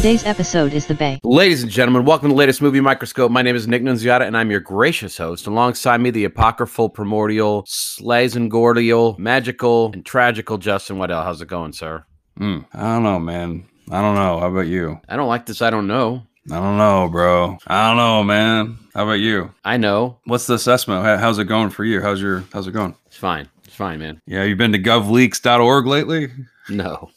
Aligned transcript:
Today's 0.00 0.24
episode 0.24 0.72
is 0.72 0.86
The 0.86 0.94
Bay. 0.94 1.20
Ladies 1.22 1.62
and 1.62 1.70
gentlemen, 1.70 2.06
welcome 2.06 2.30
to 2.30 2.32
the 2.32 2.38
latest 2.38 2.62
movie 2.62 2.80
microscope. 2.80 3.30
My 3.30 3.42
name 3.42 3.54
is 3.54 3.68
Nick 3.68 3.82
Nunziata, 3.82 4.26
and 4.26 4.34
I'm 4.34 4.50
your 4.50 4.60
gracious 4.60 5.18
host. 5.18 5.46
Alongside 5.46 6.00
me, 6.00 6.08
the 6.08 6.24
apocryphal, 6.24 6.88
primordial, 6.88 7.64
slazengordial, 7.64 9.18
magical, 9.18 9.90
and 9.92 10.02
tragical 10.02 10.56
Justin 10.56 10.96
Waddell. 10.96 11.22
How's 11.22 11.42
it 11.42 11.48
going, 11.48 11.74
sir? 11.74 12.06
Mm, 12.38 12.64
I 12.72 12.94
don't 12.94 13.02
know, 13.02 13.18
man. 13.18 13.68
I 13.90 14.00
don't 14.00 14.14
know. 14.14 14.40
How 14.40 14.46
about 14.48 14.68
you? 14.68 14.98
I 15.06 15.16
don't 15.16 15.28
like 15.28 15.44
this. 15.44 15.60
I 15.60 15.68
don't 15.68 15.86
know. 15.86 16.22
I 16.50 16.54
don't 16.54 16.78
know, 16.78 17.06
bro. 17.12 17.58
I 17.66 17.88
don't 17.88 17.98
know, 17.98 18.24
man. 18.24 18.78
How 18.94 19.02
about 19.02 19.20
you? 19.20 19.52
I 19.66 19.76
know. 19.76 20.18
What's 20.24 20.46
the 20.46 20.54
assessment? 20.54 21.04
How's 21.04 21.38
it 21.38 21.44
going 21.44 21.68
for 21.68 21.84
you? 21.84 22.00
How's 22.00 22.22
your 22.22 22.44
How's 22.54 22.66
it 22.66 22.72
going? 22.72 22.94
It's 23.04 23.18
fine. 23.18 23.50
It's 23.64 23.76
fine, 23.76 23.98
man. 23.98 24.22
Yeah, 24.24 24.44
you 24.44 24.56
been 24.56 24.72
to 24.72 24.78
govleaks.org 24.78 25.84
lately? 25.86 26.32
No, 26.70 27.10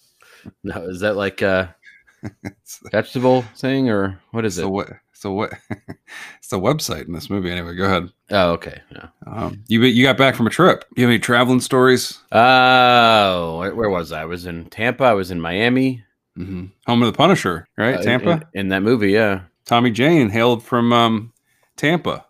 no. 0.66 0.84
Is 0.90 1.00
that 1.00 1.16
like 1.16 1.42
a 1.42 1.74
vegetable 2.92 3.42
thing 3.56 3.90
or 3.90 4.20
what 4.32 4.46
is 4.46 4.58
it? 4.58 4.70
what? 4.70 4.90
It's 5.12 5.22
the 5.22 5.32
what? 5.32 5.54
it's 6.40 6.50
the 6.50 6.60
website 6.60 7.06
in 7.08 7.14
this 7.14 7.30
movie. 7.30 7.52
Anyway, 7.52 7.76
go 7.76 7.86
ahead. 7.86 8.10
Oh, 8.32 8.52
okay. 8.54 8.82
Yeah. 8.92 9.08
Um, 9.28 9.64
you 9.68 9.82
you 9.84 10.04
got 10.04 10.18
back 10.18 10.36
from 10.36 10.48
a 10.48 10.50
trip. 10.50 10.86
You 10.96 11.04
have 11.04 11.10
any 11.12 11.20
traveling 11.20 11.62
stories? 11.62 12.20
Oh, 12.32 13.72
where- 13.74 13.90
was 13.90 14.12
I? 14.12 14.22
I 14.22 14.26
was 14.26 14.46
in 14.46 14.66
Tampa. 14.66 15.04
I 15.06 15.14
was 15.14 15.32
in 15.32 15.40
Miami. 15.42 16.04
hmm 16.36 16.66
Home 16.88 17.04
of 17.04 17.12
the 17.12 17.18
Punisher, 17.18 17.68
right? 17.78 17.96
Uh, 17.96 18.04
Tampa. 18.04 18.32
in, 18.54 18.62
in 18.62 18.70
that 18.70 18.82
movie. 18.84 19.12
Yeah. 19.12 19.42
Tommy 19.66 19.92
Jane 19.92 20.30
hailed 20.30 20.64
from 20.64 20.92
um, 20.92 21.34
Tampa. 21.78 22.26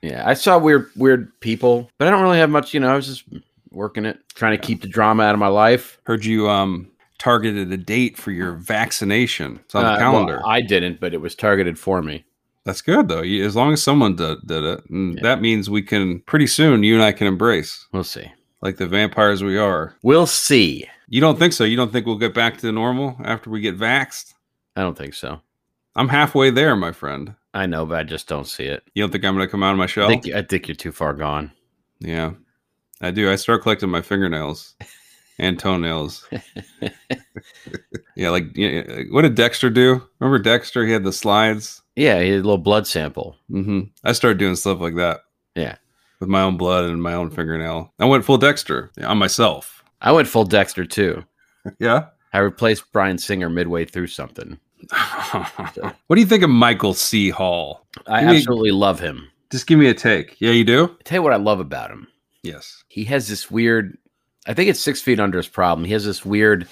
Yeah, 0.00 0.22
I 0.26 0.34
saw 0.34 0.58
weird, 0.58 0.90
weird 0.96 1.38
people, 1.40 1.90
but 1.98 2.06
I 2.06 2.10
don't 2.12 2.22
really 2.22 2.38
have 2.38 2.50
much. 2.50 2.72
You 2.72 2.80
know, 2.80 2.88
I 2.88 2.94
was 2.96 3.06
just 3.06 3.24
working 3.70 4.04
it, 4.04 4.18
trying 4.34 4.58
to 4.58 4.64
keep 4.66 4.80
the 4.80 4.88
drama 4.88 5.24
out 5.24 5.34
of 5.34 5.40
my 5.40 5.48
life. 5.48 5.98
Heard 6.04 6.24
you 6.24 6.48
um 6.48 6.88
targeted 7.18 7.72
a 7.72 7.76
date 7.76 8.16
for 8.16 8.30
your 8.30 8.52
vaccination. 8.52 9.60
It's 9.64 9.74
on 9.74 9.82
the 9.84 9.88
Uh, 9.90 9.92
well, 9.92 9.98
calendar. 10.00 10.42
I 10.46 10.60
didn't, 10.60 11.00
but 11.00 11.14
it 11.14 11.20
was 11.20 11.34
targeted 11.34 11.78
for 11.78 12.02
me. 12.02 12.24
That's 12.64 12.82
good 12.82 13.08
though. 13.08 13.22
As 13.22 13.56
long 13.56 13.72
as 13.72 13.82
someone 13.82 14.16
did, 14.16 14.38
did 14.46 14.62
it, 14.64 14.84
and 14.90 15.14
Yeah. 15.16 15.22
that 15.22 15.40
means 15.40 15.70
we 15.70 15.82
can 15.82 16.20
pretty 16.20 16.46
soon. 16.46 16.82
You 16.82 16.94
and 16.94 17.02
I 17.02 17.12
can 17.12 17.26
embrace 17.26 17.86
We'll 17.92 18.04
see. 18.04 18.30
like 18.62 18.76
the 18.76 18.86
vampires 18.86 19.42
we 19.42 19.56
are. 19.56 19.94
We'll 20.02 20.26
see. 20.26 20.84
You 21.08 21.20
don't 21.22 21.38
think 21.38 21.54
so? 21.54 21.64
You 21.64 21.76
don't 21.76 21.90
think 21.92 22.04
we'll 22.06 22.18
get 22.18 22.34
back 22.34 22.56
to 22.58 22.66
the 22.66 22.72
normal 22.72 23.16
after 23.24 23.48
we 23.48 23.60
get 23.60 23.78
vaxxed? 23.78 24.34
I 24.76 24.82
don't 24.82 24.98
think 24.98 25.14
so. 25.14 25.40
I'm 25.96 26.08
halfway 26.08 26.50
there, 26.50 26.76
my 26.76 26.92
friend. 26.92 27.34
I 27.54 27.64
know, 27.66 27.86
but 27.86 27.98
I 27.98 28.02
just 28.04 28.28
don't 28.28 28.46
see 28.46 28.64
it. 28.64 28.82
You 28.94 29.02
don't 29.02 29.10
think 29.10 29.24
I'm 29.24 29.34
going 29.34 29.46
to 29.46 29.50
come 29.50 29.62
out 29.62 29.72
of 29.72 29.78
my 29.78 29.84
I 29.84 29.86
shell? 29.86 30.08
think 30.08 30.28
I 30.28 30.42
think 30.42 30.68
you're 30.68 30.74
too 30.76 30.92
far 30.92 31.14
gone. 31.14 31.50
yeah, 32.00 32.32
I 33.00 33.10
do. 33.10 33.30
I 33.32 33.36
start 33.36 33.62
collecting 33.62 33.88
my 33.88 34.02
fingernails 34.02 34.76
and 35.38 35.58
toenails. 35.58 36.26
yeah, 38.16 38.30
like 38.30 38.44
yeah, 38.56 39.02
what 39.10 39.22
did 39.22 39.34
Dexter 39.34 39.70
do? 39.70 40.02
Remember 40.20 40.38
Dexter? 40.42 40.84
He 40.86 40.92
had 40.92 41.04
the 41.04 41.12
slides. 41.12 41.82
Yeah, 41.96 42.20
he 42.20 42.30
had 42.30 42.40
a 42.40 42.42
little 42.42 42.58
blood 42.58 42.86
sample. 42.86 43.36
Mm-hmm. 43.50 43.80
I 44.04 44.12
started 44.12 44.38
doing 44.38 44.56
stuff 44.56 44.80
like 44.80 44.96
that. 44.96 45.20
Yeah. 45.54 45.76
with 46.20 46.28
my 46.28 46.42
own 46.42 46.56
blood 46.56 46.84
and 46.84 47.02
my 47.02 47.14
own 47.14 47.30
fingernail. 47.30 47.92
I 47.98 48.04
went 48.04 48.24
full 48.24 48.38
Dexter 48.38 48.90
on 49.02 49.18
myself. 49.18 49.82
I 50.00 50.12
went 50.12 50.28
full 50.28 50.44
Dexter 50.44 50.84
too. 50.84 51.24
Yeah. 51.80 52.06
I 52.32 52.38
replaced 52.38 52.90
Bryan 52.92 53.18
Singer 53.18 53.50
midway 53.50 53.84
through 53.84 54.06
something. 54.06 54.58
what 56.06 56.14
do 56.14 56.20
you 56.20 56.26
think 56.26 56.42
of 56.42 56.48
Michael 56.48 56.94
C. 56.94 57.28
Hall? 57.28 57.86
I 58.06 58.20
Give 58.20 58.30
absolutely 58.30 58.70
love 58.70 59.00
him. 59.00 59.28
Just 59.50 59.66
give 59.66 59.78
me 59.78 59.88
a 59.88 59.94
take. 59.94 60.40
Yeah, 60.40 60.52
you 60.52 60.64
do? 60.64 60.84
I 60.84 61.02
tell 61.04 61.18
you 61.18 61.22
what 61.22 61.32
I 61.34 61.36
love 61.36 61.60
about 61.60 61.90
him. 61.90 62.06
Yes. 62.42 62.84
he 62.88 63.04
has 63.04 63.28
this 63.28 63.50
weird 63.50 63.98
i 64.48 64.54
think 64.54 64.68
it's 64.68 64.80
six 64.80 65.00
feet 65.00 65.20
under 65.20 65.36
his 65.38 65.46
problem 65.48 65.84
he 65.84 65.92
has 65.92 66.04
this 66.04 66.24
weird 66.24 66.66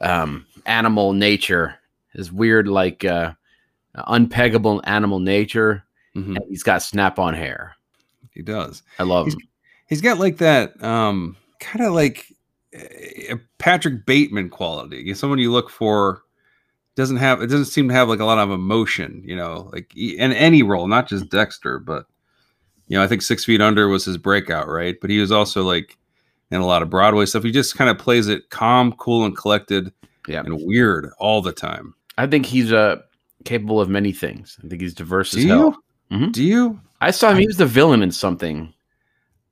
um 0.00 0.44
animal 0.66 1.12
nature 1.12 1.76
his 2.12 2.32
weird 2.32 2.66
like 2.66 3.04
uh 3.04 3.32
unpeggable 4.08 4.80
animal 4.84 5.18
nature 5.20 5.84
Mhm. 6.16 6.36
and 6.36 6.44
he's 6.48 6.62
got 6.62 6.82
snap-on 6.82 7.32
hair 7.34 7.74
He 8.32 8.42
does. 8.42 8.82
i 8.98 9.02
love 9.04 9.26
He's- 9.26 9.34
him 9.34 9.48
He's 9.86 10.00
got 10.00 10.18
like 10.18 10.38
that 10.38 10.82
um 10.82 11.36
kind 11.60 11.84
of 11.86 11.92
like 11.92 12.26
a 12.74 13.38
Patrick 13.58 14.06
Bateman 14.06 14.48
quality. 14.48 15.04
He's 15.04 15.18
someone 15.20 15.38
you 15.38 15.52
look 15.52 15.68
for 15.68 16.22
doesn't 16.96 17.18
have 17.18 17.42
it 17.42 17.48
doesn't 17.48 17.66
seem 17.66 17.88
to 17.88 17.94
have 17.94 18.08
like 18.08 18.20
a 18.20 18.24
lot 18.24 18.38
of 18.38 18.50
emotion, 18.50 19.22
you 19.26 19.36
know, 19.36 19.68
like 19.74 19.94
in 19.94 20.32
any 20.32 20.62
role, 20.62 20.86
not 20.88 21.06
just 21.08 21.28
Dexter, 21.28 21.78
but 21.78 22.06
you 22.88 22.96
know, 22.96 23.04
I 23.04 23.06
think 23.06 23.20
Six 23.20 23.44
Feet 23.44 23.60
Under 23.60 23.86
was 23.88 24.06
his 24.06 24.16
breakout, 24.16 24.66
right? 24.68 24.96
But 24.98 25.10
he 25.10 25.18
was 25.18 25.30
also 25.30 25.62
like 25.62 25.98
in 26.52 26.60
a 26.60 26.66
lot 26.66 26.82
of 26.82 26.88
Broadway 26.90 27.26
stuff. 27.26 27.42
He 27.42 27.50
just 27.50 27.76
kind 27.76 27.90
of 27.90 27.98
plays 27.98 28.28
it 28.28 28.48
calm, 28.50 28.92
cool, 28.92 29.24
and 29.24 29.36
collected, 29.36 29.92
Yeah. 30.28 30.40
and 30.44 30.60
weird 30.64 31.10
all 31.18 31.42
the 31.42 31.52
time. 31.52 31.94
i 32.18 32.26
think 32.26 32.46
he's 32.46 32.72
uh 32.72 32.96
capable 33.44 33.80
of 33.80 33.88
many 33.88 34.12
things 34.12 34.56
i 34.62 34.68
think 34.68 34.80
he's 34.82 34.94
diverse 34.94 35.30
Do 35.32 35.38
as 35.38 35.44
you? 35.44 35.50
hell 35.50 35.76
Mhm. 36.12 36.30
Do 36.32 36.44
you? 36.44 36.78
i 37.00 37.10
saw 37.10 37.30
him 37.30 37.38
he 37.38 37.46
was 37.46 37.56
the 37.56 37.66
villain 37.66 38.02
in 38.02 38.12
something 38.12 38.72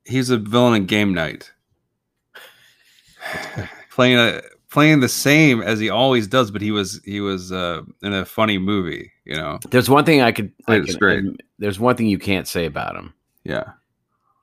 He's 0.04 0.30
a 0.30 0.38
villain 0.38 0.74
in 0.74 0.86
Game 0.86 1.12
Night, 1.14 1.52
playing 3.90 4.18
a 4.18 4.40
playing 4.70 5.00
the 5.00 5.08
same 5.08 5.60
as 5.62 5.78
he 5.80 5.90
always 5.90 6.26
does, 6.26 6.50
but 6.50 6.62
he 6.62 6.70
was 6.70 7.00
he 7.04 7.20
was 7.20 7.50
uh, 7.52 7.82
in 8.02 8.12
a 8.12 8.24
funny 8.24 8.58
movie, 8.58 9.10
you 9.24 9.34
know. 9.36 9.58
there's 9.70 9.90
one 9.90 10.04
thing 10.04 10.20
i 10.22 10.32
could, 10.32 10.52
I 10.68 10.80
could 10.80 10.98
great. 10.98 11.24
there's 11.58 11.78
one 11.80 11.96
thing 11.96 12.06
you 12.06 12.18
can't 12.18 12.46
say 12.48 12.66
about 12.66 12.96
him 12.96 13.12
Yeah. 13.44 13.64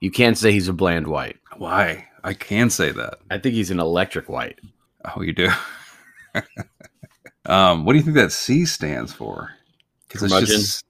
you 0.00 0.10
can't 0.10 0.36
say 0.38 0.52
he's 0.52 0.68
a 0.68 0.72
bland 0.72 1.06
white 1.06 1.36
Why? 1.56 2.07
I 2.24 2.34
can 2.34 2.70
say 2.70 2.90
that. 2.92 3.18
i 3.30 3.38
think 3.38 3.54
he's 3.54 3.70
an 3.70 3.80
electric 3.80 4.28
white 4.28 4.58
Oh, 5.04 5.22
you 5.22 5.32
do. 5.32 5.48
um, 7.46 7.84
what 7.84 7.92
do 7.92 7.98
you 7.98 8.04
think 8.04 8.16
that 8.16 8.32
C 8.32 8.64
stands 8.64 9.12
for? 9.12 9.50
Because 10.08 10.22
it's 10.32 10.50
just 10.50 10.84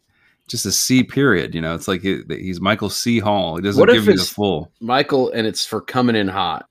just 0.49 0.67
a 0.67 0.73
C 0.73 1.03
period. 1.05 1.55
You 1.55 1.61
know, 1.61 1.75
it's 1.75 1.89
like 1.89 2.05
it, 2.05 2.31
he's 2.31 2.61
Michael 2.61 2.91
C. 2.91 3.19
Hall. 3.19 3.57
He 3.57 3.63
doesn't 3.63 3.81
What 3.81 3.91
give 3.93 4.07
you 4.07 4.17
the 4.17 4.25
full. 4.25 4.73
Michael, 4.81 5.31
and 5.31 5.47
it's 5.47 5.65
for 5.67 5.81
coming 5.81 6.17
in 6.17 6.29
hot. 6.29 6.67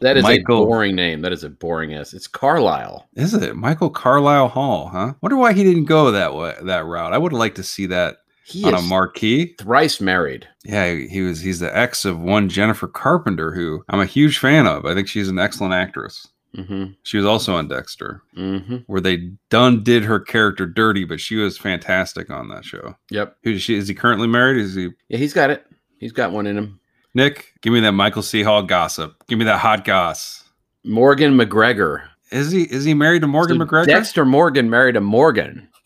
That 0.00 0.18
is 0.18 0.24
Michael. 0.24 0.64
a 0.64 0.66
boring 0.66 0.94
name. 0.94 1.22
That 1.22 1.32
is 1.32 1.42
a 1.42 1.48
boring 1.48 1.94
ass. 1.94 2.12
It's 2.12 2.26
Carlisle. 2.26 3.08
Is 3.14 3.32
it 3.32 3.56
Michael 3.56 3.88
Carlisle 3.88 4.48
Hall? 4.48 4.88
Huh? 4.88 5.14
Wonder 5.22 5.38
why 5.38 5.54
he 5.54 5.64
didn't 5.64 5.86
go 5.86 6.10
that 6.10 6.34
way 6.34 6.54
that 6.64 6.84
route. 6.84 7.14
I 7.14 7.18
would 7.18 7.32
have 7.32 7.38
liked 7.38 7.56
to 7.56 7.62
see 7.62 7.86
that 7.86 8.18
He 8.46 8.64
on 8.64 8.74
a 8.74 8.80
marquee. 8.82 9.54
thrice 9.58 10.00
married. 10.00 10.46
Yeah, 10.64 10.94
he 10.94 11.20
was. 11.20 11.40
He's 11.40 11.58
the 11.58 11.76
ex 11.76 12.04
of 12.04 12.20
one 12.20 12.48
Jennifer 12.48 12.86
Carpenter, 12.86 13.52
who 13.52 13.82
I'm 13.88 13.98
a 14.00 14.06
huge 14.06 14.38
fan 14.38 14.66
of. 14.68 14.84
I 14.86 14.94
think 14.94 15.08
she's 15.08 15.28
an 15.28 15.38
excellent 15.38 15.74
actress. 15.74 16.28
Mm-hmm. 16.56 16.92
She 17.02 17.16
was 17.18 17.26
also 17.26 17.54
on 17.56 17.68
Dexter, 17.68 18.22
Mm-hmm. 18.38 18.76
where 18.86 19.00
they 19.00 19.30
done 19.50 19.82
did 19.82 20.04
her 20.04 20.18
character 20.20 20.64
dirty, 20.64 21.04
but 21.04 21.20
she 21.20 21.36
was 21.36 21.58
fantastic 21.58 22.30
on 22.30 22.48
that 22.48 22.64
show. 22.64 22.94
Yep. 23.10 23.36
Who 23.42 23.50
is 23.52 23.62
she? 23.62 23.74
Is 23.76 23.88
he 23.88 23.94
currently 23.94 24.28
married? 24.28 24.58
Is 24.62 24.74
he 24.74 24.90
Yeah, 25.08 25.18
he's 25.18 25.34
got 25.34 25.50
it. 25.50 25.66
He's 25.98 26.12
got 26.12 26.30
one 26.32 26.46
in 26.46 26.56
him. 26.56 26.80
Nick? 27.14 27.52
Give 27.62 27.72
me 27.72 27.80
that 27.80 27.92
Michael 27.92 28.22
C. 28.22 28.42
Hall 28.42 28.62
gossip. 28.62 29.14
Give 29.28 29.38
me 29.38 29.44
that 29.46 29.58
hot 29.58 29.84
goss. 29.84 30.44
Morgan 30.84 31.36
McGregor. 31.36 32.04
Is 32.30 32.50
he 32.52 32.62
is 32.62 32.84
he 32.84 32.94
married 32.94 33.20
to 33.22 33.26
Morgan 33.26 33.58
So 33.58 33.64
McGregor? 33.66 33.86
Dexter 33.86 34.24
Morgan 34.24 34.70
married 34.70 34.94
to 34.94 35.00
Morgan. 35.00 35.68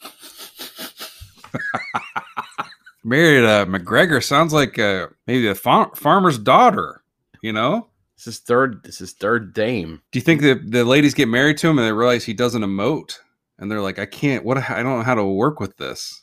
married 3.05 3.45
uh, 3.45 3.67
McGregor 3.67 4.23
sounds 4.23 4.53
like 4.53 4.79
uh, 4.79 5.09
maybe 5.27 5.49
a 5.49 5.55
far- 5.55 5.95
farmer's 5.95 6.39
daughter. 6.39 7.03
You 7.43 7.53
know? 7.53 7.89
This 8.17 8.27
is 8.27 8.39
third. 8.41 8.83
This 8.83 9.01
is 9.01 9.13
third 9.13 9.55
dame. 9.55 10.03
Do 10.13 10.19
you 10.19 10.23
think 10.23 10.43
that 10.43 10.71
the 10.71 10.85
ladies 10.85 11.15
get 11.15 11.29
married 11.29 11.57
to 11.59 11.69
him 11.69 11.79
and 11.79 11.87
they 11.87 11.93
realize 11.93 12.23
he 12.23 12.35
doesn't 12.35 12.63
emote, 12.63 13.19
and 13.59 13.71
they're 13.71 13.81
like, 13.81 13.99
I 13.99 14.05
can't. 14.05 14.45
What? 14.45 14.59
I 14.59 14.83
don't 14.83 14.99
know 14.99 15.03
how 15.03 15.15
to 15.15 15.25
work 15.25 15.59
with 15.59 15.79
this. 15.79 16.21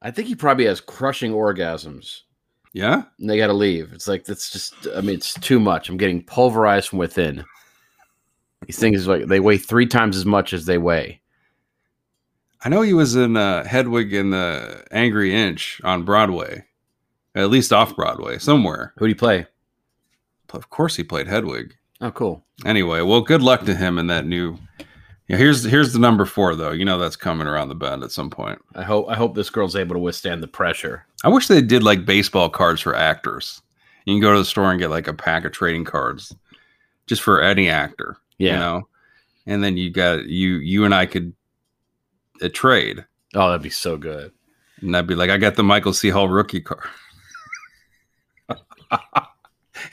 I 0.00 0.10
think 0.10 0.28
he 0.28 0.34
probably 0.34 0.64
has 0.64 0.80
crushing 0.80 1.32
orgasms. 1.32 2.22
Yeah. 2.72 3.02
And 3.18 3.28
they 3.28 3.36
got 3.36 3.48
to 3.48 3.52
leave. 3.52 3.92
It's 3.92 4.08
like 4.08 4.24
that's 4.24 4.50
just. 4.50 4.74
I 4.96 5.02
mean, 5.02 5.16
it's 5.16 5.34
too 5.34 5.60
much. 5.60 5.90
I'm 5.90 5.98
getting 5.98 6.22
pulverized 6.22 6.88
from 6.88 7.00
within. 7.00 7.44
These 8.66 8.78
things 8.78 9.06
like 9.06 9.26
they 9.26 9.40
weigh 9.40 9.58
three 9.58 9.86
times 9.86 10.16
as 10.16 10.24
much 10.24 10.54
as 10.54 10.64
they 10.64 10.78
weigh. 10.78 11.20
I 12.66 12.68
know 12.68 12.82
he 12.82 12.94
was 12.94 13.14
in 13.14 13.36
uh, 13.36 13.62
Hedwig 13.62 14.12
and 14.12 14.32
the 14.32 14.84
Angry 14.90 15.32
Inch 15.32 15.80
on 15.84 16.02
Broadway, 16.02 16.64
at 17.32 17.48
least 17.48 17.72
off 17.72 17.94
Broadway 17.94 18.38
somewhere. 18.38 18.92
Who 18.96 19.06
do 19.06 19.08
you 19.08 19.14
play? 19.14 19.46
Of 20.52 20.68
course, 20.68 20.96
he 20.96 21.04
played 21.04 21.28
Hedwig. 21.28 21.76
Oh, 22.00 22.10
cool. 22.10 22.44
Anyway, 22.64 23.02
well, 23.02 23.20
good 23.20 23.40
luck 23.40 23.64
to 23.66 23.76
him 23.76 24.00
in 24.00 24.08
that 24.08 24.26
new. 24.26 24.58
Yeah, 25.28 25.36
here's 25.36 25.62
here's 25.62 25.92
the 25.92 26.00
number 26.00 26.24
four 26.24 26.56
though. 26.56 26.72
You 26.72 26.84
know 26.84 26.98
that's 26.98 27.14
coming 27.14 27.46
around 27.46 27.68
the 27.68 27.76
bend 27.76 28.02
at 28.02 28.10
some 28.10 28.30
point. 28.30 28.60
I 28.74 28.82
hope 28.82 29.08
I 29.08 29.14
hope 29.14 29.36
this 29.36 29.50
girl's 29.50 29.76
able 29.76 29.94
to 29.94 30.00
withstand 30.00 30.42
the 30.42 30.48
pressure. 30.48 31.06
I 31.22 31.28
wish 31.28 31.46
they 31.46 31.62
did 31.62 31.84
like 31.84 32.04
baseball 32.04 32.48
cards 32.48 32.80
for 32.80 32.96
actors. 32.96 33.62
You 34.06 34.14
can 34.14 34.20
go 34.20 34.32
to 34.32 34.40
the 34.40 34.44
store 34.44 34.72
and 34.72 34.80
get 34.80 34.90
like 34.90 35.06
a 35.06 35.14
pack 35.14 35.44
of 35.44 35.52
trading 35.52 35.84
cards, 35.84 36.34
just 37.06 37.22
for 37.22 37.40
any 37.40 37.68
actor. 37.68 38.16
Yeah. 38.38 38.54
You 38.54 38.58
know, 38.58 38.88
and 39.46 39.62
then 39.62 39.76
you 39.76 39.90
got 39.90 40.24
you 40.24 40.56
you 40.56 40.84
and 40.84 40.92
I 40.92 41.06
could 41.06 41.32
uh, 42.42 42.48
trade, 42.52 43.04
Oh, 43.34 43.48
that'd 43.48 43.62
be 43.62 43.70
so 43.70 43.96
good. 43.96 44.32
and 44.80 44.96
I'd 44.96 45.06
be 45.06 45.14
like, 45.14 45.30
I 45.30 45.36
got 45.38 45.56
the 45.56 45.62
Michael 45.62 45.92
C. 45.92 46.08
Hall 46.08 46.28
rookie 46.28 46.60
card. 46.60 46.88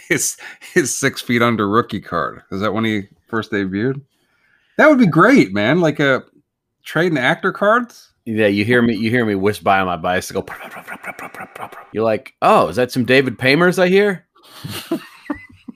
his 0.08 0.38
his 0.74 0.96
six 0.96 1.22
feet 1.22 1.42
under 1.42 1.68
rookie 1.68 2.02
card. 2.02 2.42
Is 2.52 2.62
that 2.62 2.74
when 2.74 2.86
he 2.86 3.04
first 3.28 3.52
debuted? 3.52 4.02
That 4.78 4.90
would 4.90 5.00
be 5.00 5.08
great, 5.08 5.54
man. 5.54 5.82
Like 5.82 6.00
a 6.00 6.24
trading 6.84 7.18
actor 7.18 7.52
cards. 7.52 8.12
Yeah, 8.26 8.48
you 8.48 8.64
hear 8.64 8.82
me. 8.82 8.96
You 8.96 9.10
hear 9.10 9.26
me 9.26 9.36
whisk 9.36 9.64
by 9.64 9.80
on 9.80 9.86
my 9.88 9.98
bicycle. 9.98 10.46
You're 11.92 12.04
like, 12.06 12.34
oh, 12.42 12.70
is 12.70 12.76
that 12.78 12.92
some 12.92 13.06
David 13.06 13.38
Pamers 13.38 13.80
I 13.80 13.88
hear? 13.88 14.26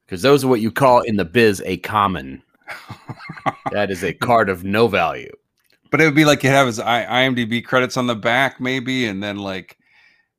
Because 0.05 0.21
those 0.21 0.45
are 0.45 0.47
what 0.47 0.61
you 0.61 0.71
call 0.71 1.01
in 1.01 1.17
the 1.17 1.25
biz 1.25 1.61
a 1.65 1.75
common. 1.79 2.41
that 3.73 3.91
is 3.91 4.05
a 4.05 4.13
card 4.13 4.47
of 4.47 4.63
no 4.63 4.87
value. 4.87 5.33
But 5.91 6.01
it 6.01 6.05
would 6.05 6.15
be 6.15 6.25
like 6.25 6.43
you 6.43 6.49
have 6.49 6.67
his 6.67 6.79
IMDb 6.79 7.63
credits 7.63 7.97
on 7.97 8.07
the 8.07 8.15
back, 8.15 8.59
maybe, 8.59 9.05
and 9.05 9.21
then 9.23 9.37
like 9.37 9.77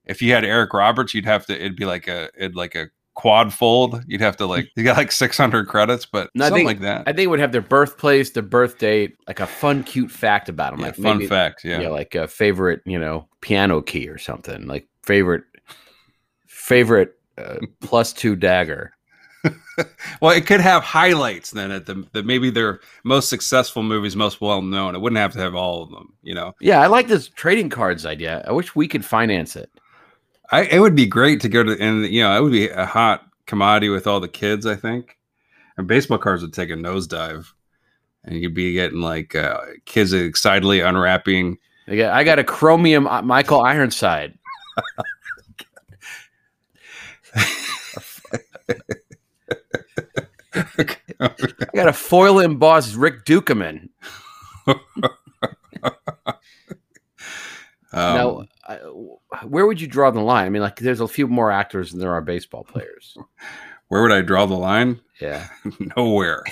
if 0.04 0.22
you 0.22 0.32
had 0.32 0.44
Eric 0.44 0.72
Roberts, 0.72 1.14
you'd 1.14 1.24
have 1.26 1.46
to. 1.46 1.54
It'd 1.54 1.76
be 1.76 1.84
like 1.86 2.08
a 2.08 2.30
it'd 2.36 2.56
like 2.56 2.74
a 2.74 2.88
quad 3.14 3.52
fold. 3.52 4.02
You'd 4.06 4.20
have 4.20 4.36
to 4.38 4.46
like 4.46 4.68
you 4.76 4.84
got 4.84 4.96
like 4.96 5.10
six 5.12 5.36
hundred 5.36 5.66
credits, 5.68 6.06
but 6.06 6.30
No, 6.34 6.44
something 6.46 6.66
think- 6.66 6.80
like 6.80 6.80
that. 6.80 7.02
I 7.06 7.12
think 7.12 7.24
it 7.24 7.26
would 7.28 7.40
have 7.40 7.52
their 7.52 7.60
birthplace, 7.60 8.30
their 8.30 8.42
birth 8.42 8.78
date, 8.78 9.16
like 9.26 9.40
a 9.40 9.46
fun, 9.46 9.82
cute 9.82 10.10
fact 10.10 10.48
about 10.48 10.70
them. 10.72 10.80
yeah, 10.80 10.86
like 10.86 10.96
fun 10.96 11.18
maybe, 11.18 11.26
fact. 11.28 11.64
Yeah. 11.64 11.80
yeah, 11.80 11.88
like 11.88 12.14
a 12.14 12.28
favorite, 12.28 12.80
you 12.86 12.98
know, 12.98 13.28
piano 13.40 13.82
key 13.82 14.08
or 14.08 14.18
something. 14.18 14.66
Like 14.66 14.86
favorite, 15.02 15.44
favorite 16.46 17.14
uh, 17.36 17.56
plus 17.80 18.12
two 18.12 18.36
dagger. 18.36 18.92
Well, 20.20 20.32
it 20.32 20.46
could 20.46 20.60
have 20.60 20.82
highlights 20.82 21.52
then 21.52 21.70
at 21.70 21.86
the, 21.86 22.04
the 22.12 22.24
maybe 22.24 22.50
their 22.50 22.80
most 23.04 23.28
successful 23.28 23.84
movies, 23.84 24.16
most 24.16 24.40
well 24.40 24.60
known. 24.62 24.96
It 24.96 25.00
wouldn't 25.00 25.18
have 25.18 25.32
to 25.34 25.38
have 25.38 25.54
all 25.54 25.82
of 25.82 25.90
them. 25.90 26.12
You 26.22 26.34
know, 26.34 26.54
Yeah, 26.60 26.80
I 26.80 26.88
like 26.88 27.06
this 27.06 27.28
trading 27.28 27.70
cards 27.70 28.04
idea. 28.04 28.44
I 28.46 28.52
wish 28.52 28.74
we 28.74 28.88
could 28.88 29.04
finance 29.04 29.54
it. 29.54 29.70
I 30.50 30.62
it 30.64 30.80
would 30.80 30.96
be 30.96 31.06
great 31.06 31.40
to 31.42 31.48
go 31.48 31.62
to 31.62 31.78
and 31.78 32.06
you 32.06 32.22
know 32.22 32.36
it 32.36 32.42
would 32.42 32.52
be 32.52 32.68
a 32.68 32.86
hot 32.86 33.26
commodity 33.46 33.88
with 33.88 34.06
all 34.08 34.18
the 34.18 34.28
kids. 34.28 34.66
I 34.66 34.74
think, 34.74 35.16
and 35.76 35.86
baseball 35.86 36.18
cards 36.18 36.42
would 36.42 36.54
take 36.54 36.70
a 36.70 36.74
nosedive, 36.74 37.52
and 38.24 38.40
you'd 38.40 38.54
be 38.54 38.72
getting 38.72 39.00
like 39.00 39.36
uh, 39.36 39.60
kids 39.84 40.12
excitedly 40.12 40.80
unwrapping. 40.80 41.58
I 41.86 41.96
got, 41.96 42.12
I 42.14 42.24
got 42.24 42.38
a 42.38 42.44
chromium 42.44 43.06
uh, 43.06 43.22
Michael 43.22 43.60
Ironside. 43.60 44.36
I 51.20 51.30
got 51.74 51.88
a 51.88 51.92
foil 51.92 52.40
embossed 52.40 52.94
Rick 52.94 53.24
Ducommun. 53.24 53.88
Um, 57.92 58.14
now, 58.14 58.44
I, 58.66 58.76
where 59.46 59.66
would 59.66 59.80
you 59.80 59.86
draw 59.86 60.10
the 60.10 60.20
line? 60.20 60.46
I 60.46 60.50
mean, 60.50 60.62
like, 60.62 60.76
there's 60.76 61.00
a 61.00 61.08
few 61.08 61.26
more 61.26 61.50
actors 61.50 61.90
than 61.90 62.00
there 62.00 62.12
are 62.12 62.20
baseball 62.20 62.64
players. 62.64 63.16
where 63.88 64.02
would 64.02 64.12
I 64.12 64.20
draw 64.20 64.46
the 64.46 64.54
line? 64.54 65.00
Yeah, 65.20 65.48
Nowhere. 65.96 66.44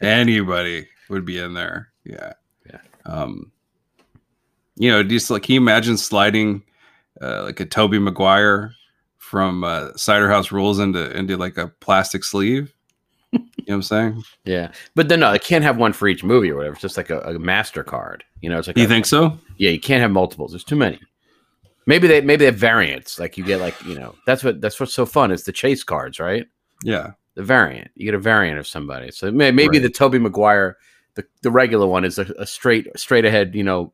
Anybody 0.00 0.88
would 1.08 1.24
be 1.24 1.38
in 1.38 1.54
there. 1.54 1.90
Yeah. 2.04 2.32
Yeah. 2.66 2.80
Um, 3.04 3.52
you 4.76 4.90
know, 4.90 5.02
just 5.02 5.30
like, 5.30 5.42
can 5.42 5.54
you 5.54 5.60
imagine 5.60 5.96
sliding 5.96 6.62
uh, 7.20 7.44
like 7.44 7.60
a 7.60 7.66
Tobey 7.66 7.98
Maguire 7.98 8.72
from 9.18 9.64
uh, 9.64 9.90
Cider 9.96 10.30
House 10.30 10.50
Rules 10.50 10.78
into 10.78 11.10
into 11.16 11.36
like 11.36 11.58
a 11.58 11.68
plastic 11.68 12.24
sleeve? 12.24 12.74
Know 13.70 13.76
what 13.76 13.78
I'm 13.78 13.82
saying? 13.82 14.22
yeah. 14.44 14.72
But 14.94 15.08
then 15.08 15.20
no, 15.20 15.32
they 15.32 15.38
can't 15.38 15.64
have 15.64 15.76
one 15.76 15.92
for 15.92 16.08
each 16.08 16.22
movie 16.24 16.50
or 16.50 16.56
whatever. 16.56 16.72
It's 16.74 16.82
just 16.82 16.96
like 16.96 17.10
a, 17.10 17.20
a 17.20 17.34
Mastercard. 17.38 18.22
You 18.40 18.50
know, 18.50 18.58
it's 18.58 18.66
like 18.68 18.76
You 18.76 18.84
a- 18.84 18.88
think 18.88 19.06
so? 19.06 19.38
Yeah, 19.56 19.70
you 19.70 19.80
can't 19.80 20.00
have 20.02 20.10
multiples. 20.10 20.52
There's 20.52 20.64
too 20.64 20.76
many. 20.76 20.98
Maybe 21.86 22.06
they 22.08 22.20
maybe 22.20 22.40
they 22.40 22.44
have 22.46 22.56
variants. 22.56 23.18
Like 23.18 23.36
you 23.38 23.44
get 23.44 23.60
like 23.60 23.80
you 23.84 23.94
know 23.94 24.14
that's 24.26 24.44
what 24.44 24.60
that's 24.60 24.78
what's 24.78 24.94
so 24.94 25.06
fun 25.06 25.30
is 25.32 25.44
the 25.44 25.52
chase 25.52 25.82
cards, 25.82 26.20
right? 26.20 26.46
Yeah. 26.84 27.12
The 27.34 27.42
variant. 27.42 27.90
You 27.94 28.04
get 28.06 28.14
a 28.14 28.18
variant 28.18 28.58
of 28.58 28.66
somebody. 28.66 29.10
So 29.12 29.30
may, 29.30 29.50
maybe 29.50 29.78
Right. 29.78 29.82
the 29.84 29.90
Tobey 29.90 30.18
Maguire, 30.18 30.76
the, 31.14 31.24
the 31.42 31.50
regular 31.50 31.86
one 31.86 32.04
is 32.04 32.18
a, 32.18 32.26
a 32.38 32.46
straight 32.46 32.86
straight 32.98 33.24
ahead, 33.24 33.54
you 33.54 33.62
know, 33.64 33.92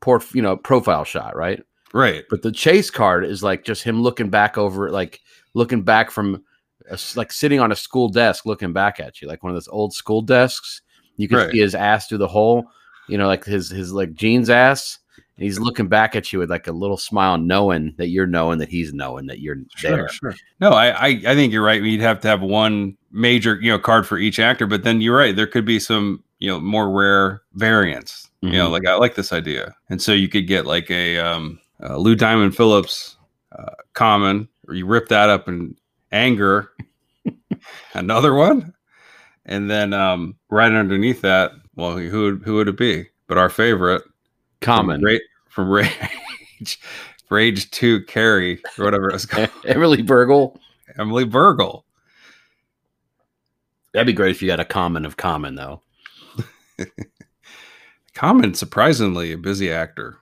port 0.00 0.24
you 0.34 0.42
know 0.42 0.56
profile 0.56 1.04
shot, 1.04 1.34
right? 1.36 1.62
Right. 1.94 2.24
But 2.30 2.42
the 2.42 2.52
chase 2.52 2.90
card 2.90 3.24
is 3.24 3.42
like 3.42 3.64
just 3.64 3.82
him 3.82 4.00
looking 4.02 4.30
back 4.30 4.56
over, 4.56 4.90
like 4.90 5.20
looking 5.54 5.82
back 5.82 6.10
from, 6.10 6.42
a 6.92 6.98
like 7.16 7.32
sitting 7.32 7.60
on 7.60 7.72
a 7.72 7.76
school 7.76 8.08
desk, 8.08 8.46
looking 8.46 8.72
back 8.72 9.00
at 9.00 9.20
you, 9.20 9.28
like 9.28 9.42
one 9.42 9.50
of 9.50 9.56
those 9.56 9.68
old 9.68 9.92
school 9.94 10.22
desks. 10.22 10.82
You 11.16 11.28
can 11.28 11.38
Right. 11.38 11.50
see 11.50 11.58
his 11.58 11.74
ass 11.74 12.08
through 12.08 12.18
the 12.18 12.28
hole, 12.28 12.66
you 13.08 13.18
know, 13.18 13.26
like 13.26 13.44
his 13.44 13.68
his 13.70 13.92
like 13.92 14.14
jeans 14.14 14.50
ass. 14.50 14.98
And 15.16 15.44
he's 15.44 15.58
looking 15.58 15.88
back 15.88 16.14
at 16.14 16.32
you 16.32 16.38
with 16.38 16.50
like 16.50 16.66
a 16.68 16.72
little 16.72 16.96
smile, 16.96 17.38
knowing 17.38 17.94
that 17.96 18.08
you're 18.08 18.26
knowing 18.26 18.58
that 18.58 18.68
he's 18.68 18.92
knowing 18.94 19.26
that 19.26 19.40
you're 19.40 19.58
there. 19.82 20.08
sure. 20.08 20.34
No, 20.60 20.70
I, 20.70 20.88
I 20.90 21.06
I 21.26 21.34
think 21.34 21.52
you're 21.52 21.64
right. 21.64 21.82
You'd 21.82 22.00
have 22.00 22.20
to 22.20 22.28
have 22.28 22.40
one 22.42 22.96
major, 23.10 23.58
you 23.60 23.70
know, 23.70 23.78
card 23.78 24.06
for 24.06 24.18
each 24.18 24.38
actor, 24.38 24.66
but 24.66 24.84
then 24.84 25.00
you're 25.00 25.16
right. 25.16 25.34
There 25.34 25.46
could 25.46 25.64
be 25.64 25.78
some, 25.80 26.22
you 26.38 26.48
know, 26.48 26.60
more 26.60 26.90
rare 26.90 27.42
variants. 27.54 28.28
You 28.42 28.52
know, 28.52 28.68
Mhm. 28.68 28.72
like 28.72 28.86
I 28.86 28.94
like 28.96 29.14
this 29.14 29.32
idea, 29.32 29.74
and 29.88 30.02
so 30.02 30.12
you 30.12 30.28
could 30.28 30.48
get 30.48 30.66
like 30.66 30.90
a 30.90 31.16
um, 31.18 31.60
uh, 31.82 31.96
Lou 31.96 32.14
Diamond 32.16 32.56
Phillips 32.56 33.16
uh, 33.56 33.74
common, 33.94 34.48
or 34.66 34.74
you 34.74 34.84
rip 34.86 35.08
that 35.08 35.28
up 35.30 35.46
in 35.46 35.76
anger, 36.12 36.70
another 37.94 38.34
one, 38.34 38.72
and 39.46 39.70
then 39.70 39.92
um, 39.92 40.36
right 40.50 40.70
underneath 40.72 41.20
that, 41.22 41.52
well, 41.74 41.96
who 41.96 42.22
would 42.24 42.42
who 42.44 42.54
would 42.56 42.68
it 42.68 42.76
be? 42.76 43.06
But 43.26 43.38
our 43.38 43.48
favorite, 43.48 44.02
Common. 44.60 45.00
from, 45.00 45.06
Ra- 45.06 45.18
from 45.48 45.70
Rage, 45.70 46.80
Rage 47.30 47.70
Two, 47.70 48.04
Carrie, 48.04 48.62
or 48.78 48.84
whatever 48.84 49.10
it's 49.10 49.26
called, 49.26 49.50
Emily 49.64 50.02
Bergl. 50.02 50.58
Emily 50.98 51.24
Bergl. 51.24 51.82
That'd 53.92 54.06
be 54.06 54.12
great 54.12 54.30
if 54.30 54.40
you 54.42 54.48
got 54.48 54.60
a 54.60 54.64
common 54.64 55.04
of 55.04 55.16
common 55.16 55.54
though. 55.54 55.82
Common, 58.14 58.52
surprisingly, 58.54 59.32
a 59.32 59.38
busy 59.38 59.70
actor. 59.72 60.18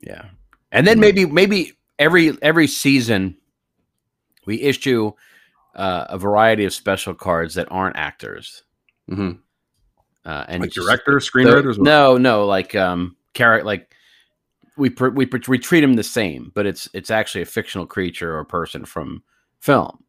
Yeah. 0.00 0.26
And 0.72 0.86
then 0.86 0.96
Mhm. 0.96 1.00
maybe 1.00 1.26
maybe 1.26 1.72
every 1.98 2.36
every 2.42 2.66
season 2.66 3.36
we 4.46 4.62
issue 4.62 5.12
uh, 5.74 6.06
a 6.08 6.16
variety 6.18 6.64
of 6.64 6.72
special 6.72 7.14
cards 7.14 7.54
that 7.54 7.70
aren't 7.70 7.96
actors. 7.96 8.62
hmm 9.08 9.32
Uh, 10.24 10.44
and 10.48 10.62
Like 10.62 10.72
directors, 10.72 11.30
screenwriters. 11.30 11.78
no, 11.78 12.16
no, 12.16 12.46
like 12.46 12.74
um 12.74 13.16
character 13.34 13.66
like 13.66 13.92
we 14.78 14.90
pr- 14.90 15.08
we 15.08 15.26
pr- 15.26 15.50
we 15.50 15.58
treat 15.58 15.80
them 15.82 15.94
the 15.94 16.02
same, 16.02 16.50
but 16.54 16.66
it's 16.66 16.88
it's 16.94 17.10
actually 17.10 17.42
a 17.42 17.46
fictional 17.46 17.86
creature 17.86 18.36
or 18.36 18.44
person 18.44 18.84
from 18.84 19.22
film. 19.60 20.02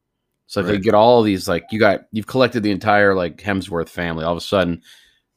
So 0.48 0.62
if 0.62 0.68
they 0.68 0.80
get 0.80 0.94
all 0.94 1.22
these 1.24 1.48
like 1.50 1.66
you 1.72 1.80
got 1.80 2.02
you've 2.14 2.28
collected 2.28 2.64
the 2.64 2.72
entire 2.72 3.14
like 3.14 3.38
Hemsworth 3.38 3.90
family. 3.90 4.24
All 4.24 4.32
of 4.32 4.38
a 4.38 4.42
sudden, 4.42 4.82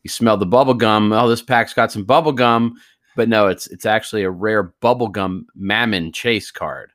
you 0.05 0.11
smell 0.11 0.37
the 0.37 0.47
bubble 0.47 0.75
gum. 0.75 1.13
Oh, 1.13 1.29
this 1.29 1.43
pack's 1.43 1.75
got 1.75 1.91
some 1.91 2.05
bubble 2.05 2.33
gum, 2.33 2.77
but 3.17 3.29
no, 3.29 3.49
it's 3.49 3.67
it's 3.67 3.85
actually 3.87 4.23
a 4.23 4.31
rare 4.31 4.63
bubble 4.81 5.09
gum 5.09 5.47
Mammon 5.57 6.13
Chase 6.13 6.51
card. 6.53 6.93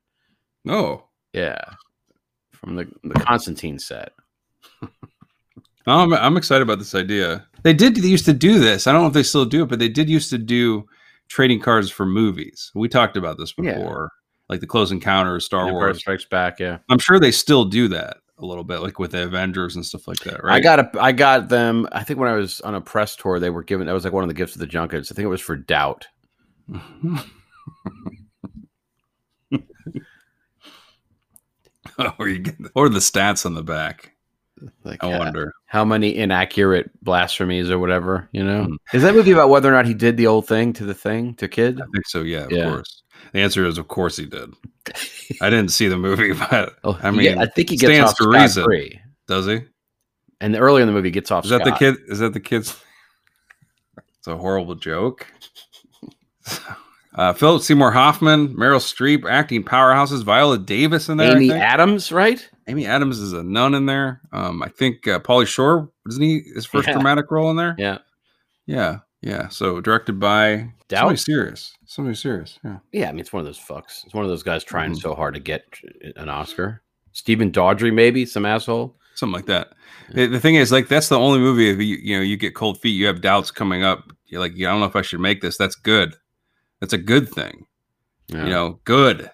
No. 0.64 1.04
Yeah, 1.34 1.60
from 2.66 2.76
the 2.76 2.88
the 3.04 3.14
Constantine 3.20 3.80
set. 3.80 4.12
I'm, 5.88 6.14
I'm 6.14 6.36
excited 6.36 6.64
about 6.64 6.80
this 6.80 6.96
idea. 6.96 7.46
They 7.64 7.74
did 7.74 7.96
they 7.96 8.08
used 8.08 8.26
to 8.26 8.34
do 8.34 8.60
this. 8.60 8.88
I 8.88 8.92
don't 8.92 9.02
know 9.02 9.08
if 9.08 9.14
they 9.14 9.24
still 9.24 9.46
do 9.46 9.64
it, 9.64 9.68
but 9.70 9.78
they 9.80 9.88
did 9.90 10.10
used 10.10 10.32
to 10.32 10.38
do 10.40 10.88
trading 11.30 11.60
cards 11.60 11.92
for 11.92 12.06
movies. 12.06 12.72
We 12.74 12.90
talked 12.90 13.18
about 13.18 13.38
this 13.38 13.54
Yeah. 13.58 13.76
before, 13.76 14.12
like 14.50 14.62
the 14.62 14.68
Close 14.68 14.92
Encounters, 14.92 15.46
Star 15.46 15.62
Empire 15.68 15.74
Wars. 15.74 16.00
Strikes 16.00 16.26
Back. 16.26 16.60
Yeah, 16.60 16.80
I'm 16.90 16.98
sure 17.00 17.20
they 17.20 17.32
still 17.32 17.66
do 17.66 17.88
that 17.90 18.18
a 18.40 18.46
little 18.46 18.64
bit, 18.64 18.80
like 18.80 18.98
with 19.00 19.12
the 19.12 19.24
Avengers 19.24 19.76
and 19.76 19.86
stuff 19.86 20.08
like 20.08 20.20
that, 20.22 20.44
right? 20.44 20.56
I 20.56 20.60
got 20.60 20.80
a, 20.80 20.92
I 21.02 21.12
got 21.12 21.50
them. 21.50 21.88
I 21.92 22.04
think 22.04 22.20
when 22.20 22.30
I 22.30 22.34
was 22.36 22.62
on 22.62 22.74
a 22.76 22.82
press 22.82 23.16
tour, 23.16 23.40
they 23.40 23.52
were 23.52 23.64
given. 23.64 23.86
That 23.88 23.94
was 23.94 24.04
like 24.04 24.14
one 24.14 24.24
of 24.24 24.28
the 24.28 24.34
gifts 24.34 24.56
of 24.56 24.60
the 24.60 24.68
junkets. 24.68 25.12
I 25.12 25.16
think 25.16 25.26
it 25.26 25.30
was 25.30 25.42
for 25.42 25.56
Doubt. 25.56 26.08
or 32.20 32.28
you 32.28 32.40
get, 32.40 32.56
or 32.76 32.90
the 32.90 33.00
stats 33.00 33.46
on 33.46 33.54
the 33.54 33.64
back. 33.64 34.12
Like, 34.86 35.04
I 35.04 35.12
uh, 35.14 35.20
wonder. 35.20 35.54
how 35.66 35.84
many 35.84 36.16
inaccurate 36.16 36.90
blasphemies 37.04 37.70
or 37.70 37.78
whatever. 37.78 38.30
You 38.32 38.44
know, 38.44 38.64
Hmm. 38.66 38.76
is 38.94 39.04
that 39.04 39.14
movie 39.14 39.32
about 39.32 39.50
whether 39.50 39.70
or 39.70 39.74
not 39.74 39.86
he 39.86 39.94
did 39.94 40.16
the 40.18 40.28
old 40.28 40.48
thing 40.48 40.72
to 40.74 40.86
the 40.86 40.94
thing 40.94 41.34
to 41.36 41.48
kid? 41.48 41.82
I 41.82 41.86
think 41.92 42.08
so. 42.08 42.22
Yeah, 42.22 42.46
of 42.46 42.50
course. 42.52 43.04
The 43.34 43.40
answer 43.42 43.66
is, 43.66 43.78
of 43.78 43.88
course, 43.90 44.16
he 44.16 44.26
did. 44.26 44.54
I 45.42 45.50
didn't 45.50 45.70
see 45.72 45.88
the 45.90 45.98
movie, 45.98 46.32
but 46.52 46.78
Oh, 46.84 46.98
I 47.04 47.12
mean, 47.12 47.36
mean, 47.36 47.38
I 47.40 47.48
think 47.48 47.70
he 47.70 47.76
gets 47.76 47.92
stands 47.94 48.12
off 48.12 48.18
to 48.18 48.30
reason. 48.30 48.64
free. 48.64 49.00
does 49.28 49.46
he? 49.46 49.62
And 50.40 50.56
earlier 50.56 50.84
in 50.84 50.88
the 50.88 50.94
movie, 50.94 51.08
he 51.08 51.12
gets 51.12 51.32
off. 51.32 51.44
Is 51.46 51.50
that 51.52 51.64
the 51.66 51.72
kid? 51.72 51.96
Is 52.08 52.20
that 52.20 52.34
the 52.34 52.40
kid's? 52.40 52.78
It's 54.20 54.28
a 54.34 54.38
horrible 54.38 54.74
joke. 54.74 55.28
Uh, 57.16 57.32
Philip 57.34 57.62
Seymour 57.64 57.92
Hoffman, 57.92 58.50
Meryl 58.56 58.80
Streep, 58.80 59.30
acting 59.30 59.64
powerhouses. 59.64 60.24
Viola 60.24 60.58
Davis 60.58 61.08
in 61.10 61.18
there. 61.18 61.32
I 61.32 61.36
Amy. 61.36 61.52
Adams, 61.52 62.12
right? 62.12 62.46
Amy 62.68 62.86
Adams 62.86 63.20
is 63.20 63.32
a 63.32 63.42
nun 63.42 63.74
in 63.74 63.86
there. 63.86 64.22
Um, 64.34 64.62
I 64.62 64.68
think 64.70 65.08
uh, 65.08 65.20
Pauly 65.20 65.48
Shore 65.48 65.90
isn't 66.10 66.22
he 66.22 66.42
his 66.54 66.66
first 66.66 66.88
Yeah. 66.88 66.94
dramatic 66.96 67.32
role 67.32 67.50
in 67.50 67.56
there? 67.56 67.76
Yeah. 67.78 68.00
yeah, 68.66 69.00
yeah. 69.22 69.48
So 69.50 69.80
directed 69.80 70.20
by 70.20 70.72
Doubt. 70.90 71.00
somebody 71.00 71.18
serious. 71.18 71.74
Somebody 71.86 72.16
serious. 72.16 72.60
Yeah. 72.66 72.80
Yeah, 72.92 73.08
I 73.10 73.12
mean, 73.12 73.22
it's 73.22 73.32
one 73.32 73.40
of 73.40 73.46
those 73.46 73.60
fucks. 73.60 74.04
It's 74.06 74.14
one 74.14 74.26
of 74.26 74.30
those 74.30 74.44
guys 74.44 74.64
trying 74.64 74.92
Mhm. 74.92 75.02
so 75.02 75.16
hard 75.16 75.36
to 75.36 75.40
get 75.40 75.64
an 76.18 76.28
Oscar. 76.28 76.82
Stephen 77.14 77.50
Daldry, 77.52 77.94
maybe 77.94 78.26
some 78.26 78.46
asshole. 78.46 78.98
something 79.14 79.34
like 79.34 79.46
that. 79.46 79.70
The- 80.14 80.26
The 80.28 80.42
thing 80.42 80.56
is, 80.56 80.74
like, 80.74 80.90
that's 80.90 81.08
the 81.08 81.18
only 81.18 81.40
movie. 81.40 81.70
If 81.70 81.78
you 81.78 81.96
you 81.96 82.18
know 82.18 82.22
you 82.22 82.36
get 82.36 82.54
cold 82.56 82.82
feet, 82.82 82.90
you 82.90 83.06
have 83.08 83.22
doubts 83.22 83.50
coming 83.52 83.82
up. 83.82 84.12
You're 84.26 84.42
like, 84.42 84.52
yeah, 84.58 84.68
I 84.68 84.72
don't 84.72 84.82
know 84.82 84.88
if 84.88 84.96
I 84.98 85.02
should 85.04 85.22
make 85.22 85.40
this. 85.40 85.56
That's 85.56 85.76
good. 85.76 86.16
That's 86.86 86.94
a 86.94 87.00
good 87.00 87.28
thing. 87.28 87.66
Yeah. 88.28 88.44
You 88.44 88.50
know, 88.52 88.80
good. 88.84 89.32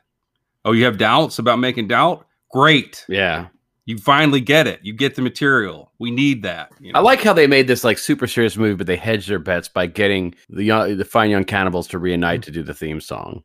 Oh, 0.64 0.72
you 0.72 0.86
have 0.86 0.98
doubts 0.98 1.38
about 1.38 1.60
making 1.60 1.90
doubt? 1.90 2.26
Great. 2.50 3.06
yeah. 3.10 3.48
You 3.86 3.98
finally 3.98 4.40
get 4.40 4.68
it. 4.68 4.80
You 4.84 4.94
get 4.94 5.16
the 5.16 5.22
material. 5.22 5.92
We 6.00 6.12
need 6.12 6.44
that. 6.44 6.72
You 6.80 6.94
I 6.96 7.00
like 7.02 7.22
how 7.22 7.34
they 7.34 7.46
made 7.46 7.68
this 7.68 7.84
like 7.84 7.98
super 7.98 8.26
serious 8.26 8.56
movie, 8.56 8.76
but 8.76 8.88
they 8.88 8.96
hedged 8.96 9.28
their 9.28 9.38
bets 9.38 9.68
by 9.68 9.88
getting 9.88 10.34
the 10.48 10.64
young, 10.64 10.96
the 10.96 11.04
fine 11.04 11.30
young 11.30 11.44
cannibals 11.44 11.90
to 11.90 12.00
reunite 12.00 12.44
to 12.44 12.52
do 12.52 12.64
the 12.64 12.74
theme 12.74 13.02
song. 13.02 13.44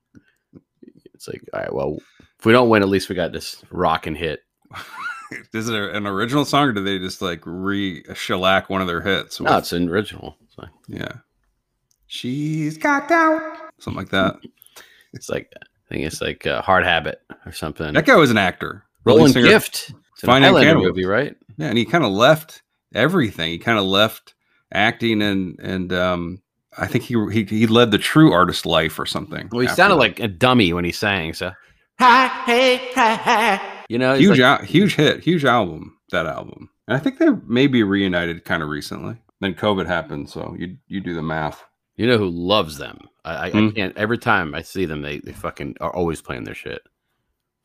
It's 1.14 1.26
like, 1.26 1.42
all 1.52 1.60
right, 1.60 1.74
well, 1.74 1.96
if 2.38 2.44
we 2.46 2.52
don't 2.52 2.68
win, 2.68 2.82
at 2.82 2.88
least 2.88 3.08
we 3.08 3.16
got 3.16 3.32
this 3.32 3.64
rock 3.72 4.06
and 4.06 4.16
hit. 4.16 4.44
Is 5.52 5.68
it 5.68 5.74
an 5.74 6.06
original 6.06 6.44
song, 6.44 6.68
or 6.68 6.72
do 6.72 6.84
they 6.84 7.00
just 7.00 7.20
like 7.20 7.40
re 7.44 8.04
shellac 8.14 8.70
one 8.70 8.82
of 8.82 8.86
their 8.86 9.00
hits? 9.00 9.40
No, 9.40 9.58
it's 9.58 9.72
an 9.72 9.88
original. 9.88 10.36
Like, 10.58 10.70
yeah. 10.86 11.12
She's 12.06 12.78
got 12.78 13.08
doubt. 13.08 13.65
Something 13.78 13.98
like 13.98 14.10
that. 14.10 14.36
it's 15.12 15.28
like 15.28 15.52
I 15.56 15.94
think 15.94 16.06
it's 16.06 16.20
like 16.20 16.46
uh, 16.46 16.62
Hard 16.62 16.84
Habit 16.84 17.20
or 17.44 17.52
something. 17.52 17.92
That 17.94 18.06
guy 18.06 18.16
was 18.16 18.30
an 18.30 18.38
actor. 18.38 18.84
Roland 19.04 19.32
singer- 19.32 19.46
Gift. 19.48 19.92
It's 20.14 20.24
an 20.24 20.30
Highlander 20.42 20.78
movie, 20.78 21.04
right? 21.04 21.36
Yeah, 21.58 21.68
and 21.68 21.78
he 21.78 21.84
kind 21.84 22.04
of 22.04 22.10
left 22.10 22.62
everything. 22.94 23.50
He 23.50 23.58
kind 23.58 23.78
of 23.78 23.84
left 23.84 24.34
acting 24.72 25.22
and 25.22 25.58
and 25.60 25.92
um 25.92 26.42
I 26.78 26.86
think 26.86 27.04
he 27.04 27.14
he 27.32 27.44
he 27.44 27.66
led 27.66 27.90
the 27.90 27.98
true 27.98 28.32
artist 28.32 28.66
life 28.66 28.98
or 28.98 29.06
something. 29.06 29.48
Well, 29.52 29.60
he 29.60 29.68
sounded 29.68 29.96
that. 29.96 30.00
like 30.00 30.20
a 30.20 30.28
dummy 30.28 30.72
when 30.72 30.84
he 30.84 30.92
sang. 30.92 31.34
So, 31.34 31.52
hi, 31.98 32.26
hey, 32.46 32.76
hi, 32.94 33.14
hi. 33.14 33.60
You 33.88 33.98
know, 33.98 34.14
huge 34.14 34.38
like- 34.40 34.60
al- 34.60 34.66
huge 34.66 34.94
hit, 34.96 35.20
huge 35.22 35.44
album, 35.44 35.96
that 36.12 36.26
album. 36.26 36.68
And 36.88 36.96
I 36.96 37.00
think 37.00 37.18
they 37.18 37.28
maybe 37.46 37.82
reunited 37.82 38.44
kind 38.44 38.62
of 38.62 38.68
recently. 38.68 39.16
Then 39.40 39.54
COVID 39.54 39.86
happened, 39.86 40.28
so 40.30 40.54
you 40.58 40.76
you 40.88 41.00
do 41.00 41.14
the 41.14 41.22
math. 41.22 41.62
You 41.96 42.06
know 42.06 42.18
who 42.18 42.28
loves 42.28 42.78
them? 42.78 43.08
I, 43.24 43.46
I, 43.46 43.50
Hmm. 43.50 43.68
I 43.68 43.70
can't. 43.72 43.96
Every 43.96 44.18
time 44.18 44.54
I 44.54 44.62
see 44.62 44.84
them, 44.84 45.02
they, 45.02 45.18
they 45.20 45.32
fucking 45.32 45.76
are 45.80 45.94
always 45.94 46.20
playing 46.22 46.44
their 46.44 46.54
shit. 46.54 46.82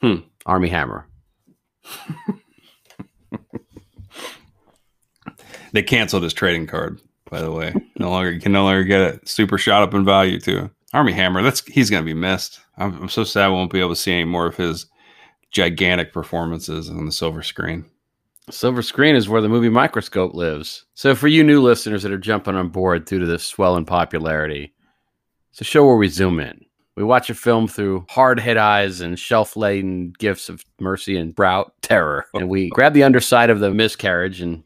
Hmm. 0.02 0.16
Armie 0.46 0.70
Hammer. 0.70 1.08
They 5.74 5.84
canceled 5.84 6.24
his 6.24 6.34
trading 6.34 6.68
card, 6.68 7.00
by 7.30 7.40
the 7.42 7.52
way. 7.52 7.74
No 7.98 8.10
longer 8.10 8.32
you 8.32 8.42
can 8.42 8.52
no 8.52 8.64
longer 8.66 8.84
get 8.84 9.02
it. 9.02 9.28
Super 9.30 9.58
shot 9.58 9.84
up 9.84 9.94
in 9.94 10.04
value 10.04 10.40
too. 10.40 10.70
Armie 10.94 11.14
Hammer, 11.14 11.42
that's 11.42 11.66
he's 11.66 11.90
gonna 11.90 12.04
be 12.06 12.14
missed. 12.14 12.60
I'm, 12.78 13.04
I'm 13.04 13.10
so 13.10 13.24
sad 13.24 13.48
we 13.48 13.54
won't 13.54 13.72
be 13.72 13.80
able 13.80 13.90
to 13.92 13.96
see 13.96 14.12
any 14.12 14.26
more 14.26 14.48
of 14.48 14.58
his 14.58 14.88
gigantic 15.52 16.12
performances 16.12 16.90
on 16.90 17.06
the 17.06 17.12
silver 17.12 17.42
screen. 17.42 17.86
Silver 18.50 18.82
screen 18.82 19.16
is 19.16 19.30
where 19.30 19.42
the 19.42 19.50
movie 19.50 19.70
Microscope 19.70 20.34
lives. 20.34 20.86
So, 20.96 21.16
for 21.16 21.28
you 21.28 21.44
new 21.44 21.62
listeners 21.62 22.04
that 22.04 22.12
are 22.12 22.18
jumping 22.18 22.56
on 22.56 22.70
board 22.70 23.06
due 23.06 23.20
to 23.20 23.26
this 23.26 23.46
swell 23.46 23.78
in 23.78 23.86
popularity, 23.86 24.74
it's 25.52 25.62
a 25.62 25.66
show 25.66 25.86
where 25.86 25.96
we 25.96 26.08
zoom 26.08 26.40
in. 26.40 26.66
We 26.96 27.04
watch 27.04 27.30
a 27.30 27.36
film 27.36 27.68
through 27.68 28.06
hard 28.10 28.40
hit 28.40 28.58
eyes 28.58 29.00
and 29.00 29.18
shelf 29.18 29.56
laden 29.56 30.14
gifts 30.18 30.50
of 30.50 30.66
mercy 30.80 31.18
and 31.18 31.36
brow 31.36 31.72
terror. 31.82 32.26
And 32.34 32.50
we 32.50 32.70
grab 32.74 32.94
the 32.94 33.04
underside 33.04 33.50
of 33.50 33.60
the 33.60 33.72
miscarriage 33.72 34.42
and 34.42 34.64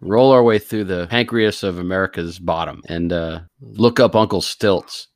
roll 0.00 0.30
our 0.30 0.42
way 0.42 0.58
through 0.58 0.84
the 0.84 1.06
pancreas 1.08 1.62
of 1.62 1.78
America's 1.78 2.38
bottom 2.38 2.82
and 2.86 3.12
uh, 3.12 3.40
look 3.60 4.00
up 4.00 4.14
Uncle 4.14 4.40
Stilts. 4.40 5.08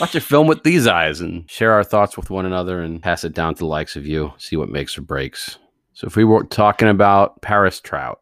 Watch 0.00 0.14
a 0.14 0.20
film 0.20 0.46
with 0.46 0.62
these 0.62 0.86
eyes 0.86 1.20
and 1.20 1.50
share 1.50 1.72
our 1.72 1.84
thoughts 1.84 2.16
with 2.16 2.28
one 2.28 2.44
another 2.44 2.82
and 2.82 3.02
pass 3.02 3.24
it 3.24 3.32
down 3.32 3.54
to 3.54 3.60
the 3.60 3.66
likes 3.66 3.96
of 3.96 4.06
you. 4.06 4.32
See 4.36 4.56
what 4.56 4.68
makes 4.68 4.98
or 4.98 5.02
breaks. 5.02 5.58
So, 5.94 6.06
if 6.06 6.16
we 6.16 6.24
were 6.24 6.44
talking 6.44 6.88
about 6.88 7.40
Paris 7.40 7.80
Trout, 7.80 8.20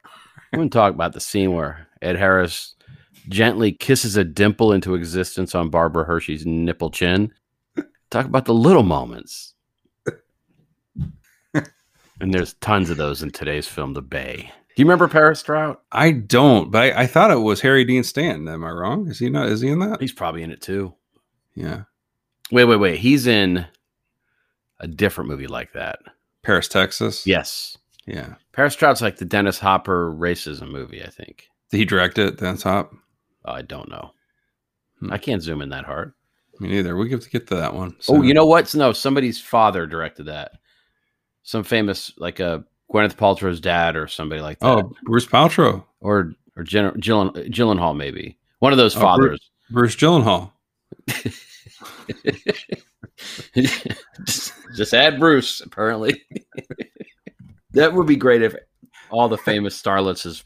we're 0.52 0.59
going 0.59 0.71
to 0.71 0.78
talk 0.78 0.94
about 0.94 1.14
the 1.14 1.21
scene 1.21 1.52
where 1.52 1.88
Ed 2.00 2.16
Harris 2.16 2.75
gently 3.28 3.73
kisses 3.73 4.16
a 4.16 4.23
dimple 4.23 4.73
into 4.73 4.94
existence 4.94 5.54
on 5.54 5.71
Barbara 5.71 6.04
Hershey's 6.04 6.47
nipple 6.47 6.90
chin. 6.90 7.33
Talk 8.11 8.26
about 8.26 8.44
the 8.44 8.54
little 8.54 8.85
moments. 8.85 9.54
and 12.21 12.33
there's 12.33 12.54
tons 12.54 12.90
of 12.90 12.97
those 12.97 13.23
in 13.23 13.30
today's 13.30 13.66
film, 13.66 13.94
The 13.94 14.02
Bay. 14.02 14.52
Do 14.76 14.83
you 14.83 14.87
remember 14.87 15.09
Paris 15.09 15.42
Trout? 15.42 15.83
I 15.90 16.12
don't, 16.12 16.71
but 16.71 16.83
I, 16.83 17.02
I 17.02 17.06
thought 17.06 17.30
it 17.30 17.37
was 17.37 17.61
Harry 17.62 17.85
Dean 17.85 18.04
Stanton. 18.04 18.47
Am 18.49 18.64
I 18.64 18.71
wrong? 18.71 19.09
Is 19.09 19.18
he 19.18 19.30
not? 19.30 19.49
Is 19.49 19.61
he 19.61 19.68
in 19.68 19.80
that? 19.80 20.00
He's 20.00 20.12
probably 20.12 20.42
in 20.42 20.50
it 20.50 20.61
too. 20.61 20.94
Yeah, 21.55 21.83
Wait, 22.51 22.65
wait, 22.65 22.77
wait. 22.77 22.99
He's 22.99 23.27
in 23.27 23.67
a 24.81 24.87
different 24.89 25.31
movie 25.31 25.47
like 25.47 25.73
that. 25.73 26.01
Paris, 26.43 26.69
Texas. 26.69 27.27
Yes. 27.27 27.79
yeah. 28.07 28.35
Paris 28.53 28.75
Trout's 28.77 29.01
like 29.01 29.17
the 29.17 29.25
Dennis 29.25 29.59
Hopper 29.59 30.13
racism 30.13 30.69
movie, 30.71 31.03
I 31.03 31.09
think. 31.09 31.49
Did 31.71 31.79
he 31.79 31.85
direct 31.85 32.19
it? 32.19 32.37
That's 32.39 32.63
top. 32.63 32.93
I 33.45 33.63
don't 33.63 33.89
know. 33.89 34.11
Hmm. 35.01 35.13
I 35.13 35.19
can't 35.19 35.43
zoom 35.43 35.63
in 35.63 35.71
that 35.71 35.85
hard. 35.87 36.13
Me 36.61 36.69
neither. 36.69 36.97
We 36.97 37.11
have 37.11 37.21
to 37.21 37.31
get 37.31 37.47
to 37.49 37.57
that 37.57 37.75
one. 37.75 37.97
Oh, 38.09 38.17
soon. 38.17 38.25
you 38.25 38.35
know 38.35 38.47
what? 38.47 38.75
No, 38.75 38.93
somebody's 38.93 39.41
father 39.41 39.87
directed 39.87 40.25
that. 40.25 40.53
Some 41.43 41.65
famous, 41.65 42.13
like 42.19 42.41
a 42.41 42.65
Gwyneth 42.93 43.17
Paltrow's 43.17 43.61
dad 43.61 43.97
or 43.97 44.07
somebody 44.07 44.41
like 44.41 44.59
that. 44.61 44.67
Oh, 44.67 44.93
Bruce 45.03 45.27
Paltrow, 45.27 45.85
or 46.01 46.33
or 46.57 46.63
Jen, 46.63 46.95
Gillen, 47.01 47.31
Gyllenhaal, 47.51 47.97
maybe 47.97 48.39
one 48.61 48.73
of 48.73 48.79
those 48.79 48.97
Oh, 48.97 49.01
fathers. 49.01 49.51
Bruce 49.71 49.97
Gyllenhaal. 49.97 50.53
Just, 53.57 54.53
just 54.77 54.95
add 54.95 55.19
Bruce. 55.21 55.61
Apparently, 55.61 56.23
that 57.73 57.93
would 57.95 58.07
be 58.07 58.17
great 58.17 58.43
if 58.43 58.55
all 59.11 59.29
the 59.29 59.39
famous 59.39 59.81
starlets' 59.81 60.43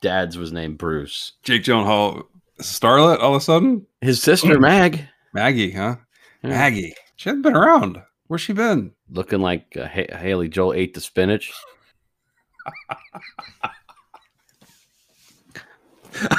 dads 0.00 0.36
was 0.38 0.52
named 0.52 0.78
Bruce. 0.78 1.32
Jake 1.42 1.62
Gyllenhaal, 1.62 2.24
starlet. 2.60 3.20
All 3.20 3.34
of 3.34 3.40
a 3.40 3.44
sudden, 3.44 3.86
His 4.00 4.22
sister 4.22 4.58
Mag, 4.58 5.06
Maggie, 5.34 5.72
huh? 5.72 5.96
Yeah. 6.42 6.50
Maggie. 6.50 6.94
She 7.16 7.28
hasn't 7.28 7.42
been 7.42 7.56
around. 7.56 8.02
Where's 8.28 8.40
she 8.42 8.52
been? 8.52 8.92
looking 9.12 9.40
like 9.40 9.76
uh, 9.76 9.88
Ha- 9.88 10.16
Haley 10.16 10.48
Joel 10.48 10.72
ate 10.72 10.94
the 10.94 11.00
spinach. 11.00 11.52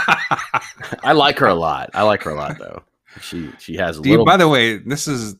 I 1.03 1.11
like 1.13 1.39
her 1.39 1.47
a 1.47 1.55
lot. 1.55 1.89
I 1.93 2.03
like 2.03 2.23
her 2.23 2.31
a 2.31 2.35
lot, 2.35 2.57
though. 2.59 2.83
She 3.19 3.51
she 3.59 3.75
has 3.75 3.99
a 3.99 4.01
Do 4.01 4.09
you, 4.09 4.25
by 4.25 4.37
the 4.37 4.47
way, 4.47 4.77
this 4.77 5.07
is 5.07 5.35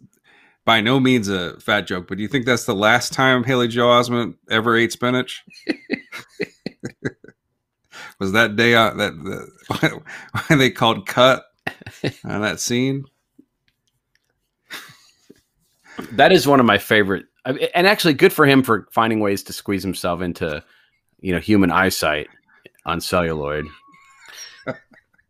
by 0.65 0.81
no 0.81 0.99
means 0.99 1.29
a 1.29 1.59
fat 1.59 1.87
joke, 1.87 2.07
but 2.07 2.17
do 2.17 2.21
you 2.21 2.27
think 2.27 2.45
that's 2.45 2.65
the 2.65 2.75
last 2.75 3.13
time 3.13 3.43
Haley 3.43 3.67
Joel 3.67 4.01
Osment 4.01 4.35
ever 4.49 4.75
ate 4.75 4.91
spinach? 4.91 5.43
Was 8.19 8.33
that 8.33 8.55
day 8.55 8.75
out 8.75 8.97
that 8.97 9.13
the, 9.13 10.01
why 10.47 10.55
they 10.55 10.69
called 10.69 11.07
cut 11.07 11.45
on 12.23 12.41
that 12.41 12.59
scene? 12.59 13.05
that 16.13 16.31
is 16.31 16.47
one 16.47 16.59
of 16.59 16.65
my 16.65 16.77
favorite, 16.77 17.25
and 17.45 17.87
actually 17.87 18.13
good 18.13 18.33
for 18.33 18.45
him 18.45 18.63
for 18.63 18.87
finding 18.91 19.19
ways 19.19 19.43
to 19.43 19.53
squeeze 19.53 19.83
himself 19.83 20.21
into 20.21 20.63
you 21.19 21.33
know 21.33 21.39
human 21.39 21.71
eyesight 21.71 22.27
on 22.85 23.01
celluloid. 23.01 23.65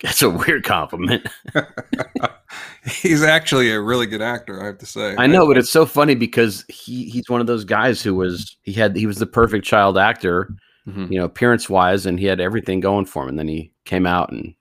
That's 0.01 0.21
a 0.23 0.29
weird 0.29 0.63
compliment. 0.63 1.27
He's 2.85 3.21
actually 3.23 3.71
a 3.71 3.79
really 3.79 4.07
good 4.07 4.21
actor, 4.21 4.61
I 4.61 4.65
have 4.67 4.79
to 4.79 4.85
say. 4.85 5.15
I 5.17 5.27
know, 5.27 5.45
but 5.47 5.57
it's 5.57 5.69
so 5.69 5.85
funny 5.85 6.15
because 6.15 6.65
he 6.67 7.05
he's 7.09 7.29
one 7.29 7.39
of 7.41 7.47
those 7.47 7.63
guys 7.63 8.01
who 8.01 8.15
was 8.15 8.57
he 8.63 8.73
had 8.73 8.95
he 8.95 9.05
was 9.05 9.17
the 9.17 9.27
perfect 9.27 9.65
child 9.65 9.97
actor, 9.97 10.49
Mhm. 10.87 11.11
you 11.11 11.19
know, 11.19 11.25
appearance 11.25 11.69
wise, 11.69 12.05
and 12.07 12.19
he 12.19 12.25
had 12.25 12.39
everything 12.41 12.79
going 12.79 13.05
for 13.05 13.23
him. 13.23 13.29
And 13.29 13.39
then 13.39 13.47
he 13.47 13.71
came 13.85 14.07
out 14.07 14.31
and 14.31 14.55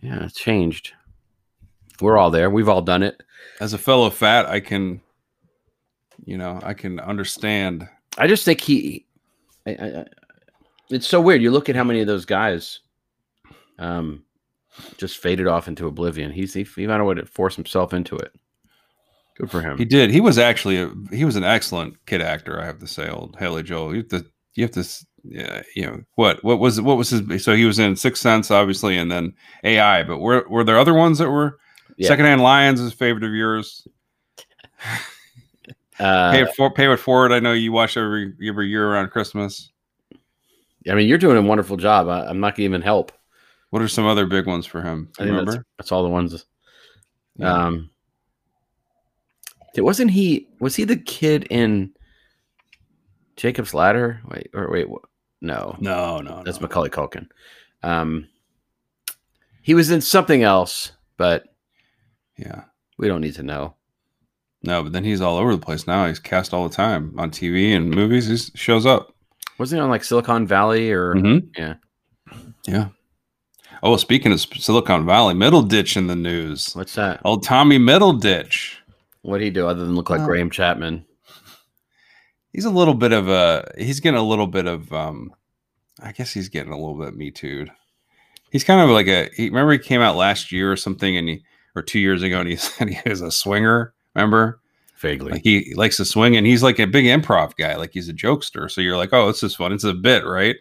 yeah, 0.00 0.28
changed. 0.34 0.92
We're 2.00 2.16
all 2.16 2.30
there. 2.30 2.48
We've 2.48 2.68
all 2.68 2.82
done 2.82 3.02
it. 3.02 3.20
As 3.60 3.72
a 3.72 3.78
fellow 3.78 4.08
fat, 4.10 4.46
I 4.46 4.60
can, 4.60 5.00
you 6.24 6.38
know, 6.38 6.60
I 6.62 6.74
can 6.74 7.00
understand. 7.00 7.88
I 8.16 8.28
just 8.28 8.44
think 8.44 8.60
he. 8.60 9.04
I, 9.66 9.70
I, 9.72 9.86
I- 10.00 10.06
it's 10.90 11.06
so 11.08 11.20
weird. 11.20 11.42
You 11.42 11.50
look 11.50 11.68
at 11.68 11.76
how 11.76 11.84
many 11.84 12.00
of 12.00 12.06
those 12.06 12.24
guys, 12.24 12.80
um, 13.78 14.24
just 14.96 15.18
faded 15.18 15.46
off 15.46 15.68
into 15.68 15.86
oblivion. 15.86 16.30
He's 16.30 16.54
he, 16.54 16.62
he 16.62 16.86
found 16.86 17.02
a 17.02 17.04
way 17.04 17.14
to 17.14 17.26
force 17.26 17.56
himself 17.56 17.92
into 17.92 18.16
it. 18.16 18.32
Good 19.36 19.50
for 19.50 19.60
him. 19.60 19.78
He 19.78 19.84
did. 19.84 20.10
He 20.10 20.20
was 20.20 20.38
actually 20.38 20.78
a, 20.78 20.90
he 21.10 21.24
was 21.24 21.36
an 21.36 21.44
excellent 21.44 21.94
kid 22.06 22.20
actor, 22.20 22.60
I 22.60 22.66
have 22.66 22.80
to 22.80 22.86
say. 22.86 23.08
Old 23.08 23.36
Haley 23.38 23.62
Joel. 23.62 23.94
You 23.94 23.98
have 23.98 24.08
to 24.08 24.26
you 24.54 24.64
have 24.64 24.72
to 24.72 24.84
yeah, 25.24 25.62
you 25.74 25.86
know 25.86 26.00
what 26.14 26.42
what 26.42 26.58
was 26.58 26.80
what 26.80 26.96
was 26.96 27.10
his 27.10 27.44
so 27.44 27.54
he 27.54 27.64
was 27.64 27.78
in 27.78 27.96
Sixth 27.96 28.22
Sense 28.22 28.50
obviously 28.50 28.96
and 28.96 29.10
then 29.10 29.32
AI, 29.64 30.02
but 30.02 30.18
were 30.18 30.44
were 30.48 30.64
there 30.64 30.78
other 30.78 30.94
ones 30.94 31.18
that 31.18 31.30
were 31.30 31.58
Yeah. 31.96 32.08
Secondhand 32.08 32.40
Lions 32.42 32.80
is 32.80 32.92
a 32.92 32.96
favorite 32.96 33.24
of 33.24 33.32
yours. 33.32 33.86
Uh, 36.00 36.30
pay 36.30 36.42
it 36.42 36.54
for, 36.54 36.70
pay 36.70 36.88
it 36.92 36.96
forward. 36.96 37.32
I 37.32 37.40
know 37.40 37.52
you 37.52 37.72
watch 37.72 37.96
every 37.96 38.32
every 38.46 38.68
year 38.68 38.88
around 38.88 39.10
Christmas. 39.10 39.72
I 40.88 40.94
mean, 40.94 41.08
you're 41.08 41.18
doing 41.18 41.36
a 41.36 41.42
wonderful 41.42 41.76
job. 41.76 42.08
I, 42.08 42.26
I'm 42.26 42.38
not 42.38 42.50
going 42.50 42.56
to 42.56 42.62
even 42.62 42.82
help. 42.82 43.10
What 43.70 43.82
are 43.82 43.88
some 43.88 44.06
other 44.06 44.26
big 44.26 44.46
ones 44.46 44.66
for 44.66 44.82
him? 44.82 45.10
I 45.18 45.24
think 45.24 45.36
that's, 45.36 45.46
remember? 45.46 45.66
that's 45.76 45.92
all 45.92 46.02
the 46.02 46.08
ones. 46.08 46.46
Yeah. 47.36 47.52
Um, 47.52 47.90
it 49.74 49.82
wasn't 49.82 50.10
he? 50.10 50.48
Was 50.60 50.76
he 50.76 50.84
the 50.84 50.96
kid 50.96 51.46
in 51.50 51.92
Jacob's 53.36 53.74
Ladder? 53.74 54.20
Wait, 54.28 54.50
or 54.54 54.70
wait, 54.70 54.86
no, 55.40 55.76
no, 55.78 56.20
no, 56.20 56.42
that's 56.44 56.60
no. 56.60 56.66
Macaulay 56.66 56.88
Culkin. 56.90 57.28
Um, 57.82 58.26
he 59.62 59.74
was 59.74 59.90
in 59.90 60.00
something 60.00 60.42
else, 60.42 60.92
but 61.16 61.44
yeah. 62.38 62.64
we 62.96 63.06
don't 63.06 63.20
need 63.20 63.34
to 63.34 63.42
know. 63.42 63.74
No, 64.62 64.82
but 64.82 64.92
then 64.92 65.04
he's 65.04 65.20
all 65.20 65.36
over 65.36 65.52
the 65.52 65.64
place 65.64 65.86
now. 65.86 66.06
He's 66.06 66.18
cast 66.18 66.52
all 66.52 66.68
the 66.68 66.74
time 66.74 67.14
on 67.18 67.30
TV 67.30 67.76
and 67.76 67.90
movies. 67.90 68.26
He 68.26 68.58
shows 68.58 68.86
up. 68.86 69.14
Wasn't 69.58 69.78
he 69.78 69.82
on 69.82 69.90
like 69.90 70.02
Silicon 70.02 70.46
Valley 70.46 70.90
or? 70.90 71.14
Mhm. 71.14 71.50
Yeah. 71.56 71.74
Yeah. 72.66 72.88
Oh, 73.82 73.96
speaking 73.96 74.32
of 74.32 74.40
Silicon 74.40 75.06
Valley, 75.06 75.34
Middleditch 75.34 75.96
in 75.96 76.06
the 76.08 76.16
news. 76.16 76.74
What's 76.74 76.94
that? 76.96 77.20
Old 77.24 77.44
Tommy 77.44 77.78
Middleditch. 77.78 78.74
What 79.22 79.32
would 79.32 79.40
he 79.42 79.50
do 79.50 79.66
other 79.66 79.84
than 79.84 79.94
look 79.94 80.10
like 80.10 80.20
Oh. 80.20 80.26
Graham 80.26 80.50
Chapman? 80.50 81.04
He's 82.52 82.64
a 82.64 82.70
little 82.70 82.94
bit 82.94 83.12
of 83.12 83.28
a. 83.28 83.70
He's 83.78 84.00
getting 84.00 84.18
a 84.18 84.26
little 84.26 84.46
bit 84.46 84.66
of. 84.66 84.92
um 84.92 85.32
I 86.00 86.12
guess 86.12 86.32
he's 86.32 86.48
getting 86.48 86.72
a 86.72 86.76
little 86.78 86.98
bit 86.98 87.14
me 87.16 87.30
too. 87.30 87.66
He's 88.50 88.64
kind 88.64 88.80
of 88.80 88.90
like 88.90 89.06
a. 89.08 89.28
He, 89.36 89.48
remember 89.48 89.72
he 89.72 89.78
came 89.78 90.00
out 90.00 90.16
last 90.16 90.50
year 90.52 90.72
or 90.72 90.76
something, 90.76 91.16
and 91.16 91.28
he 91.28 91.42
or 91.76 91.82
two 91.82 91.98
years 92.00 92.22
ago, 92.22 92.40
and 92.40 92.48
he 92.48 92.56
said 92.56 92.88
he 92.88 93.08
was 93.08 93.20
a 93.20 93.30
swinger. 93.30 93.94
Remember? 94.14 94.60
Vaguely. 94.98 95.32
Like 95.32 95.42
he 95.44 95.72
likes 95.76 95.96
to 95.98 96.04
swing, 96.04 96.36
and 96.36 96.46
he's 96.46 96.62
like 96.62 96.78
a 96.80 96.86
big 96.86 97.04
improv 97.04 97.54
guy. 97.56 97.76
Like 97.76 97.90
he's 97.92 98.08
a 98.08 98.12
jokester. 98.14 98.68
So 98.70 98.80
you're 98.80 98.96
like, 98.96 99.12
oh, 99.12 99.28
this 99.28 99.42
is 99.44 99.54
fun. 99.54 99.72
It's 99.72 99.84
a 99.84 99.92
bit, 99.94 100.24
right? 100.24 100.56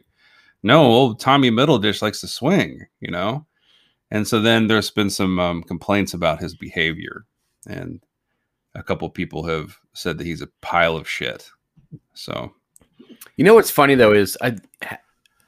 No, 0.64 0.84
old 0.86 1.20
Tommy 1.20 1.52
Middleditch 1.52 2.02
likes 2.02 2.22
to 2.22 2.28
swing, 2.28 2.86
you 3.00 3.12
know. 3.12 3.46
And 4.12 4.28
so 4.28 4.40
then 4.42 4.68
there's 4.68 4.90
been 4.90 5.10
some 5.10 5.40
um, 5.40 5.64
complaints 5.64 6.14
about 6.14 6.40
his 6.40 6.56
behavior, 6.56 7.26
and 7.68 8.02
a 8.76 8.84
couple 8.84 9.10
people 9.10 9.44
have 9.46 9.78
said 9.94 10.18
that 10.18 10.26
he's 10.26 10.42
a 10.42 10.48
pile 10.62 10.96
of 10.96 11.10
shit. 11.10 11.50
So 12.14 12.54
You 13.36 13.44
know 13.46 13.54
what's 13.54 13.72
funny 13.72 13.96
though 13.96 14.14
is 14.14 14.38
I, 14.42 14.56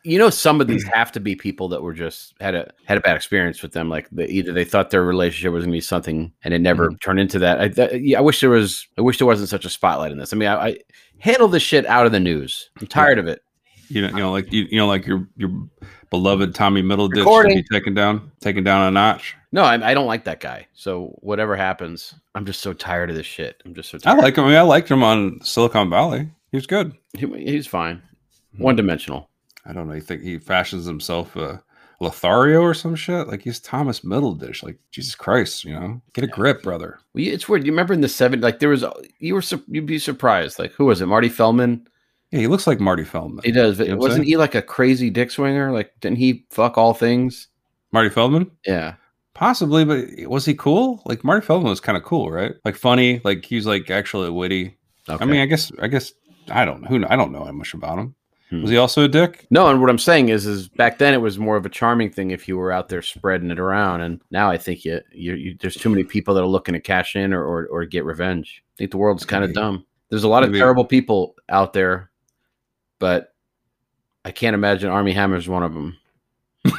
you 0.03 0.17
know, 0.17 0.29
some 0.29 0.61
of 0.61 0.67
these 0.67 0.83
have 0.93 1.11
to 1.13 1.19
be 1.19 1.35
people 1.35 1.67
that 1.69 1.81
were 1.81 1.93
just 1.93 2.33
had 2.39 2.55
a 2.55 2.71
had 2.85 2.97
a 2.97 3.01
bad 3.01 3.15
experience 3.15 3.61
with 3.61 3.71
them. 3.73 3.89
Like 3.89 4.07
the, 4.11 4.29
either 4.29 4.51
they 4.53 4.65
thought 4.65 4.89
their 4.89 5.03
relationship 5.03 5.51
was 5.53 5.63
going 5.63 5.71
to 5.71 5.77
be 5.77 5.81
something 5.81 6.31
and 6.43 6.53
it 6.53 6.59
never 6.59 6.91
turned 7.01 7.19
into 7.19 7.39
that. 7.39 7.59
I, 7.61 7.67
that- 7.69 8.01
yeah, 8.01 8.17
I 8.19 8.21
wish 8.21 8.39
there 8.41 8.49
was. 8.49 8.87
I 8.97 9.01
wish 9.01 9.17
there 9.19 9.27
wasn't 9.27 9.49
such 9.49 9.65
a 9.65 9.69
spotlight 9.69 10.11
in 10.11 10.17
this. 10.17 10.33
I 10.33 10.35
mean, 10.37 10.49
I, 10.49 10.67
I 10.69 10.77
handle 11.19 11.47
this 11.47 11.63
shit 11.63 11.85
out 11.85 12.05
of 12.05 12.11
the 12.11 12.19
news. 12.19 12.69
I'm 12.79 12.87
tired 12.87 13.19
of 13.19 13.27
it. 13.27 13.41
You 13.89 14.03
know, 14.03 14.07
you 14.09 14.17
know, 14.17 14.31
like 14.31 14.51
you, 14.53 14.67
you 14.69 14.77
know, 14.77 14.87
like 14.87 15.05
your 15.05 15.27
your 15.35 15.51
beloved 16.09 16.55
Tommy 16.55 16.81
Middleditch 16.81 17.17
Recording. 17.17 17.57
be 17.57 17.63
taken 17.63 17.93
down, 17.93 18.31
taken 18.39 18.63
down 18.63 18.87
a 18.87 18.91
notch. 18.91 19.35
No, 19.51 19.63
I, 19.63 19.91
I 19.91 19.93
don't 19.93 20.05
like 20.05 20.25
that 20.25 20.39
guy. 20.39 20.67
So 20.73 21.17
whatever 21.21 21.55
happens, 21.55 22.13
I'm 22.35 22.45
just 22.45 22.61
so 22.61 22.73
tired 22.73 23.09
of 23.09 23.15
this 23.15 23.25
shit. 23.25 23.61
I'm 23.65 23.73
just 23.73 23.89
so 23.89 23.97
tired. 23.97 24.19
I 24.19 24.21
like 24.21 24.37
him. 24.37 24.45
I, 24.45 24.47
mean, 24.47 24.57
I 24.57 24.61
liked 24.61 24.89
him 24.89 25.03
on 25.03 25.39
Silicon 25.41 25.89
Valley. 25.89 26.29
He 26.51 26.57
was 26.57 26.67
good. 26.67 26.95
He, 27.13 27.25
he's 27.43 27.67
fine. 27.67 28.01
Hmm. 28.55 28.63
One 28.63 28.75
dimensional. 28.75 29.29
I 29.65 29.73
don't 29.73 29.87
know. 29.87 29.95
You 29.95 30.01
think 30.01 30.21
he 30.21 30.37
fashions 30.37 30.85
himself 30.85 31.35
a 31.35 31.63
Lothario 31.99 32.61
or 32.61 32.73
some 32.73 32.95
shit? 32.95 33.27
Like 33.27 33.41
he's 33.41 33.59
Thomas 33.59 34.01
Middleditch. 34.01 34.63
Like 34.63 34.77
Jesus 34.91 35.15
Christ, 35.15 35.65
you 35.65 35.73
know, 35.73 36.01
get 36.13 36.23
a 36.23 36.27
grip, 36.27 36.63
brother. 36.63 36.99
Well, 37.13 37.25
it's 37.25 37.49
weird. 37.49 37.65
You 37.65 37.71
remember 37.71 37.93
in 37.93 38.01
the 38.01 38.07
'70s, 38.07 38.41
like 38.41 38.59
there 38.59 38.69
was 38.69 38.85
you 39.19 39.33
were 39.33 39.43
you'd 39.67 39.85
be 39.85 39.99
surprised. 39.99 40.59
Like 40.59 40.71
who 40.73 40.85
was 40.85 41.01
it? 41.01 41.07
Marty 41.07 41.29
Feldman. 41.29 41.87
Yeah, 42.31 42.39
he 42.41 42.47
looks 42.47 42.67
like 42.67 42.79
Marty 42.79 43.03
Feldman. 43.03 43.41
He 43.43 43.51
does. 43.51 43.79
You 43.79 43.87
know 43.89 43.97
Wasn't 43.97 44.25
he 44.25 44.37
like 44.37 44.55
a 44.55 44.61
crazy 44.61 45.09
dick 45.09 45.31
swinger? 45.31 45.71
Like, 45.71 45.91
didn't 45.99 46.17
he 46.17 46.45
fuck 46.51 46.77
all 46.77 46.93
things? 46.93 47.47
Marty 47.91 48.09
Feldman, 48.09 48.51
Yeah. 48.67 48.95
possibly, 49.33 49.83
but 49.83 50.05
was 50.29 50.45
he 50.45 50.53
cool? 50.53 51.01
Like 51.05 51.23
Marty 51.23 51.43
Feldman 51.45 51.71
was 51.71 51.79
kind 51.79 51.97
of 51.97 52.03
cool, 52.03 52.29
right? 52.29 52.53
Like 52.63 52.75
funny. 52.75 53.19
Like 53.23 53.45
he 53.45 53.55
was 53.55 53.65
like 53.65 53.89
actually 53.89 54.29
witty. 54.29 54.77
Okay. 55.09 55.23
I 55.23 55.25
mean, 55.25 55.41
I 55.41 55.47
guess, 55.47 55.71
I 55.81 55.87
guess, 55.87 56.13
I 56.51 56.65
don't 56.65 56.81
know. 56.81 56.87
Who 56.87 57.03
I 57.09 57.15
don't 57.15 57.31
know 57.31 57.45
that 57.45 57.53
much 57.53 57.73
about 57.73 57.97
him. 57.97 58.15
Hmm. 58.51 58.61
Was 58.61 58.69
he 58.71 58.77
also 58.77 59.03
a 59.05 59.07
dick? 59.07 59.45
no, 59.51 59.67
and 59.67 59.79
what 59.81 59.89
I'm 59.89 59.97
saying 59.99 60.29
is, 60.29 60.45
is 60.45 60.67
back 60.69 60.97
then 60.99 61.13
it 61.13 61.21
was 61.21 61.37
more 61.39 61.55
of 61.55 61.65
a 61.65 61.69
charming 61.69 62.11
thing 62.11 62.31
if 62.31 62.47
you 62.47 62.57
were 62.57 62.71
out 62.71 62.89
there 62.89 63.01
spreading 63.01 63.49
it 63.51 63.59
around, 63.59 64.01
and 64.01 64.21
now 64.31 64.49
I 64.51 64.57
think 64.57 64.85
you, 64.85 64.99
you, 65.11 65.33
you 65.35 65.57
there's 65.59 65.75
too 65.75 65.89
many 65.89 66.03
people 66.03 66.33
that 66.35 66.41
are 66.43 66.47
looking 66.47 66.73
to 66.73 66.79
cash 66.79 67.15
in 67.15 67.33
or 67.33 67.43
or, 67.43 67.67
or 67.67 67.85
get 67.85 68.05
revenge. 68.05 68.63
I 68.63 68.77
think 68.77 68.91
the 68.91 68.97
world's 68.97 69.25
kind 69.25 69.43
of 69.43 69.53
dumb. 69.53 69.85
There's 70.09 70.23
a 70.23 70.27
lot 70.27 70.43
of 70.43 70.51
terrible 70.53 70.85
people 70.85 71.35
out 71.49 71.73
there, 71.73 72.08
but 72.99 73.33
I 74.25 74.31
can't 74.31 74.53
imagine 74.53 74.89
Armie 74.89 75.13
Hammer's 75.13 75.47
one 75.47 75.63
of 75.63 75.73
them. 75.73 75.97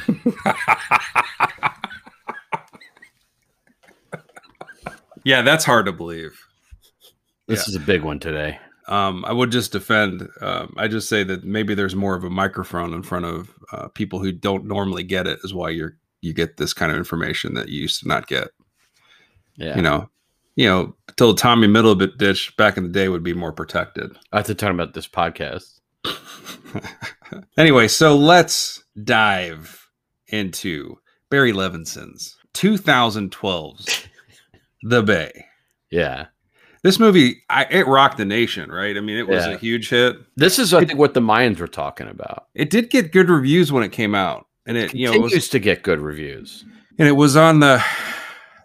yeah, 5.25 5.43
that's 5.43 5.65
hard 5.65 5.87
to 5.87 5.93
believe. 5.93 6.39
This 7.47 7.67
is 7.67 7.75
a 7.75 7.81
big 7.81 8.03
one 8.03 8.21
today. 8.21 8.59
Um, 8.87 9.25
I 9.25 9.33
would 9.33 9.51
just 9.51 9.73
defend. 9.73 10.29
Um, 10.41 10.75
I 10.77 10.87
just 10.89 11.09
say 11.09 11.25
that 11.25 11.45
maybe 11.45 11.75
there's 11.75 11.97
more 11.97 12.15
of 12.15 12.25
a 12.25 12.31
microphone 12.31 12.93
in 12.93 13.03
front 13.03 13.25
of 13.25 13.51
uh, 13.73 13.89
people 13.89 14.21
who 14.21 14.33
don't 14.33 14.67
normally 14.67 15.03
get 15.03 15.27
it. 15.27 15.41
Is 15.43 15.55
why 15.55 15.71
you're 15.71 15.97
you 16.21 16.33
get 16.33 16.57
this 16.57 16.73
kind 16.73 16.93
of 16.93 16.99
information 16.99 17.55
that 17.55 17.69
you 17.69 17.81
used 17.81 18.01
to 18.03 18.09
not 18.09 18.27
get. 18.27 18.49
Yeah. 19.57 19.77
You 19.77 19.83
know, 19.83 20.11
you 20.57 20.67
know, 20.67 20.95
till 21.17 21.35
Tommy 21.35 21.67
Middlebit 21.67 22.19
ditch 22.19 22.57
back 22.57 22.77
in 22.77 22.85
the 22.85 22.89
day 22.89 23.09
would 23.09 23.23
be 23.23 23.35
more 23.35 23.53
protected. 23.53 24.17
I 24.33 24.39
have 24.39 24.47
to 24.47 24.55
talk 24.55 24.71
about 24.71 24.95
this 24.95 25.09
podcast. 25.09 25.80
anyway, 27.59 27.89
so 27.89 28.17
let's 28.17 28.83
dive 29.03 29.89
into 30.29 30.97
Barry 31.31 31.53
Levinson's 31.53 32.37
2012's 32.55 34.07
The 34.83 35.03
Bay. 35.03 35.47
Yeah. 35.91 36.27
This 36.83 36.99
movie, 36.99 37.43
I, 37.51 37.65
it 37.71 37.87
rocked 37.87 38.17
the 38.17 38.25
nation, 38.25 38.71
right? 38.71 38.97
I 38.97 39.01
mean, 39.01 39.19
it 39.19 39.29
was 39.29 39.45
Yeah. 39.45 39.53
a 39.53 39.59
huge 39.59 39.91
hit. 39.91 40.17
This 40.37 40.59
is, 40.59 40.73
I 40.73 40.85
think, 40.85 40.99
what 40.99 41.13
the 41.15 41.21
Mayans 41.21 41.59
were 41.59 41.69
talking 41.69 42.09
about. 42.09 42.47
It 42.55 42.71
did 42.71 42.89
get 42.91 43.13
good 43.13 43.29
reviews 43.29 43.71
when 43.71 43.83
it 43.83 43.93
came 43.93 44.15
out, 44.15 44.47
and 44.67 44.77
it 44.79 44.95
you 44.95 45.07
know 45.07 45.13
it 45.13 45.21
was 45.21 45.49
to 45.51 45.59
get 45.59 45.83
good 45.83 46.01
reviews. 46.01 46.65
and 46.99 47.07
it 47.07 47.13
was 47.13 47.37
on 47.37 47.61
the 47.61 47.85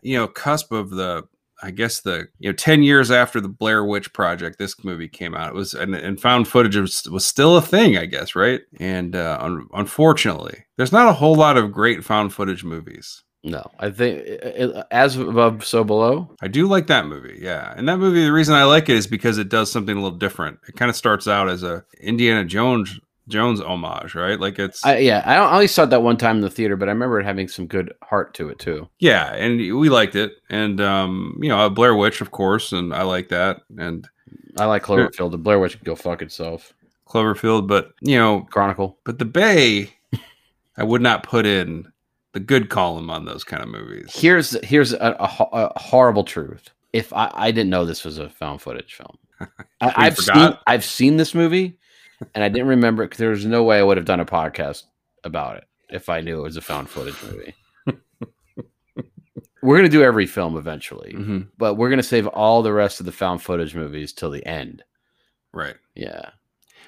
you 0.02 0.16
know 0.18 0.28
cusp 0.28 0.72
of 0.72 0.92
the 0.92 1.24
I 1.62 1.72
guess 1.72 2.02
the 2.02 2.28
you 2.40 2.50
know 2.50 2.54
ten 2.54 2.84
years 2.84 3.12
after 3.12 3.40
the 3.40 3.50
Blair 3.50 3.84
Witch 3.84 4.14
Project, 4.14 4.58
this 4.60 4.84
movie 4.84 5.08
came 5.08 5.36
out. 5.36 5.50
It 5.50 5.56
was 5.56 5.74
and, 5.74 5.96
and 5.96 6.20
found 6.20 6.48
footage 6.48 6.76
was, 6.76 7.08
was 7.10 7.26
still 7.26 7.58
a 7.58 7.62
thing, 7.62 7.98
I 7.98 8.06
guess, 8.06 8.36
right? 8.36 8.62
And 8.80 9.16
uh, 9.16 9.38
un- 9.42 9.68
unfortunately, 9.74 10.66
there's 10.78 10.92
not 10.92 11.08
a 11.08 11.14
whole 11.14 11.36
lot 11.36 11.58
of 11.58 11.72
great 11.72 12.04
found 12.04 12.34
footage 12.34 12.64
movies. 12.64 13.24
No, 13.46 13.64
I 13.80 13.92
think 13.92 14.28
uh, 14.44 14.84
as 14.90 15.18
above, 15.18 15.64
so 15.64 15.84
below. 15.84 16.36
I 16.42 16.48
do 16.48 16.68
like 16.68 16.88
that 16.88 17.06
movie, 17.06 17.38
yeah. 17.40 17.76
And 17.78 17.88
that 17.88 18.00
movie, 18.00 18.24
the 18.24 18.34
reason 18.34 18.56
I 18.56 18.64
like 18.64 18.90
it 18.90 18.96
is 18.98 19.06
because 19.06 19.38
it 19.38 19.50
does 19.50 19.72
something 19.72 19.96
a 19.96 20.02
little 20.02 20.18
different. 20.18 20.58
It 20.68 20.76
kind 20.76 20.90
of 20.90 20.96
starts 20.96 21.28
out 21.28 21.48
as 21.48 21.62
a 21.62 21.86
Indiana 22.02 22.44
Jones 22.44 23.00
Jones 23.28 23.60
homage, 23.60 24.14
right? 24.16 24.40
Like 24.40 24.60
it's 24.60 24.86
I, 24.86 24.98
yeah, 24.98 25.24
I, 25.26 25.36
I 25.36 25.54
only 25.54 25.68
saw 25.68 25.84
it 25.84 25.90
that 25.90 26.04
one 26.04 26.18
time 26.18 26.38
in 26.38 26.42
the 26.42 26.50
theater, 26.50 26.76
but 26.76 26.90
I 26.90 26.92
remember 26.92 27.20
it 27.20 27.26
having 27.26 27.48
some 27.48 27.66
good 27.68 27.94
heart 28.04 28.34
to 28.36 28.50
it 28.50 28.60
too. 28.60 28.88
yeah, 29.00 29.34
and 29.34 29.58
we 29.58 29.90
liked 29.90 30.16
it. 30.16 30.34
And 30.50 30.80
um, 30.80 31.40
you 31.42 31.50
know, 31.50 31.70
Blair 31.70 31.96
Witch, 31.96 32.22
of 32.22 32.32
course, 32.32 32.72
and 32.72 32.94
I 32.94 33.02
like 33.04 33.30
that. 33.30 33.62
And 33.78 34.08
I 34.58 34.66
like 34.66 34.84
Cloverfield. 34.84 35.32
The 35.32 35.38
Blair 35.38 35.60
Witch 35.60 35.78
can 35.78 35.84
go 35.84 35.96
fuck 35.96 36.22
itself. 36.22 36.74
Cloverfield, 37.08 37.68
but 37.68 37.94
you 38.02 38.18
know, 38.18 38.42
Chronicle. 38.52 38.98
but 39.04 39.20
the 39.20 39.26
Bay, 39.26 39.92
I 40.78 40.84
would 40.84 41.02
not 41.02 41.24
put 41.24 41.46
in 41.46 41.92
the 42.34 42.40
good 42.40 42.70
column 42.70 43.10
on 43.10 43.26
those 43.26 43.44
kind 43.44 43.64
of 43.64 43.70
movies. 43.70 44.12
Here's 44.14 44.52
here's 44.64 44.94
a, 44.94 45.16
a 45.20 45.48
a 45.54 45.80
horrible 45.80 46.24
truth. 46.24 46.70
If 46.94 47.12
I, 47.12 47.32
I 47.34 47.52
didn't 47.52 47.70
know 47.70 47.86
this 47.86 48.06
was 48.06 48.18
a 48.18 48.30
found 48.30 48.62
footage 48.62 48.94
film, 48.94 49.18
I, 49.82 49.94
I've 49.96 50.18
seen? 50.18 50.58
I've 50.68 50.86
seen 50.86 51.18
this 51.18 51.34
movie, 51.34 51.78
and 52.34 52.44
I 52.44 52.50
didn't 52.50 52.68
remember 52.68 53.04
it 53.04 53.08
because 53.08 53.20
was 53.30 53.46
no 53.46 53.64
way 53.64 53.80
I 53.80 53.84
would 53.84 53.98
have 53.98 54.06
done 54.06 54.20
a 54.20 54.26
podcast 54.26 54.84
about 55.24 55.58
it 55.58 55.66
if 55.90 56.10
I 56.10 56.22
knew 56.22 56.40
it 56.40 56.44
was 56.44 56.58
a 56.58 56.62
found 56.62 56.90
footage 56.90 57.16
movie. 57.24 57.54
we're 59.62 59.78
gonna 59.78 59.90
do 59.90 60.04
every 60.04 60.26
film 60.26 60.58
eventually, 60.58 61.14
Mhm. 61.14 61.48
but 61.58 61.76
we're 61.76 61.90
gonna 61.90 62.04
save 62.04 62.28
all 62.28 62.62
the 62.62 62.74
rest 62.74 63.00
of 63.00 63.06
the 63.06 63.12
found 63.12 63.42
footage 63.42 63.76
movies 63.76 64.14
till 64.14 64.30
the 64.32 64.46
end. 64.46 64.84
Right. 65.54 65.76
Yeah, 65.96 66.32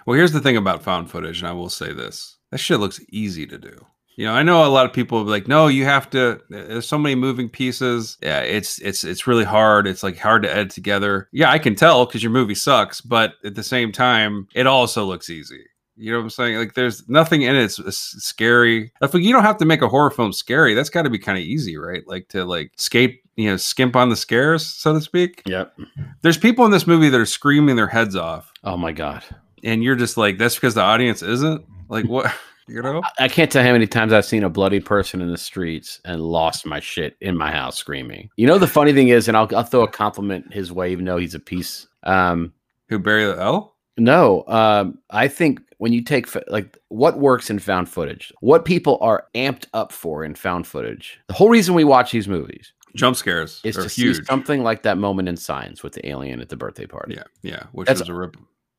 Well, 0.05 0.15
here's 0.17 0.31
the 0.31 0.39
thing 0.41 0.57
about 0.57 0.83
found 0.83 1.09
footage, 1.11 1.39
and 1.39 1.47
I 1.47 1.53
will 1.53 1.69
say 1.69 1.91
this: 1.93 2.37
that 2.51 2.59
shit 2.59 2.79
looks 2.79 2.99
easy 3.09 3.45
to 3.47 3.57
do. 3.57 3.85
You 4.17 4.25
know, 4.25 4.33
I 4.33 4.41
know 4.41 4.65
a 4.65 4.67
lot 4.67 4.87
of 4.87 4.93
people 4.93 5.19
will 5.19 5.25
be 5.25 5.31
like, 5.31 5.47
"No, 5.47 5.67
you 5.67 5.85
have 5.85 6.09
to." 6.09 6.41
There's 6.49 6.87
so 6.87 6.97
many 6.97 7.13
moving 7.13 7.49
pieces. 7.49 8.17
Yeah, 8.21 8.39
it's 8.39 8.79
it's 8.79 9.03
it's 9.03 9.27
really 9.27 9.43
hard. 9.43 9.85
It's 9.87 10.01
like 10.01 10.17
hard 10.17 10.41
to 10.43 10.51
edit 10.51 10.71
together. 10.71 11.29
Yeah, 11.31 11.51
I 11.51 11.59
can 11.59 11.75
tell 11.75 12.05
because 12.05 12.23
your 12.23 12.31
movie 12.31 12.55
sucks, 12.55 12.99
but 12.99 13.35
at 13.45 13.53
the 13.53 13.63
same 13.63 13.91
time, 13.91 14.47
it 14.55 14.65
also 14.65 15.05
looks 15.05 15.29
easy. 15.29 15.63
You 15.99 16.11
know 16.11 16.17
what 16.17 16.23
I'm 16.25 16.29
saying? 16.31 16.57
Like, 16.57 16.73
there's 16.73 17.07
nothing 17.09 17.43
in 17.43 17.55
it. 17.55 17.63
It's, 17.63 17.79
it's 17.79 17.97
scary. 17.97 18.91
If 19.01 19.13
you 19.13 19.33
don't 19.33 19.43
have 19.43 19.57
to 19.57 19.65
make 19.65 19.81
a 19.81 19.87
horror 19.87 20.11
film 20.11 20.31
scary, 20.33 20.73
that's 20.73 20.89
got 20.89 21.03
to 21.03 21.09
be 21.09 21.17
kind 21.19 21.37
of 21.37 21.43
easy, 21.43 21.75
right? 21.77 22.03
Like 22.07 22.27
to 22.29 22.43
like 22.45 22.71
skate, 22.77 23.21
you 23.35 23.49
know, 23.49 23.57
skimp 23.57 23.95
on 23.95 24.09
the 24.09 24.15
scares, 24.15 24.65
so 24.65 24.93
to 24.93 25.01
speak. 25.01 25.43
yep. 25.45 25.75
There's 26.21 26.37
people 26.37 26.65
in 26.65 26.71
this 26.71 26.85
movie 26.87 27.09
that 27.09 27.19
are 27.19 27.25
screaming 27.25 27.75
their 27.75 27.87
heads 27.87 28.15
off 28.15 28.51
Oh 28.63 28.77
my 28.77 28.91
god, 28.93 29.23
and 29.63 29.83
you're 29.83 29.95
just 29.95 30.17
like 30.17 30.37
that's 30.39 30.55
because 30.55 30.73
the 30.73 30.81
audience 30.81 31.21
isn't 31.21 31.65
like 31.89 32.05
what 32.05 32.31
you 32.67 32.81
know 32.81 33.01
I- 33.03 33.25
I 33.25 33.27
can't 33.27 33.51
tell 33.51 33.63
how 33.63 33.71
many 33.71 33.87
times 33.87 34.13
I've 34.13 34.25
seen 34.25 34.43
a 34.43 34.49
bloody 34.49 34.79
person 34.79 35.21
in 35.21 35.31
the 35.31 35.37
streets 35.37 35.99
and 36.05 36.21
lost 36.21 36.65
my 36.65 36.79
shit 36.79 37.15
in 37.21 37.37
my 37.37 37.51
house 37.51 37.77
screaming. 37.77 38.29
You 38.37 38.47
know 38.47 38.57
the 38.57 38.67
funny 38.67 38.93
thing 38.93 39.07
is, 39.09 39.27
and 39.27 39.35
I'll 39.37 39.47
I'll 39.55 39.63
throw 39.63 39.83
a 39.83 39.87
compliment 39.87 40.53
his 40.53 40.71
way, 40.71 40.91
even 40.91 41.05
though 41.05 41.17
he's 41.17 41.35
a 41.35 41.39
piece. 41.39 41.87
Um, 42.03 42.53
who 42.89 42.99
bury 42.99 43.25
the 43.25 43.37
l 43.41 43.75
No, 43.97 44.43
um, 44.47 44.97
I 45.09 45.27
think 45.27 45.61
when 45.77 45.93
you 45.93 46.03
take 46.03 46.27
like 46.49 46.77
what 46.89 47.19
works 47.19 47.49
in 47.49 47.59
found 47.59 47.89
footage, 47.89 48.31
what 48.41 48.65
people 48.65 48.97
are 49.01 49.25
amped 49.35 49.65
up 49.73 49.91
for 49.91 50.23
in 50.23 50.35
found 50.35 50.65
footage, 50.67 51.19
the 51.27 51.33
whole 51.33 51.49
reason 51.49 51.73
we 51.75 51.83
watch 51.83 52.11
these 52.11 52.27
movies 52.27 52.73
jump 52.95 53.15
scares 53.15 53.61
is 53.63 53.77
are 53.77 53.83
to 53.83 53.89
huge 53.89 54.17
see 54.17 54.23
something 54.23 54.63
like 54.63 54.81
that 54.83 54.97
moment 54.97 55.29
in 55.29 55.37
Signs 55.37 55.83
with 55.83 55.93
the 55.93 56.07
alien 56.09 56.39
at 56.41 56.49
the 56.49 56.55
birthday 56.55 56.85
party. 56.87 57.13
yeah 57.15 57.23
yeah 57.43 57.63
which 57.73 57.85
That's- 57.87 57.99
was 57.99 58.09
a 58.09 58.13
rip 58.13 58.35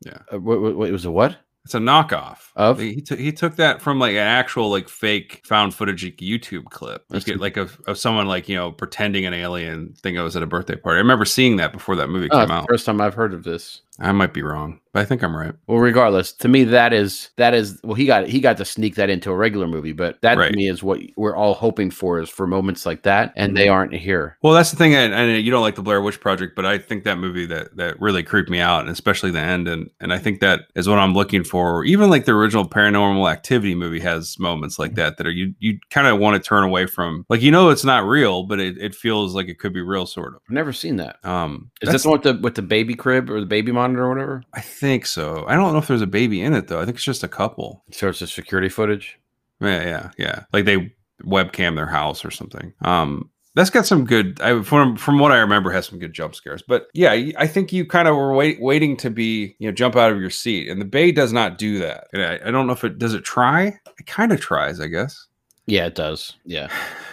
Uh, 0.07 0.39
what, 0.41 0.61
what, 0.77 0.89
it 0.89 0.93
was 0.93 1.05
a 1.05 1.11
what? 1.11 1.37
It's 1.69 1.75
a 1.75 1.79
knockoff 1.79 2.49
Of? 2.57 2.79
he, 2.79 3.03
took 3.03 3.19
he 3.19 3.31
took 3.31 3.57
that 3.57 3.83
from 3.83 3.99
like 3.99 4.13
an 4.13 4.17
actual 4.27 4.71
like 4.71 4.89
fake 4.89 5.43
found 5.45 5.75
footage 5.75 6.03
youtube 6.17 6.65
clip 6.71 7.05
That's 7.11 7.29
like, 7.29 7.39
like 7.39 7.57
of, 7.59 7.79
of 7.87 7.99
someone 7.99 8.27
like 8.27 8.49
you 8.49 8.57
know 8.57 8.73
pretending 8.73 9.27
an 9.27 9.35
alien 9.35 9.93
thing 9.93 10.19
I 10.19 10.23
was 10.23 10.35
at 10.35 10.43
a 10.43 10.47
birthday 10.47 10.77
party 10.77 10.97
i 10.97 10.99
remember 11.01 11.27
seeing 11.27 11.57
that 11.57 11.73
before 11.73 11.95
that 11.97 12.09
movie 12.09 12.29
Oh, 12.31 12.41
came 12.41 12.51
out 12.51 12.67
first 12.67 12.87
time 12.87 13.03
I've 13.03 13.13
heard 13.13 13.35
of 13.35 13.45
this. 13.45 13.83
I 13.99 14.13
might 14.13 14.33
be 14.33 14.43
wrong 14.43 14.81
but 14.93 15.01
i 15.01 15.05
think 15.05 15.23
i'm 15.23 15.37
right 15.37 15.55
Well, 15.67 15.79
regardless, 15.79 16.33
to 16.33 16.49
me 16.49 16.65
that 16.65 16.93
is 16.93 17.31
that 17.37 17.53
is 17.55 17.79
well 17.85 17.95
he 17.95 18.07
got 18.07 18.27
he 18.27 18.41
got 18.41 18.57
to 18.57 18.65
sneak 18.65 18.95
that 18.97 19.11
into 19.11 19.31
a 19.31 19.37
regular 19.37 19.67
movie, 19.67 19.93
but 19.93 20.21
that 20.23 20.39
Right. 20.39 20.51
to 20.51 20.57
me 20.57 20.69
is 20.69 20.83
what 20.83 21.01
we're 21.17 21.37
all 21.37 21.55
hoping 21.55 21.91
for 21.91 22.21
is 22.21 22.29
for 22.31 22.47
moments 22.47 22.87
like 22.87 23.03
that, 23.03 23.33
and 23.37 23.51
Mm-hmm. 23.51 23.57
they 23.57 23.69
aren't 23.69 23.95
here. 23.95 24.39
Well, 24.43 24.55
that's 24.55 24.71
the 24.71 24.77
thing, 24.77 24.95
and, 24.95 25.13
and 25.13 25.45
you 25.45 25.51
don't 25.51 25.61
like 25.63 25.75
the 25.75 25.83
Blair 25.83 26.01
Witch 26.01 26.21
Project, 26.21 26.57
but 26.57 26.65
I 26.65 26.79
think 26.79 27.05
that 27.05 27.19
movie 27.19 27.45
that 27.47 27.77
that 27.77 28.01
really 28.01 28.23
creeped 28.23 28.49
me 28.51 28.61
out, 28.61 28.81
and 28.81 28.89
especially 28.91 29.31
the 29.31 29.41
end, 29.41 29.69
and 29.69 29.91
and 30.01 30.13
I 30.13 30.19
think 30.19 30.41
that 30.41 30.61
is 30.75 30.89
what 30.89 30.99
I'm 30.99 31.13
looking 31.15 31.45
for. 31.45 31.85
Even 31.85 32.09
like 32.11 32.25
the 32.25 32.33
original 32.33 32.67
Paranormal 32.69 33.31
Activity 33.31 33.75
movie 33.75 34.01
has 34.01 34.39
moments 34.39 34.79
like 34.79 34.95
that 34.95 35.19
that 35.19 35.27
are 35.27 35.31
you 35.31 35.55
you 35.59 35.79
kind 35.91 36.07
of 36.07 36.19
want 36.19 36.43
to 36.43 36.47
turn 36.49 36.65
away 36.65 36.87
from, 36.87 37.27
like 37.29 37.43
you 37.43 37.51
know 37.51 37.69
it's 37.69 37.85
not 37.85 38.07
real, 38.07 38.45
but 38.45 38.59
it, 38.59 38.79
it 38.79 38.95
feels 38.95 39.35
like 39.35 39.49
it 39.49 39.59
could 39.59 39.75
be 39.75 39.83
real, 39.83 40.07
sort 40.07 40.35
of. 40.35 40.41
I've 40.49 40.55
never 40.55 40.73
seen 40.73 40.97
that. 40.97 41.17
Um, 41.25 41.71
Is 41.83 41.91
this 41.93 42.05
one 42.07 42.13
with 42.15 42.23
the 42.23 42.35
with 42.43 42.55
the 42.55 42.63
baby 42.63 42.95
crib 42.95 43.29
or 43.31 43.39
the 43.41 43.47
baby 43.47 43.71
monitor 43.71 43.88
or 43.97 44.09
whatever? 44.09 44.43
I 44.55 44.61
think 44.61 45.07
so. 45.07 45.45
I 45.47 45.55
don't 45.55 45.73
know 45.73 45.79
if 45.79 45.87
there's 45.87 46.03
a 46.03 46.07
baby 46.07 46.41
in 46.41 46.55
it 46.55 46.69
though. 46.69 46.81
I 46.81 46.85
think 46.85 46.97
it's 46.97 47.05
just 47.05 47.25
a 47.25 47.29
couple. 47.29 47.85
So 47.91 48.09
it's 48.09 48.23
a 48.23 48.27
security 48.27 48.69
footage. 48.69 49.19
Yeah, 49.61 49.83
yeah, 49.83 50.11
yeah. 50.19 50.45
Like 50.53 50.65
they 50.65 50.95
webcam 51.25 51.77
their 51.77 51.87
house 51.87 52.25
or 52.25 52.31
something. 52.31 52.73
Um, 52.83 53.31
that's 53.55 53.71
got 53.71 53.87
some 53.87 54.05
good. 54.05 54.41
I 54.41 54.63
from 54.63 54.97
from 54.97 55.19
what 55.19 55.33
I 55.33 55.39
remember, 55.39 55.71
has 55.73 55.87
some 55.87 55.99
good 55.99 56.13
jump 56.13 56.35
scares. 56.35 56.63
But 56.63 56.87
yeah, 56.95 57.13
I 57.37 57.47
think 57.47 57.73
you 57.73 57.85
kind 57.87 58.07
of 58.07 58.15
were 58.15 58.33
wait, 58.33 58.61
waiting 58.61 58.97
to 58.99 59.11
be 59.11 59.57
you 59.59 59.69
know 59.69 59.73
jump 59.73 59.97
out 59.97 60.13
of 60.13 60.21
your 60.21 60.31
seat, 60.31 60.69
and 60.69 60.81
the 60.81 60.85
Bay 60.85 61.11
does 61.11 61.33
not 61.33 61.59
do 61.59 61.79
that. 61.81 62.07
And 62.13 62.23
I, 62.23 62.39
I 62.47 62.51
don't 62.51 62.67
know 62.67 62.73
if 62.73 62.85
it 62.85 62.99
does. 62.99 63.15
It 63.15 63.25
try. 63.25 63.79
It 63.99 64.07
kind 64.07 64.33
of 64.33 64.41
tries, 64.41 64.81
I 64.81 64.87
guess. 64.87 65.27
Yeah, 65.69 65.85
it 65.85 65.95
does. 65.95 66.35
Yeah. 66.47 66.69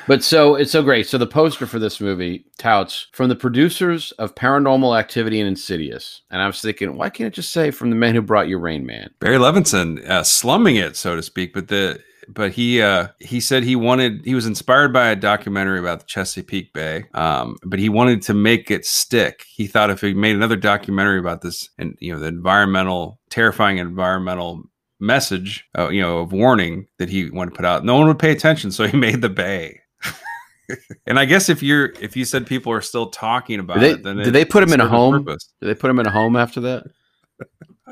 But 0.08 0.24
so 0.24 0.56
it's 0.56 0.72
so 0.72 0.82
great. 0.82 1.08
So 1.08 1.18
the 1.18 1.28
poster 1.28 1.66
for 1.66 1.78
this 1.78 2.00
movie 2.00 2.46
touts 2.58 3.08
from 3.12 3.28
the 3.28 3.36
producers 3.36 4.14
of 4.14 4.34
Paranormal 4.36 4.98
Activity 4.98 5.42
and 5.42 5.48
Insidious. 5.48 6.22
And 6.32 6.42
I 6.42 6.48
was 6.48 6.62
thinking, 6.62 6.96
why 6.96 7.10
can't 7.10 7.28
it 7.28 7.34
just 7.34 7.52
say 7.52 7.70
from 7.70 7.90
the 7.90 7.96
man 7.98 8.16
who 8.16 8.22
brought 8.22 8.48
you 8.48 8.58
Rain 8.58 8.86
Man? 8.86 9.10
Barry 9.20 9.38
Levinson 9.38 10.08
uh, 10.08 10.24
slumming 10.24 10.78
it, 10.78 10.96
so 10.96 11.18
to 11.18 11.22
speak. 11.22 11.54
But 11.54 11.68
the 11.68 12.00
but 12.30 12.52
he 12.52 12.82
uh, 12.82 13.08
he 13.20 13.40
said 13.40 13.64
he 13.64 13.76
wanted 13.76 14.24
he 14.24 14.36
was 14.36 14.46
inspired 14.46 14.94
by 14.94 15.10
a 15.10 15.16
documentary 15.16 15.80
about 15.80 16.00
the 16.00 16.06
Chesapeake 16.06 16.74
Bay, 16.74 17.06
um, 17.14 17.58
but 17.64 17.80
he 17.80 17.90
wanted 17.90 18.22
to 18.24 18.34
make 18.34 18.72
it 18.72 18.86
stick. 18.86 19.44
He 19.48 19.68
thought 19.68 19.90
if 19.90 20.02
he 20.02 20.14
made 20.14 20.36
another 20.36 20.56
documentary 20.56 21.20
about 21.20 21.42
this 21.42 21.70
and 21.78 21.98
you 22.00 22.14
know 22.14 22.20
the 22.20 22.28
environmental 22.28 23.20
terrifying 23.30 23.80
environmental 23.80 24.64
message, 25.06 25.66
uh, 25.78 25.90
you 25.90 26.02
know, 26.02 26.20
of 26.20 26.32
warning 26.34 26.88
that 27.00 27.10
he 27.10 27.30
wanted 27.30 27.52
to 27.52 27.56
put 27.56 27.66
out, 27.66 27.86
no 27.86 27.96
one 27.98 28.08
would 28.08 28.20
pay 28.20 28.32
attention, 28.32 28.72
so 28.72 28.86
he 28.88 28.98
made 29.08 29.22
the 29.22 29.30
Bay. 29.30 29.80
and 31.06 31.20
I 31.20 31.26
guess 31.26 31.48
if 31.50 31.62
you're 31.62 31.94
if 32.02 32.18
you 32.18 32.26
said 32.26 32.48
people 32.48 32.72
are 32.72 32.82
still 32.82 33.08
talking 33.10 33.60
about 33.60 33.80
Did 33.80 33.84
they- 33.84 33.92
it, 34.00 34.04
then 34.04 34.18
did 34.18 34.28
it- 34.28 34.32
they 34.32 34.46
put 34.46 34.64
him 34.64 34.74
in 34.74 34.82
a 34.82 34.88
home? 34.88 35.24
purpose. 35.24 35.52
Did 35.62 35.68
they 35.68 35.76
put 35.76 35.90
him 35.92 36.00
in 36.00 36.08
a 36.08 36.12
home 36.12 36.36
after 36.36 36.62
that? 36.62 36.84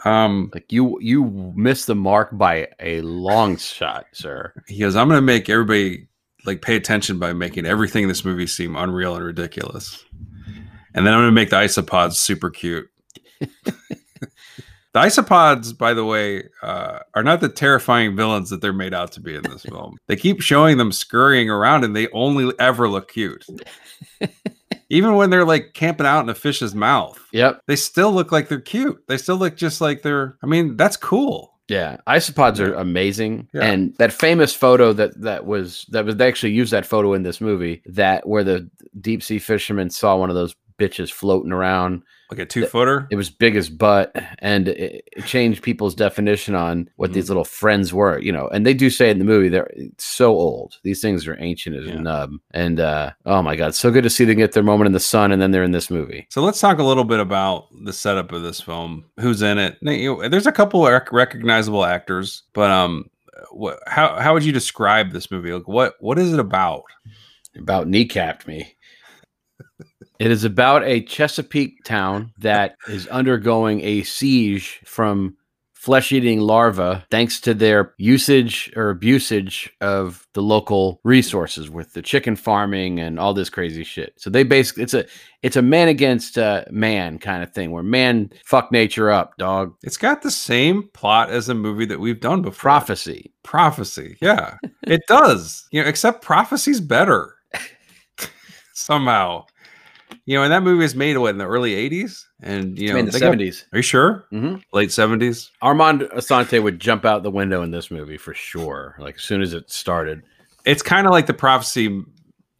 Um, 0.05 0.49
Like 0.53 0.71
you 0.71 0.97
you 1.01 1.53
missed 1.55 1.87
the 1.87 1.95
mark 1.95 2.35
by 2.35 2.67
a 2.79 3.01
long 3.01 3.57
shot, 3.57 4.05
sir. 4.13 4.51
he 4.67 4.79
goes, 4.79 4.95
I'm 4.95 5.07
going 5.07 5.17
to 5.19 5.21
make 5.21 5.49
everybody 5.49 6.07
like 6.45 6.61
pay 6.61 6.75
attention 6.75 7.19
by 7.19 7.31
making 7.33 7.65
everything 7.65 8.03
in 8.03 8.09
this 8.09 8.25
movie 8.25 8.47
seem 8.47 8.75
unreal 8.75 9.15
and 9.15 9.23
ridiculous. 9.23 10.03
And 10.95 11.05
then 11.07 11.13
I'm 11.13 11.19
going 11.21 11.27
to 11.29 11.31
make 11.31 11.51
the 11.51 11.55
isopods 11.57 12.13
super 12.13 12.49
cute. 12.49 12.87
the 14.93 14.99
isopods, 14.99 15.75
by 15.77 15.93
the 15.93 16.05
way, 16.05 16.43
uh, 16.61 16.99
are 17.15 17.23
not 17.23 17.41
the 17.41 17.49
terrifying 17.49 18.15
villains 18.15 18.49
that 18.51 18.61
they're 18.61 18.73
made 18.73 18.93
out 18.93 19.11
to 19.13 19.19
be 19.21 19.35
in 19.35 19.41
this 19.43 19.63
film. 19.63 19.97
They 20.07 20.15
keep 20.15 20.41
showing 20.41 20.77
them 20.77 20.91
scurrying 20.91 21.49
around 21.49 21.83
and 21.83 21.95
they 21.95 22.07
only 22.09 22.53
ever 22.59 22.87
look 22.89 23.11
cute. 23.11 23.45
Even 24.89 25.15
when 25.15 25.29
they're 25.29 25.45
like 25.45 25.73
camping 25.73 26.05
out 26.05 26.21
in 26.23 26.29
a 26.29 26.35
fish's 26.35 26.75
mouth, 26.75 27.19
Yep. 27.31 27.61
they 27.67 27.75
still 27.75 28.11
look 28.11 28.31
like 28.31 28.47
they're 28.47 28.59
cute. 28.61 29.01
They 29.07 29.17
still 29.17 29.37
look 29.37 29.55
just 29.55 29.81
like 29.81 30.03
they're, 30.03 30.37
I 30.43 30.45
mean, 30.45 30.77
that's 30.77 30.97
cool. 30.97 31.51
Yeah, 31.69 31.97
isopods 32.07 32.59
are 32.59 32.73
amazing, 32.73 33.47
Yeah. 33.53 33.63
and 33.63 33.95
that 33.97 34.11
famous 34.11 34.53
photo 34.53 34.91
that 34.93 35.19
that 35.21 35.45
was 35.45 35.85
that 35.91 36.03
was 36.05 36.17
they 36.17 36.27
actually 36.27 36.51
used 36.51 36.73
that 36.73 36.85
photo 36.85 37.13
in 37.13 37.23
this 37.23 37.39
movie 37.39 37.81
that 37.85 38.27
where 38.27 38.43
the 38.43 38.69
deep 38.99 39.23
sea 39.23 39.39
fishermen 39.39 39.89
saw 39.89 40.17
one 40.17 40.29
of 40.29 40.35
those 40.35 40.53
bitches 40.77 41.11
floating 41.11 41.51
around. 41.51 42.03
Like 42.31 42.39
a 42.39 42.45
two 42.47 42.65
footer. 42.65 43.07
It 43.11 43.15
was 43.15 43.29
big 43.29 43.55
as 43.55 43.69
butt, 43.69 44.11
and 44.39 44.67
it, 44.69 45.03
it 45.15 45.25
changed 45.25 45.61
people's 45.61 45.93
definition 45.93 46.55
on 46.55 46.89
what 46.95 47.09
Mm-hmm. 47.09 47.13
these 47.13 47.29
little 47.29 47.43
friends 47.43 47.93
were. 47.93 48.17
You 48.19 48.31
know, 48.31 48.47
and 48.47 48.65
they 48.65 48.73
do 48.73 48.89
say 48.89 49.11
in 49.11 49.19
the 49.19 49.25
movie 49.25 49.49
they're 49.49 49.71
so 49.99 50.31
old. 50.31 50.75
These 50.83 50.99
things 50.99 51.27
are 51.27 51.37
ancient 51.39 51.75
as 51.75 51.85
Yeah. 51.85 51.93
a 51.93 51.99
nub, 51.99 52.31
and 52.51 52.79
uh, 52.79 53.11
oh 53.27 53.43
my 53.43 53.55
god, 53.55 53.75
so 53.75 53.91
good 53.91 54.03
to 54.03 54.09
see 54.09 54.25
them 54.25 54.37
get 54.37 54.53
their 54.53 54.63
moment 54.63 54.87
in 54.87 54.93
the 54.93 54.99
sun, 54.99 55.31
and 55.31 55.39
then 55.39 55.51
they're 55.51 55.63
in 55.63 55.73
this 55.73 55.91
movie. 55.91 56.25
So 56.31 56.41
let's 56.41 56.59
talk 56.59 56.79
a 56.79 56.83
little 56.83 57.03
bit 57.03 57.19
about 57.19 57.67
the 57.83 57.93
setup 57.93 58.31
of 58.31 58.41
this 58.41 58.59
film. 58.59 59.05
Who's 59.19 59.43
in 59.43 59.59
it? 59.59 59.77
Now, 59.83 59.91
you 59.91 60.15
know, 60.17 60.27
there's 60.29 60.47
a 60.47 60.51
couple 60.51 60.83
rec- 60.87 61.11
recognizable 61.11 61.85
actors, 61.85 62.41
but 62.53 62.71
um, 62.71 63.05
what, 63.51 63.77
how 63.85 64.19
how 64.19 64.33
would 64.33 64.43
you 64.45 64.53
describe 64.53 65.11
this 65.11 65.29
movie? 65.29 65.51
Like, 65.53 65.67
what 65.67 65.95
what 65.99 66.17
is 66.17 66.33
it 66.33 66.39
about? 66.39 66.83
about 67.55 67.85
kneecapped 67.87 68.47
me. 68.47 68.75
It 70.23 70.31
is 70.31 70.45
about 70.45 70.85
a 70.85 71.01
Chesapeake 71.01 71.83
town 71.83 72.31
that 72.37 72.77
is 72.87 73.07
undergoing 73.07 73.81
a 73.81 74.03
siege 74.03 74.79
from 74.85 75.35
flesh-eating 75.73 76.39
larvae 76.39 77.03
thanks 77.11 77.41
to 77.41 77.53
their 77.53 77.93
usage 77.97 78.71
or 78.77 78.89
abusage 78.89 79.69
of 79.81 80.25
the 80.31 80.41
local 80.41 81.01
resources 81.03 81.69
with 81.69 81.91
the 81.91 82.01
chicken 82.01 82.37
farming 82.37 83.01
and 83.01 83.19
all 83.19 83.33
this 83.33 83.49
crazy 83.49 83.83
shit. 83.83 84.13
So 84.15 84.29
they 84.29 84.43
basically 84.43 84.83
it's 84.83 84.93
a 84.93 85.05
it's 85.41 85.57
a 85.57 85.61
man 85.61 85.89
against 85.89 86.37
uh, 86.37 86.63
man 86.71 87.19
kind 87.19 87.43
of 87.43 87.53
thing 87.53 87.71
where 87.71 87.83
man 87.83 88.31
fuck 88.45 88.71
nature 88.71 89.11
up, 89.11 89.35
dog. 89.35 89.75
It's 89.83 89.97
got 89.97 90.21
the 90.21 90.31
same 90.31 90.87
plot 90.93 91.31
as 91.31 91.49
a 91.49 91.53
movie 91.53 91.87
that 91.87 91.99
we've 91.99 92.21
done 92.21 92.43
before. 92.43 92.61
Prophecy. 92.61 93.33
Prophecy. 93.43 94.15
Yeah, 94.21 94.55
it 94.83 95.01
does. 95.09 95.67
You 95.71 95.83
know, 95.83 95.89
except 95.89 96.23
prophecy's 96.23 96.79
better 96.79 97.35
somehow. 98.73 99.47
You 100.25 100.37
know, 100.37 100.43
and 100.43 100.53
that 100.53 100.63
movie 100.63 100.81
was 100.83 100.95
made 100.95 101.17
what 101.17 101.29
in 101.31 101.37
the 101.37 101.45
early 101.47 101.71
'80s, 101.89 102.23
and 102.41 102.79
you 102.79 102.89
know, 102.93 102.97
in 102.97 103.05
the 103.05 103.11
they 103.11 103.19
got- 103.19 103.25
seventies. 103.25 103.65
are 103.73 103.79
you 103.79 103.83
sure? 103.83 104.25
hmm 104.31 104.55
Late 104.71 104.89
'70s. 104.89 105.49
Armand 105.61 106.01
Assante 106.15 106.61
would 106.63 106.79
jump 106.79 107.03
out 107.05 107.23
the 107.23 107.31
window 107.31 107.61
in 107.61 107.71
this 107.71 107.91
movie 107.91 108.17
for 108.17 108.33
sure. 108.33 108.95
Like 108.99 109.15
as 109.15 109.23
soon 109.23 109.41
as 109.41 109.53
it 109.53 109.69
started. 109.69 110.21
It's 110.65 110.81
kind 110.81 111.05
of 111.07 111.11
like 111.11 111.25
the 111.25 111.33
prophecy, 111.33 112.01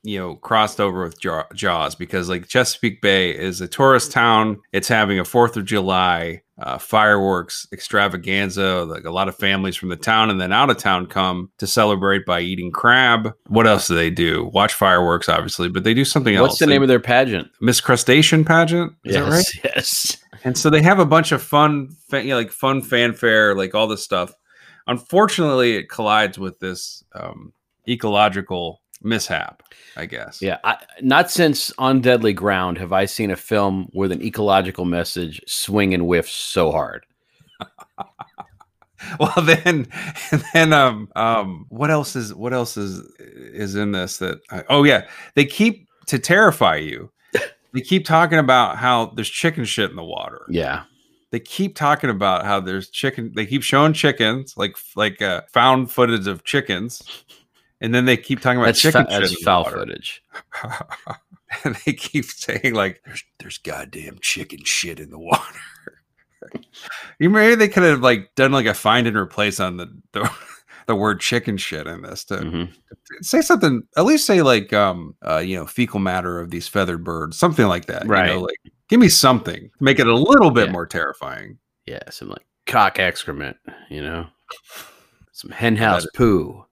you 0.04 0.20
know, 0.20 0.36
crossed 0.36 0.82
over 0.82 1.04
with 1.06 1.18
Jaws 1.56 1.96
because 1.96 2.28
like 2.28 2.50
Chesapeake 2.50 3.02
Bay 3.02 3.32
is 3.32 3.62
a 3.62 3.68
tourist 3.70 4.12
town. 4.12 4.60
It's 4.74 4.90
having 4.90 5.20
a 5.20 5.24
Fourth 5.26 5.56
of 5.56 5.64
July 5.64 6.42
uh, 6.60 6.78
fireworks 6.78 7.68
extravaganza. 7.72 8.84
Like 8.86 9.06
a 9.06 9.12
lot 9.12 9.28
of 9.28 9.36
families 9.36 9.76
from 9.76 9.90
the 9.90 9.96
town 9.96 10.30
and 10.30 10.40
then 10.40 10.52
out 10.52 10.70
of 10.70 10.78
town 10.78 11.08
come 11.08 11.52
to 11.58 11.68
celebrate 11.68 12.26
by 12.26 12.42
eating 12.42 12.72
crab. 12.72 13.34
What 13.48 13.68
else 13.68 13.88
do 13.88 13.96
they 13.96 14.10
do? 14.10 14.50
Watch 14.54 14.74
fireworks, 14.74 15.30
obviously, 15.30 15.70
but 15.70 15.84
they 15.84 15.94
do 15.94 16.06
something 16.06 16.36
else. 16.36 16.50
What's 16.50 16.60
the 16.60 16.68
name 16.68 16.82
of 16.82 16.88
their 16.88 17.00
pageant? 17.00 17.50
Miss 17.62 17.82
Crustacean 17.82 18.46
pageant? 18.46 18.94
Is 19.04 19.16
that 19.16 19.30
right? 19.30 19.46
yes. 19.64 20.18
And 20.44 20.58
so 20.58 20.70
they 20.70 20.82
have 20.82 21.00
a 21.00 21.06
bunch 21.06 21.32
of 21.32 21.42
fun, 21.42 21.90
fa- 22.10 22.22
you 22.22 22.30
know, 22.30 22.38
like 22.38 22.52
fun 22.52 22.82
fanfare, 22.82 23.56
like 23.56 23.74
all 23.74 23.88
this 23.88 24.04
stuff. 24.04 24.34
Unfortunately, 24.88 25.78
it 25.78 25.90
collides 25.90 26.38
with 26.38 26.60
this 26.60 27.04
um, 27.16 27.54
ecological 27.88 28.82
mishap, 29.04 29.64
I 29.96 30.06
guess. 30.06 30.42
Yeah, 30.42 30.60
I, 30.64 30.78
not 31.02 31.30
since 31.32 31.72
On 31.78 32.02
Deadly 32.02 32.34
Ground 32.34 32.78
have 32.78 32.94
I 32.94 33.06
seen 33.06 33.32
a 33.32 33.36
film 33.36 33.90
with 33.94 34.12
an 34.12 34.22
ecological 34.22 34.86
message 34.86 35.42
swing 35.48 35.94
and 35.94 36.08
whiff 36.08 36.30
so 36.30 36.72
hard. 36.72 37.06
Well, 39.20 39.34
then, 39.44 39.88
then, 40.54 40.74
um, 40.74 41.10
um, 41.16 41.66
what 41.70 41.92
else 41.92 42.16
is 42.16 42.34
what 42.34 42.54
else 42.54 42.78
is 42.78 43.00
is 43.20 43.76
in 43.76 43.92
this? 43.92 44.18
That 44.18 44.40
I, 44.50 44.64
oh 44.70 44.84
yeah, 44.84 45.08
they 45.36 45.46
keep 45.46 45.88
to 46.08 46.20
terrify 46.20 46.78
you. 46.78 47.12
They 47.74 47.82
keep 47.82 48.06
talking 48.06 48.38
about 48.38 48.78
how 48.78 49.08
there's 49.08 49.30
chicken 49.30 49.66
shit 49.66 49.90
in 49.90 49.96
the 49.96 50.04
water. 50.04 50.46
Yeah, 50.48 50.84
they 51.32 51.40
keep 51.40 51.76
talking 51.76 52.12
about 52.12 52.46
how 52.46 52.60
there's 52.60 52.88
chicken 52.92 53.32
they 53.36 53.48
keep 53.48 53.64
showing 53.64 53.94
chickens 53.94 54.54
like 54.56 54.78
like 54.96 55.20
uh, 55.24 55.42
found 55.52 55.90
footage 55.90 56.28
of 56.28 56.44
chickens 56.44 57.02
and 57.84 57.94
then 57.94 58.06
they 58.06 58.18
keep 58.18 58.40
talking 58.40 58.58
about 58.58 58.68
that's, 58.68 58.80
chicken 58.82 59.06
fa- 59.06 59.12
shit 59.12 59.22
that's 59.22 59.44
foul 59.44 59.64
water. 59.64 59.78
footage. 59.78 60.24
and 61.64 61.76
they 61.86 61.94
keep 61.94 62.26
saying 62.26 62.74
like 62.74 63.02
there's 63.06 63.24
there's 63.40 63.58
goddamn 63.60 64.18
chicken 64.22 64.64
shit 64.64 65.00
in 65.00 65.12
the 65.12 65.20
water 65.20 65.60
you 67.20 67.30
maybe 67.30 67.54
they 67.56 67.68
could 67.68 67.84
have 67.84 68.02
like 68.02 68.34
done 68.36 68.52
like 68.52 68.66
a 68.66 68.74
find 68.74 69.06
and 69.08 69.16
replace 69.16 69.60
on 69.60 69.78
the 69.78 69.88
the, 70.14 70.30
the 70.88 70.96
word 70.96 71.20
chicken 71.20 71.56
shit 71.58 71.86
in 71.88 72.02
this 72.02 72.26
to 72.26 72.38
Mhm. 72.38 72.74
say 73.22 73.42
something 73.42 73.84
at 73.96 74.06
least 74.06 74.26
say 74.26 74.42
like 74.42 74.74
um 74.74 75.16
uh 75.26 75.38
you 75.38 75.56
know 75.56 75.66
fecal 75.68 76.00
matter 76.00 76.40
of 76.40 76.50
these 76.50 76.68
feathered 76.68 77.04
birds 77.04 77.38
something 77.38 77.68
like 77.68 77.86
that 77.86 78.04
you 78.06 78.10
Right. 78.10 78.28
know, 78.28 78.42
like 78.42 78.58
give 78.90 79.00
me 79.00 79.08
something 79.10 79.70
make 79.80 80.00
it 80.00 80.08
a 80.08 80.16
little 80.16 80.50
bit 80.52 80.66
Yeah. 80.68 80.72
more 80.74 80.86
terrifying 80.88 81.60
Yeah, 81.86 82.10
some 82.10 82.30
like 82.30 82.46
cock 82.66 82.98
excrement, 82.98 83.58
you 83.90 84.02
know, 84.02 84.26
some 85.34 85.52
henhouse 85.52 86.08
poo. 86.16 86.66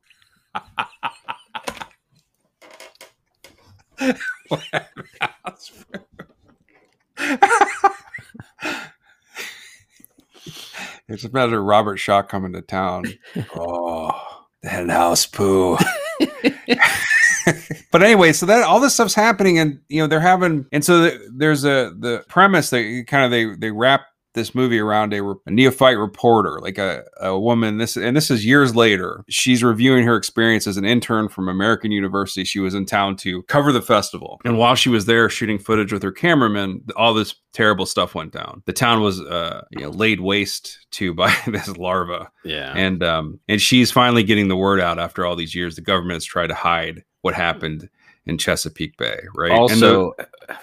It's 11.11 11.25
a 11.25 11.31
matter 11.31 11.59
of 11.59 11.65
Robert 11.65 11.97
Shaw 11.97 12.21
coming 12.21 12.53
to 12.53 12.61
town. 12.61 13.05
oh, 13.55 14.45
the 14.61 14.69
hen 14.69 14.89
house 14.89 15.25
poo. 15.25 15.77
but 17.91 18.01
anyway, 18.01 18.31
so 18.31 18.45
that 18.45 18.63
all 18.63 18.79
this 18.79 18.93
stuff's 18.93 19.13
happening, 19.13 19.59
and 19.59 19.81
you 19.89 20.01
know 20.01 20.07
they're 20.07 20.21
having, 20.21 20.67
and 20.71 20.85
so 20.85 21.01
the, 21.01 21.31
there's 21.35 21.65
a 21.65 21.93
the 21.99 22.23
premise 22.29 22.69
that 22.69 23.05
kind 23.07 23.25
of 23.25 23.31
they 23.31 23.45
they 23.55 23.71
wrap 23.71 24.01
this 24.33 24.55
movie 24.55 24.79
around 24.79 25.13
a, 25.13 25.21
a 25.29 25.35
neophyte 25.51 25.97
reporter, 25.97 26.59
like 26.61 26.77
a, 26.77 27.03
a 27.19 27.37
woman. 27.37 27.77
This 27.77 27.97
and 27.97 28.15
this 28.15 28.31
is 28.31 28.45
years 28.45 28.75
later. 28.75 29.23
She's 29.29 29.63
reviewing 29.63 30.05
her 30.05 30.15
experience 30.15 30.67
as 30.67 30.77
an 30.77 30.85
intern 30.85 31.27
from 31.27 31.47
American 31.49 31.91
University. 31.91 32.43
She 32.43 32.59
was 32.59 32.73
in 32.73 32.85
town 32.85 33.15
to 33.17 33.43
cover 33.43 33.71
the 33.71 33.81
festival, 33.81 34.39
and 34.45 34.57
while 34.57 34.75
she 34.75 34.89
was 34.89 35.05
there 35.05 35.29
shooting 35.29 35.59
footage 35.59 35.91
with 35.91 36.03
her 36.03 36.11
cameraman, 36.11 36.83
all 36.95 37.13
this 37.13 37.35
terrible 37.53 37.85
stuff 37.85 38.15
went 38.15 38.31
down. 38.31 38.63
The 38.65 38.73
town 38.73 39.01
was 39.01 39.19
uh, 39.19 39.63
you 39.71 39.81
know 39.81 39.89
laid 39.89 40.21
waste 40.21 40.85
to 40.91 41.13
by 41.21 41.35
this 41.47 41.67
larva 41.77 42.31
Yeah, 42.43 42.73
and 42.75 43.03
um 43.03 43.39
and 43.47 43.61
she's 43.61 43.91
finally 43.91 44.23
getting 44.23 44.47
the 44.47 44.55
word 44.57 44.79
out 44.79 44.99
after 44.99 45.25
all 45.25 45.35
these 45.35 45.53
years 45.55 45.75
the 45.75 45.81
government 45.81 46.15
has 46.15 46.25
tried 46.25 46.47
to 46.47 46.53
hide 46.53 47.03
what 47.21 47.33
happened 47.33 47.89
in 48.25 48.37
chesapeake 48.37 48.95
bay 48.97 49.19
right 49.35 49.51
And 49.51 49.81
the- 49.81 49.87
also 49.95 50.13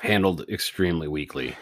handled 0.01 0.45
extremely 0.49 1.09
weakly. 1.09 1.57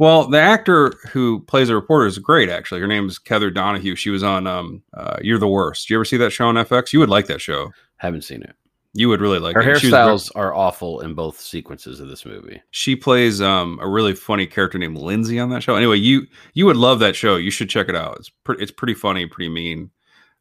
Well 0.00 0.26
the 0.26 0.40
actor 0.40 0.94
who 1.12 1.40
plays 1.40 1.68
the 1.68 1.74
reporter 1.76 2.06
is 2.06 2.18
great 2.18 2.48
actually 2.48 2.80
her 2.80 2.86
name 2.88 3.06
is 3.06 3.18
Kether 3.18 3.52
Donohue 3.54 3.94
she 3.94 4.10
was 4.10 4.22
on 4.24 4.46
um 4.48 4.82
uh, 4.94 5.18
you're 5.20 5.38
the 5.38 5.46
worst 5.46 5.88
you 5.90 5.96
ever 5.96 6.04
see 6.06 6.16
that 6.16 6.30
show 6.30 6.48
on 6.48 6.54
fx 6.56 6.92
you 6.92 6.98
would 6.98 7.08
like 7.10 7.26
that 7.26 7.40
show 7.40 7.70
Haven't 7.98 8.22
seen 8.22 8.42
it. 8.42 8.56
you 8.94 9.08
would 9.10 9.20
really 9.20 9.38
like 9.38 9.54
Her 9.54 9.60
it 9.60 9.78
She 9.78 9.86
was 9.88 9.92
ver- 9.92 9.96
hairstyles 9.98 10.30
are 10.34 10.54
awful 10.54 11.00
in 11.00 11.12
both 11.14 11.38
sequences 11.38 12.00
of 12.00 12.08
this 12.08 12.24
movie. 12.24 12.60
she 12.70 12.96
plays 12.96 13.40
um 13.42 13.78
a 13.82 13.86
really 13.88 14.14
funny 14.14 14.46
character 14.46 14.78
named 14.78 14.96
lindsay 14.96 15.38
on 15.38 15.50
that 15.50 15.62
show 15.62 15.74
anyway 15.76 15.98
you 15.98 16.26
you 16.54 16.64
would 16.66 16.78
love 16.78 16.98
that 17.00 17.14
show 17.14 17.36
you 17.36 17.50
should 17.50 17.68
check 17.70 17.88
it 17.90 17.94
out 17.94 18.16
it's 18.18 18.30
pretty 18.30 18.62
it's 18.62 18.72
pretty 18.72 18.94
funny 18.94 19.26
pretty 19.26 19.50
mean 19.50 19.90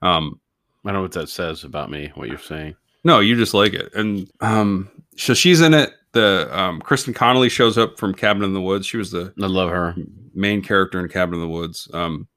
um 0.02 0.40
I 0.86 0.92
don't 0.92 0.94
know 0.96 1.02
what 1.02 1.12
that 1.12 1.28
says 1.28 1.66
about 1.66 1.92
me. 1.92 2.10
What 2.16 2.30
you're 2.30 2.38
saying? 2.40 2.74
No, 3.04 3.20
you 3.20 3.36
just 3.36 3.54
like 3.54 3.74
it. 3.74 3.94
And 3.94 4.32
um 4.40 4.90
so 5.18 5.34
she's 5.34 5.60
in 5.60 5.74
it. 5.74 5.92
The 6.14 6.50
um 6.52 6.82
Kristen 6.82 7.14
Connolly 7.14 7.50
shows 7.50 7.78
up 7.78 8.00
from 8.00 8.14
Cabin 8.14 8.44
in 8.44 8.54
the 8.54 8.62
Woods. 8.62 8.86
She 8.88 8.98
was 8.98 9.12
the 9.12 9.34
I 9.42 9.46
love 9.46 9.70
her. 9.70 9.96
main 10.34 10.62
character 10.62 11.00
in 11.00 11.08
Cabin 11.10 11.36
in 11.36 11.42
the 11.42 11.48
Woods. 11.50 11.88
Um 11.94 12.28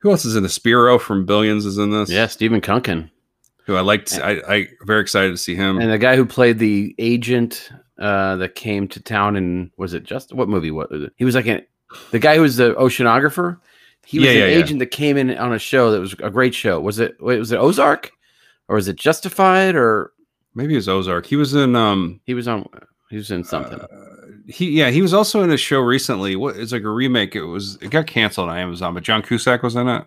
who 0.00 0.10
else 0.10 0.24
is 0.26 0.36
in 0.36 0.42
the 0.42 0.48
Spiro 0.48 0.98
from 0.98 1.24
Billions 1.24 1.64
is 1.64 1.78
in 1.78 1.90
this? 1.90 2.10
Yeah, 2.10 2.26
Stephen 2.26 2.60
Kunken. 2.60 3.10
Who 3.66 3.76
I 3.76 3.80
liked 3.80 4.18
I 4.18 4.40
I 4.48 4.68
very 4.84 5.00
excited 5.00 5.30
to 5.30 5.36
see 5.38 5.54
him. 5.54 5.78
And 5.78 5.90
the 5.92 5.98
guy 5.98 6.16
who 6.16 6.26
played 6.26 6.58
the 6.58 6.94
agent 6.98 7.70
uh, 7.98 8.34
that 8.36 8.56
came 8.56 8.88
to 8.88 9.00
town 9.00 9.36
and 9.36 9.70
was 9.76 9.94
it 9.94 10.02
just 10.02 10.32
what 10.34 10.48
movie 10.48 10.70
was 10.72 10.88
it? 10.90 11.12
He 11.16 11.24
was 11.24 11.34
like 11.36 11.46
an, 11.46 11.62
the 12.10 12.18
guy 12.18 12.34
who 12.34 12.42
was 12.42 12.56
the 12.56 12.74
oceanographer. 12.74 13.58
He 14.04 14.18
was 14.18 14.26
Yeah, 14.26 14.32
an 14.32 14.38
yeah, 14.38 14.46
yeah. 14.46 14.58
agent 14.64 14.78
that 14.80 14.86
came 14.86 15.16
in 15.16 15.30
on 15.38 15.52
a 15.54 15.58
show 15.58 15.92
that 15.92 16.00
was 16.00 16.14
a 16.14 16.28
great 16.30 16.54
show. 16.54 16.80
Was 16.80 16.98
it 16.98 17.16
wait, 17.20 17.38
was 17.38 17.52
it 17.52 17.56
Ozark 17.58 18.10
or 18.68 18.74
was 18.76 18.88
it 18.88 18.96
Justified 18.96 19.76
or 19.76 20.10
Maybe 20.56 20.74
it 20.74 20.76
was 20.78 20.88
Ozark. 20.88 21.24
He 21.26 21.36
was 21.36 21.54
in 21.54 21.74
um 21.76 22.20
he 22.26 22.34
was 22.34 22.46
on 22.48 22.68
he 23.14 23.18
was 23.18 23.30
in 23.30 23.44
something. 23.44 23.78
uh, 23.80 23.86
he 24.48 24.70
yeah, 24.72 24.90
he 24.90 25.00
was 25.02 25.14
also 25.14 25.42
in 25.44 25.50
a 25.52 25.56
show 25.56 25.78
recently. 25.78 26.34
What 26.36 26.56
it's 26.56 26.72
like 26.72 26.82
a 26.82 26.90
remake. 26.90 27.36
It 27.36 27.44
was 27.44 27.78
it 27.80 27.90
got 27.90 28.06
canceled 28.08 28.48
on 28.50 28.56
Amazon, 28.58 28.92
but 28.92 29.04
John 29.04 29.22
Cusack 29.22 29.62
was 29.62 29.76
in 29.76 29.88
it. 29.88 30.04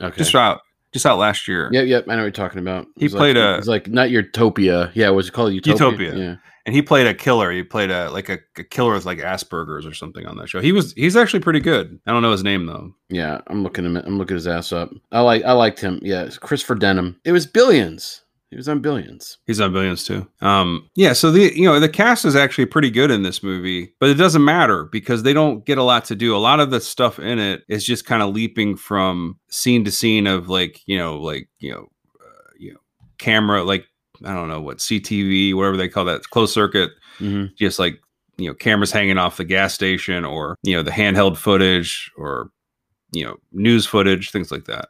okay. 0.00 0.16
Just 0.16 0.34
out 0.34 0.62
just 0.92 1.04
out 1.04 1.18
last 1.18 1.46
year. 1.46 1.68
Yep, 1.72 1.86
yep. 1.86 2.04
I 2.08 2.12
know 2.12 2.16
what 2.18 2.22
you're 2.24 2.30
talking 2.30 2.58
about. 2.60 2.86
He 2.96 3.06
It 3.06 3.12
played 3.12 3.36
like, 3.36 3.44
a- 3.44 3.54
It 3.54 3.56
was 3.58 3.68
like 3.68 3.88
not 3.88 4.10
Utopia. 4.10 4.90
Yeah, 4.94 5.10
was 5.10 5.28
it 5.28 5.32
called 5.32 5.52
Utopia? 5.52 5.74
Utopia. 5.74 6.16
Yeah. 6.16 6.36
and 6.64 6.74
he 6.74 6.80
played 6.82 7.06
a 7.06 7.12
killer. 7.14 7.52
He 7.52 7.62
played 7.62 7.90
a 7.90 8.10
like 8.10 8.28
a, 8.30 8.38
a 8.56 8.64
killer 8.64 8.94
with 8.94 9.04
like 9.04 9.18
Asperger's 9.18 9.84
or 9.86 9.92
something 9.94 10.24
on 10.26 10.36
that 10.38 10.48
show. 10.48 10.60
He 10.60 10.72
was 10.72 10.92
he's 10.94 11.14
actually 11.16 11.40
pretty 11.40 11.60
good. 11.60 12.00
I 12.06 12.12
don't 12.12 12.22
know 12.22 12.32
his 12.32 12.42
name 12.44 12.64
though. 12.66 12.94
Yeah, 13.10 13.40
I'm 13.48 13.62
looking 13.62 13.84
him. 13.84 13.96
I'm 13.96 14.16
looking 14.18 14.36
his 14.36 14.46
ass 14.48 14.72
up. 14.72 14.90
I 15.12 15.20
like. 15.20 15.44
I 15.44 15.52
liked 15.52 15.80
him. 15.80 16.00
Yeah, 16.02 16.22
it's 16.24 16.38
Christopher 16.38 16.74
Denham. 16.76 17.20
It 17.24 17.32
was 17.32 17.46
Billions. 17.46 18.22
He 18.50 18.56
was 18.56 18.68
on 18.68 18.80
Billions. 18.80 19.38
He's 19.46 19.60
on 19.60 19.72
Billions 19.72 20.04
too. 20.04 20.26
Um, 20.40 20.88
yeah. 20.94 21.14
So 21.14 21.32
the 21.32 21.52
you 21.56 21.64
know 21.64 21.80
the 21.80 21.88
cast 21.88 22.24
is 22.24 22.36
actually 22.36 22.66
pretty 22.66 22.90
good 22.90 23.10
in 23.10 23.22
this 23.22 23.42
movie, 23.42 23.92
but 23.98 24.08
it 24.08 24.14
doesn't 24.14 24.44
matter 24.44 24.84
because 24.84 25.24
they 25.24 25.32
don't 25.32 25.66
get 25.66 25.78
a 25.78 25.82
lot 25.82 26.04
to 26.06 26.14
do. 26.14 26.34
A 26.34 26.38
lot 26.38 26.60
of 26.60 26.70
the 26.70 26.80
stuff 26.80 27.18
in 27.18 27.40
it 27.40 27.64
is 27.68 27.84
just 27.84 28.06
kind 28.06 28.22
of 28.22 28.32
leaping 28.32 28.76
from 28.76 29.38
scene 29.50 29.84
to 29.84 29.90
scene 29.90 30.28
of 30.28 30.48
like 30.48 30.80
you 30.86 30.96
know 30.96 31.18
like 31.18 31.48
you 31.58 31.72
know 31.72 31.88
uh, 32.20 32.50
you 32.56 32.72
know 32.72 32.80
camera 33.18 33.64
like 33.64 33.84
I 34.24 34.32
don't 34.32 34.48
know 34.48 34.60
what 34.60 34.78
CTV 34.78 35.54
whatever 35.54 35.76
they 35.76 35.88
call 35.88 36.04
that 36.04 36.22
closed 36.30 36.54
circuit 36.54 36.90
hmm 37.18 37.46
just 37.58 37.78
like 37.78 38.00
you 38.36 38.48
know 38.48 38.54
cameras 38.54 38.92
hanging 38.92 39.18
off 39.18 39.38
the 39.38 39.44
gas 39.44 39.74
station 39.74 40.24
or 40.24 40.56
you 40.62 40.76
know 40.76 40.82
the 40.82 40.90
handheld 40.90 41.36
footage 41.36 42.12
or 42.16 42.50
you 43.12 43.24
know 43.24 43.36
news 43.52 43.86
footage 43.86 44.30
things 44.30 44.52
like 44.52 44.66
that 44.66 44.88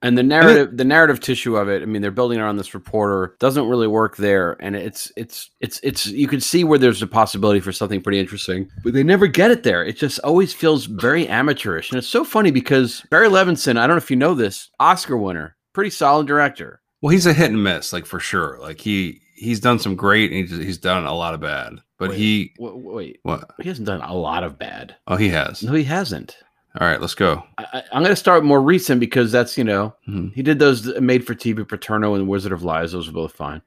And 0.00 0.16
the 0.16 0.22
narrative, 0.22 0.76
the 0.76 0.84
narrative 0.84 1.18
tissue 1.18 1.56
of 1.56 1.68
it. 1.68 1.82
I 1.82 1.86
mean, 1.86 2.02
they're 2.02 2.12
building 2.12 2.38
around 2.38 2.56
this 2.56 2.72
reporter. 2.72 3.34
Doesn't 3.40 3.66
really 3.66 3.88
work 3.88 4.16
there, 4.16 4.56
and 4.60 4.76
it's 4.76 5.10
it's 5.16 5.50
it's 5.58 5.80
it's. 5.82 6.06
You 6.06 6.28
can 6.28 6.40
see 6.40 6.62
where 6.62 6.78
there's 6.78 7.02
a 7.02 7.06
possibility 7.08 7.58
for 7.58 7.72
something 7.72 8.00
pretty 8.00 8.20
interesting, 8.20 8.70
but 8.84 8.92
they 8.92 9.02
never 9.02 9.26
get 9.26 9.50
it 9.50 9.64
there. 9.64 9.84
It 9.84 9.96
just 9.96 10.20
always 10.20 10.52
feels 10.52 10.84
very 10.86 11.26
amateurish, 11.26 11.90
and 11.90 11.98
it's 11.98 12.06
so 12.06 12.22
funny 12.24 12.52
because 12.52 13.04
Barry 13.10 13.28
Levinson. 13.28 13.76
I 13.76 13.88
don't 13.88 13.96
know 13.96 14.02
if 14.04 14.10
you 14.10 14.16
know 14.16 14.34
this, 14.34 14.70
Oscar 14.78 15.16
winner, 15.16 15.56
pretty 15.72 15.90
solid 15.90 16.28
director. 16.28 16.80
well 17.02 17.10
he's 17.10 17.26
a 17.26 17.32
hit 17.32 17.50
and 17.50 17.62
miss 17.64 17.92
like 17.92 18.06
for 18.06 18.20
sure 18.20 18.58
like 18.60 18.80
he 18.80 19.20
he's 19.36 19.60
done 19.60 19.78
some 19.78 19.94
great 19.96 20.30
and 20.32 20.48
he's, 20.48 20.58
he's 20.58 20.78
done 20.78 21.04
a 21.04 21.14
lot 21.14 21.34
of 21.34 21.40
bad 21.40 21.74
but 21.98 22.10
Wait. 22.10 22.18
he 22.18 22.52
Wait, 22.58 22.74
wait, 22.76 23.18
what 23.22 23.44
he 23.60 23.68
hasn't 23.68 23.86
done 23.86 24.00
a 24.00 24.14
lot 24.14 24.42
of 24.44 24.58
bad. 24.58 24.96
oh 25.06 25.16
he 25.16 25.28
has 25.28 25.62
No, 25.62 25.72
he 25.74 25.84
hasn't. 25.84 26.36
All 26.80 26.86
right 26.86 27.00
let's 27.00 27.14
go 27.14 27.42
I, 27.58 27.82
I'm 27.92 28.02
going 28.02 28.12
to 28.12 28.16
start 28.16 28.44
more 28.44 28.60
recent 28.62 29.00
because 29.00 29.32
that's 29.32 29.56
you 29.58 29.64
know 29.64 29.94
Mhm. 30.08 30.32
he 30.34 30.42
did 30.42 30.58
those 30.58 30.86
made 31.00 31.26
for 31.26 31.34
TV 31.34 31.66
Paterno 31.66 32.14
and 32.14 32.28
Wizard 32.28 32.52
of 32.52 32.62
Lies. 32.62 32.92
Those 32.92 33.06
were 33.08 33.12
both 33.14 33.32
fine. 33.32 33.62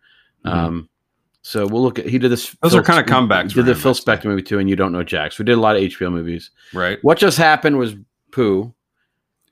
Mhm. 0.46 0.52
Um, 0.54 0.90
So 1.44 1.66
we'll 1.66 1.82
look 1.82 1.98
at. 1.98 2.06
He 2.06 2.20
did 2.20 2.30
this. 2.32 2.56
Those 2.62 2.76
are 2.76 2.84
kinda 2.84 3.04
comebacks 3.04 3.54
did 3.54 3.66
the 3.66 3.74
Phil 3.76 3.94
Spector 3.96 4.26
movie 4.26 4.44
too, 4.44 4.60
and 4.60 4.70
you 4.70 4.76
don't 4.76 4.92
know 4.92 5.02
Jax. 5.04 5.40
We 5.40 5.46
did 5.46 5.58
a 5.58 5.60
lot 5.62 5.76
of 5.76 5.82
HBO 5.82 6.12
movies. 6.12 6.52
Right. 6.74 7.00
What 7.04 7.18
just 7.18 7.38
happened 7.40 7.78
was 7.80 7.96
Pooh, 8.32 8.74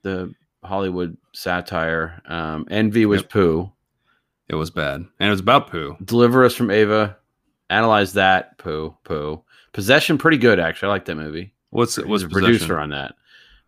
the 0.02 0.32
Hollywood 0.62 1.16
satire. 1.32 2.22
Um, 2.26 2.66
Envy 2.70 3.06
was 3.06 3.22
Yep. 3.22 3.30
Pooh. 3.30 3.72
It 4.48 4.54
was 4.54 4.70
bad, 4.70 4.96
and 5.18 5.26
it 5.28 5.30
was 5.30 5.40
about 5.40 5.70
poo. 5.70 5.96
Deliver 6.04 6.44
Us 6.44 6.54
from 6.54 6.70
Ava. 6.70 7.16
Analyze 7.70 8.12
that. 8.14 8.56
Pooh. 8.58 8.96
Pooh. 9.04 9.42
Possession, 9.72 10.18
pretty 10.18 10.38
good 10.38 10.58
actually. 10.60 10.88
I 10.88 10.92
like 10.92 11.04
that 11.06 11.16
movie. 11.16 11.54
What's 11.70 11.96
what's 11.98 12.22
a 12.24 12.28
producer 12.28 12.78
on 12.78 12.90
that. 12.90 13.14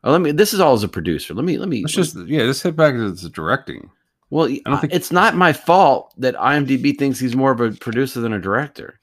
Oh, 0.05 0.11
let 0.13 0.21
me. 0.21 0.33
This 0.33 0.53
is 0.53 0.61
all 0.61 0.75
as 0.75 0.83
a 0.83 0.89
producer. 0.89 1.33
Let 1.35 1.45
me. 1.45 1.59
Let 1.59 1.69
me. 1.69 1.83
Let's 1.83 1.95
just 1.95 2.17
yeah, 2.27 2.43
let's 2.43 2.63
hit 2.63 2.75
back 2.77 2.95
to 2.95 3.13
the 3.13 3.29
directing. 3.31 3.91
Well, 4.31 4.49
don't 4.65 4.81
think- 4.81 4.93
it's 4.95 5.13
not 5.13 5.37
my 5.37 5.53
fault 5.53 6.15
that 6.19 6.35
IMDb 6.37 6.97
thinks 6.99 7.19
he's 7.21 7.37
more 7.37 7.53
of 7.53 7.61
a 7.61 7.71
producer 7.73 8.21
than 8.21 8.33
a 8.33 8.41
director. 8.41 8.99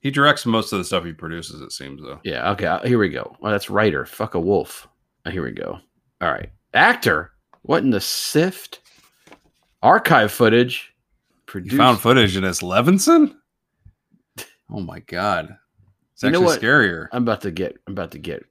He 0.00 0.10
directs 0.10 0.46
most 0.46 0.72
of 0.72 0.78
the 0.78 0.84
stuff 0.84 1.04
he 1.04 1.12
produces. 1.12 1.60
It 1.60 1.72
seems 1.72 2.02
though. 2.02 2.20
Yeah. 2.22 2.50
Okay. 2.52 2.66
uh, 2.66 2.80
Here 2.86 2.98
we 2.98 3.08
go. 3.08 3.34
Well, 3.40 3.50
that's 3.50 3.70
writer. 3.70 4.04
Fuck 4.06 4.34
a 4.34 4.40
wolf. 4.40 4.86
Uh, 5.24 5.30
here 5.30 5.42
we 5.42 5.50
go. 5.52 5.78
All 6.20 6.30
right. 6.30 6.50
Actor. 6.74 7.32
What 7.62 7.82
in 7.82 7.90
the 7.90 8.00
sift? 8.00 8.80
Archive 9.82 10.30
footage. 10.32 10.92
You 11.54 11.76
found 11.76 11.98
footage 12.00 12.36
and 12.36 12.44
it's 12.46 12.62
Levinson. 12.62 13.34
Oh 14.70 14.80
my 14.80 15.00
god, 15.00 15.56
it's 16.12 16.22
You 16.22 16.30
know 16.30 16.40
actually 16.40 16.44
what? 16.56 16.60
scarier. 16.60 17.08
I'm 17.10 17.22
about 17.22 17.40
to 17.40 17.50
get. 17.50 17.78
I'm 17.86 17.94
about 17.94 18.10
to 18.10 18.18
get. 18.18 18.44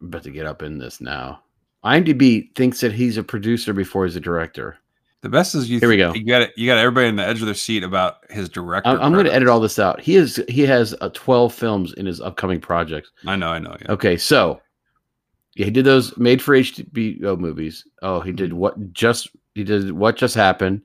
About 0.00 0.22
to 0.24 0.30
get 0.30 0.46
up 0.46 0.62
in 0.62 0.78
this 0.78 1.00
now. 1.00 1.42
IMDb 1.84 2.54
thinks 2.54 2.80
that 2.80 2.92
he's 2.92 3.16
a 3.16 3.22
producer 3.22 3.72
before 3.72 4.04
he's 4.04 4.16
a 4.16 4.20
director. 4.20 4.78
The 5.22 5.28
best 5.28 5.54
is 5.54 5.70
you. 5.70 5.80
Here 5.80 5.88
we 5.88 5.96
go. 5.96 6.12
You 6.14 6.24
got 6.24 6.42
it. 6.42 6.52
You 6.56 6.66
got 6.66 6.78
everybody 6.78 7.08
on 7.08 7.16
the 7.16 7.26
edge 7.26 7.40
of 7.40 7.46
their 7.46 7.54
seat 7.54 7.82
about 7.82 8.30
his 8.30 8.48
director. 8.48 8.90
I'm, 8.90 9.00
I'm 9.00 9.12
going 9.12 9.24
to 9.24 9.34
edit 9.34 9.48
all 9.48 9.60
this 9.60 9.78
out. 9.78 10.00
He 10.00 10.16
is. 10.16 10.42
He 10.48 10.62
has 10.62 10.94
uh, 11.00 11.10
12 11.14 11.54
films 11.54 11.92
in 11.94 12.06
his 12.06 12.20
upcoming 12.20 12.60
projects. 12.60 13.10
I 13.26 13.36
know. 13.36 13.48
I 13.48 13.58
know. 13.58 13.76
Yeah. 13.80 13.92
Okay, 13.92 14.16
so 14.16 14.60
yeah, 15.54 15.64
he 15.64 15.70
did 15.70 15.84
those 15.84 16.16
made 16.18 16.42
for 16.42 16.54
HBO 16.54 17.38
movies. 17.38 17.84
Oh, 18.02 18.20
he 18.20 18.32
did 18.32 18.52
what 18.52 18.92
just 18.92 19.30
he 19.54 19.64
did 19.64 19.92
what 19.92 20.16
just 20.16 20.34
happened. 20.34 20.82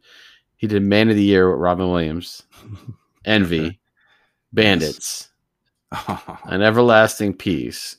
He 0.58 0.67
did 0.67 0.82
Man 0.84 1.10
of 1.10 1.15
the 1.15 1.24
Year 1.24 1.52
with 1.52 1.60
Robin 1.60 1.89
Williams, 1.89 2.43
Envy. 3.26 3.80
Bandits, 4.54 5.30
An 6.45 6.62
Everlasting 6.62 7.34
Peace. 7.36 7.97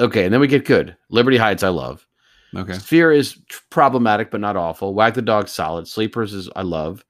Okay, 0.00 0.24
and 0.24 0.32
then 0.32 0.40
we 0.40 0.46
get 0.46 0.64
good. 0.64 0.96
Liberty 1.10 1.36
Heights, 1.36 1.62
I 1.62 1.68
love. 1.70 2.06
okay. 2.56 2.74
Sphere 2.74 3.12
is 3.12 3.38
tr- 3.48 3.60
problematic 3.70 4.30
but 4.30 4.40
not 4.40 4.56
awful. 4.56 4.94
Wag 4.94 5.14
the 5.14 5.22
Dog, 5.22 5.48
solid. 5.48 5.88
Sleepers 5.88 6.32
is 6.34 6.48
I 6.56 6.62
love. 6.62 7.04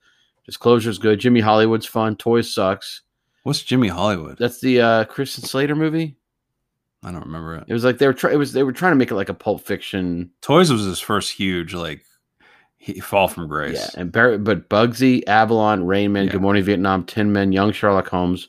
Disclosure 0.46 0.88
is 0.90 0.98
good. 0.98 1.20
Jimmy 1.20 1.40
Hollywood's 1.40 1.84
fun. 1.86 2.16
Toys 2.16 2.52
sucks. 2.52 3.02
What's 3.42 3.62
Jimmy 3.62 3.88
Hollywood? 3.88 4.38
That's 4.38 4.60
the 4.60 4.80
uh, 4.80 5.04
Christian 5.04 5.44
Slater 5.44 5.76
movie. 5.76 6.16
I 7.02 7.12
don't 7.12 7.24
remember 7.26 7.54
it. 7.56 7.64
It 7.68 7.72
was 7.72 7.84
like 7.84 7.98
they 7.98 8.06
were 8.06 8.12
trying. 8.14 8.34
It 8.34 8.38
was 8.38 8.52
they 8.52 8.62
were 8.62 8.72
trying 8.72 8.92
to 8.92 8.96
make 8.96 9.10
it 9.10 9.14
like 9.14 9.28
a 9.28 9.34
Pulp 9.34 9.60
Fiction. 9.62 10.30
Toys 10.40 10.72
was 10.72 10.84
his 10.84 10.98
first 11.00 11.30
huge 11.32 11.74
like 11.74 12.02
he 12.78 12.98
fall 13.00 13.28
from 13.28 13.46
grace. 13.46 13.76
Yeah, 13.94 14.00
and 14.00 14.10
Barry, 14.10 14.38
but 14.38 14.68
Bugsy, 14.68 15.22
Avalon, 15.28 15.84
Rain 15.84 16.12
Man, 16.12 16.26
Yeah. 16.26 16.32
Good 16.32 16.42
Morning 16.42 16.62
Vietnam, 16.64 17.04
Tin 17.04 17.32
Men, 17.32 17.52
Young 17.52 17.72
Sherlock 17.72 18.08
Holmes, 18.08 18.48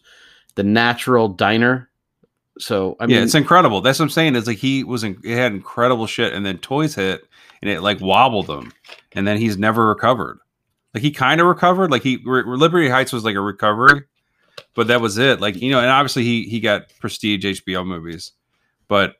The 0.55 0.63
Natural 0.63 1.27
Diner. 1.27 1.88
So 2.59 2.97
I 2.99 3.05
mean, 3.05 3.15
yeah, 3.15 3.23
it's 3.23 3.35
incredible. 3.35 3.81
That's 3.81 3.99
what 3.99 4.05
I'm 4.05 4.09
saying. 4.09 4.35
Is 4.35 4.45
like 4.45 4.57
he 4.57 4.83
was 4.83 5.03
in, 5.03 5.19
it 5.23 5.35
had 5.35 5.53
incredible 5.53 6.07
shit, 6.07 6.33
and 6.33 6.45
then 6.45 6.57
Toys 6.57 6.93
hit, 6.95 7.23
and 7.61 7.71
it 7.71 7.81
like 7.81 8.01
wobbled 8.01 8.49
him, 8.49 8.73
and 9.13 9.25
then 9.25 9.37
he's 9.37 9.57
never 9.57 9.87
recovered. 9.87 10.39
Like 10.93 11.03
he 11.03 11.11
kind 11.11 11.39
of 11.39 11.47
recovered. 11.47 11.89
Like 11.89 12.03
he 12.03 12.21
Re- 12.25 12.43
Liberty 12.45 12.89
Heights 12.89 13.13
was 13.13 13.23
like 13.23 13.35
a 13.35 13.41
recovery, 13.41 14.03
but 14.75 14.87
that 14.87 14.99
was 14.99 15.17
it. 15.17 15.39
Like 15.39 15.55
you 15.55 15.71
know, 15.71 15.79
and 15.79 15.89
obviously 15.89 16.23
he 16.23 16.43
he 16.43 16.59
got 16.59 16.89
prestige 16.99 17.45
HBO 17.45 17.85
movies, 17.85 18.33
but 18.89 19.15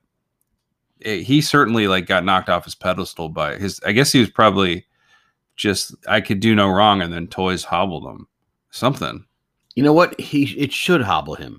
it, 1.00 1.22
he 1.24 1.40
certainly 1.40 1.88
like 1.88 2.08
got 2.08 2.26
knocked 2.26 2.50
off 2.50 2.66
his 2.66 2.76
pedestal 2.76 3.30
by 3.30 3.56
his. 3.56 3.80
I 3.86 3.94
guess 3.94 4.12
he 4.12 4.20
was 4.20 4.30
probably 4.30 4.86
just 5.56 5.96
I 6.08 6.20
could 6.20 6.42
do 6.42 6.56
no 6.56 6.70
wrong, 6.70 7.02
and 7.02 7.14
then 7.14 7.28
Toys 7.28 7.64
hobbled 7.64 8.06
him. 8.06 8.28
Something. 8.72 9.26
you 9.76 9.84
know 9.84 9.94
what? 9.94 10.20
He 10.20 10.44
it 10.58 10.74
should 10.74 11.02
hobble 11.02 11.36
him. 11.36 11.58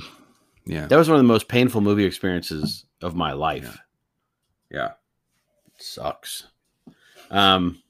Yeah. 0.70 0.86
That 0.86 0.96
was 0.96 1.08
one 1.08 1.16
of 1.16 1.24
the 1.24 1.28
most 1.28 1.48
painful 1.48 1.80
movie 1.80 2.04
experiences 2.04 2.84
of 3.02 3.16
my 3.16 3.32
life. 3.32 3.76
Yeah. 4.70 4.92
Sucks. 5.78 6.46
Um, 7.28 7.82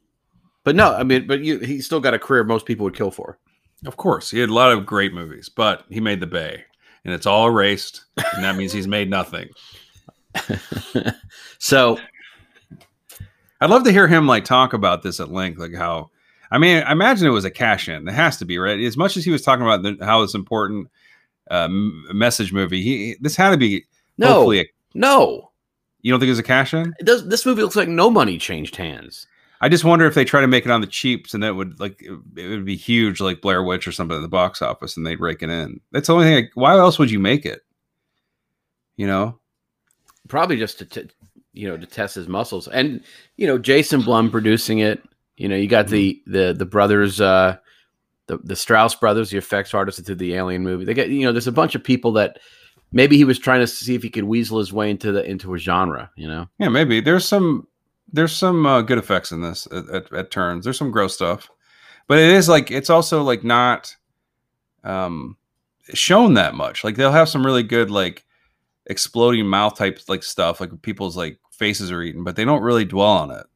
but 0.64 0.74
no, 0.74 0.94
I 0.94 1.02
mean, 1.02 1.26
but 1.26 1.40
you 1.40 1.58
he 1.58 1.82
still 1.82 2.00
got 2.00 2.14
a 2.14 2.18
career 2.18 2.42
most 2.42 2.64
people 2.64 2.84
would 2.84 2.96
kill 2.96 3.10
for. 3.10 3.38
Of 3.84 3.98
course, 3.98 4.30
he 4.30 4.38
had 4.38 4.48
a 4.48 4.54
lot 4.54 4.72
of 4.72 4.86
great 4.86 5.12
movies, 5.12 5.50
but 5.50 5.84
he 5.90 6.00
made 6.00 6.20
The 6.20 6.26
Bay, 6.26 6.64
and 7.04 7.12
it's 7.12 7.26
all 7.26 7.48
erased, 7.48 8.04
and 8.34 8.44
that 8.44 8.56
means 8.56 8.72
he's 8.72 8.88
made 8.88 9.10
nothing. 9.10 9.50
so 11.58 11.98
I'd 13.60 13.70
love 13.70 13.84
to 13.84 13.92
hear 13.92 14.08
him 14.08 14.26
like 14.26 14.46
talk 14.46 14.72
about 14.72 15.02
this 15.02 15.20
at 15.20 15.30
length, 15.30 15.58
like 15.58 15.74
how. 15.74 16.10
I 16.50 16.58
mean, 16.58 16.82
I 16.82 16.92
imagine 16.92 17.26
it 17.26 17.30
was 17.30 17.44
a 17.44 17.50
cash 17.50 17.88
in. 17.90 18.08
It 18.08 18.14
has 18.14 18.38
to 18.38 18.46
be 18.46 18.58
right. 18.58 18.80
As 18.80 18.96
much 18.96 19.18
as 19.18 19.24
he 19.24 19.30
was 19.30 19.42
talking 19.42 19.64
about 19.64 19.82
the, 19.82 20.04
how 20.04 20.22
it's 20.22 20.34
important 20.34 20.88
uh, 21.50 21.68
message 21.68 22.52
movie, 22.52 22.82
he 22.82 23.16
this 23.20 23.36
had 23.36 23.50
to 23.50 23.56
be. 23.56 23.84
no, 24.18 24.28
Hopefully, 24.34 24.60
a, 24.60 24.64
no, 24.94 25.50
you 26.02 26.10
don't 26.10 26.20
think 26.20 26.28
it 26.28 26.32
was 26.32 26.38
a 26.38 26.44
cash 26.44 26.72
in? 26.72 26.94
it 26.98 27.04
does. 27.04 27.28
This 27.28 27.44
movie 27.44 27.62
looks 27.62 27.76
like 27.76 27.88
no 27.88 28.08
money 28.10 28.38
changed 28.38 28.76
hands. 28.76 29.26
I 29.62 29.68
just 29.68 29.84
wonder 29.84 30.06
if 30.06 30.14
they 30.14 30.24
try 30.24 30.40
to 30.40 30.46
make 30.46 30.64
it 30.64 30.70
on 30.70 30.80
the 30.80 30.86
cheaps, 30.86 31.34
and 31.34 31.42
that 31.42 31.54
would 31.54 31.78
like 31.80 32.00
it, 32.00 32.18
it 32.36 32.48
would 32.48 32.64
be 32.64 32.76
huge, 32.76 33.20
like 33.20 33.42
Blair 33.42 33.62
Witch 33.62 33.86
or 33.86 33.92
something 33.92 34.16
at 34.16 34.22
the 34.22 34.28
box 34.28 34.62
office, 34.62 34.96
and 34.96 35.06
they'd 35.06 35.20
rake 35.20 35.42
it 35.42 35.50
in. 35.50 35.80
That's 35.92 36.06
the 36.06 36.14
only 36.14 36.24
thing. 36.24 36.34
Like, 36.36 36.50
why 36.54 36.78
else 36.78 36.98
would 36.98 37.10
you 37.10 37.18
make 37.18 37.44
it? 37.44 37.60
You 38.96 39.06
know, 39.06 39.38
Probably 40.28 40.56
just 40.56 40.78
to, 40.78 40.84
t- 40.84 41.10
you 41.52 41.66
know, 41.68 41.76
to 41.76 41.86
test 41.86 42.14
his 42.14 42.28
muscles, 42.28 42.68
and 42.68 43.02
you 43.36 43.46
know, 43.46 43.58
Jason 43.58 44.00
Blum 44.02 44.30
producing 44.30 44.78
it. 44.78 45.02
You 45.36 45.48
know, 45.48 45.56
you 45.56 45.66
got 45.68 45.88
the 45.88 46.22
the 46.26 46.54
the 46.56 46.66
brothers, 46.66 47.20
uh, 47.20 47.56
the 48.30 48.38
the 48.44 48.56
Strause 48.56 48.94
brothers, 48.94 49.30
the 49.30 49.38
effects 49.38 49.74
artists 49.74 49.98
that 49.98 50.06
did 50.06 50.18
the 50.18 50.34
Alien 50.34 50.62
movie. 50.62 50.84
They 50.84 50.94
get 50.94 51.08
you 51.08 51.24
know, 51.24 51.32
there's 51.32 51.46
a 51.46 51.52
bunch 51.52 51.74
of 51.74 51.82
people 51.82 52.12
that 52.12 52.38
maybe 52.92 53.16
he 53.16 53.24
was 53.24 53.38
trying 53.38 53.60
to 53.60 53.66
see 53.66 53.94
if 53.94 54.02
he 54.02 54.10
could 54.10 54.24
weasel 54.24 54.58
his 54.58 54.72
way 54.72 54.90
into 54.90 55.12
the 55.12 55.28
into 55.28 55.54
a 55.54 55.58
genre. 55.58 56.10
You 56.16 56.28
know, 56.28 56.48
Yeah, 56.58 56.68
maybe 56.68 57.00
there's 57.00 57.26
some 57.26 57.66
there's 58.12 58.34
some 58.34 58.66
uh, 58.66 58.82
good 58.82 58.98
effects 58.98 59.32
in 59.32 59.42
this 59.42 59.66
at, 59.72 59.88
at, 59.88 60.12
at 60.12 60.30
turns. 60.30 60.64
There's 60.64 60.78
some 60.78 60.90
gross 60.90 61.14
stuff, 61.14 61.50
but 62.06 62.18
it 62.18 62.30
is 62.30 62.48
like 62.48 62.70
it's 62.70 62.90
also 62.90 63.22
like 63.22 63.44
not 63.44 63.94
um 64.84 65.36
shown 65.92 66.34
that 66.34 66.54
much. 66.54 66.84
Like 66.84 66.96
they'll 66.96 67.12
have 67.12 67.28
some 67.28 67.44
really 67.44 67.64
good 67.64 67.90
like 67.90 68.24
exploding 68.86 69.46
mouth 69.46 69.76
type 69.76 69.98
like 70.08 70.22
stuff, 70.22 70.60
like 70.60 70.82
people's 70.82 71.16
like 71.16 71.38
faces 71.50 71.90
are 71.90 72.02
eaten, 72.02 72.24
but 72.24 72.36
they 72.36 72.44
don't 72.44 72.62
really 72.62 72.84
dwell 72.84 73.08
on 73.08 73.30
it. 73.30 73.46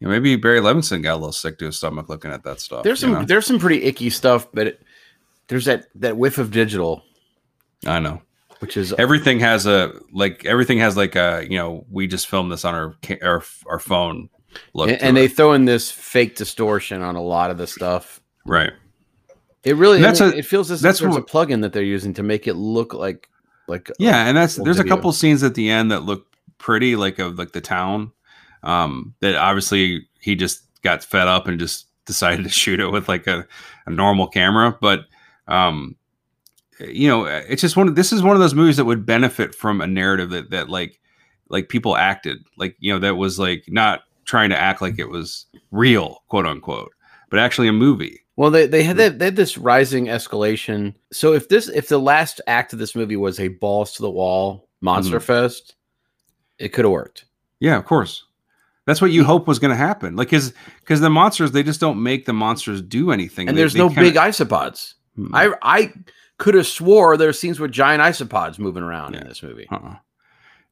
You 0.00 0.06
know, 0.08 0.12
maybe 0.12 0.36
Barry 0.36 0.60
Levinson 0.60 1.02
got 1.02 1.14
a 1.14 1.16
little 1.16 1.32
sick 1.32 1.58
to 1.58 1.66
his 1.66 1.76
stomach 1.76 2.08
looking 2.08 2.30
at 2.30 2.42
that 2.44 2.60
stuff. 2.60 2.82
there's 2.84 3.00
some 3.00 3.12
know? 3.12 3.24
there's 3.24 3.46
some 3.46 3.58
pretty 3.58 3.84
icky 3.84 4.10
stuff, 4.10 4.48
but 4.52 4.66
it, 4.68 4.82
there's 5.48 5.66
that 5.66 5.86
that 5.96 6.16
whiff 6.16 6.38
of 6.38 6.50
digital, 6.50 7.02
I 7.86 8.00
know 8.00 8.22
which 8.60 8.76
is 8.76 8.92
uh, 8.92 8.96
everything 8.98 9.40
has 9.40 9.66
a 9.66 9.92
like 10.12 10.44
everything 10.46 10.78
has 10.78 10.96
like 10.96 11.16
a 11.16 11.46
you 11.48 11.56
know 11.58 11.84
we 11.90 12.06
just 12.06 12.28
filmed 12.28 12.52
this 12.52 12.64
on 12.64 12.74
our 12.74 12.94
our, 13.22 13.42
our 13.66 13.78
phone 13.78 14.28
look 14.74 14.88
and, 14.90 15.00
and 15.02 15.16
they 15.16 15.28
throw 15.28 15.52
in 15.54 15.64
this 15.64 15.90
fake 15.90 16.36
distortion 16.36 17.02
on 17.02 17.16
a 17.16 17.22
lot 17.22 17.50
of 17.50 17.58
the 17.58 17.66
stuff. 17.66 18.20
right. 18.46 18.72
It 19.62 19.76
really 19.76 19.96
And 19.96 20.04
that's 20.04 20.22
I 20.22 20.26
mean, 20.26 20.34
a- 20.34 20.38
it 20.38 20.46
feels 20.46 20.70
as 20.70 20.80
that's 20.80 21.00
if 21.00 21.04
there's 21.04 21.16
a 21.16 21.20
what- 21.20 21.28
plugin 21.28 21.60
that 21.62 21.72
they're 21.74 21.82
using 21.82 22.14
to 22.14 22.22
make 22.22 22.46
it 22.46 22.54
look 22.54 22.94
like 22.94 23.28
like 23.68 23.90
Yeah, 23.98 24.26
and 24.26 24.36
that's 24.36 24.56
there's 24.56 24.78
a 24.78 24.84
couple 24.84 25.12
scenes 25.12 25.42
at 25.42 25.54
the 25.54 25.68
end 25.70 25.90
that 25.90 26.02
look 26.04 26.26
pretty, 26.58 26.96
like 26.96 27.18
of 27.18 27.38
like 27.38 27.52
the 27.52 27.60
town. 27.60 28.12
Um, 28.62 29.14
that 29.20 29.36
obviously 29.36 30.06
he 30.20 30.34
just 30.34 30.62
got 30.82 31.04
fed 31.04 31.28
up 31.28 31.46
and 31.46 31.58
just 31.58 31.86
decided 32.06 32.42
to 32.44 32.48
shoot 32.62 32.80
it 32.80 32.90
with 32.90 33.08
like 33.08 33.26
a, 33.26 33.46
a 33.86 33.90
normal 33.90 34.26
camera. 34.26 34.76
But 34.80 35.06
um, 35.48 35.96
you 36.80 37.08
know, 37.08 37.24
it's 37.24 37.62
just 37.62 37.76
one. 37.76 37.88
Of, 37.88 37.94
this 37.94 38.12
is 38.12 38.22
one 38.22 38.36
of 38.36 38.40
those 38.40 38.54
movies 38.54 38.76
that 38.76 38.84
would 38.84 39.04
benefit 39.06 39.54
from 39.54 39.80
a 39.80 39.86
narrative 39.86 40.30
that 40.30 40.50
that 40.50 40.68
like 40.68 40.98
like 41.48 41.68
people 41.68 41.96
acted 41.96 42.38
like 42.56 42.76
you 42.78 42.92
know 42.92 42.98
that 43.00 43.16
was 43.16 43.38
like 43.38 43.64
not 43.68 44.02
trying 44.24 44.50
to 44.50 44.58
act 44.58 44.80
like 44.80 44.98
it 44.98 45.08
was 45.08 45.46
real, 45.72 46.22
quote 46.28 46.46
unquote, 46.46 46.92
but 47.28 47.38
actually 47.40 47.68
a 47.68 47.72
movie. 47.72 48.20
Well, 48.36 48.50
they 48.50 48.66
they 48.66 48.82
had 48.82 48.96
they, 48.96 49.08
they 49.10 49.26
had 49.26 49.36
this 49.36 49.58
rising 49.58 50.06
escalation. 50.06 50.94
So 51.12 51.34
if 51.34 51.48
this 51.48 51.68
if 51.68 51.88
the 51.88 51.98
last 51.98 52.40
act 52.46 52.72
of 52.72 52.78
this 52.78 52.94
movie 52.94 53.16
was 53.16 53.38
a 53.38 53.48
balls 53.48 53.92
to 53.94 54.02
the 54.02 54.10
wall 54.10 54.68
monster 54.80 55.16
Mm-hmm. 55.18 55.26
fest, 55.26 55.74
it 56.58 56.70
could 56.70 56.86
have 56.86 56.92
worked. 56.92 57.26
Yeah, 57.58 57.76
of 57.76 57.84
course. 57.84 58.24
That's 58.90 59.00
what 59.00 59.12
you 59.12 59.22
hope 59.24 59.46
was 59.46 59.58
going 59.60 59.70
to 59.70 59.76
happen. 59.76 60.16
Like, 60.16 60.28
because 60.30 60.52
because 60.80 61.00
the 61.00 61.10
monsters, 61.10 61.52
they 61.52 61.62
just 61.62 61.80
don't 61.80 62.02
make 62.02 62.26
the 62.26 62.32
monsters 62.32 62.82
do 62.82 63.12
anything. 63.12 63.48
And 63.48 63.56
They- 63.56 63.62
there's 63.62 63.74
they 63.74 63.78
no 63.78 63.88
kinda- 63.88 64.02
big 64.02 64.14
isopods. 64.16 64.94
Hmm. 65.16 65.34
I 65.34 65.52
I 65.62 65.92
could 66.38 66.54
have 66.54 66.66
swore 66.66 67.16
there 67.16 67.28
are 67.28 67.32
scenes 67.32 67.60
with 67.60 67.70
giant 67.70 68.02
isopods 68.02 68.58
moving 68.58 68.82
around 68.82 69.14
in 69.14 69.26
this 69.28 69.42
movie. 69.42 69.66
Uh-uh. 69.70 69.96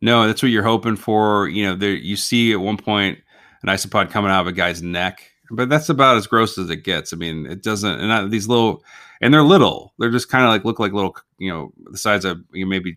No, 0.01 0.27
that's 0.27 0.43
what 0.43 0.51
you're 0.51 0.63
hoping 0.65 0.97
for. 0.97 1.49
You 1.49 1.67
know, 1.67 1.75
there 1.77 1.93
you 1.95 2.17
see 2.17 2.53
at 2.53 2.61
one 2.61 2.77
point 2.77 3.19
an 3.63 3.69
isopod 3.69 4.11
coming 4.11 4.31
out 4.31 4.41
of 4.43 4.47
a 4.47 4.53
guy's 4.53 4.83
neck 4.83 5.23
but 5.51 5.69
that's 5.71 5.89
about 5.89 6.19
as 6.19 6.27
gross 6.27 6.59
as 6.59 6.69
it 6.69 6.85
gets. 6.85 7.13
I 7.13 7.17
mean, 7.17 7.47
it 7.47 7.63
doesn't. 7.63 8.01
And 8.01 8.13
I, 8.13 8.27
these 8.27 8.49
little, 8.49 8.85
and 9.23 9.33
they're 9.33 9.43
little. 9.43 9.95
They're 9.99 10.11
just 10.11 10.29
kind 10.29 10.45
of 10.45 10.51
like 10.51 10.67
look 10.67 10.79
like 10.79 10.93
little, 10.93 11.17
you 11.39 11.51
know, 11.51 11.73
the 11.91 11.97
size 11.97 12.27
of 12.27 12.39
you 12.53 12.65
know, 12.67 12.69
maybe 12.69 12.97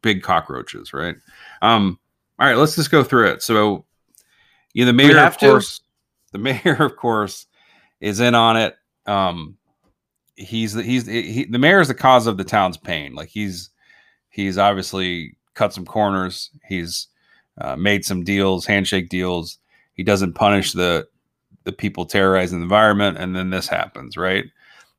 big 0.00 0.22
cockroaches, 0.22 0.92
right? 0.92 1.16
Um. 1.60 1.98
All 2.38 2.46
right, 2.46 2.56
let's 2.56 2.76
just 2.76 2.90
go 2.92 3.02
through 3.04 3.30
it. 3.30 3.42
So, 3.42 3.84
yeah, 4.74 4.84
the 4.86 4.92
mayor, 4.92 5.18
of 5.18 5.36
to? 5.38 5.46
course, 5.46 5.80
the 6.32 6.38
mayor, 6.38 6.76
of 6.80 6.96
course, 6.96 7.46
is 8.00 8.20
in 8.20 8.34
on 8.34 8.56
it. 8.56 8.76
Um, 9.06 9.56
he's 10.36 10.74
the 10.74 10.82
he's 10.82 11.06
he, 11.06 11.44
the 11.44 11.58
mayor 11.58 11.80
is 11.80 11.88
the 11.88 11.94
cause 11.94 12.26
of 12.26 12.36
the 12.36 12.44
town's 12.44 12.76
pain. 12.76 13.14
Like 13.14 13.28
he's 13.28 13.70
he's 14.30 14.58
obviously 14.58 15.36
cut 15.54 15.72
some 15.72 15.84
corners. 15.84 16.50
He's 16.68 17.08
uh, 17.60 17.76
made 17.76 18.04
some 18.04 18.24
deals, 18.24 18.66
handshake 18.66 19.08
deals. 19.08 19.58
He 19.94 20.02
doesn't 20.02 20.34
punish 20.34 20.72
the 20.72 21.06
the 21.64 21.72
people 21.72 22.04
terrorizing 22.06 22.58
the 22.58 22.64
environment, 22.64 23.18
and 23.18 23.36
then 23.36 23.50
this 23.50 23.68
happens, 23.68 24.16
right? 24.16 24.44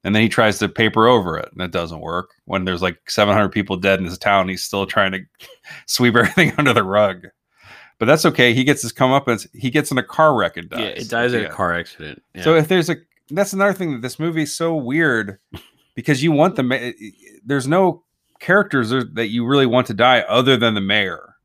And 0.05 0.13
then 0.13 0.21
he 0.21 0.29
tries 0.29 0.59
to 0.59 0.67
paper 0.69 1.07
over 1.07 1.37
it, 1.37 1.49
and 1.53 1.61
it 1.61 1.71
doesn't 1.71 2.01
work. 2.01 2.31
When 2.45 2.65
there's 2.65 2.81
like 2.81 3.09
700 3.09 3.49
people 3.49 3.77
dead 3.77 3.99
in 3.99 4.05
his 4.05 4.17
town, 4.17 4.49
he's 4.49 4.63
still 4.63 4.85
trying 4.85 5.13
to 5.13 5.19
sweep 5.87 6.15
everything 6.15 6.53
under 6.57 6.73
the 6.73 6.83
rug. 6.83 7.27
But 8.03 8.07
that's 8.07 8.25
okay. 8.25 8.53
He 8.53 8.65
gets 8.65 8.81
his 8.81 8.91
comeuppance. 8.91 9.47
He 9.53 9.69
gets 9.69 9.89
in 9.89 9.97
a 9.97 10.03
car 10.03 10.35
wreck 10.35 10.57
and 10.57 10.69
dies. 10.69 10.79
Yeah, 10.81 10.87
it 10.87 11.09
dies 11.09 11.31
in 11.33 11.43
Yeah. 11.43 11.47
a 11.47 11.51
car 11.51 11.73
accident. 11.73 12.21
Yeah. 12.35 12.41
So 12.43 12.55
if 12.55 12.67
there's 12.67 12.89
a 12.89 12.97
that's 13.29 13.53
another 13.53 13.71
thing 13.71 13.93
that 13.93 14.01
this 14.01 14.19
movie 14.19 14.43
is 14.43 14.53
so 14.53 14.75
weird 14.75 15.39
because 15.95 16.21
you 16.21 16.33
want 16.33 16.57
the 16.57 16.63
ma- 16.63 16.75
eh, 16.75 16.91
eh, 17.01 17.09
there's 17.45 17.65
no 17.65 18.03
characters 18.41 18.89
that 18.89 19.29
you 19.29 19.45
really 19.45 19.65
want 19.65 19.87
to 19.87 19.93
die 19.93 20.19
other 20.27 20.57
than 20.57 20.73
the 20.73 20.81
mayor, 20.81 21.35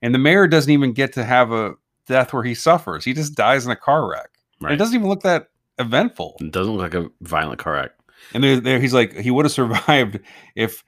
and 0.00 0.14
the 0.14 0.18
mayor 0.18 0.46
doesn't 0.48 0.72
even 0.72 0.94
get 0.94 1.12
to 1.12 1.22
have 1.24 1.52
a 1.52 1.74
death 2.06 2.32
where 2.32 2.44
he 2.44 2.54
suffers. 2.54 3.04
He 3.04 3.12
just 3.12 3.34
dies 3.34 3.66
in 3.66 3.70
a 3.70 3.76
car 3.76 4.08
wreck. 4.08 4.30
And 4.62 4.70
It 4.72 4.76
doesn't 4.76 4.94
even 4.94 5.08
look 5.08 5.20
that 5.24 5.50
eventful. 5.78 6.36
it 6.40 6.50
doesn't 6.50 6.72
look 6.74 6.94
like 6.94 7.04
a 7.04 7.10
violent 7.20 7.58
car 7.58 7.74
wreck. 7.74 7.90
And 8.32 8.42
there, 8.42 8.58
there 8.58 8.80
he's 8.80 8.94
like 8.94 9.12
he 9.18 9.30
would 9.30 9.44
have 9.44 9.52
survived 9.62 10.18
if 10.54 10.82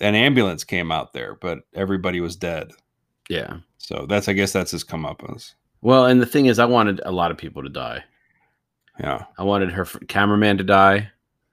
an 0.00 0.14
ambulance 0.14 0.64
came 0.64 0.92
out 0.92 1.14
there, 1.14 1.34
but 1.40 1.60
everybody 1.74 2.20
was 2.20 2.36
dead. 2.36 2.72
Yeah. 3.30 3.60
So 3.78 4.06
that's 4.08 4.28
I 4.28 4.32
guess 4.32 4.52
that's 4.52 4.70
his 4.70 4.84
comeuppance. 4.84 5.54
Well, 5.82 6.06
and 6.06 6.20
the 6.20 6.26
thing 6.26 6.46
is, 6.46 6.58
I 6.58 6.64
wanted 6.64 7.00
a 7.04 7.12
lot 7.12 7.30
of 7.30 7.36
people 7.38 7.62
to 7.62 7.68
die. 7.68 8.02
Yeah, 8.98 9.24
I 9.38 9.42
wanted 9.44 9.70
her 9.72 9.84
cameraman 10.08 10.58
to 10.58 10.64
die. 10.64 11.10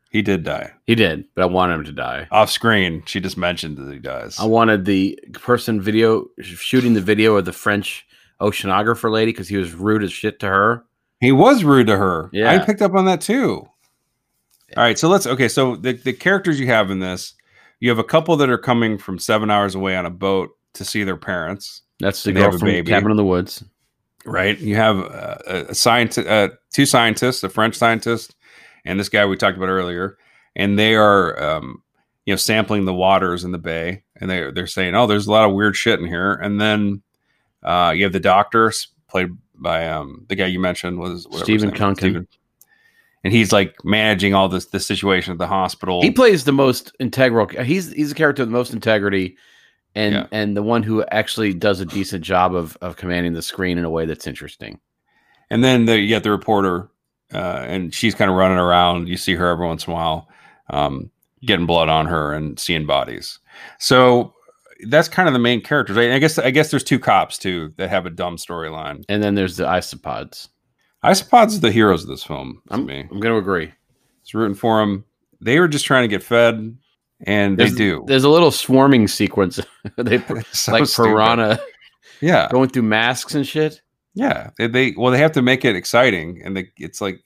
he 0.10 0.22
did 0.22 0.44
die 0.44 0.72
He 0.86 0.96
did, 0.96 1.26
but 1.36 1.42
I 1.44 1.46
wanted 1.46 1.74
him 1.76 1.84
to 1.86 1.92
die. 1.92 2.28
off 2.32 2.50
screen. 2.50 3.04
She 3.06 3.20
just 3.20 3.38
mentioned 3.38 3.78
that 3.78 3.92
he 3.92 4.00
dies. 4.00 4.40
I 4.40 4.46
wanted 4.46 4.86
the 4.86 5.20
person 5.34 5.82
video 5.82 6.26
shooting 6.42 6.94
the 6.94 7.02
video 7.02 7.36
of 7.36 7.46
the 7.46 7.52
French 7.54 8.08
oceanographer 8.42 9.12
lady 9.12 9.32
because 9.32 9.48
he 9.50 9.58
was 9.58 9.74
rude 9.74 10.04
as 10.04 10.12
shit 10.14 10.40
to 10.40 10.48
her. 10.48 10.86
He 11.20 11.32
was 11.32 11.64
rude 11.64 11.88
to 11.88 11.98
her. 11.98 12.30
Yeah. 12.34 12.52
I 12.52 12.60
picked 12.60 12.82
up 12.82 12.94
on 12.96 13.06
that 13.06 13.22
too. 13.22 13.68
All 14.76 14.84
right, 14.84 14.98
so 14.98 15.08
let's 15.08 15.28
okay. 15.28 15.48
So 15.50 15.76
the, 15.76 15.94
the 15.94 16.14
characters 16.14 16.60
you 16.60 16.66
have 16.68 16.90
in 16.90 17.00
this, 17.00 17.36
you 17.80 17.90
have 17.90 18.00
a 18.00 18.04
couple 18.04 18.36
that 18.38 18.50
are 18.50 18.58
coming 18.58 18.98
from 18.98 19.20
seven 19.20 19.52
hours 19.52 19.76
away 19.76 19.96
on 19.96 20.06
a 20.06 20.10
boat 20.10 20.50
to 20.74 20.84
see 20.84 21.04
their 21.04 21.16
parents, 21.18 21.83
That's 22.00 22.24
the 22.24 22.30
And 22.30 22.38
they 22.38 22.42
have 22.42 22.52
girl 22.52 22.60
from 22.60 22.68
baby. 22.70 22.92
Cabin 22.92 23.12
in 23.12 23.18
the 23.18 23.26
Woods. 23.26 23.64
right? 24.26 24.58
You 24.58 24.76
have 24.76 25.00
uh, 25.00 25.38
a, 25.70 25.76
scientist, 25.76 26.28
uh, 26.28 26.50
two 26.72 26.86
scientists, 26.86 27.44
a 27.44 27.50
French 27.50 27.76
scientist, 27.76 28.36
and 28.86 29.00
this 29.00 29.10
guy 29.10 29.26
we 29.26 29.38
talked 29.38 29.58
about 29.58 29.70
earlier, 29.70 30.18
and 30.56 30.78
they 30.78 30.96
are, 30.96 31.42
um, 31.42 31.84
you 32.26 32.34
know, 32.34 32.38
sampling 32.38 32.86
the 32.86 32.94
waters 32.94 33.44
in 33.44 33.52
the 33.52 33.58
bay, 33.58 34.04
and 34.18 34.30
they 34.30 34.52
they're 34.52 34.68
saying, 34.68 34.96
oh, 34.96 35.08
there's 35.08 35.28
a 35.28 35.32
lot 35.32 35.48
of 35.48 35.54
weird 35.54 35.76
shit 35.76 36.00
in 36.00 36.06
here, 36.06 36.34
and 36.34 36.60
then 36.60 37.02
uh, 37.64 37.94
you 37.96 38.04
have 38.04 38.14
the 38.14 38.20
doctor 38.20 38.72
played 39.08 39.30
by 39.56 39.88
um, 39.88 40.26
the 40.30 40.36
guy 40.36 40.48
you 40.48 40.60
mentioned 40.60 41.00
was 41.00 41.28
Stephen 41.42 41.70
name 41.70 41.76
is, 41.76 41.82
Kunken. 41.82 41.98
Stephen. 41.98 42.28
and 43.24 43.34
he's 43.34 43.52
like 43.52 43.76
managing 43.84 44.34
all 44.34 44.50
this 44.50 44.66
this 44.66 44.86
situation 44.86 45.32
at 45.32 45.38
the 45.38 45.48
hospital. 45.48 46.02
He 46.02 46.12
plays 46.12 46.44
the 46.44 46.52
most 46.52 46.94
integral. 47.00 47.48
He's 47.48 47.92
he's 47.92 48.12
a 48.12 48.16
character 48.16 48.42
with 48.42 48.50
the 48.50 48.58
most 48.58 48.74
integrity, 48.74 49.38
and 49.96 50.14
Yeah. 50.16 50.28
and 50.32 50.56
the 50.58 50.64
one 50.64 50.84
who 50.84 51.04
actually 51.06 51.54
does 51.54 51.80
a 51.80 51.86
decent 51.86 52.24
job 52.24 52.56
of 52.56 52.78
of 52.82 52.96
commanding 52.98 53.34
the 53.34 53.42
screen 53.42 53.78
in 53.78 53.86
a 53.86 53.90
way 53.90 54.06
that's 54.06 54.28
interesting. 54.28 54.80
And 55.50 55.64
then 55.64 55.86
the, 55.86 56.00
you 56.00 56.08
get 56.08 56.24
the 56.24 56.32
reporter, 56.32 56.90
uh, 57.34 57.66
and 57.68 57.94
she's 57.94 58.16
kind 58.16 58.32
of 58.32 58.38
running 58.38 58.58
around. 58.58 59.08
You 59.08 59.18
see 59.18 59.36
her 59.36 59.48
every 59.48 59.68
once 59.68 59.86
in 59.86 59.92
a 59.92 59.96
while, 59.96 60.28
um, 60.72 61.12
getting 61.46 61.66
blood 61.68 61.90
on 61.90 62.08
her 62.08 62.34
and 62.34 62.58
seeing 62.60 62.88
bodies. 62.88 63.40
So 63.78 64.34
that's 64.88 65.08
kind 65.08 65.28
of 65.30 65.34
the 65.34 65.40
main 65.40 65.62
characters. 65.62 65.96
Right? 65.96 66.12
I 66.12 66.20
guess 66.20 66.40
I 66.40 66.50
guess 66.50 66.72
there's 66.72 66.84
two 66.84 67.00
cops 67.00 67.38
too 67.38 67.74
that 67.78 67.90
have 67.90 68.06
a 68.06 68.10
dumb 68.10 68.38
storyline. 68.38 69.04
And 69.10 69.22
then 69.22 69.36
there's 69.36 69.58
the 69.58 69.66
isopods. 69.66 70.48
Isopods 71.04 71.58
are 71.58 71.60
the 71.62 71.72
heroes 71.72 72.04
of 72.04 72.10
this 72.10 72.24
film 72.24 72.62
to 72.70 72.76
I'm, 72.76 72.86
me. 72.86 73.02
I'm 73.02 73.20
going 73.20 73.34
to 73.34 73.38
agree. 73.38 73.72
It's 74.22 74.34
rooting 74.34 74.56
for 74.56 74.80
them. 74.80 75.04
They 75.42 75.60
were 75.60 75.68
just 75.68 75.86
trying 75.86 76.04
to 76.04 76.08
get 76.08 76.24
fed, 76.24 76.78
and 77.22 77.58
There's, 77.58 77.72
they 77.72 77.78
do. 77.78 78.04
There's 78.08 78.24
a 78.24 78.30
little 78.30 78.52
swarming 78.52 79.08
sequence. 79.08 79.60
they 79.98 80.20
so 80.52 80.72
like 80.72 80.86
stupid. 80.86 81.10
piranha 81.10 81.60
Yeah, 82.22 82.48
going 82.50 82.70
through 82.70 82.84
masks 82.84 83.36
and 83.36 83.46
shit. 83.46 83.82
Yeah, 84.14 84.52
they, 84.58 84.68
they 84.68 84.94
well 84.98 85.12
they 85.12 85.20
have 85.20 85.32
to 85.34 85.42
make 85.42 85.66
it 85.66 85.76
exciting, 85.76 86.42
and 86.44 86.56
they, 86.56 86.70
it's 86.78 87.02
like 87.02 87.20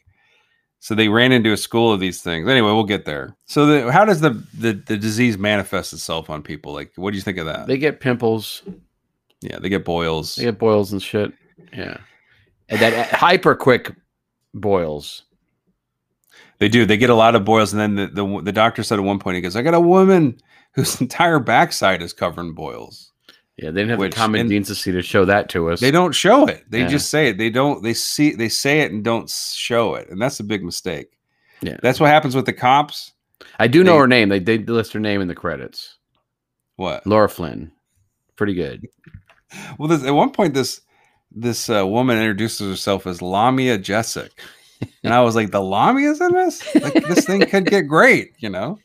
so 0.80 0.96
they 0.96 1.10
ran 1.10 1.32
into 1.32 1.52
a 1.52 1.58
school 1.58 1.92
of 1.92 2.00
these 2.00 2.22
things. 2.22 2.48
Anyway, 2.48 2.72
we'll 2.72 2.84
get 2.84 3.06
there. 3.06 3.36
So 3.46 3.66
the, 3.66 3.92
how 3.92 4.06
does 4.06 4.22
the, 4.22 4.32
the 4.58 4.74
the 4.74 4.98
disease 4.98 5.38
manifest 5.38 5.94
itself 5.94 6.30
on 6.30 6.44
people? 6.44 6.74
Like, 6.74 6.94
what 6.96 7.12
do 7.12 7.18
you 7.18 7.24
think 7.24 7.38
of 7.38 7.46
that? 7.48 7.68
They 7.68 7.78
get 7.78 8.00
pimples. 8.00 8.64
yeah, 9.42 9.60
they 9.60 9.70
get 9.70 9.86
boils. 9.86 10.36
They 10.36 10.44
get 10.44 10.60
boils 10.60 10.92
and 10.92 11.02
shit. 11.02 11.34
Yeah, 11.74 11.98
and 12.70 12.80
that 12.80 13.10
hyper 13.12 13.56
quick 13.56 13.94
boils. 14.54 15.24
They 16.60 16.70
do. 16.70 16.86
They 16.86 16.98
get 16.98 17.10
a 17.10 17.16
lot 17.16 17.36
of 17.36 17.46
boils, 17.46 17.74
and 17.74 17.80
then 17.80 17.96
the, 17.96 18.08
the 18.08 18.42
the 18.44 18.52
doctor 18.52 18.84
said 18.84 18.98
at 19.00 19.06
one 19.06 19.20
point, 19.20 19.36
he 19.36 19.42
goes, 19.42 19.56
"I 19.56 19.62
got 19.62 19.74
a 19.74 19.80
woman 19.80 20.40
whose 20.74 21.00
entire 21.02 21.40
backside 21.40 22.02
is 22.02 22.14
covered 22.14 22.42
in 22.42 22.54
boils." 22.54 23.12
Yeah, 23.58 23.72
they 23.72 23.82
didn't 23.82 23.90
have 23.92 24.00
Which- 24.00 24.12
the 24.14 24.18
common 24.18 24.48
decency 24.48 24.92
to 24.92 25.02
show 25.02 25.26
that 25.26 25.50
to 25.50 25.70
us. 25.72 25.80
They 25.80 25.90
don't 25.92 26.14
show 26.14 26.46
it. 26.46 26.64
They 26.70 26.82
Yeah. 26.82 26.88
just 26.88 27.10
say 27.10 27.30
it. 27.30 27.38
They 27.38 27.50
don't. 27.50 27.82
They 27.84 27.94
see. 27.94 28.32
They 28.36 28.50
say 28.50 28.82
it 28.82 28.92
and 28.92 29.04
don't 29.04 29.30
show 29.30 29.96
it, 29.96 30.10
and 30.10 30.22
that's 30.22 30.40
a 30.40 30.44
big 30.44 30.64
mistake. 30.64 31.08
Yeah. 31.62 31.78
that's 31.82 32.00
what 32.00 32.12
happens 32.12 32.36
with 32.36 32.46
the 32.46 32.54
cops. 32.54 33.14
I 33.60 33.68
do 33.68 33.84
know 33.84 33.98
her 33.98 34.08
name. 34.08 34.30
They 34.30 34.40
they 34.40 34.58
list 34.60 34.94
her 34.94 35.00
name 35.00 35.22
in 35.22 35.28
the 35.28 35.36
credits. 35.36 35.98
What? 36.76 37.06
Laura 37.08 37.28
Flynn. 37.30 37.72
Pretty 38.36 38.54
good. 38.54 38.88
Well, 39.80 39.88
this, 39.88 40.04
at 40.04 40.12
one 40.14 40.32
point, 40.32 40.54
this 40.54 40.82
this 41.32 41.70
uh, 41.70 41.88
woman 41.88 42.18
introduces 42.18 42.70
herself 42.70 43.08
as 43.08 43.22
Lamia 43.22 43.78
Jessic, 43.78 44.32
and 45.04 45.14
I 45.14 45.22
was 45.22 45.36
like, 45.36 45.52
"The 45.52 45.62
is 45.98 46.22
in 46.22 46.34
this? 46.34 46.76
Like, 46.76 46.94
this 47.06 47.26
thing 47.26 47.42
could 47.46 47.66
get 47.66 47.84
great," 47.88 48.32
you 48.40 48.50
know? 48.50 48.80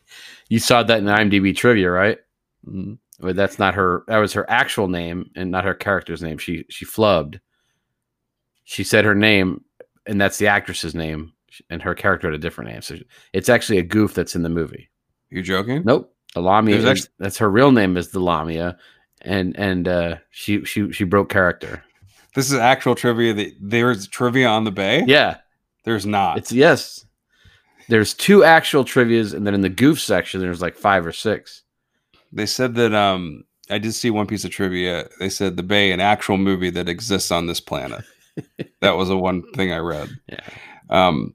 You 0.49 0.59
saw 0.59 0.83
that 0.83 0.99
in 0.99 1.05
IMDb 1.07 1.57
trivia, 1.57 1.91
right? 1.91 2.19
Mhm. 2.67 2.99
But 3.21 3.37
that's 3.37 3.59
not 3.59 3.75
her. 3.75 4.03
That 4.09 4.19
was 4.19 4.33
her 4.33 4.49
actual 4.51 4.89
name 4.89 5.31
and 5.37 5.51
not 5.51 5.65
her 5.65 5.75
character's 5.75 6.23
name. 6.23 6.39
She 6.39 6.65
she 6.69 6.85
flubbed. 6.85 7.41
She 8.65 8.85
said 8.85 9.05
her 9.05 9.15
name, 9.15 9.65
and 10.07 10.21
that's 10.21 10.39
the 10.39 10.49
actress's 10.49 10.95
name, 10.95 11.33
and 11.71 11.83
her 11.83 11.95
character 11.95 12.29
had 12.29 12.35
a 12.35 12.39
different 12.39 12.71
name. 12.71 12.83
So 12.83 12.97
it's 13.33 13.49
actually 13.49 13.79
a 13.79 13.83
goof 13.83 14.15
that's 14.15 14.35
in 14.35 14.43
the 14.43 14.49
movie. 14.49 14.91
You're 15.31 15.43
joking? 15.43 15.83
Nope, 15.85 16.15
the 16.35 16.41
Lamia. 16.41 16.79
There's 16.79 17.01
is- 17.01 17.09
that's 17.19 17.39
her 17.39 17.51
real 17.51 17.71
name 17.73 17.97
is 17.97 18.11
the 18.11 18.21
Lamia, 18.21 18.77
and 19.23 19.57
and 19.57 19.87
uh, 19.89 20.17
she 20.31 20.65
she 20.65 20.91
she 20.93 21.05
broke 21.05 21.29
character. 21.31 21.83
This 22.35 22.51
is 22.51 22.59
actual 22.59 22.95
trivia. 22.95 23.35
That 23.35 23.53
there's 23.61 24.09
trivia 24.09 24.49
on 24.49 24.65
the 24.65 24.73
bay. 24.73 25.05
Yeah, 25.07 25.39
there's 25.85 26.07
not. 26.07 26.39
it's 26.39 26.53
yes. 26.53 27.05
There's 27.89 28.15
two 28.15 28.45
actual 28.45 28.85
trivia's, 28.85 29.33
and 29.35 29.47
then 29.47 29.55
in 29.55 29.61
the 29.61 29.69
goof 29.69 30.01
section, 30.01 30.41
there's 30.41 30.63
like 30.63 30.77
five 30.77 31.05
or 31.07 31.13
six. 31.13 31.63
they 32.33 32.47
said 32.47 32.75
that. 32.77 32.95
Um, 32.95 33.45
I 33.71 33.79
did 33.79 33.93
see 33.93 34.11
one 34.11 34.27
piece 34.27 34.45
of 34.45 34.51
trivia. 34.51 35.09
They 35.19 35.29
said 35.29 35.57
the 35.57 35.63
bay, 35.63 35.93
an 35.93 36.01
actual 36.01 36.37
movie 36.37 36.71
that 36.71 36.89
exists 36.89 37.31
on 37.31 37.47
this 37.47 37.61
planet. 37.61 38.03
that 38.81 38.97
was 38.97 39.09
the 39.09 39.17
one 39.17 39.43
thing 39.53 39.73
I 39.73 39.79
read. 39.79 40.11
Yeah. 40.29 40.41
Um, 40.91 41.35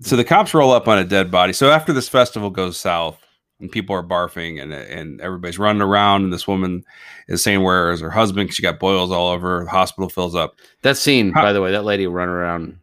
so 0.00 0.16
the 0.16 0.24
cops 0.24 0.52
roll 0.54 0.72
up 0.72 0.88
on 0.88 0.98
a 0.98 1.04
dead 1.04 1.30
body. 1.30 1.52
So 1.52 1.70
after 1.70 1.92
this 1.92 2.08
festival 2.08 2.50
goes 2.50 2.78
south 2.78 3.18
and 3.60 3.70
people 3.70 3.94
are 3.94 4.02
barfing 4.02 4.60
and 4.60 4.72
and 4.72 5.20
everybody's 5.20 5.58
running 5.58 5.82
around 5.82 6.24
and 6.24 6.32
this 6.32 6.48
woman 6.48 6.84
is 7.28 7.42
saying 7.42 7.62
where 7.62 7.90
is 7.92 8.00
her 8.00 8.10
husband? 8.10 8.52
She 8.52 8.62
got 8.62 8.80
boils 8.80 9.10
all 9.12 9.28
over. 9.30 9.64
The 9.64 9.70
hospital 9.70 10.08
fills 10.08 10.34
up. 10.34 10.56
That 10.82 10.96
scene, 10.96 11.32
How- 11.32 11.42
by 11.42 11.52
the 11.52 11.60
way, 11.62 11.70
that 11.72 11.84
lady 11.84 12.06
running 12.06 12.34
around. 12.34 12.78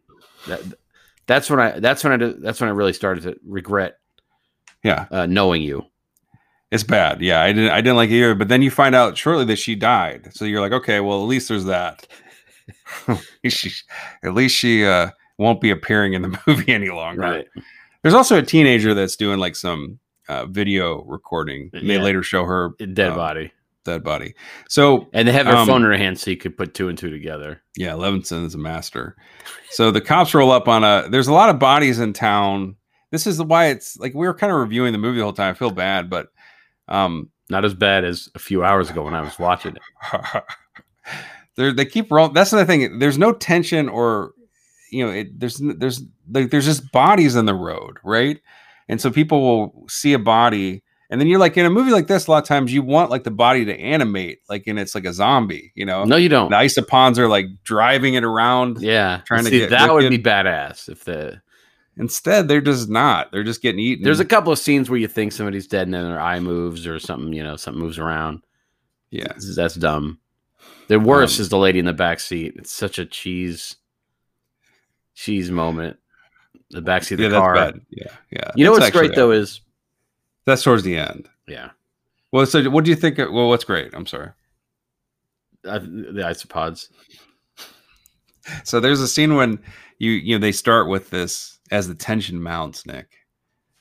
That 0.48 0.60
that's 1.26 1.48
when 1.50 1.60
I 1.60 1.80
that's 1.80 2.04
when 2.04 2.22
I 2.22 2.32
that's 2.38 2.60
when 2.60 2.68
I 2.68 2.72
really 2.72 2.92
started 2.92 3.22
to 3.24 3.36
regret 3.46 3.98
Yeah, 4.82 5.06
uh, 5.10 5.26
knowing 5.26 5.62
you. 5.62 5.84
it's 6.70 6.82
bad. 6.84 7.20
Yeah, 7.20 7.42
I 7.42 7.52
didn't 7.52 7.70
I 7.70 7.80
didn't 7.80 7.96
like 7.96 8.10
it 8.10 8.14
either. 8.14 8.34
But 8.34 8.48
then 8.48 8.62
you 8.62 8.70
find 8.70 8.94
out 8.94 9.16
shortly 9.16 9.44
that 9.46 9.58
she 9.58 9.74
died. 9.74 10.30
So 10.34 10.44
you're 10.44 10.60
like, 10.60 10.72
okay, 10.72 11.00
well 11.00 11.22
at 11.22 11.28
least 11.28 11.48
there's 11.48 11.64
that. 11.66 12.06
at 13.08 13.20
least 13.44 13.58
she, 13.58 13.70
at 14.24 14.34
least 14.34 14.56
she 14.56 14.84
uh, 14.84 15.10
won't 15.38 15.60
be 15.60 15.70
appearing 15.70 16.14
in 16.14 16.22
the 16.22 16.38
movie 16.46 16.72
any 16.72 16.90
longer. 16.90 17.22
Right. 17.22 17.48
There's 18.02 18.14
also 18.14 18.38
a 18.38 18.42
teenager 18.42 18.94
that's 18.94 19.16
doing 19.16 19.38
like 19.38 19.54
some 19.56 19.98
uh, 20.28 20.46
video 20.46 21.02
recording. 21.04 21.70
And 21.72 21.88
they 21.88 21.98
later 21.98 22.22
show 22.22 22.44
her 22.44 22.70
dead 22.78 23.10
um, 23.10 23.16
body. 23.16 23.52
Dead 23.84 24.02
body. 24.04 24.34
So 24.68 25.08
And 25.12 25.26
they 25.26 25.32
have 25.32 25.46
their 25.46 25.56
Um, 25.56 25.66
phone 25.66 25.82
in 25.84 25.88
their 25.90 25.98
hand 25.98 26.18
so 26.18 26.30
you 26.30 26.36
could 26.36 26.56
put 26.56 26.74
two 26.74 26.88
and 26.88 26.96
two 26.98 27.10
together. 27.10 27.62
yeah, 27.76 27.92
Levinson 27.92 28.44
is 28.44 28.54
a 28.54 28.58
master. 28.58 29.16
So 29.70 29.90
the 29.90 30.00
cops 30.00 30.34
roll 30.34 30.50
up 30.50 30.68
on 30.68 30.84
a. 30.84 31.08
There's 31.10 31.28
a 31.28 31.32
lot 31.32 31.48
of 31.50 31.58
bodies 31.58 31.98
in 31.98 32.12
town. 32.12 32.76
This 33.10 33.26
is 33.26 33.42
why 33.42 33.66
it's 33.66 33.96
like 33.98 34.14
we 34.14 34.26
were 34.26 34.34
kind 34.34 34.52
of 34.52 34.58
reviewing 34.58 34.92
the 34.92 34.98
movie 34.98 35.18
the 35.18 35.24
whole 35.24 35.32
time. 35.32 35.50
I 35.50 35.58
feel 35.58 35.70
bad, 35.70 36.08
but 36.10 36.28
um, 36.88 37.30
Not 37.50 37.64
as 37.64 37.74
bad 37.74 38.04
as 38.04 38.28
a 38.34 38.38
few 38.38 38.64
hours 38.64 38.88
ago 38.90 39.02
when 39.04 39.14
I 39.14 39.20
was 39.20 39.38
watching 39.38 39.76
it. 39.76 40.42
they 41.56 41.72
they 41.72 41.84
keep 41.84 42.10
rolling. 42.10 42.34
That's 42.34 42.50
the 42.50 42.64
thing. 42.64 42.98
There's 42.98 43.18
no 43.18 43.32
tension 43.32 43.88
or 43.88 44.32
you 44.90 45.04
know, 45.06 45.12
it, 45.12 45.38
there's 45.40 45.60
there's 45.78 46.02
like 46.30 46.50
there's 46.50 46.66
just 46.66 46.90
bodies 46.92 47.36
in 47.36 47.46
the 47.46 47.54
road, 47.54 47.98
right? 48.04 48.40
And 48.88 49.00
so 49.00 49.10
people 49.10 49.40
will 49.40 49.88
see 49.88 50.12
a 50.12 50.18
body, 50.18 50.82
and 51.12 51.20
then 51.20 51.28
you're 51.28 51.38
like 51.38 51.56
in 51.58 51.64
a 51.66 51.70
movie 51.70 51.90
like 51.92 52.06
this. 52.08 52.26
A 52.26 52.30
lot 52.32 52.42
of 52.42 52.48
times 52.48 52.72
you 52.72 52.82
want 52.82 53.10
like 53.10 53.22
the 53.22 53.30
body 53.30 53.64
to 53.66 53.78
animate, 53.78 54.38
like 54.48 54.66
and 54.66 54.78
it's 54.78 54.94
like 54.96 55.04
a 55.04 55.12
zombie, 55.12 55.70
you 55.76 55.84
know. 55.84 56.02
No, 56.04 56.16
you 56.16 56.28
don't. 56.30 56.50
The 56.50 56.56
isopods 56.56 57.18
are 57.18 57.28
like 57.28 57.46
driving 57.62 58.14
it 58.14 58.24
around. 58.24 58.80
Yeah, 58.80 59.20
Trying 59.26 59.44
to 59.44 59.50
See, 59.50 59.58
get 59.60 59.70
that 59.70 59.92
would 59.92 60.08
be 60.10 60.18
badass 60.18 60.88
if 60.88 61.04
the 61.04 61.40
Instead, 61.98 62.48
they're 62.48 62.62
just 62.62 62.88
not. 62.88 63.30
They're 63.30 63.44
just 63.44 63.60
getting 63.60 63.78
eaten. 63.78 64.02
there's 64.02 64.18
a 64.20 64.24
couple 64.24 64.50
of 64.50 64.58
scenes 64.58 64.88
where 64.88 64.98
you 64.98 65.06
think 65.06 65.30
somebody's 65.30 65.66
dead 65.66 65.86
and 65.86 65.92
then 65.92 66.04
their 66.04 66.18
eye 66.18 66.40
moves 66.40 66.86
or 66.86 66.98
something, 66.98 67.34
you 67.34 67.42
know, 67.42 67.54
something 67.56 67.82
moves 67.82 67.98
around. 67.98 68.42
yeah. 69.10 69.24
That's- 69.24 69.54
That's 69.54 69.74
dumb. 69.74 70.18
The 70.88 70.98
worst 70.98 71.38
Um, 71.38 71.42
is 71.42 71.48
the 71.50 71.58
lady 71.58 71.78
in 71.78 71.84
the 71.84 71.92
back 71.92 72.18
seat. 72.20 72.54
It's 72.56 72.72
such 72.72 72.98
a 72.98 73.04
cheese 73.04 73.76
cheese 75.14 75.50
moment. 75.50 75.98
The 76.70 76.80
back 76.80 77.02
seat 77.04 77.14
of 77.16 77.20
Yeah, 77.20 77.28
the 77.28 77.32
that's 77.34 77.42
car. 77.42 77.72
Yeah, 77.90 78.06
yeah. 78.30 78.50
You 78.56 78.64
know 78.64 78.72
That's 78.72 78.86
what's 78.86 78.96
great 78.96 79.14
though 79.14 79.30
is 79.32 79.60
That's 80.44 80.62
towards 80.62 80.82
the 80.82 80.96
end. 80.96 81.28
yeah, 81.46 81.70
Well, 82.32 82.46
so 82.46 82.68
what 82.70 82.84
do 82.84 82.90
you 82.90 82.96
think? 82.96 83.18
Well, 83.18 83.48
what's 83.48 83.64
great? 83.64 83.94
I'm 83.94 84.06
sorry. 84.06 84.30
uh, 85.66 85.78
the 85.78 86.22
isopods. 86.24 86.88
So 88.64 88.80
there's 88.80 89.00
a 89.00 89.06
scene 89.08 89.36
when 89.36 89.58
you 89.98 90.10
you 90.10 90.34
know 90.36 90.40
they 90.40 90.52
start 90.52 90.88
with 90.88 91.10
this 91.10 91.58
as 91.70 91.86
the 91.88 91.94
tension 91.94 92.42
mounts, 92.42 92.84
Nick, 92.86 93.08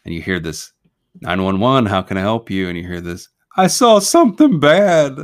and 0.05 0.13
you 0.13 0.21
hear 0.21 0.39
this 0.39 0.71
911. 1.21 1.87
How 1.87 2.01
can 2.03 2.17
I 2.17 2.21
help 2.21 2.49
you? 2.51 2.69
And 2.69 2.77
you 2.77 2.85
hear 2.87 3.01
this. 3.01 3.27
I 3.57 3.67
saw 3.67 3.99
something 3.99 4.59
bad. 4.59 5.17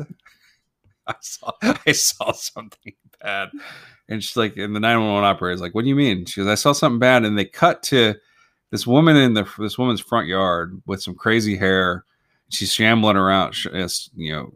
I 1.08 1.16
saw 1.22 1.52
I 1.62 1.92
saw 1.92 2.32
something 2.32 2.94
bad. 3.22 3.50
And 4.10 4.24
she's 4.24 4.36
like, 4.38 4.58
and 4.58 4.76
the 4.76 4.80
911 4.80 5.24
operator 5.24 5.54
is 5.54 5.62
like, 5.62 5.76
"What 5.76 5.84
do 5.84 5.90
you 5.90 5.96
mean?" 5.96 6.26
She 6.26 6.42
goes, 6.42 6.48
"I 6.50 6.56
saw 6.56 6.72
something 6.72 7.00
bad." 7.00 7.24
And 7.24 7.38
they 7.38 7.46
cut 7.46 7.84
to 7.84 8.16
this 8.72 8.86
woman 8.88 9.16
in 9.16 9.34
the 9.34 9.48
this 9.60 9.78
woman's 9.78 10.02
front 10.02 10.28
yard 10.28 10.82
with 10.86 11.02
some 11.02 11.16
crazy 11.16 11.56
hair. 11.58 12.04
She's 12.50 12.74
shambling 12.74 13.18
around, 13.18 13.54
sh- 13.54 13.68
uh, 13.74 13.88
you 14.16 14.32
know, 14.34 14.54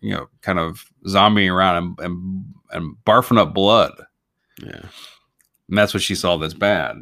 you 0.00 0.14
know, 0.14 0.28
kind 0.40 0.58
of 0.58 0.84
zombieing 1.06 1.52
around 1.52 1.76
and 1.76 1.98
and, 2.00 2.44
and 2.72 2.96
barfing 3.04 3.38
up 3.38 3.52
blood 3.52 3.92
Yeah. 4.62 4.80
and 5.68 5.76
that's 5.78 5.92
what 5.92 6.02
she 6.02 6.14
saw 6.14 6.36
that's 6.38 6.54
bad 6.54 6.96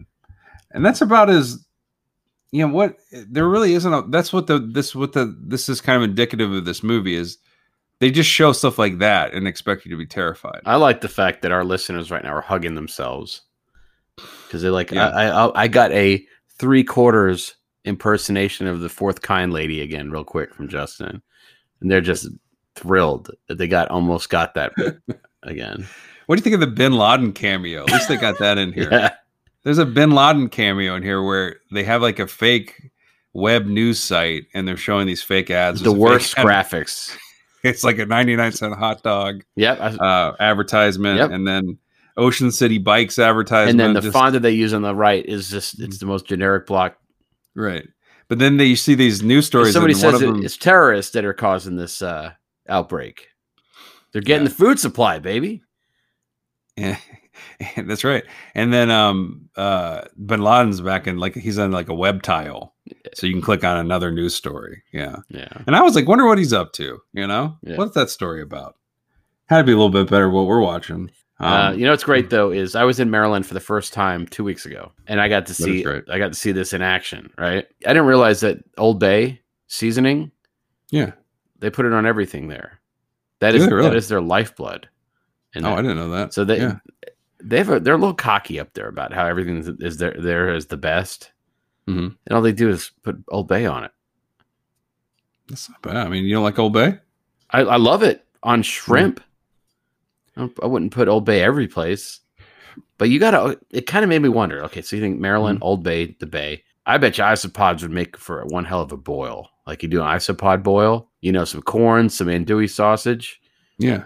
and 0.73 0.85
that's 0.85 1.01
about 1.01 1.29
as 1.31 1.65
you 2.53 2.67
know 2.67 2.73
what 2.73 2.97
there 3.13 3.47
really 3.49 3.75
isn't 3.75 3.93
a 3.93 4.03
that's 4.09 4.33
what 4.33 4.47
the 4.47 4.59
this 4.59 4.95
what 4.95 5.13
the 5.13 5.37
this 5.41 5.69
is 5.69 5.81
kind 5.81 5.97
of 6.03 6.09
indicative 6.09 6.51
of 6.53 6.65
this 6.65 6.83
movie 6.83 7.15
is 7.15 7.39
they 8.01 8.11
just 8.11 8.31
show 8.31 8.53
stuff 8.53 8.79
like 8.79 8.99
that 8.99 9.35
and 9.35 9.47
expect 9.47 9.85
you 9.85 9.91
to 9.91 9.97
be 9.97 10.07
terrified 10.07 10.61
I 10.65 10.77
like 10.77 11.01
the 11.01 11.09
fact 11.09 11.43
that 11.43 11.53
our 11.53 11.65
listeners 11.65 12.11
right 12.11 12.23
now 12.25 12.33
are 12.35 12.41
hugging 12.41 12.75
themselves 12.75 13.43
because 14.47 14.63
they're 14.63 14.71
like, 14.71 14.91
Yeah. 14.91 15.09
I, 15.09 15.29
I, 15.47 15.63
I 15.65 15.69
got 15.69 15.93
a 15.93 16.25
three 16.59 16.85
quarters 16.85 17.55
impersonation 17.85 18.67
of 18.67 18.81
the 18.81 18.89
fourth 18.89 19.23
kind 19.23 19.53
lady 19.53 19.81
again, 19.81 20.11
real 20.11 20.25
quick 20.25 20.55
from 20.55 20.69
Justin, 20.69 21.23
and 21.81 21.91
they're 21.91 22.01
just 22.01 22.29
thrilled 22.75 23.31
that 23.49 23.59
they 23.59 23.67
got 23.67 23.89
almost 23.91 24.29
got 24.31 24.55
that 24.55 24.73
again. 25.43 25.87
what 26.27 26.37
do 26.37 26.41
you 26.41 26.43
think 26.45 26.55
of 26.55 26.61
the 26.61 26.67
bin 26.67 26.93
laden 26.93 27.33
cameo 27.33 27.83
at 27.85 27.91
least 27.91 28.09
they 28.09 28.17
got 28.17 28.39
that 28.39 28.57
in 28.59 28.73
here 28.75 28.89
Yeah. 28.93 29.11
there's 29.65 29.79
a 29.79 29.87
bin 29.87 30.11
laden 30.13 30.49
cameo 30.49 30.95
in 30.95 31.03
here 31.03 31.21
where 31.23 31.57
they 31.73 31.83
have 31.85 32.03
like 32.03 32.19
a 32.21 32.27
fake 32.29 32.91
web 33.33 33.67
news 33.67 33.99
site 33.99 34.45
and 34.55 34.67
they're 34.69 34.77
showing 34.77 35.07
these 35.09 35.23
fake 35.23 35.51
ads 35.51 35.83
the 35.83 35.91
worst 35.93 36.35
fake 36.37 36.45
ad- 36.45 36.67
graphics. 36.67 37.17
it's 37.65 37.83
like 37.83 37.99
a 37.99 38.07
99 38.07 38.53
cent 38.53 38.75
hot 38.75 39.03
dog 39.03 39.43
Yep. 39.57 39.79
Uh 39.81 40.33
advertisement 40.39 41.19
Yep. 41.19 41.31
and 41.33 41.49
then 41.49 41.79
ocean 42.19 42.51
city 42.53 42.77
bikes 42.79 43.19
advertisement 43.19 43.71
and 43.71 43.81
then 43.81 43.93
the 43.95 44.01
just- 44.01 44.13
font 44.13 44.33
that 44.35 44.41
they 44.41 44.51
use 44.51 44.75
on 44.75 44.83
the 44.83 44.95
right 44.95 45.25
is 45.25 45.49
just 45.51 45.81
it's 45.81 45.99
the 45.99 46.07
most 46.07 46.27
generic 46.27 46.67
block. 46.67 46.97
Right. 47.55 47.87
But 48.29 48.39
then 48.39 48.59
they, 48.59 48.67
you 48.67 48.77
see 48.77 48.95
these 48.95 49.23
news 49.23 49.47
stories. 49.47 49.73
Somebody 49.73 49.95
says 49.95 50.21
it, 50.21 50.27
them, 50.27 50.45
it's 50.45 50.59
terrorists 50.59 51.13
that 51.13 51.25
are 51.25 51.33
causing 51.33 51.77
this 51.77 52.03
uh, 52.03 52.33
outbreak. 52.69 53.29
They're 54.13 54.21
getting 54.21 54.43
Yeah. 54.45 54.51
the 54.51 54.55
food 54.55 54.79
supply, 54.79 55.19
baby. 55.19 55.63
Yeah, 56.77 56.97
that's 57.87 58.03
right. 58.05 58.25
And 58.55 58.73
then 58.73 58.91
um 58.91 59.49
uh 59.57 60.03
Bin 60.27 60.43
Laden's 60.43 60.81
back 60.81 61.07
in 61.07 61.19
like 61.19 61.35
he's 61.37 61.59
on 61.59 61.71
like 61.73 61.89
a 61.89 61.95
web 61.95 62.23
tile. 62.23 62.75
So 63.15 63.27
you 63.27 63.33
can 63.33 63.43
click 63.43 63.63
on 63.65 63.77
another 63.77 64.11
news 64.11 64.35
story. 64.35 64.83
Yeah. 64.93 65.17
Yeah. 65.29 65.49
And 65.67 65.75
I 65.77 65.83
was 65.83 65.95
like, 65.95 66.09
wonder 66.09 66.27
what 66.27 66.39
he's 66.39 66.53
up 66.53 66.73
to, 66.75 66.99
you 67.13 67.27
know? 67.27 67.57
Yeah. 67.63 67.77
What's 67.77 67.95
that 67.95 68.11
story 68.11 68.43
about? 68.43 68.77
Had 69.47 69.59
to 69.59 69.65
be 69.65 69.73
a 69.73 69.77
little 69.77 69.91
bit 69.91 70.11
better 70.11 70.29
what 70.31 70.47
we're 70.47 70.61
watching. 70.61 71.11
Uh, 71.41 71.71
Um, 71.73 71.79
you 71.79 71.85
know 71.85 71.93
what's 71.93 72.05
great 72.05 72.31
though 72.31 72.51
is 72.51 72.75
I 72.75 72.85
was 72.85 72.99
in 73.01 73.11
Maryland 73.11 73.47
for 73.47 73.55
the 73.55 73.61
first 73.61 73.93
time 73.93 74.27
two 74.27 74.43
weeks 74.45 74.67
ago, 74.67 74.93
and 75.07 75.21
I 75.21 75.29
got 75.29 75.47
to 75.47 75.55
see. 75.55 75.87
I 75.87 76.19
got 76.19 76.33
to 76.33 76.39
see 76.39 76.53
this 76.53 76.73
in 76.73 76.83
action. 76.83 77.31
Right, 77.39 77.67
I 77.87 77.89
didn't 77.89 78.07
realize 78.07 78.41
that 78.41 78.59
Old 78.77 78.99
Bay 79.01 79.41
seasoning 79.69 80.31
yeah. 80.91 81.13
they 81.59 81.69
put 81.71 81.85
it 81.87 81.93
on 81.93 82.07
everything 82.07 82.49
there. 82.49 82.81
That 83.41 83.55
is 83.55 83.67
they 83.67 83.73
really? 83.73 83.89
that 83.91 83.97
is 83.97 84.09
their 84.09 84.21
lifeblood. 84.21 84.89
And 85.55 85.65
Oh, 85.67 85.75
I 85.75 85.77
didn't 85.83 85.97
know 85.97 86.11
that. 86.11 86.33
so 86.35 86.45
they 86.45 86.59
yeah. 86.59 86.79
they 87.41 87.59
have 87.59 87.69
a, 87.71 87.81
they're 87.81 87.95
a 87.95 87.99
little 87.99 88.15
cocky 88.15 88.59
up 88.59 88.73
there 88.75 88.89
about 88.89 89.13
how 89.13 89.27
everything 89.27 89.59
is, 89.59 89.69
is 89.81 89.97
there 89.99 90.17
there 90.19 90.55
is 90.55 90.67
the 90.67 90.77
best, 90.77 91.31
Mhm. 91.87 92.17
and 92.27 92.35
all 92.35 92.43
they 92.43 92.53
do 92.53 92.69
is 92.69 92.91
put 93.03 93.17
Old 93.29 93.47
Bay 93.49 93.65
on 93.67 93.85
it. 93.85 93.91
That's 95.49 95.69
not 95.71 95.81
bad. 95.83 95.97
I 95.97 96.09
mean, 96.09 96.25
you 96.25 96.35
don't 96.35 96.43
like 96.45 96.59
Old 96.59 96.73
Bay? 96.73 96.99
I, 97.51 97.61
I 97.61 97.77
love 97.77 98.03
it 98.03 98.27
on 98.43 98.63
shrimp. 98.63 99.21
I, 99.21 99.23
don't- 99.23 99.28
I 100.63 100.67
wouldn't 100.67 100.93
put 100.93 101.09
Old 101.09 101.25
Bay 101.25 101.43
every 101.43 101.67
place, 101.69 102.21
but 102.97 103.11
you 103.11 103.19
gotta. 103.19 103.59
It 103.71 103.87
kind 103.87 104.05
of 104.05 104.09
made 104.09 104.23
me 104.23 104.29
wonder. 104.29 104.63
Okay, 104.65 104.83
so 104.83 104.97
you 104.97 105.03
think 105.03 105.19
Maryland, 105.21 105.59
Old 105.63 105.83
Bay, 105.83 106.17
the 106.21 106.27
Bay? 106.27 106.63
I 106.87 106.97
bet 106.99 107.19
you 107.19 107.25
isopods 107.25 107.83
would 107.83 107.91
make 107.91 108.17
for 108.17 108.45
one 108.47 108.65
hell 108.65 108.81
of 108.81 108.93
a 108.93 108.97
boil. 108.97 109.51
Like 109.67 109.83
you 109.83 109.89
do 109.89 110.01
an 110.01 110.07
isopod 110.07 110.63
boil, 110.63 111.11
you 111.21 111.33
know, 111.33 111.45
some 111.45 111.61
corn, 111.63 112.09
some 112.09 112.29
andouille 112.29 112.71
sausage, 112.71 113.41
Yeah. 113.79 114.05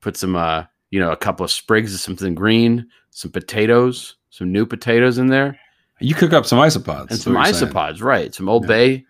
put 0.00 0.16
some, 0.16 0.36
uh, 0.36 0.64
you 0.90 1.00
know, 1.00 1.10
a 1.10 1.16
couple 1.16 1.42
of 1.44 1.50
sprigs 1.50 1.92
of 1.92 1.98
something 1.98 2.36
green, 2.36 2.86
some 3.10 3.32
potatoes, 3.32 4.14
some 4.30 4.52
new 4.52 4.64
potatoes 4.64 5.18
in 5.18 5.26
there, 5.26 5.58
You 5.98 6.14
cook 6.14 6.32
up 6.32 6.46
some 6.46 6.60
isopods. 6.60 7.10
and 7.10 7.18
some 7.18 7.32
you're 7.34 7.44
saying. 7.46 7.72
isopods. 7.72 8.00
Right, 8.02 8.32
some 8.32 8.48
Old 8.48 8.62
Yeah. 8.64 8.68
Bay. 8.68 9.04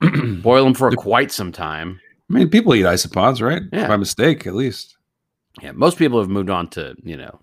Boil 0.42 0.64
them 0.64 0.74
for 0.74 0.90
quite 0.92 1.30
some 1.32 1.52
time. 1.52 2.00
I 2.30 2.34
mean, 2.34 2.48
people 2.50 2.74
eat 2.74 2.84
isopods, 2.84 3.42
right? 3.42 3.62
Yeah. 3.72 3.88
By 3.88 3.96
mistake, 3.96 4.46
at 4.46 4.54
least. 4.54 4.96
Yeah, 5.62 5.72
most 5.72 5.98
people 5.98 6.18
have 6.20 6.28
moved 6.28 6.50
on 6.50 6.68
to 6.70 6.94
you 7.02 7.16
know 7.16 7.40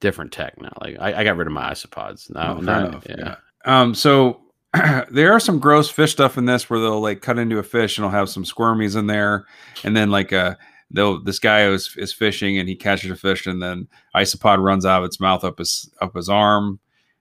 different 0.00 0.32
tech 0.32 0.60
now. 0.60 0.72
Like 0.80 0.96
I, 1.00 1.20
I 1.20 1.24
got 1.24 1.36
rid 1.36 1.46
of 1.46 1.52
my 1.52 1.70
isopods. 1.70 2.30
Now, 2.30 2.52
Oh, 2.52 2.56
fair 2.56 2.64
now- 2.64 2.86
enough. 2.86 3.06
yeah. 3.08 3.16
Yeah. 3.18 3.36
Um. 3.64 3.94
So 3.94 4.40
there 5.10 5.32
are 5.32 5.40
some 5.40 5.58
gross 5.58 5.88
fish 5.90 6.12
stuff 6.12 6.36
in 6.36 6.44
this 6.46 6.68
where 6.68 6.80
they'll 6.80 7.00
like 7.00 7.22
cut 7.22 7.38
into 7.38 7.58
a 7.58 7.62
fish 7.62 7.96
and 7.96 8.04
they'll 8.04 8.10
have 8.10 8.28
some 8.28 8.44
squirmies 8.44 8.96
in 8.96 9.06
there, 9.06 9.46
and 9.84 9.96
then 9.96 10.10
like 10.10 10.32
uh 10.32 10.54
they'll 10.90 11.22
this 11.22 11.38
guy 11.38 11.66
is 11.66 11.94
is 11.96 12.12
fishing 12.12 12.58
and 12.58 12.68
he 12.68 12.76
catches 12.76 13.10
a 13.10 13.16
fish 13.16 13.46
and 13.46 13.62
then 13.62 13.88
isopod 14.14 14.62
runs 14.62 14.84
out 14.84 15.02
of 15.02 15.06
its 15.06 15.18
mouth 15.20 15.44
up 15.44 15.58
his 15.58 15.90
up 16.00 16.14
his 16.14 16.28
arm. 16.28 16.78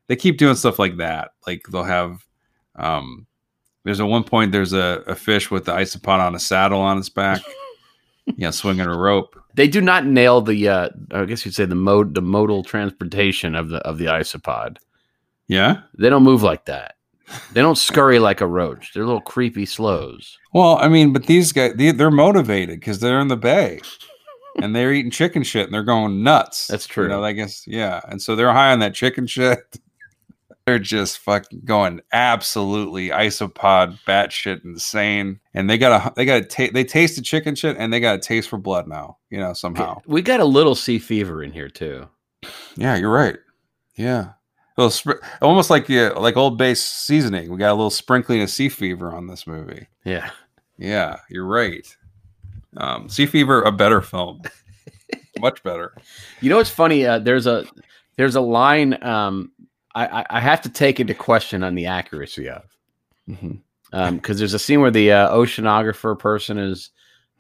They 0.08 0.16
keep 0.18 0.38
doing 0.38 0.56
stuff 0.56 0.80
like 0.80 0.98
that. 0.98 1.32
Like 1.48 1.64
they'll 1.72 1.84
have 1.84 2.26
um. 2.76 3.28
There's 3.86 4.00
at 4.00 4.08
one 4.08 4.24
point 4.24 4.54
there's 4.54 4.72
a, 4.72 5.04
a 5.08 5.14
fish 5.16 5.52
with 5.52 5.66
the 5.66 5.74
isopod 5.74 6.20
on 6.26 6.36
a 6.36 6.40
saddle 6.40 6.80
on 6.80 6.98
its 6.98 7.10
back, 7.10 7.42
yeah, 8.38 8.52
swinging 8.52 8.88
a 8.88 8.98
rope. 8.98 9.40
They 9.56 9.68
do 9.68 9.82
not 9.82 10.06
nail 10.06 10.42
the. 10.42 10.70
uh 10.70 10.90
I 11.12 11.26
guess 11.26 11.46
you'd 11.46 11.56
say 11.56 11.66
the 11.66 11.76
mode, 11.76 12.16
the 12.16 12.22
modal 12.22 12.64
transportation 12.64 13.56
of 13.56 13.70
the 13.70 13.78
of 13.80 13.98
the 13.98 14.06
isopod. 14.06 14.78
Yeah. 15.48 15.82
They 15.98 16.10
don't 16.10 16.24
move 16.24 16.44
like 16.44 16.66
that. 16.66 16.96
They 17.54 17.62
don't 17.62 17.78
scurry 17.78 18.20
like 18.20 18.42
a 18.42 18.48
roach. 18.48 18.94
They're 18.94 19.06
little 19.06 19.22
creepy 19.22 19.66
slows. 19.66 20.38
Well, 20.54 20.78
I 20.78 20.88
mean, 20.88 21.14
but 21.14 21.26
these 21.26 21.52
guys, 21.52 21.74
they, 21.76 21.92
they're 21.92 22.12
motivated 22.12 22.80
because 22.80 23.00
they're 23.00 23.20
in 23.20 23.28
the 23.28 23.38
bay 23.38 23.82
and 24.62 24.76
they're 24.76 24.94
eating 24.94 25.12
chicken 25.12 25.44
shit 25.44 25.66
and 25.66 25.74
they're 25.74 25.84
going 25.84 26.24
nuts. 26.24 26.68
That's 26.68 26.86
true. 26.86 27.04
You 27.04 27.10
know, 27.10 27.24
I 27.24 27.32
guess, 27.32 27.66
yeah. 27.66 28.02
And 28.08 28.22
so 28.22 28.36
they're 28.36 28.54
high 28.54 28.72
on 28.72 28.80
that 28.80 28.94
chicken 28.94 29.26
shit. 29.26 29.60
They're 30.66 30.80
just 30.80 31.20
fucking 31.20 31.62
going 31.66 32.02
absolutely 32.14 33.10
isopod 33.10 34.00
batshit 34.08 34.64
insane. 34.64 35.40
And 35.54 35.70
they 35.70 35.78
got 35.78 36.08
a, 36.08 36.14
they 36.16 36.26
got 36.26 36.42
a, 36.42 36.46
ta- 36.46 36.72
they 36.74 36.84
tasted 36.84 37.24
chicken 37.24 37.56
shit 37.56 37.76
and 37.78 37.92
they 37.92 38.00
got 38.00 38.16
a 38.16 38.20
taste 38.20 38.50
for 38.50 38.58
blood 38.58 38.88
now, 38.88 39.18
you 39.30 39.38
know, 39.38 39.54
somehow. 39.54 40.02
We 40.06 40.22
got 40.22 40.40
a 40.40 40.46
little 40.46 40.76
sea 40.76 41.00
fever 41.00 41.44
in 41.44 41.52
here 41.52 41.70
too. 41.70 42.08
Yeah, 42.76 42.96
you're 42.96 43.12
right. 43.12 43.38
Yeah. 43.96 44.30
Little 44.78 44.90
spr- 44.90 45.24
almost 45.42 45.70
like 45.70 45.88
yeah, 45.90 46.10
like 46.10 46.38
old 46.38 46.58
base 46.58 46.84
seasoning. 46.84 47.52
We 47.52 47.58
got 47.58 47.72
a 47.72 47.76
little 47.76 47.90
sprinkling 47.90 48.42
of 48.42 48.50
sea 48.50 48.70
fever 48.70 49.12
on 49.14 49.28
this 49.28 49.46
movie. 49.46 49.88
Yeah. 50.04 50.32
Yeah, 50.78 51.18
you're 51.30 51.46
right. 51.46 51.86
Um, 52.78 53.08
sea 53.10 53.26
Fever, 53.26 53.62
a 53.62 53.72
better 53.72 54.02
film, 54.02 54.42
much 55.40 55.62
better. 55.64 55.96
You 56.42 56.50
know 56.50 56.58
what's 56.58 56.70
funny? 56.70 57.06
Uh, 57.06 57.20
there's 57.20 57.46
a 57.48 57.66
there's 58.18 58.36
a 58.36 58.42
line 58.42 59.02
um, 59.04 59.52
I, 59.96 60.26
I, 60.30 60.40
have 60.40 60.62
to 60.64 60.70
take 60.70 61.00
into 61.00 61.14
question 61.14 61.64
on 61.64 61.76
the 61.76 61.86
accuracy 61.86 62.50
of 62.50 62.64
because 63.92 64.40
there's 64.40 64.56
a 64.56 64.60
scene 64.60 64.82
where 64.82 64.90
the 64.92 65.12
uh, 65.12 65.30
oceanographer 65.36 66.18
person 66.18 66.58
is 66.58 66.90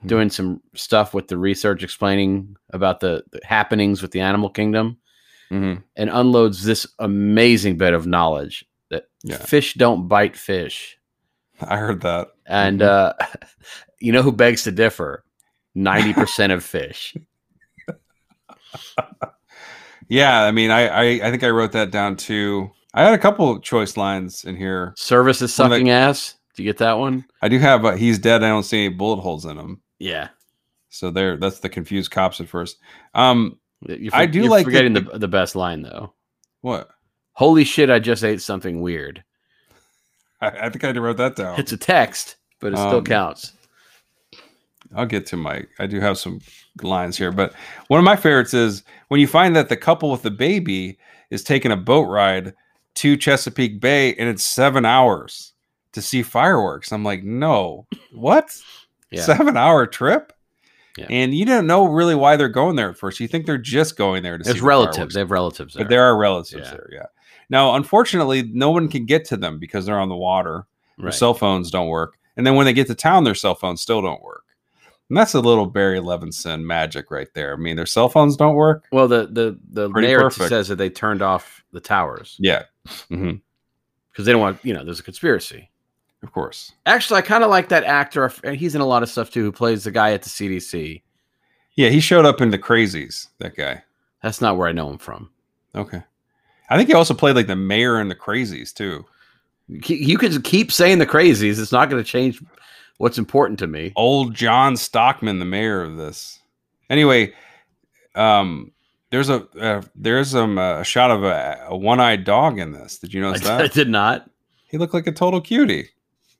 Mhm. 0.03 0.07
doing 0.07 0.29
some 0.29 0.61
stuff 0.75 1.13
with 1.13 1.27
the 1.29 1.37
research 1.37 1.81
explaining 1.83 2.55
about 2.71 2.99
the, 2.99 3.23
the 3.31 3.39
happenings 3.43 4.01
with 4.01 4.11
the 4.11 4.19
animal 4.19 4.49
kingdom 4.49 4.97
Mhm. 5.49 5.81
and 5.95 6.09
unloads 6.11 6.63
this 6.63 6.85
amazing 6.99 7.77
bit 7.77 7.93
of 7.93 8.05
knowledge 8.05 8.65
that 8.89 9.05
Yeah. 9.23 9.37
fish 9.37 9.73
don't 9.75 10.07
bite 10.07 10.35
fish 10.37 10.97
I 11.61 11.77
heard 11.77 12.01
that. 12.01 12.29
and 12.45 12.81
Mhm. 12.81 12.85
uh, 12.85 13.13
you 13.99 14.11
know 14.11 14.21
who 14.21 14.31
begs 14.31 14.63
to 14.63 14.71
differ 14.71 15.23
90% 15.75 16.51
of 16.51 16.63
fish 16.63 17.15
Yeah, 20.09 20.43
I 20.43 20.51
mean, 20.51 20.71
I, 20.71 20.87
I 20.87 21.03
I 21.27 21.31
think 21.31 21.43
I 21.43 21.49
wrote 21.49 21.71
that 21.73 21.91
down 21.91 22.15
too. 22.17 22.71
I 22.93 23.03
had 23.03 23.13
a 23.13 23.17
couple 23.17 23.59
choice 23.59 23.97
lines 23.97 24.43
in 24.43 24.55
here. 24.55 24.93
service 24.97 25.41
is 25.41 25.57
One 25.57 25.65
of 25.67 25.71
the- 25.71 25.75
sucking 25.77 25.89
ass 25.89 26.35
do 26.55 26.61
you 26.61 26.69
get 26.69 26.77
that 26.77 26.99
one 26.99 27.25
I 27.41 27.49
do 27.49 27.57
have 27.57 27.83
uh, 27.83 27.93
he's 27.93 28.19
dead. 28.19 28.43
I 28.43 28.49
don't 28.49 28.61
see 28.63 28.85
any 28.85 28.93
bullet 28.93 29.21
holes 29.21 29.45
in 29.45 29.57
him. 29.57 29.81
yeah 29.99 30.29
So 30.89 31.09
there, 31.09 31.35
that's 31.37 31.59
the 31.59 31.69
confused 31.69 32.11
cops 32.11 32.39
at 32.39 32.47
first. 32.47 32.77
Um, 33.15 33.57
You're, 33.87 34.11
I 34.13 34.27
do 34.27 34.43
like 34.43 34.65
forgetting 34.65 34.93
the- 34.93 35.01
the, 35.01 35.17
the 35.19 35.27
best 35.27 35.55
line 35.55 35.81
though 35.81 36.13
what? 36.61 36.89
holy 37.35 37.63
shit 37.63 37.89
i 37.89 37.97
just 37.97 38.23
ate 38.23 38.41
something 38.41 38.81
weird 38.81 39.23
I, 40.39 40.49
I 40.49 40.69
think 40.69 40.83
I 40.83 40.91
wrote 40.91 41.17
that 41.17 41.35
down. 41.35 41.59
it's 41.59 41.71
a 41.71 41.77
text 41.77 42.35
but 42.59 42.73
it 42.73 42.77
still 42.77 42.97
Um, 42.97 43.03
counts 43.05 43.53
I'll 44.95 45.07
get 45.07 45.25
to 45.27 45.37
my. 45.37 45.63
I 45.79 45.87
do 45.87 45.99
have 45.99 46.19
some 46.19 46.39
lines 46.81 47.17
here, 47.17 47.31
but 47.31 47.53
one 47.87 47.99
of 47.99 48.03
my 48.03 48.15
favorites 48.15 48.53
is 48.53 48.83
when 49.09 49.19
you 49.19 49.27
find 49.27 49.55
that 49.55 49.69
the 49.69 49.77
couple 49.77 50.09
with 50.11 50.23
the 50.23 50.31
baby 50.31 50.97
is 51.29 51.43
taking 51.43 51.71
a 51.71 51.77
boat 51.77 52.07
ride 52.07 52.53
to 52.95 53.17
Chesapeake 53.17 53.79
Bay, 53.79 54.13
and 54.15 54.29
it's 54.29 54.43
seven 54.43 54.85
hours 54.85 55.53
to 55.93 56.01
see 56.01 56.23
fireworks. 56.23 56.91
I'm 56.91 57.03
like, 57.03 57.23
no, 57.23 57.87
what? 58.11 58.55
yeah 59.11 59.21
Seven 59.23 59.57
hour 59.57 59.85
trip? 59.85 60.33
Yeah. 60.97 61.07
And 61.09 61.33
you 61.33 61.45
don't 61.45 61.65
know 61.67 61.85
really 61.87 62.13
why 62.15 62.35
they're 62.35 62.49
going 62.49 62.75
there 62.75 62.89
at 62.91 62.97
first. 62.97 63.19
You 63.19 63.27
think 63.27 63.45
they're 63.47 63.57
just 63.57 63.97
going 63.97 64.21
there 64.21 64.37
to 64.37 64.43
there's 64.43 64.57
see 64.59 64.63
relatives 64.63 64.95
fireworks. 64.97 65.13
they 65.15 65.19
have 65.21 65.31
relatives 65.31 65.73
there. 65.73 65.85
but 65.85 65.89
there 65.89 66.03
are 66.03 66.15
relatives 66.17 66.67
Yeah. 66.67 66.71
there. 66.71 66.89
Yeah. 66.91 67.05
Now, 67.49 67.75
unfortunately, 67.75 68.43
no 68.51 68.69
one 68.71 68.87
can 68.89 69.05
get 69.05 69.25
to 69.25 69.37
them 69.37 69.57
because 69.59 69.85
they're 69.85 69.99
on 69.99 70.09
the 70.09 70.15
water. 70.15 70.65
Their 70.97 71.05
right. 71.05 71.13
cell 71.13 71.33
phones 71.33 71.71
don't 71.71 71.87
work. 71.87 72.17
And 72.37 72.45
then 72.45 72.55
when 72.55 72.65
they 72.65 72.73
get 72.73 72.87
to 72.87 72.95
town, 72.95 73.23
their 73.23 73.33
cell 73.35 73.55
phones 73.55 73.81
still 73.81 74.01
don't 74.03 74.21
work. 74.21 74.42
And 75.09 75.17
that's 75.17 75.33
a 75.33 75.39
little 75.41 75.65
Barry 75.67 75.99
Levinson 75.99 76.63
magic 76.63 77.11
right 77.11 77.27
there. 77.35 77.53
I 77.53 77.57
mean, 77.57 77.75
their 77.75 77.85
cell 77.85 78.09
phones 78.09 78.35
don't 78.37 78.55
work. 78.55 78.85
well 78.91 79.07
the 79.07 79.27
the 79.27 79.59
the 79.71 79.89
Pretty 79.89 80.07
narrative 80.07 80.31
perfect. 80.37 80.49
says 80.49 80.67
that 80.69 80.77
they 80.77 80.89
turned 80.89 81.21
off 81.21 81.63
the 81.71 81.79
towers 81.81 82.35
Yeah. 82.39 82.63
Mm-hmm. 83.11 83.33
because 84.11 84.25
they 84.25 84.31
don't 84.31 84.41
want 84.41 84.59
you 84.63 84.73
know 84.73 84.83
there's 84.83 84.99
a 84.99 85.03
conspiracy 85.03 85.69
Of 86.21 86.31
course. 86.31 86.71
actually 86.85 87.17
i 87.19 87.21
kind 87.21 87.43
of 87.43 87.49
like 87.49 87.69
that 87.69 87.83
actor 87.83 88.31
and 88.43 88.55
he's 88.57 88.75
in 88.75 88.81
a 88.81 88.85
lot 88.85 89.03
of 89.03 89.09
stuff 89.09 89.31
too 89.31 89.41
who 89.43 89.51
plays 89.51 89.83
the 89.85 89.91
guy 89.91 90.11
at 90.13 90.21
the 90.23 90.29
cdc 90.29 91.01
Yeah, 91.75 91.89
he 91.89 91.99
showed 91.99 92.25
up 92.25 92.41
in 92.41 92.51
the 92.51 92.59
crazies, 92.59 93.27
that 93.39 93.55
guy. 93.55 93.83
that's 94.21 94.41
not 94.41 94.57
where 94.57 94.67
i 94.67 94.71
know 94.73 94.89
him 94.89 94.97
from 94.97 95.29
Okay. 95.75 96.01
I 96.69 96.77
think 96.77 96.87
he 96.89 96.93
also 96.95 97.13
played 97.15 97.35
like 97.35 97.47
the 97.47 97.55
mayor 97.55 97.99
in 98.01 98.07
the 98.09 98.15
crazies 98.15 98.73
too. 98.73 99.05
you 99.67 99.95
you 99.95 100.17
could 100.17 100.43
keep 100.43 100.71
saying 100.71 100.97
the 100.99 101.05
crazies 101.07 101.59
it's 101.59 101.71
not 101.71 101.89
going 101.89 102.03
to 102.03 102.09
change 102.09 102.41
what's 103.03 103.17
important 103.17 103.59
to 103.59 103.67
me 103.67 103.91
Old 103.97 104.33
John 104.33 104.77
Stockman, 104.77 105.39
the 105.39 105.45
mayor 105.45 105.81
of 105.83 105.97
this. 105.97 106.39
Anyway, 106.89 107.33
um, 108.15 108.71
there's 109.11 109.29
a 109.29 109.45
uh, 109.59 109.81
there's 109.93 110.33
um, 110.33 110.57
a 110.57 110.85
shot 110.85 111.11
of 111.11 111.23
a, 111.23 111.65
a 111.67 111.77
one-eyed 111.77 112.23
dog 112.23 112.59
in 112.59 112.71
this. 112.71 112.97
Did 112.97 113.13
you 113.13 113.21
notice 113.21 113.41
I 113.45 113.57
that? 113.57 113.61
I 113.61 113.67
did 113.67 113.89
not 113.89 114.29
He 114.67 114.77
looked 114.77 114.93
like 114.93 115.05
a 115.05 115.11
total 115.11 115.41
cutie. 115.41 115.89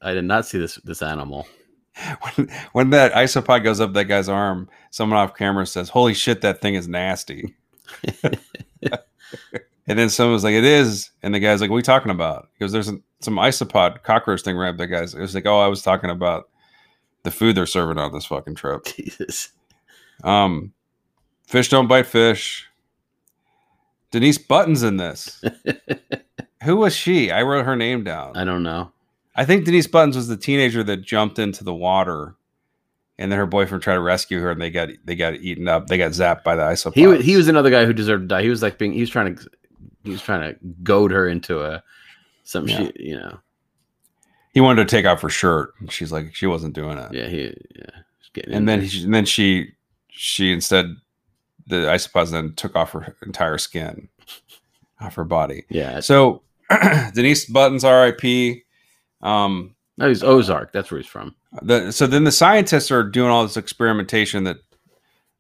i 0.02 0.14
did 0.14 0.24
not 0.24 0.46
see 0.46 0.58
this 0.58 0.76
this 0.86 1.02
animal 1.02 1.46
when, 2.22 2.50
when 2.72 2.90
that 2.92 3.12
isopod 3.12 3.64
goes 3.64 3.82
up 3.82 3.92
that 3.94 4.06
guy's 4.06 4.30
arm, 4.30 4.70
someone 4.90 5.20
off 5.20 5.36
camera 5.36 5.68
says, 5.68 5.90
"Holy 5.90 6.14
shit, 6.14 6.42
that 6.42 6.62
thing 6.62 6.76
is 6.76 6.88
nasty." 6.88 7.56
and 8.24 10.00
then 10.00 10.10
someone's 10.10 10.46
like, 10.46 10.56
"It 10.56 10.64
is," 10.64 11.12
and 11.22 11.36
the 11.36 11.40
guy's 11.40 11.60
like, 11.60 11.70
"What 11.70 11.76
are 11.76 11.80
you 11.80 11.84
talking 11.84 12.12
about?" 12.12 12.48
Because 12.54 12.72
there's 12.72 12.86
some, 12.86 13.04
some 13.20 13.36
isopod 13.36 14.02
cockroach 14.04 14.44
thing 14.44 14.56
right 14.56 14.70
up 14.70 14.78
that 14.78 14.88
guy's. 14.88 15.14
It 15.14 15.20
was 15.20 15.36
like, 15.36 15.46
"Oh, 15.46 15.60
I 15.60 15.68
was 15.68 15.82
talking 15.82 16.10
about 16.10 16.50
the 17.24 17.32
food 17.32 17.56
they're 17.56 17.66
serving 17.66 17.98
on 17.98 18.12
this 18.14 18.26
fucking 18.26 18.56
trip." 18.56 18.86
jesus 18.96 19.50
Um, 20.24 20.74
fish 21.48 21.70
don't 21.70 21.88
bite 21.88 22.08
fish. 22.08 22.68
Denise 24.12 24.38
Button's 24.38 24.84
in 24.84 24.98
this. 24.98 25.44
Who 26.64 26.78
was 26.78 26.96
she? 26.96 27.32
I 27.32 27.42
wrote 27.42 27.66
her 27.66 27.76
name 27.76 28.04
down. 28.04 28.38
i 28.38 28.44
don't 28.44 28.64
know 28.64 28.92
I 29.36 29.46
think 29.46 29.66
Denise 29.66 29.88
Buttons 29.88 30.16
was 30.16 30.28
the 30.28 30.38
teenager 30.38 30.84
that 30.84 30.98
jumped 30.98 31.40
into 31.40 31.64
the 31.64 31.74
water, 31.74 32.36
and 33.18 33.32
then 33.32 33.40
her 33.40 33.48
boyfriend 33.48 33.82
tried 33.82 33.96
to 33.96 34.00
rescue 34.02 34.40
her, 34.40 34.52
and 34.52 34.62
they 34.62 34.70
got 34.70 34.90
they 35.06 35.16
got 35.16 35.34
eaten 35.34 35.68
up. 35.68 35.88
They 35.88 35.98
got 35.98 36.12
zapped 36.12 36.44
by 36.44 36.56
the 36.56 36.62
isopods. 36.62 36.94
he, 36.94 37.08
wa- 37.08 37.16
he 37.16 37.36
was 37.36 37.48
another 37.48 37.72
guy 37.72 37.86
who 37.86 37.94
deserved 37.94 38.22
to 38.24 38.28
die 38.28 38.44
he 38.44 38.50
was 38.50 38.62
like 38.62 38.78
being 38.78 38.94
he 38.94 39.00
was 39.02 39.10
trying 39.10 39.36
to 39.36 39.50
he 40.04 40.12
was 40.12 40.22
trying 40.22 40.54
to 40.54 40.60
goad 40.84 41.10
her 41.10 41.28
into 41.28 41.64
a 41.64 41.82
some 42.44 42.68
Yeah. 42.68 42.78
shit 42.78 43.00
you 43.00 43.16
know 43.18 43.40
he 44.54 44.62
wanted 44.62 44.88
to 44.88 44.96
take 44.96 45.06
off 45.06 45.22
her 45.22 45.30
shirt, 45.30 45.74
and 45.80 45.92
she's 45.92 46.12
like 46.12 46.34
she 46.36 46.46
wasn't 46.46 46.74
doing 46.74 46.98
it. 46.98 47.12
yeah 47.14 47.28
he 47.28 47.56
yeah 47.76 48.02
getting 48.34 48.54
And 48.54 48.68
then 48.68 48.80
there. 48.80 48.88
he, 48.88 49.04
and 49.04 49.14
then 49.14 49.26
she 49.26 49.72
she 50.10 50.52
instead 50.54 50.96
the 51.68 51.78
isopods 51.88 52.32
then 52.32 52.54
took 52.56 52.76
off 52.76 52.92
her 52.92 53.16
entire 53.26 53.58
skin 53.58 54.10
off 55.02 55.16
her 55.16 55.24
body. 55.24 55.66
yeah 55.70 56.00
So 56.00 56.42
Denise 57.14 57.46
Buttons, 57.46 57.84
R.I.P. 57.84 58.64
Um, 59.22 59.76
no 59.98 60.08
he's 60.08 60.24
ozark 60.24 60.74
that's 60.74 60.90
where 60.92 61.00
he's 61.00 61.08
from 61.10 61.36
the 61.62 61.92
so 61.92 62.08
then 62.08 62.24
the 62.24 62.32
scientists 62.32 62.90
are 62.92 63.04
doing 63.04 63.30
all 63.30 63.44
this 63.44 63.56
experimentation 63.58 64.44
that 64.46 64.58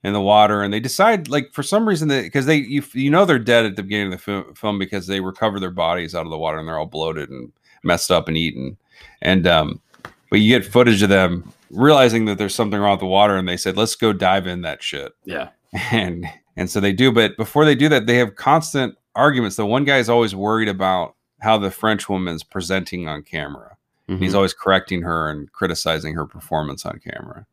in 0.04 0.14
the 0.14 0.22
water 0.22 0.62
and 0.62 0.72
they 0.74 0.80
decide 0.80 1.28
like 1.28 1.52
for 1.54 1.64
some 1.64 1.88
reason 1.88 2.08
that 2.10 2.22
because 2.24 2.46
they 2.46 2.58
you, 2.58 2.84
you 2.94 3.10
know 3.10 3.26
they're 3.26 3.40
dead 3.40 3.66
at 3.66 3.76
the 3.76 3.84
beginning 3.84 4.14
of 4.14 4.24
the 4.24 4.54
film 4.56 4.78
because 4.78 5.08
they 5.08 5.20
recover 5.22 5.60
their 5.60 5.72
bodies 5.72 6.14
out 6.14 6.26
of 6.26 6.30
the 6.30 6.38
water 6.38 6.58
and 6.60 6.68
they're 6.68 6.78
all 6.78 6.86
bloated 6.86 7.30
and 7.30 7.52
messed 7.84 8.12
up 8.12 8.28
and 8.28 8.38
eaten 8.38 8.78
and 9.22 9.46
um 9.48 9.82
but 10.30 10.40
you 10.40 10.50
get 10.50 10.66
footage 10.70 11.02
of 11.02 11.10
them 11.10 11.52
realizing 11.70 12.26
that 12.26 12.38
there's 12.38 12.56
something 12.56 12.80
wrong 12.80 12.92
with 12.92 13.00
the 13.00 13.06
water 13.06 13.36
and 13.36 13.48
they 13.48 13.58
said 13.58 13.76
let's 13.78 13.96
go 13.96 14.14
dive 14.14 14.48
in 14.48 14.62
that 14.62 14.82
shit 14.84 15.12
yeah 15.26 15.50
and 15.92 16.26
and 16.56 16.70
so 16.70 16.80
they 16.80 16.94
do 16.94 17.12
but 17.12 17.36
before 17.38 17.66
they 17.66 17.76
do 17.76 17.90
that 17.90 18.06
they 18.06 18.16
have 18.18 18.36
constant 18.36 18.96
arguments 19.16 19.56
the 19.56 19.66
one 19.66 19.84
guy 19.86 19.98
is 19.98 20.10
always 20.10 20.36
worried 20.36 20.70
about 20.70 21.16
how 21.42 21.58
the 21.58 21.72
french 21.72 22.08
woman's 22.10 22.44
presenting 22.44 23.08
on 23.08 23.22
camera 23.24 23.76
Mhm. 24.10 24.20
He's 24.20 24.36
always 24.36 24.54
correcting 24.54 25.02
her 25.04 25.30
and 25.30 25.50
criticizing 25.54 26.14
her 26.16 26.26
performance 26.26 26.86
on 26.86 27.00
camera. 27.00 27.46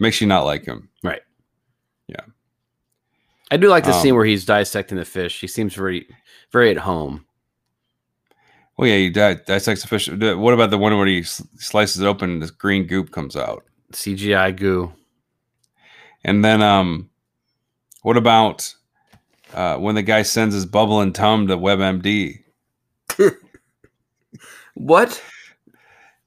Makes 0.00 0.20
you 0.20 0.26
not 0.26 0.42
like 0.44 0.64
him. 0.64 0.88
Right. 1.04 1.22
Yeah. 2.08 2.16
I 3.52 3.56
do 3.56 3.68
like 3.68 3.84
the 3.84 3.94
Um, 3.94 4.02
scene 4.02 4.14
where 4.16 4.24
he's 4.24 4.44
dissecting 4.44 4.98
the 4.98 5.04
fish. 5.04 5.40
He 5.40 5.46
seems 5.46 5.72
very, 5.72 6.08
very 6.50 6.72
at 6.72 6.78
home. 6.78 7.26
Well, 8.76 8.88
yeah, 8.88 8.96
he 8.96 9.10
di- 9.10 9.40
dissects 9.46 9.82
the 9.82 9.88
fish. 9.88 10.08
What 10.08 10.54
about 10.54 10.70
the 10.70 10.78
one 10.78 10.96
where 10.96 11.06
he 11.06 11.22
slices 11.22 12.00
it 12.00 12.06
open 12.06 12.30
and 12.30 12.42
this 12.42 12.50
green 12.50 12.86
goop 12.86 13.12
comes 13.12 13.36
out? 13.36 13.64
CGI 13.92 14.56
goo. 14.56 14.92
And 16.24 16.44
then, 16.44 16.60
um, 16.62 17.10
what 18.02 18.16
about 18.16 18.74
uh, 19.52 19.76
when 19.76 19.94
the 19.94 20.02
guy 20.02 20.22
sends 20.22 20.54
his 20.54 20.66
bubble 20.66 21.00
and 21.00 21.14
tum 21.14 21.46
to 21.46 21.56
WebMD? 21.56 22.42
What? 24.74 25.22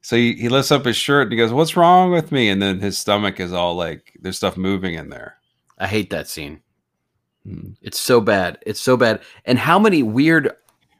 So 0.00 0.16
he, 0.16 0.34
he 0.34 0.48
lifts 0.48 0.72
up 0.72 0.84
his 0.84 0.96
shirt 0.96 1.24
and 1.24 1.32
he 1.32 1.38
goes, 1.38 1.52
"What's 1.52 1.76
wrong 1.76 2.10
with 2.10 2.32
me?" 2.32 2.48
And 2.48 2.60
then 2.60 2.80
his 2.80 2.98
stomach 2.98 3.40
is 3.40 3.52
all 3.52 3.74
like, 3.74 4.12
"There's 4.20 4.36
stuff 4.36 4.56
moving 4.56 4.94
in 4.94 5.10
there." 5.10 5.36
I 5.78 5.86
hate 5.86 6.10
that 6.10 6.28
scene. 6.28 6.62
Hmm. 7.44 7.72
It's 7.82 8.00
so 8.00 8.20
bad. 8.20 8.58
It's 8.66 8.80
so 8.80 8.96
bad. 8.96 9.20
And 9.44 9.58
how 9.58 9.78
many 9.78 10.02
weird, 10.02 10.50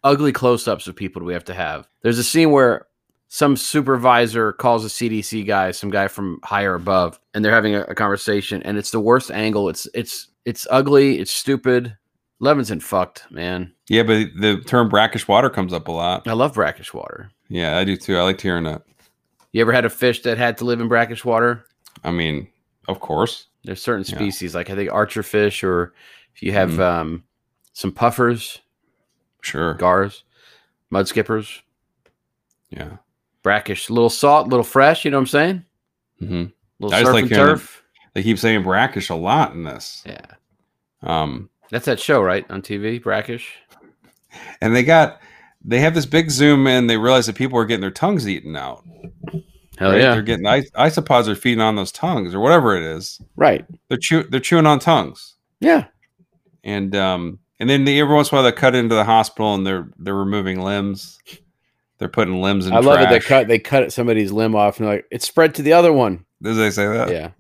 ugly 0.04 0.32
close-ups 0.32 0.86
of 0.86 0.96
people 0.96 1.20
do 1.20 1.26
we 1.26 1.32
have 1.32 1.44
to 1.44 1.54
have? 1.54 1.88
There's 2.02 2.18
a 2.18 2.24
scene 2.24 2.50
where 2.50 2.86
some 3.28 3.56
supervisor 3.56 4.52
calls 4.52 4.84
a 4.84 4.88
CDC 4.88 5.46
guy, 5.46 5.70
some 5.70 5.90
guy 5.90 6.08
from 6.08 6.40
higher 6.44 6.74
above, 6.74 7.20
and 7.34 7.44
they're 7.44 7.52
having 7.52 7.74
a, 7.74 7.82
a 7.82 7.94
conversation, 7.94 8.62
and 8.62 8.78
it's 8.78 8.90
the 8.90 9.00
worst 9.00 9.30
angle. 9.30 9.68
It's 9.68 9.86
it's 9.94 10.28
it's 10.44 10.66
ugly. 10.70 11.18
It's 11.18 11.30
stupid. 11.30 11.96
Levinson 12.40 12.80
fucked, 12.80 13.30
man. 13.30 13.72
Yeah, 13.88 14.04
but 14.04 14.28
the 14.40 14.62
term 14.64 14.88
brackish 14.88 15.26
water 15.26 15.50
comes 15.50 15.72
up 15.72 15.88
a 15.88 15.92
lot. 15.92 16.26
I 16.28 16.32
love 16.34 16.54
brackish 16.54 16.94
water. 16.94 17.30
Yeah, 17.48 17.76
I 17.76 17.84
do 17.84 17.96
too. 17.96 18.16
I 18.16 18.22
liked 18.22 18.40
hearing 18.40 18.64
that. 18.64 18.82
You 19.52 19.60
ever 19.60 19.72
had 19.72 19.84
a 19.84 19.90
fish 19.90 20.22
that 20.22 20.38
had 20.38 20.56
to 20.58 20.64
live 20.64 20.80
in 20.80 20.88
brackish 20.88 21.24
water? 21.24 21.64
I 22.04 22.12
mean, 22.12 22.48
of 22.86 23.00
course. 23.00 23.46
There's 23.64 23.82
certain 23.82 24.04
Yeah. 24.08 24.14
species, 24.14 24.54
like 24.54 24.70
I 24.70 24.74
think 24.76 24.92
archer 24.92 25.22
fish, 25.24 25.64
or 25.64 25.92
if 26.34 26.42
you 26.42 26.52
have 26.52 26.70
Mhm. 26.70 26.80
um, 26.80 27.24
some 27.72 27.90
puffers, 27.92 28.60
Sure. 29.48 29.74
gars, 29.74 30.24
mud 30.90 31.08
skippers, 31.08 31.62
Yeah. 32.70 32.96
brackish, 33.42 33.88
a 33.88 33.92
little 33.92 34.10
salt, 34.10 34.46
a 34.46 34.50
little 34.50 34.64
fresh. 34.64 35.04
You 35.04 35.10
know 35.10 35.16
what 35.18 35.22
I'm 35.22 35.26
saying? 35.26 35.64
hmm 36.20 36.44
Little 36.80 36.94
I 36.94 37.02
surf 37.02 37.14
like 37.14 37.22
and 37.24 37.32
turf. 37.32 37.82
They 38.14 38.22
keep 38.22 38.38
saying 38.38 38.62
brackish 38.62 39.10
a 39.10 39.14
lot 39.14 39.52
in 39.54 39.64
this. 39.64 40.02
Yeah. 40.06 40.20
Um, 41.02 41.50
That's 41.70 41.84
that 41.86 42.00
show, 42.00 42.20
right? 42.22 42.44
On 42.50 42.62
TV, 42.62 43.00
Brackish. 43.02 43.46
and 44.60 44.74
they 44.74 44.82
got 44.84 45.20
they 45.64 45.80
have 45.80 45.94
this 45.94 46.06
big 46.06 46.30
zoom 46.30 46.66
in. 46.66 46.86
They 46.86 46.96
realize 46.96 47.26
that 47.26 47.36
people 47.36 47.58
are 47.58 47.64
getting 47.64 47.80
their 47.80 47.90
tongues 47.90 48.28
eaten 48.28 48.54
out. 48.56 48.84
Hell 49.76 49.90
right? 49.92 50.00
yeah. 50.00 50.12
They're 50.14 50.22
getting 50.22 50.46
is- 50.46 50.70
isopods 50.72 51.26
are 51.28 51.34
feeding 51.34 51.60
on 51.60 51.76
those 51.76 51.92
tongues 51.92 52.34
or 52.34 52.40
whatever 52.40 52.76
it 52.76 52.82
is. 52.82 53.20
right. 53.36 53.64
They're 53.88 53.98
chew 53.98 54.22
they're 54.24 54.40
chewing 54.40 54.66
on 54.66 54.78
tongues. 54.78 55.34
Yeah. 55.60 55.86
and 56.64 56.94
um 56.96 57.38
and 57.60 57.68
then 57.68 57.84
the, 57.84 57.98
every 58.00 58.14
once 58.14 58.30
in 58.30 58.36
a 58.36 58.40
while 58.40 58.50
they 58.50 58.56
cut 58.56 58.74
into 58.74 58.94
the 58.94 59.04
hospital 59.04 59.54
and 59.54 59.66
they're 59.66 59.88
they're 59.98 60.14
removing 60.14 60.60
limbs 60.60 61.18
they're 61.98 62.08
putting 62.08 62.40
limbs 62.40 62.66
in 62.66 62.72
I 62.72 62.78
love 62.78 63.00
it. 63.00 63.08
They 63.10 63.20
cut 63.20 63.48
they 63.48 63.58
cut 63.58 63.92
somebody's 63.92 64.30
limb 64.32 64.54
off 64.54 64.78
and 64.78 64.86
they're 64.86 64.96
like, 64.96 65.06
it's 65.10 65.26
spread 65.26 65.54
to 65.56 65.62
the 65.62 65.72
other 65.72 65.92
one. 65.92 66.24
Did 66.42 66.54
they 66.54 66.70
say 66.70 66.86
that 66.86 67.10
Yeah. 67.10 67.30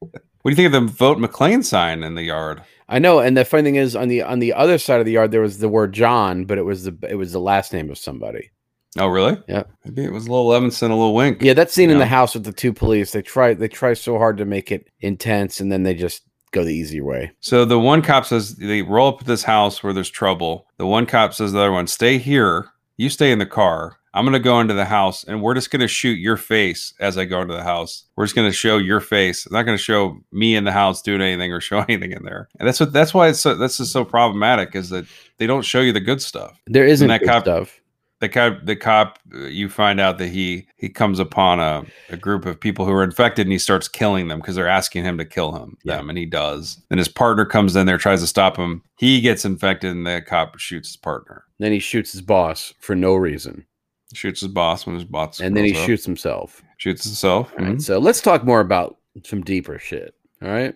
what 0.00 0.12
do 0.44 0.50
you 0.50 0.54
think 0.56 0.66
of 0.66 0.72
the 0.72 0.92
vote 0.92 1.18
mclean 1.18 1.62
sign 1.64 2.02
in 2.02 2.14
the 2.14 2.22
yard 2.22 2.62
I 2.86 2.98
know, 2.98 3.18
and 3.18 3.34
the 3.34 3.46
funny 3.46 3.62
thing 3.62 3.76
is, 3.76 3.96
on 3.96 4.08
the 4.08 4.20
on 4.22 4.40
the 4.40 4.52
other 4.52 4.76
side 4.76 5.00
of 5.00 5.06
the 5.06 5.12
yard, 5.12 5.30
there 5.30 5.40
was 5.40 5.56
the 5.58 5.70
word 5.70 5.94
John, 5.94 6.44
but 6.44 6.58
it 6.58 6.64
was 6.66 6.84
the 6.84 6.94
it 7.08 7.14
was 7.14 7.32
the 7.32 7.40
last 7.40 7.72
name 7.72 7.88
of 7.90 7.96
somebody. 7.96 8.50
oh 8.98 9.06
really 9.08 9.38
Yeah. 9.48 9.62
maybe 9.86 10.04
it 10.04 10.12
was 10.12 10.26
a 10.26 10.30
little 10.30 10.46
levinson 10.48 10.90
a 10.90 10.94
little 10.94 11.14
wink 11.14 11.42
Yeah, 11.42 11.54
that 11.54 11.70
scene 11.70 11.88
in 11.90 11.96
Yeah. 11.96 12.00
the 12.04 12.06
house 12.08 12.34
with 12.34 12.44
the 12.44 12.52
two 12.52 12.72
police, 12.74 13.10
they 13.12 13.22
try 13.22 13.54
they 13.54 13.68
try 13.68 13.94
so 13.94 14.18
hard 14.18 14.36
to 14.36 14.44
make 14.44 14.70
it 14.70 14.86
intense, 15.00 15.60
and 15.60 15.72
then 15.72 15.82
they 15.82 15.94
just 15.94 16.22
go 16.54 16.64
the 16.64 16.74
easy 16.74 17.00
way. 17.00 17.32
so 17.40 17.64
the 17.64 17.78
one 17.78 18.02
cop 18.02 18.24
says 18.24 18.56
they 18.56 18.82
roll 18.82 19.08
up 19.08 19.20
at 19.20 19.26
this 19.26 19.42
house 19.42 19.82
where 19.82 19.92
there's 19.92 20.10
trouble. 20.10 20.66
The 20.78 20.86
one 20.86 21.06
cop 21.06 21.34
says 21.34 21.50
to 21.50 21.54
the 21.56 21.60
other 21.60 21.72
one 21.72 21.86
stay 21.86 22.18
here. 22.18 22.68
You 22.96 23.10
stay 23.10 23.32
in 23.32 23.38
the 23.38 23.46
car. 23.46 23.98
I'm 24.14 24.24
going 24.24 24.34
to 24.34 24.38
go 24.38 24.60
into 24.60 24.74
the 24.74 24.84
house 24.84 25.24
and 25.24 25.42
we're 25.42 25.54
just 25.54 25.72
going 25.72 25.80
to 25.80 25.88
shoot 25.88 26.18
your 26.20 26.36
face 26.36 26.94
as 27.00 27.18
i 27.18 27.24
go 27.24 27.40
into 27.40 27.54
the 27.54 27.64
house. 27.64 28.04
We're 28.14 28.26
just 28.26 28.36
going 28.36 28.48
to 28.48 28.56
show 28.56 28.78
your 28.78 29.00
face. 29.00 29.44
I'm 29.44 29.52
not 29.52 29.64
going 29.64 29.76
to 29.76 29.82
show 29.82 30.20
me 30.30 30.54
in 30.54 30.62
the 30.62 30.70
house 30.70 31.02
doing 31.02 31.20
anything 31.20 31.52
or 31.52 31.60
show 31.60 31.78
anything 31.88 32.12
in 32.12 32.22
there. 32.22 32.48
And 32.60 32.68
that's 32.68 32.78
what 32.78 32.92
that's 32.92 33.12
why 33.12 33.28
it's 33.28 33.40
so 33.40 33.56
that's 33.56 33.78
just 33.78 33.90
so 33.90 34.04
problematic 34.04 34.76
is 34.76 34.90
that 34.90 35.06
they 35.38 35.48
don't 35.48 35.64
show 35.64 35.80
you 35.80 35.92
the 35.92 36.00
good 36.00 36.22
stuff. 36.22 36.60
There 36.68 36.86
isn't 36.86 37.08
that 37.08 37.20
good 37.20 37.28
cop- 37.28 37.42
stuff. 37.42 37.80
The 38.24 38.28
cop 38.28 38.64
the 38.64 38.76
cop 38.76 39.18
uh, 39.34 39.44
you 39.46 39.68
find 39.68 40.00
out 40.00 40.18
that 40.18 40.28
he 40.28 40.66
he 40.76 40.88
comes 40.88 41.18
upon 41.18 41.60
a, 41.60 41.84
a 42.10 42.16
group 42.16 42.46
of 42.46 42.58
people 42.58 42.84
who 42.84 42.92
are 42.92 43.04
infected 43.04 43.46
and 43.46 43.52
he 43.52 43.58
starts 43.58 43.86
killing 43.88 44.28
them 44.28 44.38
because 44.40 44.54
they're 44.54 44.68
asking 44.68 45.04
him 45.04 45.18
to 45.18 45.24
kill 45.24 45.52
him 45.54 45.76
Yeah. 45.84 45.96
them 45.96 46.08
and 46.08 46.18
he 46.18 46.26
does 46.26 46.80
then 46.88 46.98
his 46.98 47.08
partner 47.08 47.44
comes 47.44 47.76
in 47.76 47.86
there 47.86 47.98
tries 47.98 48.20
to 48.20 48.26
stop 48.26 48.56
him 48.56 48.82
he 48.96 49.20
gets 49.20 49.44
infected 49.44 49.90
and 49.90 50.06
the 50.06 50.22
cop 50.26 50.58
shoots 50.58 50.88
his 50.88 50.96
partner 50.96 51.44
Then 51.58 51.72
he 51.72 51.78
shoots 51.78 52.12
his 52.12 52.22
boss 52.22 52.72
for 52.80 52.94
no 52.96 53.14
reason, 53.14 53.64
shoots 54.12 54.40
his 54.40 54.48
boss 54.50 54.86
when 54.86 54.94
his 54.94 55.04
boss 55.04 55.40
and 55.40 55.56
then 55.56 55.64
he 55.64 55.76
up. 55.76 55.84
shoots 55.86 56.04
himself. 56.04 56.62
shoots 56.78 57.04
himself 57.04 57.52
All 57.58 57.64
right, 57.66 57.80
so 57.82 57.98
let's 57.98 58.20
talk 58.20 58.44
more 58.44 58.60
about 58.60 58.96
some 59.24 59.42
deeper 59.42 59.78
shit. 59.78 60.14
All 60.42 60.48
right, 60.48 60.74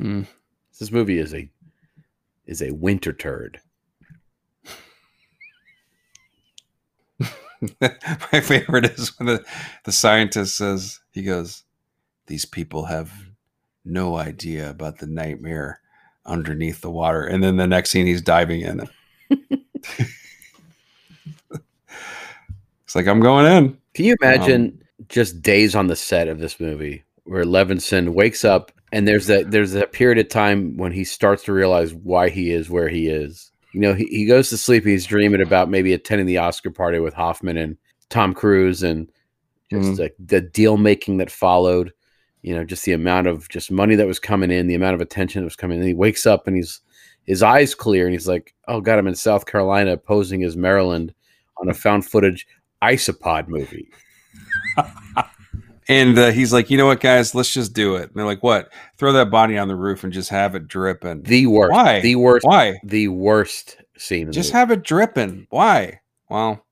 Mm. 0.00 0.26
this 0.80 0.90
movie 0.90 1.18
is 1.18 1.32
a 1.34 1.48
is 2.46 2.60
a 2.62 2.70
winter 2.72 3.12
turd. 3.12 3.60
my 7.80 8.40
favorite 8.40 8.86
is 8.86 9.18
when 9.18 9.26
the, 9.26 9.44
the 9.84 9.92
scientist 9.92 10.56
says 10.56 11.00
he 11.12 11.22
goes 11.22 11.64
these 12.26 12.44
people 12.44 12.86
have 12.86 13.12
no 13.84 14.16
idea 14.16 14.70
about 14.70 14.98
the 14.98 15.06
nightmare 15.06 15.80
underneath 16.24 16.80
the 16.80 16.90
water. 16.90 17.24
And 17.24 17.42
then 17.42 17.56
the 17.56 17.66
next 17.66 17.90
scene 17.90 18.06
he's 18.06 18.22
diving 18.22 18.60
in. 18.60 18.88
It's 22.92 22.96
like 22.96 23.06
i'm 23.06 23.20
going 23.20 23.46
in. 23.46 23.78
Can 23.94 24.04
you 24.04 24.16
imagine 24.20 24.66
um, 24.66 25.06
just 25.08 25.40
days 25.40 25.74
on 25.74 25.86
the 25.86 25.96
set 25.96 26.28
of 26.28 26.40
this 26.40 26.60
movie 26.60 27.04
where 27.24 27.44
Levinson 27.44 28.10
wakes 28.10 28.44
up 28.44 28.70
and 28.92 29.08
there's 29.08 29.28
that 29.28 29.50
there's 29.50 29.72
that 29.72 29.92
period 29.92 30.18
of 30.18 30.28
time 30.28 30.76
when 30.76 30.92
he 30.92 31.04
starts 31.04 31.44
to 31.44 31.54
realize 31.54 31.94
why 31.94 32.28
he 32.28 32.50
is 32.50 32.68
where 32.68 32.90
he 32.90 33.08
is. 33.08 33.50
You 33.72 33.80
know, 33.80 33.94
he, 33.94 34.04
he 34.06 34.26
goes 34.26 34.50
to 34.50 34.56
sleep, 34.58 34.84
he's 34.84 35.06
dreaming 35.06 35.40
about 35.40 35.70
maybe 35.70 35.92
attending 35.92 36.26
the 36.26 36.38
Oscar 36.38 36.70
party 36.70 36.98
with 36.98 37.14
Hoffman 37.14 37.56
and 37.56 37.76
Tom 38.10 38.34
Cruise 38.34 38.82
and 38.82 39.10
just 39.70 39.92
Mhm. 39.92 39.98
like 39.98 40.14
the 40.18 40.40
deal 40.42 40.76
making 40.76 41.16
that 41.18 41.30
followed, 41.30 41.92
you 42.42 42.54
know, 42.54 42.64
just 42.64 42.84
the 42.84 42.92
amount 42.92 43.26
of 43.28 43.48
just 43.48 43.70
money 43.70 43.94
that 43.94 44.06
was 44.06 44.18
coming 44.18 44.50
in, 44.50 44.66
the 44.66 44.74
amount 44.74 44.94
of 44.94 45.00
attention 45.00 45.40
that 45.40 45.46
was 45.46 45.56
coming 45.56 45.80
in. 45.80 45.86
He 45.86 45.94
wakes 45.94 46.26
up 46.26 46.46
and 46.46 46.54
he's 46.56 46.80
his 47.24 47.42
eyes 47.42 47.74
clear 47.74 48.04
and 48.04 48.12
he's 48.12 48.28
like, 48.28 48.52
Oh 48.68 48.80
god, 48.80 48.98
I'm 48.98 49.06
in 49.06 49.14
South 49.14 49.46
Carolina 49.46 49.96
posing 49.96 50.42
as 50.44 50.56
Maryland 50.56 51.14
on 51.56 51.68
a 51.70 51.74
found 51.74 52.04
footage 52.04 52.46
isopod 52.82 53.48
movie. 53.48 53.88
and 55.88 56.18
uh, 56.18 56.30
he's 56.30 56.52
like 56.52 56.70
you 56.70 56.76
know 56.78 56.86
what 56.86 57.00
guys 57.00 57.34
let's 57.34 57.52
just 57.52 57.72
do 57.74 57.96
it 57.96 58.02
and 58.04 58.12
they're 58.14 58.24
like 58.26 58.42
what 58.42 58.72
throw 58.98 59.12
that 59.12 59.30
body 59.30 59.58
on 59.58 59.68
the 59.68 59.76
roof 59.76 60.04
and 60.04 60.12
just 60.12 60.30
have 60.30 60.54
it 60.54 60.68
dripping 60.68 61.22
The 61.22 61.46
worst. 61.46 61.72
Why? 61.72 62.00
The 62.00 62.16
worst. 62.16 62.46
why 62.46 62.78
The 62.84 63.08
worst 63.08 63.76
scene. 63.98 64.30
just 64.32 64.52
have 64.52 64.70
it 64.70 64.82
dripping 64.82 65.46
why 65.50 66.00
well 66.28 66.64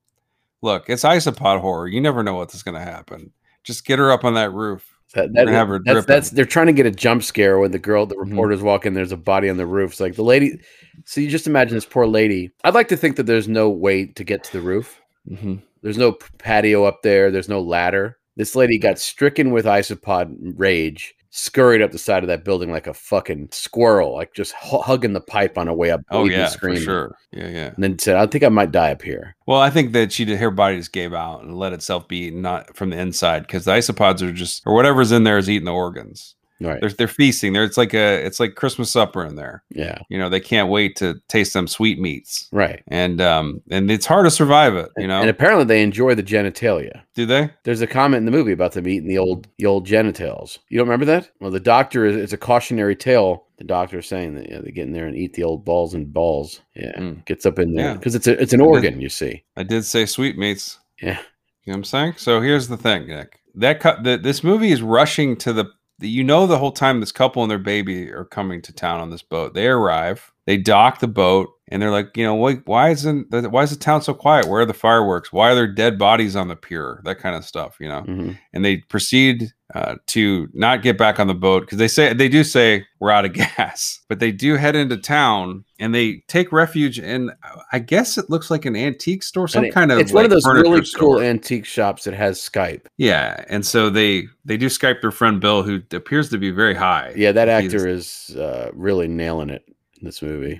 look 0.61 0.89
it's 0.89 1.03
isopod 1.03 1.59
horror 1.61 1.87
you 1.87 1.99
never 2.01 2.23
know 2.23 2.35
what's 2.35 2.61
going 2.63 2.75
to 2.75 2.81
happen 2.91 3.31
just 3.63 3.85
get 3.85 3.99
her 3.99 4.11
up 4.11 4.23
on 4.25 4.33
that 4.35 4.51
roof 4.53 4.87
that, 5.13 5.29
we're 5.33 5.51
have 5.51 5.67
her 5.67 5.79
that's, 5.83 5.93
dripping. 5.93 6.07
that's 6.07 6.29
they're 6.29 6.45
trying 6.45 6.67
to 6.67 6.73
get 6.73 6.85
a 6.85 6.91
jump 6.91 7.21
scare 7.21 7.59
when 7.59 7.71
the 7.71 7.79
girl, 7.79 8.05
the 8.05 8.15
Mhm. 8.15 8.29
reporters 8.29 8.61
walk 8.61 8.85
in. 8.85 8.93
There's 8.93 9.11
a 9.11 9.17
body 9.17 9.49
on 9.49 9.57
the 9.57 9.65
roof. 9.65 9.91
It's 9.91 9.99
like 9.99 10.15
the 10.15 10.23
lady. 10.23 10.57
So 11.03 11.19
you 11.19 11.27
just 11.27 11.47
imagine 11.47 11.75
this 11.75 11.83
poor 11.85 12.07
lady. 12.07 12.49
I'd 12.63 12.73
like 12.73 12.87
to 12.87 12.95
think 12.95 13.17
that 13.17 13.25
there's 13.25 13.49
no 13.49 13.69
way 13.69 14.05
to 14.05 14.23
get 14.23 14.41
to 14.45 14.53
the 14.53 14.61
roof. 14.61 15.01
mm-hmm. 15.29 15.55
There's 15.81 15.97
no 15.97 16.13
patio 16.37 16.85
up 16.85 17.01
there. 17.03 17.29
There's 17.29 17.49
no 17.49 17.59
ladder. 17.59 18.17
This 18.37 18.55
lady 18.55 18.77
got 18.77 18.97
stricken 18.99 19.51
with 19.51 19.65
isopod 19.65 20.33
rage, 20.57 21.13
scurried 21.31 21.81
up 21.81 21.91
the 21.91 21.97
side 21.97 22.23
of 22.23 22.27
that 22.27 22.43
building 22.45 22.71
like 22.71 22.87
a 22.87 22.93
fucking 22.93 23.49
squirrel, 23.51 24.13
like 24.15 24.33
just 24.33 24.53
hu- 24.61 24.79
hugging 24.81 25.13
the 25.13 25.21
pipe 25.21 25.57
on 25.57 25.67
her 25.67 25.73
way 25.73 25.91
up. 25.91 26.01
oh 26.11 26.25
yeah 26.25 26.49
for 26.49 26.75
sure 26.75 27.15
yeah 27.31 27.47
yeah 27.49 27.67
And 27.75 27.83
then 27.83 27.99
said, 27.99 28.15
"I 28.17 28.25
think 28.27 28.43
I 28.43 28.49
might 28.49 28.71
die 28.71 28.91
up 28.91 29.01
here." 29.01 29.35
well 29.47 29.59
i 29.59 29.69
think 29.69 29.91
that 29.93 30.11
she 30.11 30.25
did 30.25 30.39
her 30.39 30.51
body 30.51 30.77
just 30.77 30.91
gave 30.93 31.13
out 31.13 31.43
and 31.43 31.57
let 31.57 31.73
itself 31.73 32.07
be 32.07 32.27
eaten 32.27 32.41
not 32.41 32.75
from 32.75 32.89
the 32.89 32.97
inside 32.99 33.41
because 33.41 33.65
the 33.65 33.71
isopods 33.71 34.21
are 34.21 34.31
just 34.31 34.63
or 34.65 34.73
whatever's 34.73 35.11
in 35.11 35.23
there 35.23 35.37
is 35.37 35.49
eating 35.49 35.65
the 35.65 35.73
organs 35.73 36.35
Right. 36.61 36.79
they're, 36.79 36.89
they're 36.91 37.07
feasting 37.07 37.53
there 37.53 37.63
it's 37.63 37.77
like 37.77 37.93
a 37.93 38.23
it's 38.25 38.39
like 38.39 38.55
christmas 38.55 38.91
supper 38.91 39.25
in 39.25 39.35
there 39.35 39.63
yeah. 39.71 39.97
you 40.09 40.17
know 40.19 40.29
they 40.29 40.39
can't 40.39 40.69
wait 40.69 40.95
to 40.97 41.15
taste 41.27 41.53
them 41.53 41.67
sweet 41.67 41.99
meats 41.99 42.47
Right. 42.51 42.83
and 42.87 43.19
um 43.19 43.61
and 43.71 43.89
it's 43.89 44.05
hard 44.05 44.25
to 44.25 44.31
survive 44.31 44.75
it 44.75 44.89
you 44.97 45.07
know 45.07 45.19
And 45.21 45.29
apparently 45.29 45.65
they 45.65 45.81
enjoy 45.81 46.13
the 46.15 46.23
genitalia. 46.23 47.01
do 47.15 47.25
they 47.25 47.49
There's 47.63 47.81
a 47.81 47.87
comment 47.87 48.19
in 48.19 48.25
the 48.25 48.31
movie 48.31 48.51
about 48.51 48.73
them 48.73 48.87
eating 48.87 49.07
the 49.07 49.17
old 49.17 49.47
the 49.57 49.65
old 49.65 49.85
genitals. 49.85 50.59
You 50.69 50.77
don't 50.77 50.87
remember 50.87 51.05
that? 51.05 51.31
Well, 51.39 51.51
the 51.51 51.59
doctor 51.59 52.05
is 52.05 52.15
it's 52.15 52.33
a 52.33 52.37
cautionary 52.37 52.95
tale. 52.95 53.45
The 53.57 53.63
doctor 53.63 53.99
is 53.99 54.07
saying 54.07 54.35
that 54.35 54.49
yeah, 54.49 54.59
they 54.61 54.71
get 54.71 54.87
in 54.87 54.93
there 54.93 55.05
and 55.07 55.15
eat 55.17 55.33
the 55.33 55.43
old 55.43 55.63
balls 55.65 55.93
and 55.93 56.11
balls. 56.13 56.61
Yeah, 56.75 56.93
Mm. 56.97 57.25
gets 57.25 57.45
up 57.45 57.59
in 57.59 57.73
there 57.75 57.85
Yeah. 57.91 57.93
because 57.95 58.15
it's 58.15 58.27
a 58.27 58.39
it's 58.41 58.53
an 58.53 58.61
And 58.61 58.67
then- 58.69 58.75
organ. 58.75 59.01
You 59.01 59.09
see. 59.09 59.43
i 59.57 59.63
did 59.63 59.83
say 59.85 60.05
sweet 60.05 60.37
meats 60.37 60.79
Yeah. 61.01 61.17
you 61.65 61.71
know 61.71 61.73
what 61.73 61.75
i'm 61.77 61.83
saying 61.83 62.13
so 62.17 62.41
here's 62.41 62.67
the 62.67 62.77
thing 62.77 63.07
nick 63.07 63.39
that 63.55 63.79
cut 63.79 64.03
the, 64.03 64.17
this 64.17 64.43
movie 64.43 64.71
is 64.71 64.81
rushing 64.81 65.35
to 65.37 65.51
the- 65.53 65.71
you 66.07 66.23
know 66.23 66.47
the 66.47 66.57
whole 66.57 66.71
time 66.71 66.99
this 66.99 67.11
couple 67.11 67.41
and 67.41 67.51
their 67.51 67.59
baby 67.59 68.11
are 68.11 68.25
coming 68.25 68.61
to 68.61 68.73
town 68.73 68.99
on 68.99 69.09
this 69.09 69.21
boat 69.21 69.53
they 69.53 69.67
arrive 69.67 70.31
they 70.45 70.57
dock 70.57 70.99
the 70.99 71.07
boat 71.07 71.49
and 71.71 71.81
they're 71.81 71.89
like 71.91 72.15
you 72.15 72.23
know 72.23 72.35
why, 72.35 72.55
why 72.65 72.89
isn't 72.89 73.31
the, 73.31 73.49
why 73.49 73.63
is 73.63 73.69
the 73.71 73.75
town 73.75 74.01
so 74.01 74.13
quiet 74.13 74.47
where 74.47 74.61
are 74.61 74.65
the 74.65 74.73
fireworks 74.73 75.31
why 75.33 75.51
are 75.51 75.55
there 75.55 75.67
dead 75.67 75.97
bodies 75.97 76.35
on 76.35 76.47
the 76.49 76.55
pier 76.55 77.01
that 77.05 77.17
kind 77.17 77.35
of 77.35 77.43
stuff 77.45 77.77
you 77.79 77.87
know 77.87 78.01
Mhm. 78.01 78.37
and 78.53 78.63
they 78.65 78.77
proceed 78.77 79.51
uh, 79.73 79.95
to 80.05 80.49
not 80.53 80.81
get 80.81 80.97
back 80.97 81.17
on 81.17 81.27
the 81.27 81.33
boat 81.33 81.61
because 81.61 81.77
they 81.77 81.87
say 81.87 82.11
they 82.13 82.27
do 82.27 82.43
say 82.43 82.85
we're 82.99 83.09
out 83.09 83.23
of 83.23 83.31
gas, 83.57 84.01
but 84.09 84.19
they 84.19 84.29
do 84.29 84.57
head 84.57 84.75
into 84.75 84.97
town 84.97 85.63
and 85.79 85.95
they 85.95 86.21
take 86.27 86.51
refuge 86.51 86.99
in. 86.99 87.31
I 87.71 87.79
guess 87.79 88.17
it 88.17 88.29
looks 88.29 88.51
like 88.51 88.65
an 88.65 88.75
antique 88.75 89.23
store, 89.23 89.47
some 89.47 89.63
it- 89.63 89.73
kind 89.73 89.89
of. 89.93 89.97
It's 89.99 90.11
one 90.11 90.25
of 90.25 90.29
those 90.29 90.45
really 90.45 90.63
furniture 90.79 90.97
cool 90.99 91.21
antique 91.21 91.63
shops 91.65 92.03
that 92.03 92.13
has 92.13 92.37
Skype. 92.37 92.87
yeah, 92.97 93.45
and 93.47 93.65
so 93.65 93.89
they 93.89 94.27
they 94.43 94.57
do 94.57 94.65
Skype 94.65 94.99
their 94.99 95.09
friend 95.09 95.39
Bill, 95.39 95.63
who 95.63 95.79
appears 95.93 96.29
to 96.31 96.37
be 96.37 96.51
very 96.51 96.75
high. 96.75 97.13
Yeah, 97.15 97.31
that 97.31 97.47
He's- 97.47 97.73
actor 97.73 97.87
is 97.87 98.35
uh, 98.35 98.71
really 98.73 99.07
nailing 99.07 99.49
it 99.49 99.63
in 100.01 100.05
this 100.05 100.21
movie. 100.21 100.59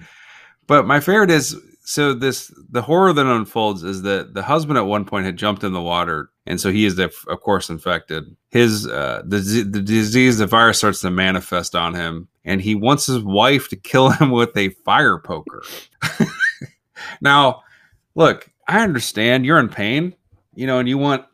But 0.71 0.87
my 0.87 1.01
favorite 1.01 1.31
is 1.31 1.57
so 1.83 2.13
this 2.13 2.49
the 2.69 2.81
horror 2.81 3.11
that 3.11 3.25
unfolds 3.25 3.83
is 3.83 4.03
that 4.03 4.33
the 4.33 4.41
husband 4.41 4.77
at 4.77 4.85
one 4.85 5.03
point 5.03 5.25
had 5.25 5.35
jumped 5.35 5.65
in 5.65 5.73
the 5.73 5.81
water, 5.81 6.29
and 6.45 6.61
so 6.61 6.71
he 6.71 6.85
is 6.85 6.97
of 6.97 7.41
course 7.41 7.69
infected. 7.69 8.23
His 8.51 8.87
uh, 8.87 9.21
the 9.25 9.39
the 9.69 9.81
disease, 9.81 10.37
the 10.37 10.47
virus 10.47 10.77
starts 10.77 11.01
to 11.01 11.11
manifest 11.11 11.75
on 11.75 11.93
him, 11.93 12.29
and 12.45 12.61
he 12.61 12.73
wants 12.73 13.05
his 13.05 13.21
wife 13.21 13.67
to 13.67 13.75
kill 13.75 14.11
him 14.11 14.31
with 14.31 14.55
a 14.55 14.69
fire 14.85 15.17
poker. 15.17 15.61
now, 17.21 17.63
look, 18.15 18.49
I 18.69 18.81
understand 18.81 19.45
you're 19.45 19.59
in 19.59 19.67
pain, 19.67 20.15
you 20.55 20.67
know, 20.67 20.79
and 20.79 20.87
you 20.87 20.97
want 20.97 21.25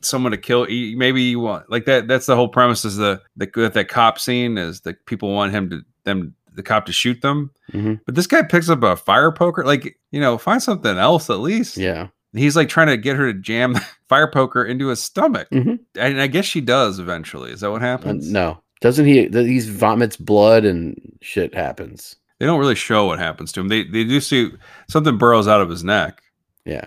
someone 0.00 0.32
to 0.32 0.38
kill 0.38 0.66
maybe 0.70 1.20
you 1.20 1.40
want 1.40 1.68
like 1.70 1.84
that 1.84 2.08
that's 2.08 2.26
the 2.26 2.36
whole 2.36 2.48
premise 2.48 2.84
is 2.84 2.96
the 2.96 3.20
the 3.36 3.70
that 3.74 3.88
cop 3.88 4.18
scene 4.18 4.56
is 4.56 4.82
that 4.82 5.04
people 5.04 5.34
want 5.34 5.52
him 5.52 5.68
to 5.68 5.82
them 6.04 6.34
the 6.56 6.62
cop 6.62 6.86
to 6.86 6.92
shoot 6.92 7.20
them 7.22 7.50
Mhm. 7.72 8.00
but 8.06 8.14
this 8.14 8.26
guy 8.26 8.42
picks 8.42 8.68
up 8.68 8.82
a 8.82 8.96
fire 8.96 9.30
poker. 9.32 9.64
Like, 9.64 9.98
you 10.10 10.20
know, 10.20 10.38
find 10.38 10.62
something 10.62 10.96
else 10.98 11.28
at 11.30 11.40
least. 11.40 11.76
Yeah, 11.76 12.08
He's 12.32 12.56
like 12.56 12.68
trying 12.68 12.88
to 12.88 12.96
get 12.96 13.16
her 13.16 13.32
to 13.32 13.38
jam 13.38 13.72
the 13.74 13.86
fire 14.08 14.30
poker 14.30 14.64
into 14.64 14.88
his 14.88 15.02
stomach. 15.02 15.48
Mhm. 15.50 15.78
And 15.98 16.20
I 16.20 16.26
guess 16.26 16.44
she 16.44 16.60
does 16.60 16.98
eventually. 16.98 17.50
Is 17.52 17.60
that 17.60 17.70
what 17.70 17.82
Uh, 17.82 17.86
happens? 17.86 18.30
no, 18.30 18.62
Doesn't 18.82 19.06
he? 19.06 19.26
He 19.28 19.60
vomits 19.60 20.16
blood 20.16 20.64
and 20.64 21.00
shit 21.22 21.54
happens. 21.54 22.16
They 22.38 22.44
don't 22.46 22.58
really 22.60 22.74
show 22.74 23.06
what 23.06 23.18
happens 23.18 23.50
to 23.52 23.60
him. 23.60 23.68
They 23.68 23.84
they 23.84 24.04
do 24.04 24.20
see 24.20 24.50
something 24.90 25.16
burrows 25.16 25.48
out 25.48 25.62
of 25.62 25.70
his 25.70 25.82
neck. 25.82 26.20
Yeah, 26.66 26.84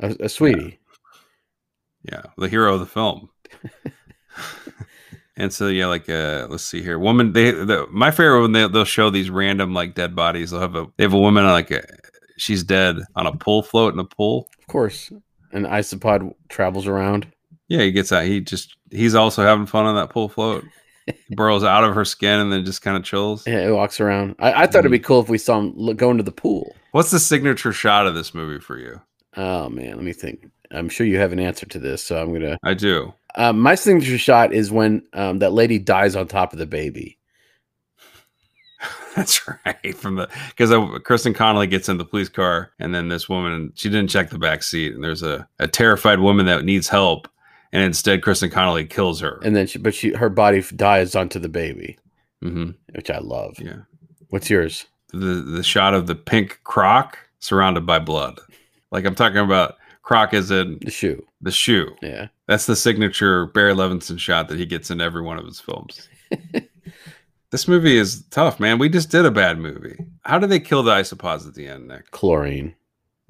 a, 0.00 0.14
a 0.20 0.28
sweetie. 0.28 0.78
Yeah, 2.02 2.22
the 2.36 2.48
hero 2.48 2.74
of 2.74 2.80
the 2.80 2.86
film. 2.86 3.30
and 5.36 5.52
so 5.52 5.68
yeah, 5.68 5.86
like 5.86 6.08
uh, 6.08 6.46
let's 6.50 6.64
see 6.64 6.82
here, 6.82 6.98
woman. 6.98 7.32
They 7.32 7.50
the, 7.50 7.86
my 7.90 8.10
favorite 8.10 8.42
when 8.42 8.52
they 8.52 8.68
they'll 8.68 8.84
show 8.84 9.10
these 9.10 9.30
random 9.30 9.74
like 9.74 9.94
dead 9.94 10.14
bodies. 10.14 10.50
They'll 10.50 10.60
have 10.60 10.76
a 10.76 10.86
they 10.96 11.04
have 11.04 11.12
a 11.12 11.18
woman 11.18 11.44
like 11.44 11.70
a, 11.70 11.82
she's 12.36 12.62
dead 12.62 12.98
on 13.16 13.26
a 13.26 13.36
pool 13.36 13.62
float 13.62 13.94
in 13.94 14.00
a 14.00 14.04
pool. 14.04 14.48
Of 14.58 14.66
course, 14.66 15.10
an 15.52 15.64
isopod 15.64 16.34
travels 16.48 16.86
around. 16.86 17.26
Yeah, 17.68 17.82
he 17.82 17.92
gets 17.92 18.12
out. 18.12 18.24
He 18.24 18.40
just 18.40 18.76
he's 18.90 19.14
also 19.14 19.42
having 19.42 19.66
fun 19.66 19.86
on 19.86 19.94
that 19.94 20.10
pool 20.10 20.28
float. 20.28 20.64
He 21.06 21.34
burrows 21.34 21.64
out 21.64 21.84
of 21.84 21.94
her 21.94 22.04
skin 22.04 22.40
and 22.40 22.52
then 22.52 22.64
just 22.64 22.82
kind 22.82 22.96
of 22.96 23.04
chills. 23.04 23.46
Yeah, 23.46 23.66
it 23.66 23.72
walks 23.72 24.00
around. 24.00 24.36
I, 24.38 24.62
I 24.62 24.66
thought 24.66 24.80
it'd 24.80 24.90
be 24.90 24.98
cool 24.98 25.20
if 25.20 25.28
we 25.28 25.38
saw 25.38 25.58
him 25.58 25.72
look, 25.76 25.96
go 25.96 26.10
into 26.10 26.22
the 26.22 26.32
pool. 26.32 26.74
What's 26.92 27.10
the 27.10 27.18
signature 27.18 27.72
shot 27.72 28.06
of 28.06 28.14
this 28.14 28.34
movie 28.34 28.60
for 28.60 28.78
you? 28.78 29.00
Oh 29.36 29.68
man, 29.68 29.94
let 29.96 30.04
me 30.04 30.12
think. 30.12 30.50
I'm 30.72 30.88
sure 30.88 31.06
you 31.06 31.18
have 31.18 31.32
an 31.32 31.40
answer 31.40 31.66
to 31.66 31.78
this, 31.78 32.02
so 32.02 32.20
I'm 32.20 32.32
gonna. 32.32 32.58
I 32.64 32.74
do. 32.74 33.12
Um, 33.36 33.60
my 33.60 33.74
signature 33.74 34.18
shot 34.18 34.52
is 34.52 34.70
when 34.70 35.02
um, 35.12 35.38
that 35.38 35.52
lady 35.52 35.78
dies 35.78 36.16
on 36.16 36.26
top 36.28 36.52
of 36.52 36.58
the 36.58 36.66
baby. 36.66 37.18
That's 39.16 39.46
right. 39.66 39.94
From 39.96 40.16
the 40.16 40.28
because 40.56 40.72
Kristen 41.02 41.34
Connolly 41.34 41.66
gets 41.66 41.88
in 41.88 41.98
the 41.98 42.04
police 42.04 42.28
car, 42.28 42.70
and 42.78 42.94
then 42.94 43.08
this 43.08 43.28
woman 43.28 43.72
she 43.74 43.88
didn't 43.90 44.08
check 44.10 44.30
the 44.30 44.38
back 44.38 44.62
seat, 44.62 44.94
and 44.94 45.02
there's 45.04 45.22
a, 45.22 45.46
a 45.58 45.68
terrified 45.68 46.20
woman 46.20 46.46
that 46.46 46.64
needs 46.64 46.88
help, 46.88 47.28
and 47.72 47.82
instead 47.82 48.22
Kristen 48.22 48.50
Connolly 48.50 48.86
kills 48.86 49.20
her. 49.20 49.38
And 49.42 49.54
then 49.54 49.66
she, 49.66 49.78
but 49.78 49.94
she, 49.94 50.12
her 50.14 50.28
body 50.30 50.62
dies 50.76 51.14
onto 51.14 51.38
the 51.38 51.48
baby, 51.48 51.98
hmm 52.40 52.70
which 52.94 53.10
I 53.10 53.18
love. 53.18 53.56
Yeah, 53.58 53.80
What's 54.28 54.48
yours? 54.48 54.86
the 55.12 55.42
the 55.42 55.62
shot 55.64 55.92
of 55.92 56.06
the 56.06 56.14
pink 56.14 56.60
croc 56.64 57.18
surrounded 57.40 57.84
by 57.84 57.98
blood. 57.98 58.38
Like 58.92 59.04
I'm 59.04 59.14
talking 59.16 59.38
about 59.38 59.76
croc 60.02 60.32
is 60.32 60.50
in 60.52 60.78
The 60.82 60.90
shoe. 60.90 61.26
the 61.42 61.50
shoe. 61.50 61.94
Yeah. 62.00 62.28
That's 62.50 62.66
the 62.66 62.74
signature 62.74 63.46
Barry 63.46 63.72
Levinson 63.72 64.18
shot 64.18 64.48
that 64.48 64.58
he 64.58 64.66
gets 64.66 64.90
in 64.90 65.00
every 65.00 65.22
one 65.22 65.38
of 65.38 65.46
his 65.46 65.60
films. 65.60 66.08
this 67.52 67.68
movie 67.68 67.96
is 67.96 68.24
tough, 68.30 68.58
man. 68.58 68.80
We 68.80 68.88
just 68.88 69.08
did 69.08 69.24
a 69.24 69.30
bad 69.30 69.56
movie. 69.58 69.96
How 70.22 70.36
did 70.40 70.50
they 70.50 70.58
kill 70.58 70.82
the 70.82 70.90
isopods 70.90 71.46
at 71.46 71.54
the 71.54 71.68
end, 71.68 71.86
Nick? 71.86 72.10
Chlorine. 72.10 72.74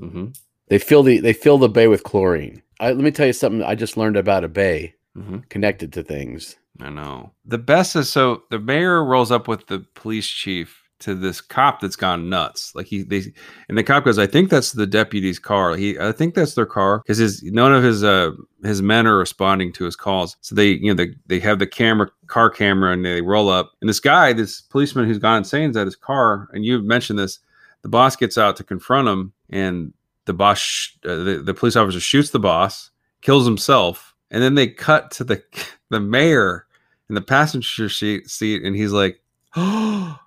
Mm-hmm. 0.01 0.29
They 0.69 0.79
fill 0.79 1.03
the 1.03 1.21
they 1.21 1.35
fill 1.35 1.59
the 1.59 1.69
bay 1.69 1.87
with 1.87 2.03
chlorine. 2.03 2.63
I, 2.81 2.93
let 2.93 3.05
me 3.05 3.11
tell 3.11 3.27
you 3.27 3.35
something. 3.35 3.63
I 3.63 3.75
just 3.75 3.99
learned 3.99 4.17
about 4.17 4.43
a 4.43 4.49
bay 4.49 4.95
Mm-hmm. 5.19 5.39
connected 5.51 5.93
to 5.95 6.03
things. 6.03 6.57
I 6.81 6.89
know. 6.89 7.33
The 7.45 7.59
best 7.59 7.97
is 7.97 8.09
so 8.11 8.45
the 8.51 8.59
mayor 8.59 9.05
rolls 9.05 9.31
up 9.31 9.49
with 9.49 9.67
the 9.67 9.81
police 9.95 10.29
chief 10.29 10.80
to 11.01 11.15
this 11.15 11.41
cop 11.41 11.81
that's 11.81 11.97
gone 11.97 12.29
nuts. 12.29 12.75
Like 12.75 12.87
he 12.87 13.03
they 13.03 13.23
and 13.69 13.77
the 13.77 13.83
cop 13.83 14.05
goes, 14.05 14.19
I 14.19 14.27
think 14.27 14.51
that's 14.51 14.73
the 14.73 14.87
deputy's 14.87 15.39
car. 15.39 15.75
He 15.77 15.99
I 15.99 16.13
think 16.13 16.35
that's 16.35 16.55
their 16.55 16.67
car 16.67 16.99
because 16.99 17.19
his 17.19 17.43
none 17.43 17.75
of 17.75 17.83
his 17.83 18.05
uh 18.05 18.31
his 18.63 18.83
men 18.83 19.07
are 19.07 19.19
responding 19.19 19.73
to 19.75 19.85
his 19.85 19.97
calls. 19.97 20.37
So 20.41 20.55
they 20.55 20.69
you 20.69 20.89
know 20.89 20.95
they 20.95 21.15
they 21.27 21.41
have 21.41 21.59
the 21.59 21.67
camera 21.67 22.11
car 22.27 22.51
camera 22.51 22.93
and 22.93 23.05
they 23.05 23.23
roll 23.23 23.49
up 23.49 23.73
and 23.81 23.89
this 23.89 24.01
guy 24.01 24.33
this 24.33 24.61
policeman 24.61 25.07
who's 25.07 25.19
gone 25.19 25.39
insane 25.39 25.71
is 25.71 25.77
at 25.77 25.87
his 25.87 25.97
car 25.97 26.49
and 26.53 26.65
you 26.65 26.81
mentioned 26.81 27.19
this. 27.19 27.39
The 27.83 27.89
boss 27.89 28.15
gets 28.15 28.37
out 28.37 28.57
to 28.57 28.65
confront 28.65 29.09
him 29.09 29.33
and 29.49 29.93
the 30.27 30.35
boss 30.35 30.59
sh- 30.59 30.97
uh, 31.05 31.17
the, 31.17 31.43
the 31.45 31.55
police 31.55 31.77
officer 31.77 31.99
shoots 31.99 32.31
the 32.31 32.39
boss, 32.39 32.91
kills 33.23 33.47
himself, 33.47 34.15
and 34.31 34.43
then 34.43 34.55
they 34.55 34.69
cut 34.69 35.11
to 35.13 35.25
the 35.25 35.43
the 35.91 36.01
mayor 36.01 36.67
in 37.09 37.15
the 37.15 37.21
passenger 37.21 37.89
seat 37.89 38.31
seat 38.31 38.63
and 38.63 38.77
he's 38.77 38.93
like 38.93 39.21
oh 39.57 40.19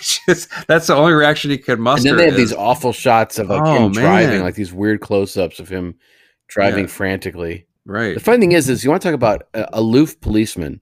just, 0.26 0.48
that's 0.66 0.86
the 0.86 0.94
only 0.94 1.12
reaction 1.12 1.50
he 1.50 1.58
could 1.58 1.78
muster 1.78 2.08
and 2.10 2.18
then 2.18 2.26
they 2.26 2.30
have 2.30 2.40
is- 2.40 2.50
these 2.50 2.56
awful 2.58 2.92
shots 2.92 3.38
of 3.38 3.48
like 3.48 3.62
Oh, 3.64 3.86
him 3.86 3.92
driving, 3.92 4.36
man. 4.36 4.42
like 4.42 4.54
these 4.54 4.72
weird 4.72 5.00
close-ups 5.00 5.60
of 5.60 5.68
him 5.68 5.94
driving 6.48 6.84
Yeah. 6.84 6.90
frantically. 6.90 7.66
right 7.84 8.14
The 8.14 8.20
funny 8.20 8.38
thing 8.40 8.52
is, 8.52 8.68
is 8.68 8.82
you 8.84 8.90
want 8.90 9.02
to 9.02 9.08
talk 9.08 9.14
about 9.14 9.42
uh, 9.54 9.66
aloof 9.72 10.20
policemen. 10.20 10.80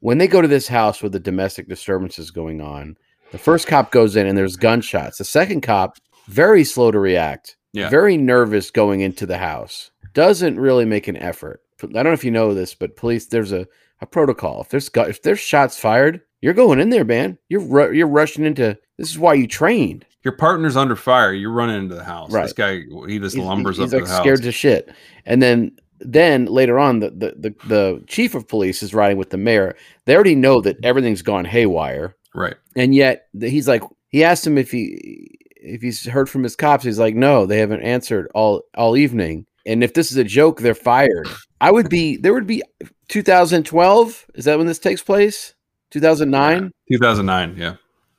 When 0.00 0.18
they 0.18 0.28
go 0.28 0.40
to 0.40 0.48
this 0.48 0.68
house 0.68 1.02
with 1.02 1.12
the 1.12 1.18
domestic 1.20 1.68
disturbances 1.68 2.30
going 2.30 2.60
on, 2.60 2.96
the 3.32 3.38
first 3.38 3.66
cop 3.66 3.90
goes 3.90 4.16
in 4.16 4.26
and 4.26 4.38
there's 4.38 4.56
gunshots. 4.56 5.18
The 5.18 5.24
second 5.24 5.62
cop, 5.62 5.96
very 6.28 6.62
slow 6.64 6.90
to 6.90 6.98
react, 6.98 7.56
Yeah. 7.72 7.88
very 7.90 8.16
nervous 8.16 8.70
going 8.70 9.00
into 9.00 9.26
the 9.26 9.38
house, 9.38 9.90
doesn't 10.14 10.58
really 10.58 10.84
make 10.84 11.08
an 11.08 11.16
effort. 11.16 11.60
I 11.82 11.86
don't 11.86 12.04
know 12.04 12.12
if 12.12 12.24
you 12.24 12.30
know 12.30 12.54
this, 12.54 12.74
but 12.74 12.96
police, 12.96 13.26
there's 13.26 13.52
a, 13.52 13.66
a 14.00 14.06
protocol. 14.06 14.60
If 14.62 14.68
there's 14.68 14.90
if 14.94 15.22
there's 15.22 15.40
shots 15.40 15.78
fired, 15.78 16.20
you're 16.40 16.54
going 16.54 16.80
in 16.80 16.90
there, 16.90 17.04
man. 17.04 17.38
You're 17.48 17.92
you're 17.92 18.06
rushing 18.08 18.44
into. 18.44 18.78
This 18.98 19.10
is 19.10 19.18
why 19.18 19.34
you 19.34 19.46
trained. 19.46 20.04
your 20.24 20.36
partner's 20.36 20.76
under 20.76 20.96
fire 20.96 21.32
you're 21.32 21.52
running 21.52 21.76
into 21.76 21.94
the 21.94 22.02
house 22.02 22.32
Right. 22.32 22.42
this 22.42 22.52
guy 22.52 22.82
he 23.06 23.18
just 23.20 23.36
He's, 23.36 23.44
lumbers 23.44 23.76
he's 23.76 23.92
up 23.92 23.92
like 23.92 24.02
to 24.02 24.08
the 24.08 24.12
house 24.12 24.20
scared 24.22 24.42
to 24.42 24.50
shit. 24.52 24.90
And 25.24 25.40
then 25.40 25.72
then 26.00 26.46
later 26.46 26.78
on, 26.78 26.98
the, 27.00 27.10
the 27.10 27.34
the 27.38 27.54
the 27.68 28.04
chief 28.08 28.34
of 28.34 28.46
police 28.48 28.82
is 28.82 28.94
riding 28.94 29.16
with 29.18 29.30
the 29.30 29.36
mayor. 29.36 29.76
They 30.04 30.14
already 30.14 30.34
know 30.34 30.60
that 30.62 30.76
everything's 30.84 31.22
gone 31.22 31.44
haywire, 31.44 32.14
right 32.34 32.54
and 32.76 32.94
yet 32.94 33.26
he's 33.40 33.66
like, 33.68 33.82
he 34.08 34.22
asked 34.24 34.46
him 34.46 34.58
if 34.58 34.70
he 34.70 35.28
if 35.60 35.82
he's 35.82 36.04
heard 36.06 36.28
from 36.30 36.44
his 36.44 36.54
cops. 36.56 36.84
He's 36.84 36.98
like, 37.00 37.14
no, 37.16 37.46
they 37.46 37.58
haven't 37.58 37.82
answered 37.82 38.28
all 38.34 38.62
all 38.76 38.96
evening. 38.96 39.46
And 39.66 39.82
if 39.84 39.94
this 39.94 40.10
is 40.12 40.16
a 40.16 40.24
joke, 40.24 40.60
they're 40.60 40.74
fired. 40.74 41.28
I 41.60 41.70
would 41.72 41.88
be 41.88 42.16
there 42.16 42.32
would 42.32 42.46
be 42.46 42.62
2012. 43.08 44.26
Is 44.34 44.44
that 44.44 44.58
when 44.58 44.66
this 44.66 44.78
takes 44.78 45.02
place? 45.02 45.54
2009. 45.90 46.70
2009 46.92 47.54
yeah 47.56 47.74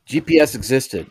GPS 0.08 0.56
existed. 0.56 1.10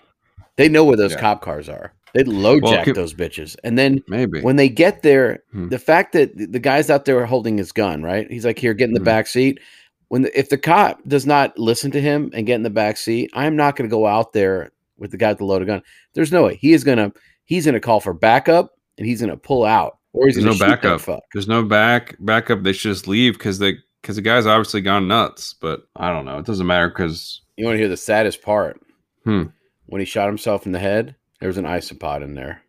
They 0.57 0.69
know 0.69 0.85
where 0.85 0.97
those 0.97 1.13
Yeah. 1.13 1.21
cop 1.21 1.41
cars 1.43 1.69
are. 1.69 1.93
They'd 2.15 2.27
low 2.27 2.59
Well, 2.61 2.73
jack 2.73 2.85
could- 2.85 2.97
those 2.97 3.15
bitches, 3.15 3.55
and 3.63 3.79
then 3.79 4.03
maybe 4.09 4.41
when 4.41 4.57
they 4.57 4.69
get 4.69 5.03
there, 5.03 5.41
Hmm. 5.53 5.69
the 5.69 5.79
fact 5.79 6.13
that 6.15 6.33
the- 6.37 6.59
guy's 6.59 6.91
out 6.91 7.05
there 7.05 7.25
holding 7.27 7.59
his 7.59 7.71
gun, 7.71 8.03
right? 8.03 8.27
He's 8.31 8.45
like, 8.47 8.59
"Here, 8.59 8.75
get 8.75 8.89
in 8.89 8.95
the 8.95 9.01
Mhm. 9.01 9.05
back 9.05 9.27
seat." 9.27 9.61
When 10.09 10.23
the, 10.23 10.37
if 10.39 10.49
the 10.49 10.57
cop 10.59 11.01
does 11.07 11.27
not 11.27 11.57
listen 11.59 11.91
to 11.93 12.01
him 12.01 12.31
and 12.33 12.47
get 12.47 12.55
in 12.55 12.63
the 12.63 12.71
back 12.71 12.97
seat, 12.97 13.31
I'm 13.35 13.55
not 13.57 13.77
going 13.77 13.89
to 13.89 13.95
go 13.95 14.07
out 14.07 14.33
there 14.33 14.71
with 14.97 15.11
the 15.11 15.19
guy 15.19 15.29
with 15.29 15.39
the 15.39 15.45
loaded 15.45 15.67
gun. 15.69 15.83
There's 16.15 16.33
no 16.33 16.45
way 16.45 16.57
he 16.57 16.73
is 16.73 16.83
gonna 16.83 17.13
he's 17.45 17.67
gonna 17.67 17.79
call 17.79 18.01
for 18.01 18.15
backup 18.15 18.73
and 18.97 19.07
he's 19.07 19.21
gonna 19.21 19.37
pull 19.37 19.65
out 19.65 19.98
or 20.13 20.27
he's 20.27 20.37
There's 20.37 20.59
no 20.61 20.67
backup. 20.67 21.01
There's 21.33 21.49
no 21.49 21.63
back 21.65 22.17
backup 22.21 22.63
they 22.63 22.73
should 22.73 22.93
just 22.93 23.07
leave 23.09 23.35
because 23.35 23.59
they 23.59 23.77
because 24.03 24.17
the 24.17 24.23
guy's 24.23 24.47
obviously 24.47 24.81
gone 24.81 25.09
nuts 25.09 25.55
but 25.61 25.81
i 25.97 26.11
don't 26.13 26.25
know 26.25 26.39
it 26.39 26.47
doesn't 26.47 26.67
matter 26.67 26.89
because 26.89 27.43
You 27.57 27.65
want 27.65 27.75
to 27.75 27.79
hear 27.81 27.89
the 27.89 27.97
saddest 27.97 28.43
part? 28.43 28.81
Hmm. 29.25 29.45
When 29.87 30.01
he 30.01 30.05
shot 30.05 30.29
himself 30.29 30.67
in 30.67 30.73
the 30.73 30.79
head, 30.79 31.17
there 31.41 31.49
was 31.49 31.57
an 31.59 31.65
isopod 31.65 32.23
in 32.23 32.35
there. 32.35 32.63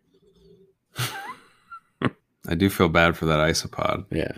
i 2.48 2.54
do 2.54 2.68
feel 2.70 2.88
bad 2.88 3.16
for 3.16 3.26
that 3.26 3.38
isopod 3.38 4.04
Yeah, 4.10 4.32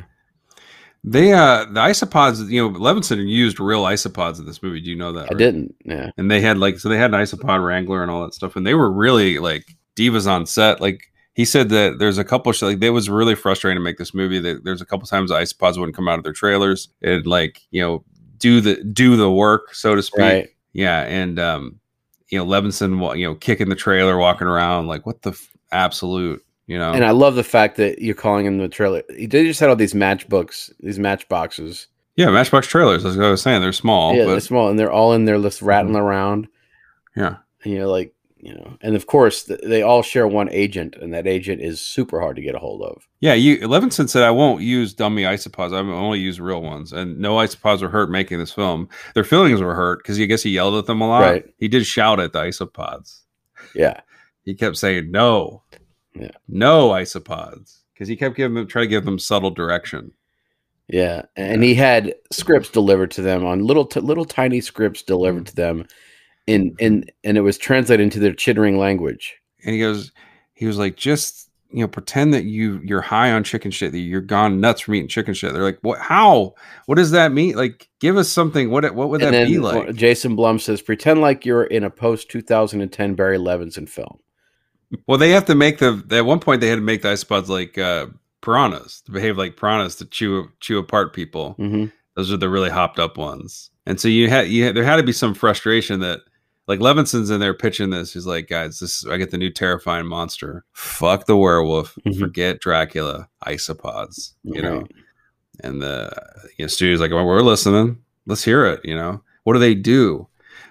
they 1.05 1.33
uh 1.33 1.65
the 1.67 1.81
isopods 1.81 2.49
you 2.51 2.61
know 2.69 2.79
levinson 2.79 3.27
used 3.27 3.59
real 3.61 3.85
isopods 3.85 4.39
in 4.39 4.47
this 4.47 4.63
movie 4.63 4.81
do 4.81 4.91
you 4.91 4.97
know 4.97 5.13
that 5.13 5.23
I 5.31 5.35
right? 5.35 5.39
didn't. 5.39 5.75
Yeah, 5.85 6.11
and 6.19 6.31
they 6.31 6.41
had 6.41 6.59
like 6.59 6.79
so 6.79 6.89
they 6.89 6.99
had 6.99 7.15
an 7.15 7.21
isopod 7.21 7.65
wrangler 7.65 8.03
and 8.03 8.11
all 8.11 8.23
that 8.23 8.35
stuff 8.35 8.57
and 8.57 8.67
they 8.67 8.75
were 8.75 8.91
really 8.93 9.39
like 9.39 9.65
divas 9.97 10.27
on 10.31 10.47
set 10.47 10.81
like 10.81 11.12
he 11.35 11.45
said 11.45 11.69
that 11.71 11.99
there's 11.99 12.19
a 12.19 12.25
couple 12.25 12.53
like 12.63 12.83
it 12.83 12.91
was 12.91 13.09
really 13.09 13.35
frustrating 13.35 13.77
to 13.77 13.83
make 13.83 13.99
this 13.99 14.13
movie 14.15 14.39
that 14.41 14.65
there's 14.65 14.83
a 14.83 14.87
couple 14.87 15.07
times 15.07 15.31
the 15.31 15.37
isopods 15.37 15.79
wouldn't 15.79 15.97
come 15.97 16.09
out 16.09 16.19
of 16.19 16.25
their 16.25 16.33
trailers 16.33 16.89
and 17.03 17.27
like 17.27 17.63
you 17.71 17.81
know 17.81 18.05
do 18.39 18.61
the 18.61 18.83
do 18.85 19.17
the 19.17 19.31
work 19.31 19.75
so 19.75 19.95
to 19.95 20.03
speak 20.03 20.21
right. 20.21 20.49
yeah 20.73 21.03
and 21.03 21.39
um 21.39 21.79
you 22.29 22.39
know 22.39 22.45
levinson 22.45 23.19
you 23.19 23.27
know 23.27 23.35
kicking 23.35 23.69
the 23.69 23.75
trailer 23.75 24.19
walking 24.19 24.47
around 24.47 24.89
like 24.89 25.07
what 25.07 25.23
the 25.23 25.31
f- 25.31 25.49
absolute 25.71 26.45
you 26.67 26.79
know 26.79 26.93
And 26.93 27.05
I 27.05 27.11
love 27.11 27.35
the 27.35 27.45
fact 27.45 27.77
that 27.77 28.01
you're 28.01 28.15
calling 28.15 28.47
him 28.47 28.59
the 28.59 28.69
trailer. 28.69 29.03
He 29.17 29.27
they 29.27 29.45
just 29.45 29.59
had 29.61 29.69
all 29.69 29.77
these 29.77 29.95
matchbooks, 29.95 30.71
these 30.81 30.99
matchboxes. 30.99 31.87
yeah 32.17 32.31
matchbox 32.31 32.67
trailers 32.67 33.05
as 33.05 33.19
i 33.19 33.31
was 33.31 33.43
saying 33.43 33.61
they're 33.61 33.73
small 33.73 34.15
yeah, 34.15 34.25
but 34.25 34.33
they're 34.33 34.41
small, 34.41 34.69
and 34.69 34.79
they're 34.79 34.93
all 34.93 35.13
in 35.13 35.25
there, 35.25 35.41
just 35.41 35.63
rattling 35.63 35.97
around. 35.97 36.47
yeah 37.17 37.37
And 37.65 37.73
you're 37.75 37.87
like, 37.87 38.15
you 38.43 38.53
know, 38.55 38.77
and 38.81 38.97
of 38.97 39.07
course 39.07 39.45
th- 39.45 39.61
they 39.63 39.83
all 39.83 40.03
share 40.03 40.27
one 40.27 40.51
agent, 40.51 40.97
and 41.01 41.15
that 41.15 41.29
agent 41.29 41.63
is 41.63 41.81
super 41.81 42.21
hard 42.21 42.35
to 42.37 42.43
get 42.43 42.57
a 42.57 42.59
hold 42.59 42.83
of. 42.83 43.09
Yeah, 43.21 43.35
you 43.35 43.59
Levinson 43.59 44.09
said 44.09 44.25
I 44.25 44.33
won't 44.33 44.63
use 44.63 44.93
dummy 44.93 45.23
isopods. 45.23 45.73
I 45.73 45.79
only 45.79 46.19
use 46.19 46.41
real 46.41 46.61
ones, 46.61 46.93
and 46.93 47.19
no 47.19 47.37
isopods 47.37 47.83
were 47.83 47.89
hurt 47.89 48.11
making 48.11 48.41
this 48.41 48.53
film. 48.53 48.89
Their 49.15 49.23
feelings 49.23 49.61
were 49.63 49.77
hurt 49.77 50.01
because 50.03 50.21
I 50.21 50.25
guess 50.25 50.43
he 50.43 50.51
yelled 50.51 50.75
at 50.75 50.87
them 50.87 51.01
a 51.01 51.09
lot. 51.09 51.21
Right. 51.21 51.55
He 51.59 51.69
did 51.69 51.87
shout 51.87 52.19
at 52.19 52.33
the 52.33 52.41
isopods. 52.41 53.21
Yeah, 53.77 54.01
He 54.43 54.55
kept 54.55 54.77
saying 54.77 55.13
no, 55.13 55.63
Yeah. 56.15 56.33
no 56.49 56.91
isopods, 56.91 57.79
because 57.95 58.09
he 58.09 58.17
kept 58.17 58.37
giving 58.37 58.55
them 58.55 58.67
try 58.67 58.83
to 58.83 58.89
give 58.89 59.05
them 59.05 59.21
subtle 59.21 59.51
direction. 59.53 60.13
yeah, 60.89 61.23
and 61.37 61.63
he 61.63 61.75
had 61.75 62.13
scripts 62.33 62.71
delivered 62.71 63.13
to 63.13 63.23
them 63.23 63.47
on 63.47 63.65
little, 63.65 63.87
t- 63.87 64.01
little 64.01 64.25
tiny 64.25 64.61
scripts 64.61 65.03
delivered 65.03 65.45
mm-hmm. 65.45 65.51
to 65.51 65.55
them, 65.55 65.87
in 66.47 66.75
in 66.79 67.05
and 67.25 67.37
it 67.37 67.43
was 67.43 67.59
translated 67.59 68.03
into 68.03 68.19
their 68.19 68.35
chittering 68.35 68.79
language. 68.79 69.37
And 69.65 69.75
he 69.75 69.81
goes, 69.81 70.13
he 70.55 70.67
was 70.67 70.79
like, 70.79 70.97
just 70.97 71.51
you 71.71 71.81
know, 71.81 71.89
pretend 71.89 72.35
that 72.35 72.45
you 72.45 72.81
you're 72.85 73.01
high 73.01 73.33
on 73.33 73.45
chicken 73.45 73.71
shit, 73.71 73.93
that 73.93 73.99
you're 73.99 74.21
gone 74.21 74.61
nuts 74.61 74.83
from 74.83 74.95
eating 74.95 75.09
chicken 75.09 75.35
shit. 75.35 75.53
They're 75.53 75.63
like, 75.63 75.79
what? 75.81 75.99
How? 76.01 76.55
What 76.87 76.97
does 76.97 77.13
that 77.13 77.33
mean? 77.33 77.57
Like, 77.57 77.89
give 77.99 78.17
us 78.17 78.29
something. 78.29 78.71
What 78.71 78.95
what 78.95 79.09
would 79.09 79.23
And 79.23 79.35
that 79.35 79.47
be 79.47 79.59
like? 79.59 79.95
Jason 79.95 80.37
Blum 80.37 80.59
says, 80.59 80.83
pretend 80.83 81.21
like 81.21 81.47
you're 81.47 81.65
in 81.65 81.83
a 81.85 81.91
post 81.91 82.29
2010 82.31 83.15
Barry 83.15 83.39
Levinson 83.39 83.89
film. 83.89 84.19
Well, 85.07 85.17
they 85.17 85.31
have 85.31 85.47
to 85.47 85.55
make 85.55 85.79
the 85.79 86.05
at 86.11 86.27
one 86.27 86.41
point 86.41 86.61
they 86.61 86.69
had 86.69 86.77
to 86.77 86.83
make 86.83 87.03
the 87.03 87.11
ice 87.11 87.25
isopods 87.25 87.49
like 87.49 87.79
uh, 87.79 88.09
piranhas 88.43 89.01
to 89.03 89.13
behave 89.13 89.39
like 89.39 89.57
piranhas 89.57 89.97
to 89.97 90.05
chew 90.05 90.49
chew 90.61 90.79
apart 90.79 91.15
people. 91.15 91.55
hmm 91.55 91.87
Those 92.17 92.31
are 92.31 92.37
the 92.37 92.51
really 92.51 92.71
hopped 92.71 92.99
up 92.99 93.17
ones. 93.17 93.71
And 93.87 93.99
so 93.99 94.09
you 94.09 94.29
had 94.29 94.49
you 94.49 94.65
had, 94.65 94.77
there 94.77 94.85
had 94.85 94.97
to 94.97 95.03
be 95.03 95.13
some 95.13 95.33
frustration 95.33 96.01
that 96.01 96.21
like 96.69 96.81
Levinson's 96.81 97.31
in 97.31 97.41
there 97.41 97.55
pitching 97.55 97.91
this. 97.91 98.13
He's 98.13 98.27
like, 98.27 98.49
guys, 98.49 98.79
this 98.79 99.07
I 99.07 99.17
get 99.17 99.31
the 99.31 99.39
new 99.39 99.51
terrifying 99.51 100.07
monster. 100.07 100.65
Fuck 100.73 101.27
the 101.27 101.37
werewolf. 101.37 101.97
Mhm. 102.07 102.19
Forget 102.19 102.61
Dracula. 102.61 103.29
Isopods. 103.47 104.35
You 104.45 104.63
know. 104.63 104.87
And 105.63 105.83
the 105.83 106.11
you 106.59 106.65
know 106.65 106.69
studio's 106.69 107.01
like, 107.01 107.11
well, 107.11 107.27
we're 107.27 107.41
listening. 107.43 107.99
Let's 108.27 108.45
hear 108.45 108.65
it. 108.67 108.81
You 108.85 108.95
know. 108.97 109.23
What 109.45 109.55
do 109.55 109.59
they 109.59 109.75
do? 109.75 110.29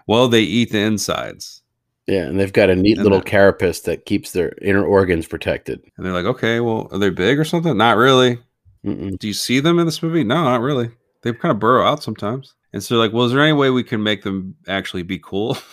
Well, 0.08 0.28
they 0.28 0.42
eat 0.42 0.72
the 0.72 0.80
insides. 0.80 1.62
Yeah, 2.08 2.24
and 2.24 2.40
they've 2.40 2.52
got 2.52 2.70
a 2.70 2.76
neat 2.76 2.98
And 2.98 3.04
little 3.04 3.20
the- 3.20 3.26
carapace 3.26 3.82
that 3.82 4.06
keeps 4.06 4.32
their 4.32 4.54
inner 4.62 4.84
organs 4.84 5.28
protected. 5.28 5.82
And 5.96 6.06
they're 6.06 6.12
like, 6.14 6.26
okay, 6.26 6.60
well, 6.60 6.90
are 6.92 6.98
they 6.98 7.10
big 7.12 7.38
or 7.40 7.46
something? 7.46 7.78
Not 7.78 7.96
really. 7.98 8.40
Mm-mm. 8.86 9.18
Do 9.20 9.28
you 9.28 9.34
see 9.34 9.60
them 9.60 9.78
in 9.78 9.86
this 9.86 10.02
movie? 10.02 10.24
No, 10.24 10.44
not 10.44 10.62
really. 10.62 10.90
They 11.22 11.32
kind 11.34 11.52
of 11.52 11.60
burrow 11.60 11.86
out 11.86 12.02
sometimes. 12.02 12.56
And 12.74 12.82
so, 12.84 12.98
like, 12.98 13.14
well, 13.14 13.26
is 13.26 13.32
there 13.32 13.42
any 13.44 13.54
way 13.54 13.70
we 13.70 13.84
can 13.84 14.02
make 14.02 14.24
them 14.24 14.56
actually 14.68 15.04
be 15.04 15.20
cool? 15.20 15.58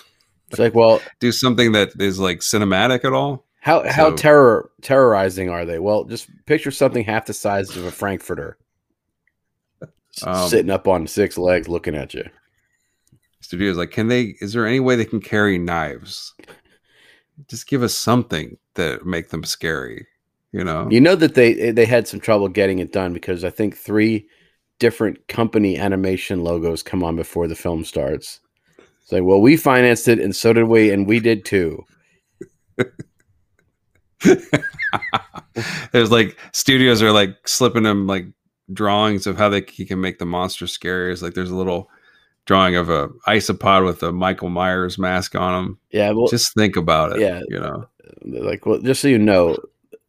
It's 0.51 0.59
like, 0.59 0.74
well, 0.74 1.01
Do 1.20 1.32
something 1.32 1.72
that 1.72 1.90
is 2.01 2.18
like 2.18 2.40
cinematic 2.40 3.05
at 3.05 3.12
all? 3.12 3.44
how 3.61 3.86
how 3.88 4.11
terror 4.12 4.70
terrorizing 4.82 5.51
are 5.51 5.64
they? 5.64 5.78
Well, 5.78 6.05
just 6.05 6.28
picture 6.46 6.70
something 6.70 7.05
half 7.05 7.26
the 7.26 7.34
size 7.34 7.76
of 7.76 7.84
a 7.84 7.90
frankfurter 7.90 8.57
Um, 10.22 10.49
sitting 10.49 10.70
up 10.70 10.88
on 10.88 11.07
six 11.07 11.36
legs, 11.36 11.68
looking 11.68 11.94
at 11.94 12.14
you. 12.14 12.24
Studios 13.40 13.76
like, 13.76 13.90
can 13.90 14.09
they? 14.09 14.36
Is 14.40 14.53
there 14.53 14.66
any 14.66 14.80
way 14.80 14.96
they 14.96 15.05
can 15.05 15.20
carry 15.20 15.59
knives? 15.59 16.34
Just 17.49 17.68
give 17.68 17.82
us 17.82 17.94
something 17.94 18.57
that 18.74 19.05
make 19.05 19.28
them 19.30 19.44
scary. 19.44 20.07
You 20.53 20.64
know? 20.64 20.88
You 20.90 21.01
know 21.01 21.14
that 21.14 21.34
they 21.34 21.70
they 21.70 21.84
had 21.84 22.09
some 22.09 22.20
trouble 22.20 22.49
getting 22.49 22.78
it 22.78 22.92
done 22.92 23.12
because 23.12 23.44
I 23.44 23.51
think 23.51 23.76
three 23.76 24.26
different 24.78 25.26
company 25.28 25.76
animation 25.76 26.42
logos 26.42 26.82
come 26.82 27.05
on 27.05 27.16
before 27.16 27.49
the 27.49 27.55
film 27.55 27.84
starts. 27.84 28.40
It's 29.09 29.13
like, 29.15 29.25
well, 29.25 29.41
we 29.41 29.57
financed 29.57 30.07
it, 30.07 30.19
and 30.19 30.37
so 30.37 30.53
did 30.53 30.65
we, 30.65 30.91
and 30.91 31.07
we 31.07 31.19
did 31.19 31.47
too. 31.47 31.83
There's 35.93 36.11
like 36.11 36.37
studios 36.53 37.01
are 37.01 37.11
like 37.11 37.49
slipping 37.49 37.85
them 37.85 38.07
like 38.07 38.27
drawings 38.75 39.27
of 39.27 39.39
how 39.39 39.49
they 39.49 39.63
he 39.67 39.87
can 39.87 39.99
make 39.99 40.19
the 40.19 40.27
monster 40.27 40.67
scary. 40.67 41.11
It's 41.11 41.23
like 41.23 41.33
there's 41.33 41.51
a 41.51 41.57
little 41.57 41.89
drawing 42.45 42.77
of 42.77 42.91
a 42.91 43.09
isopod 43.27 43.87
with 43.87 44.03
a 44.03 44.13
Michael 44.13 44.51
Myers 44.51 44.99
mask 44.99 45.35
on 45.35 45.65
him. 45.65 45.79
Yeah, 45.91 46.11
well, 46.11 46.27
Just 46.29 46.53
think 46.53 46.77
about 46.77 47.13
it. 47.13 47.21
yeah. 47.23 47.41
you 47.49 47.59
know. 47.59 47.89
like 48.27 48.67
well, 48.67 48.79
just 48.79 49.01
so 49.01 49.09
you 49.09 49.17
know, 49.17 49.57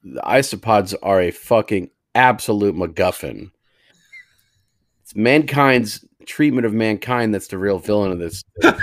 the 0.04 0.20
isopods 0.26 0.94
are 1.02 1.22
a 1.22 1.32
fucking 1.32 1.90
absolute 2.16 2.76
MacGuffin. 2.76 3.50
It's 5.04 5.16
mankind's 5.16 6.04
treatment 6.30 6.66
of 6.66 6.74
mankind 6.74 7.34
that's 7.34 7.48
the 7.48 7.58
real 7.58 7.80
villain 7.80 8.12
of 8.12 8.20
this. 8.20 8.44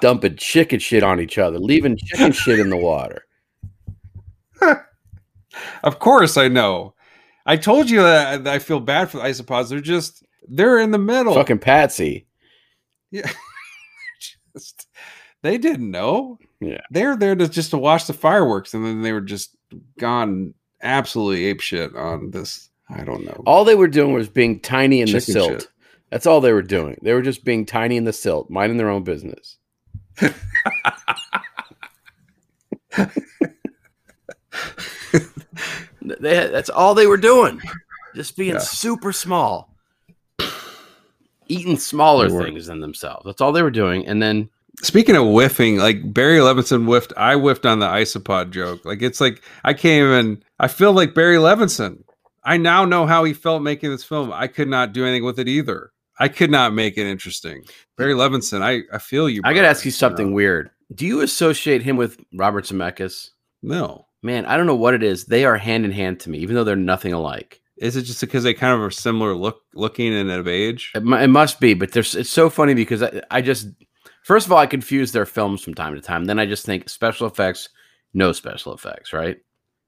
Dumping 0.00 0.36
chicken 0.36 0.80
shit 0.80 1.02
on 1.02 1.20
each 1.20 1.36
other, 1.36 1.58
leaving 1.58 1.98
chicken 1.98 2.32
shit 2.32 2.58
in 2.58 2.70
the 2.70 2.76
water. 2.76 3.24
Of 5.82 5.98
course, 5.98 6.36
I 6.36 6.46
know. 6.46 6.94
I 7.44 7.56
told 7.56 7.90
you 7.90 8.02
that 8.02 8.46
I 8.46 8.60
feel 8.60 8.78
bad 8.78 9.10
for 9.10 9.16
the 9.16 9.24
isopods. 9.24 9.68
They're 9.68 9.80
just 9.80 10.24
they're 10.48 10.78
in 10.78 10.92
the 10.92 10.98
middle. 10.98 11.34
Fucking 11.34 11.58
Patsy. 11.58 12.26
Yeah. 13.10 13.30
just, 14.54 14.86
they 15.42 15.58
didn't 15.58 15.90
know. 15.90 16.38
Yeah. 16.60 16.82
They're 16.90 17.16
there 17.16 17.34
to 17.34 17.48
just 17.48 17.70
to 17.70 17.78
watch 17.78 18.06
the 18.06 18.12
fireworks, 18.12 18.74
and 18.74 18.86
then 18.86 19.02
they 19.02 19.12
were 19.12 19.20
just 19.20 19.56
gone 19.98 20.54
absolutely 20.82 21.46
ape 21.46 21.60
shit 21.60 21.94
on 21.96 22.30
this. 22.30 22.70
I 22.88 23.04
don't 23.04 23.24
know. 23.24 23.42
All 23.46 23.64
they 23.64 23.74
were 23.74 23.88
doing 23.88 24.12
was 24.12 24.28
being 24.28 24.60
tiny 24.60 25.00
in 25.00 25.10
the 25.10 25.20
silt. 25.20 25.50
shit. 25.50 25.68
That's 26.10 26.26
all 26.26 26.40
they 26.40 26.52
were 26.52 26.62
doing. 26.62 26.98
They 27.02 27.12
were 27.14 27.22
just 27.22 27.44
being 27.44 27.64
tiny 27.64 27.96
in 27.96 28.04
the 28.04 28.12
silt, 28.12 28.50
minding 28.50 28.76
their 28.78 28.90
own 28.90 29.04
business. 29.04 29.56
they 36.02 36.48
that's 36.48 36.70
all 36.70 36.94
they 36.94 37.06
were 37.06 37.16
doing. 37.16 37.60
Just 38.14 38.36
being 38.36 38.54
Yeah. 38.54 38.58
super 38.58 39.12
small. 39.12 39.74
Eating 41.48 41.78
smaller 41.78 42.28
things 42.28 42.66
than 42.66 42.80
themselves. 42.80 43.24
That's 43.26 43.40
all 43.40 43.52
they 43.52 43.62
were 43.62 43.70
doing. 43.70 44.06
And 44.06 44.22
then 44.22 44.48
Speaking 44.82 45.16
of 45.16 45.26
whiffing, 45.26 45.76
like 45.76 46.14
Barry 46.14 46.38
Levinson 46.38 46.86
whiffed, 46.86 47.12
I 47.16 47.34
whiffed 47.34 47.66
on 47.66 47.80
the 47.80 47.86
isopod 47.86 48.50
joke. 48.50 48.84
Like 48.84 49.02
it's 49.02 49.20
like 49.20 49.42
I 49.64 49.74
can't 49.74 50.06
even. 50.06 50.42
I 50.58 50.68
feel 50.68 50.92
like 50.92 51.14
Barry 51.14 51.36
Levinson. 51.36 52.02
I 52.44 52.56
now 52.56 52.84
know 52.86 53.04
how 53.06 53.24
he 53.24 53.34
felt 53.34 53.62
making 53.62 53.90
this 53.90 54.04
film. 54.04 54.32
I 54.32 54.46
could 54.46 54.68
not 54.68 54.92
do 54.94 55.04
anything 55.04 55.24
with 55.24 55.38
it 55.38 55.48
either. 55.48 55.92
I 56.20 56.28
could 56.28 56.50
not 56.50 56.72
make 56.74 56.96
it 56.96 57.06
interesting. 57.06 57.64
Barry 57.96 58.14
Levinson, 58.14 58.62
I 58.62 58.82
I 58.94 58.98
feel 58.98 59.28
you. 59.28 59.40
I 59.44 59.52
got 59.54 59.62
to 59.62 59.68
ask 59.68 59.84
you 59.84 59.90
something 59.90 60.28
know? 60.30 60.36
weird. 60.36 60.70
Do 60.94 61.06
you 61.06 61.20
associate 61.22 61.82
him 61.82 61.96
with 61.96 62.22
Robert 62.34 62.64
Zemeckis? 62.64 63.30
No, 63.62 64.06
Man, 64.22 64.44
I 64.46 64.56
don't 64.56 64.66
know 64.66 64.74
what 64.76 64.94
it 64.94 65.02
is. 65.02 65.24
They 65.24 65.44
are 65.44 65.56
hand 65.56 65.84
in 65.84 65.92
hand 65.92 66.20
to 66.20 66.30
me, 66.30 66.38
even 66.38 66.54
though 66.54 66.64
they're 66.64 66.76
nothing 66.76 67.12
alike. 67.12 67.60
is 67.78 67.96
it 67.96 68.02
just 68.02 68.20
because 68.20 68.44
they 68.44 68.52
kind 68.52 68.74
of 68.74 68.80
are 68.82 68.90
similar 68.90 69.34
look, 69.34 69.62
looking 69.74 70.12
and 70.14 70.30
of 70.30 70.46
age? 70.46 70.92
It, 70.94 71.02
it 71.02 71.28
must 71.28 71.58
be, 71.60 71.72
but 71.74 71.92
there's 71.92 72.14
it's 72.14 72.28
so 72.30 72.50
funny 72.50 72.74
because 72.74 73.02
I, 73.02 73.22
I 73.30 73.40
just 73.40 73.68
first 74.22 74.46
of 74.46 74.52
all 74.52 74.58
I 74.58 74.66
confuse 74.66 75.12
their 75.12 75.26
films 75.26 75.62
from 75.62 75.74
time 75.74 75.94
to 75.94 76.00
time. 76.02 76.26
Then 76.26 76.38
I 76.38 76.44
just 76.46 76.66
think 76.66 76.88
special 76.90 77.26
effects, 77.26 77.70
no 78.12 78.32
special 78.32 78.74
effects, 78.74 79.12
right? 79.14 79.38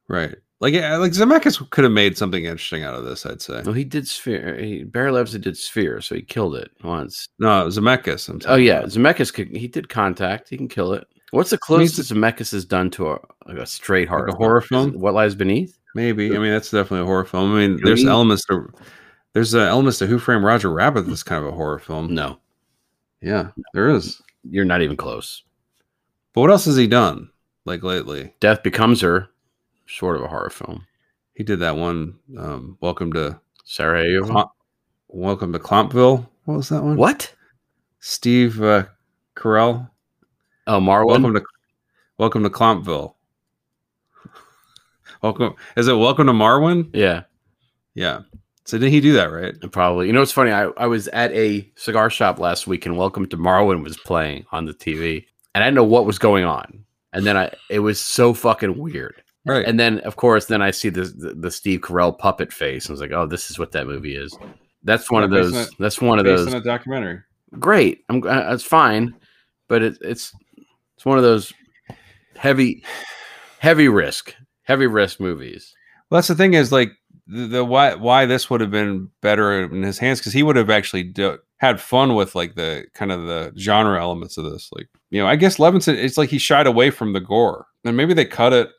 Right. 0.09 0.37
Like 0.63 0.75
yeah, 0.75 0.97
like 0.97 1.11
Zemeckis 1.11 1.69
could 1.71 1.83
have 1.83 1.93
made 1.93 2.17
something 2.17 2.45
interesting 2.45 2.85
out 2.85 2.95
of 2.95 3.05
this. 3.05 3.27
I'd 3.27 3.43
say. 3.43 3.63
Well, 3.65 3.75
he 3.75 3.83
did 3.83 4.07
Sphere. 4.07 4.57
He, 4.57 4.85
did 4.85 5.59
Sphere, 5.59 6.01
so 6.01 6.15
he 6.15 6.23
killed 6.23 6.55
it 6.55 6.71
once. 6.85 7.29
No, 7.41 7.67
Zemeckis. 7.67 8.29
I'm 8.29 8.41
Oh 8.47 8.55
yeah, 8.55 8.79
about. 8.79 8.91
Zemeckis 8.91 9.35
could 9.35 9.49
he 9.55 9.67
did 9.67 9.89
Contact. 9.89 10.49
He 10.49 10.57
can 10.57 10.69
kill 10.69 10.93
it. 10.93 11.05
What's 11.33 11.51
the 11.51 11.59
closest 11.59 12.13
Zemeckis 12.13 12.53
has 12.53 12.65
done 12.65 12.91
to 12.91 13.11
a, 13.11 13.19
like 13.49 13.57
a 13.59 13.67
straight 13.67 14.09
horror 14.09 14.27
a 14.29 14.37
horror 14.37 14.61
film? 14.61 14.93
What 14.93 15.15
Lies 15.15 15.35
Beneath? 15.35 15.77
Maybe. 15.97 16.35
I 16.35 16.39
mean, 16.39 16.53
that's 16.53 16.71
definitely 16.71 17.01
a 17.01 17.07
horror 17.07 17.25
film. 17.25 17.53
I 17.57 17.67
mean, 17.67 17.81
there's 17.83 18.05
we- 18.05 18.09
elements 18.09 18.45
to 18.47 18.73
there's 19.33 19.57
uh, 19.57 19.61
elements 19.63 19.99
to 19.99 20.07
Who 20.07 20.21
Framed 20.21 20.45
Roger 20.45 20.71
Rabbit 20.71 21.09
that's 21.09 21.25
kind 21.25 21.45
of 21.45 21.53
a 21.53 21.57
horror 21.57 21.81
film. 21.81 22.15
No, 22.15 22.39
Yeah, 23.21 23.49
there 23.75 23.89
is. 23.89 24.23
you're 24.49 24.65
not 24.65 24.83
even 24.83 24.97
close. 24.97 25.43
But 26.35 26.43
what 26.43 26.51
else 26.51 26.67
has 26.67 26.77
he 26.77 26.87
done? 26.87 27.31
Like 27.65 27.83
lately, 27.83 28.33
Death 28.41 28.63
Becomes 28.63 29.01
Her, 29.01 29.29
sort 29.93 30.17
of 30.17 30.23
a 30.23 30.29
horror 30.29 30.51
film. 30.51 30.87
he 31.35 31.45
did 31.45 31.61
that 31.61 31.77
one. 31.77 32.15
Um, 32.39 32.79
Welcome 32.81 33.13
to 33.13 33.41
Sarajevo. 33.65 34.27
Clomp, 34.27 34.51
Welcome 35.09 35.53
to 35.53 35.59
Clompville. 35.59 36.27
What 36.45 36.57
was 36.57 36.69
that 36.71 36.83
one? 36.83 36.97
What? 36.97 37.35
Steve 38.01 38.61
uh, 38.63 38.87
Carell. 39.37 39.91
Oh, 40.67 40.81
Marwen. 40.81 41.07
Welcome 41.07 41.35
to 41.35 41.43
Welcome 42.19 42.43
to 42.45 42.51
Clompville. 42.51 43.15
Welcome. 45.23 45.55
Is 45.77 45.89
it 45.89 45.95
Welcome 45.95 46.27
to 46.27 46.33
Marwen? 46.33 46.91
Yeah. 46.95 47.23
Yeah. 47.95 48.21
So 48.65 48.79
did 48.79 48.91
he 48.91 49.01
do 49.01 49.13
that 49.15 49.27
right? 49.27 49.55
Probably. 49.73 50.07
You 50.07 50.13
know, 50.13 50.23
it's 50.23 50.33
funny. 50.33 50.53
I, 50.53 50.65
I 50.77 50.87
was 50.87 51.09
at 51.09 51.33
a 51.33 51.69
cigar 51.77 52.11
shop 52.11 52.39
last 52.39 52.67
week 52.67 52.87
and 52.87 52.97
Welcome 52.97 53.27
to 53.29 53.37
Marwen 53.37 53.83
was 53.83 53.97
playing 53.99 54.47
on 54.53 54.65
the 54.65 54.75
TV. 54.75 55.27
And 55.55 55.63
I 55.63 55.67
didn't 55.67 55.77
know 55.77 55.85
what 55.85 56.07
was 56.07 56.19
going 56.19 56.45
on. 56.45 56.85
And 57.13 57.27
then 57.27 57.37
I 57.37 57.53
it 57.69 57.81
was 57.81 58.01
so 58.01 58.33
fucking 58.33 58.79
weird. 58.79 59.23
Right. 59.45 59.67
And 59.67 59.79
then 59.81 59.99
of 60.01 60.17
course, 60.17 60.47
then 60.47 60.63
I 60.63 60.71
see 60.71 60.89
the 60.89 61.03
the, 61.05 61.35
the 61.35 61.51
Steve 61.51 61.81
Carell 61.81 62.17
puppet 62.17 62.53
face. 62.53 62.87
And 62.87 62.91
I 62.91 62.95
was 62.95 63.01
like, 63.01 63.13
oh, 63.13 63.27
this 63.27 63.51
is 63.51 63.59
what 63.59 63.73
that 63.73 63.87
movie 63.87 64.17
is. 64.17 64.37
That's 64.85 65.11
one 65.11 65.23
Yeah, 65.23 65.25
of 65.27 65.31
those. 65.31 65.55
on 65.55 65.67
That's 65.79 66.01
one 66.01 66.19
of 66.19 66.25
those. 66.25 66.47
on 66.47 66.55
a 66.55 66.61
documentary. 66.61 67.21
Great. 67.59 68.05
I'm. 68.09 68.23
Uh, 68.25 68.53
it's 68.55 68.65
fine, 68.65 69.15
but 69.69 69.83
it, 69.83 69.99
it's 70.01 70.35
it's 70.97 71.05
one 71.05 71.19
of 71.19 71.25
those 71.25 71.53
heavy, 72.37 72.85
heavy 73.59 73.89
risk, 73.89 74.35
heavy 74.63 74.87
risk 74.87 75.21
movies. 75.21 75.75
Well, 76.11 76.19
that's 76.19 76.29
the 76.29 76.35
thing 76.35 76.55
is 76.55 76.73
like 76.73 76.93
the, 77.27 77.47
the 77.47 77.65
why 77.65 77.95
why 77.95 78.27
this 78.27 78.49
would 78.51 78.61
have 78.61 78.71
been 78.71 79.09
better 79.21 79.63
in 79.65 79.83
his 79.83 79.99
hands 79.99 80.19
because 80.21 80.33
he 80.33 80.43
would 80.43 80.57
have 80.57 80.71
actually 80.71 81.03
do, 81.05 81.39
had 81.59 81.81
fun 81.81 82.15
with 82.15 82.35
like 82.35 82.55
the 82.55 82.85
kind 82.95 83.13
of 83.13 83.23
the 83.27 83.53
genre 83.59 84.01
elements 84.01 84.37
of 84.39 84.45
this. 84.45 84.71
Like 84.73 84.89
you 85.11 85.21
know, 85.21 85.27
I 85.29 85.37
guess 85.37 85.59
Levinson, 85.59 85.95
it's 85.95 86.17
like 86.19 86.31
he 86.31 86.39
shied 86.39 86.67
away 86.67 86.91
from 86.91 87.13
the 87.13 87.21
gore, 87.21 87.67
and 87.85 87.97
maybe 87.97 88.15
they 88.15 88.25
cut 88.25 88.53
it, 88.53 88.71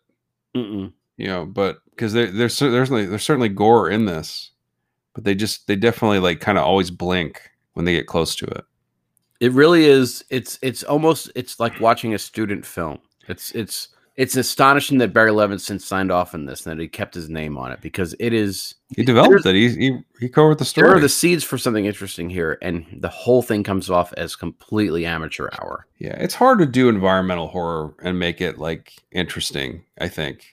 Mm-mm. 0.56 0.92
you 1.18 1.28
know, 1.28 1.46
but 1.46 1.80
because 1.92 2.14
there, 2.14 2.28
there's 2.28 2.58
there's 2.58 2.90
there's 2.90 3.24
certainly 3.24 3.50
gore 3.50 3.90
in 3.90 4.06
this, 4.06 4.52
but 5.14 5.24
they 5.24 5.36
just 5.36 5.68
they 5.68 5.76
definitely 5.76 6.20
like 6.20 6.40
kind 6.40 6.58
of 6.58 6.64
always 6.64 6.92
blink 6.92 7.42
when 7.74 7.86
they 7.86 7.94
get 7.94 8.08
close 8.08 8.36
to 8.36 8.46
it. 8.46 8.66
It 9.40 9.52
really 9.52 9.86
is. 9.86 10.24
It's 10.30 10.60
it's 10.62 10.84
almost 10.84 11.32
it's 11.36 11.60
like 11.60 11.80
watching 11.80 12.14
a 12.14 12.20
student 12.20 12.66
film. 12.66 13.00
It's 13.28 13.52
it's 13.52 13.90
It's 14.16 14.36
astonishing 14.36 15.00
that 15.00 15.12
Barry 15.12 15.32
Levinson 15.32 15.82
signed 15.82 16.12
off 16.12 16.36
on 16.36 16.46
this 16.46 16.66
and 16.66 16.78
that 16.78 16.82
he 16.82 16.88
kept 16.88 17.16
his 17.16 17.30
name 17.30 17.58
on 17.58 17.72
it 17.72 17.82
because 17.82 18.14
it 18.20 18.32
is 18.32 18.76
He 18.96 19.04
developed 19.04 19.46
it. 19.46 19.56
He 19.56 19.70
he, 19.70 19.98
he 20.20 20.30
covered 20.30 20.60
the 20.60 20.66
story. 20.66 20.88
there 20.88 20.98
are 20.98 21.02
the 21.02 21.10
seeds 21.10 21.44
for 21.44 21.58
something 21.58 21.86
interesting 21.86 22.30
here, 22.30 22.60
and 22.62 22.86
the 23.00 23.10
whole 23.10 23.42
thing 23.42 23.64
comes 23.64 23.90
off 23.90 24.14
as 24.16 24.36
completely 24.36 25.06
amateur 25.06 25.50
hour. 25.60 25.88
yeah, 25.98 26.16
it's 26.20 26.36
hard 26.36 26.60
to 26.60 26.66
do 26.68 26.90
environmental 26.90 27.48
horror 27.48 27.96
and 28.04 28.20
make 28.20 28.40
it 28.40 28.60
like 28.60 28.94
interesting. 29.12 29.84
I 30.00 30.10
think. 30.10 30.46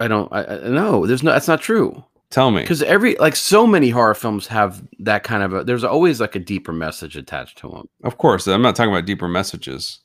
I 0.00 0.08
don't. 0.08 0.32
I, 0.32 0.44
I 0.44 0.68
no. 0.68 1.06
There's 1.06 1.22
no. 1.22 1.32
That's 1.32 1.48
not 1.48 1.60
true. 1.60 2.02
Tell 2.30 2.50
me. 2.50 2.62
Because 2.62 2.82
every 2.82 3.14
like 3.16 3.36
so 3.36 3.66
many 3.66 3.90
horror 3.90 4.14
films 4.14 4.46
have 4.46 4.82
that 5.00 5.22
kind 5.22 5.42
of 5.42 5.52
a. 5.52 5.64
There's 5.64 5.84
always 5.84 6.18
like 6.18 6.34
a 6.34 6.38
deeper 6.40 6.72
message 6.72 7.14
attached 7.14 7.58
to 7.58 7.68
them. 7.68 7.88
Of 8.04 8.16
course, 8.16 8.46
I'm 8.46 8.62
not 8.62 8.74
talking 8.74 8.90
about 8.90 9.04
deeper 9.04 9.28
messages, 9.28 10.00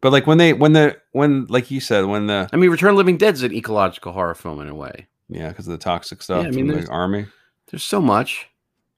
but 0.00 0.12
like 0.12 0.26
when 0.26 0.38
they 0.38 0.52
when 0.52 0.72
the 0.72 0.96
when 1.12 1.46
like 1.46 1.70
you 1.70 1.80
said 1.80 2.04
when 2.06 2.26
the 2.26 2.48
I 2.52 2.56
mean, 2.56 2.70
Return 2.70 2.90
of 2.90 2.96
Living 2.96 3.16
Dead 3.16 3.34
is 3.34 3.42
an 3.42 3.52
ecological 3.52 4.12
horror 4.12 4.34
film 4.34 4.60
in 4.60 4.68
a 4.68 4.74
way. 4.74 5.06
yeah 5.28 5.48
because 5.48 5.66
of 5.66 5.72
the 5.72 5.78
toxic 5.78 6.22
stuff 6.22 6.42
Yeah, 6.42 6.48
I 6.48 6.52
mean, 6.52 6.66
the 6.66 6.86
army, 6.88 7.26
There's 7.70 7.82
so 7.84 8.00
much. 8.00 8.48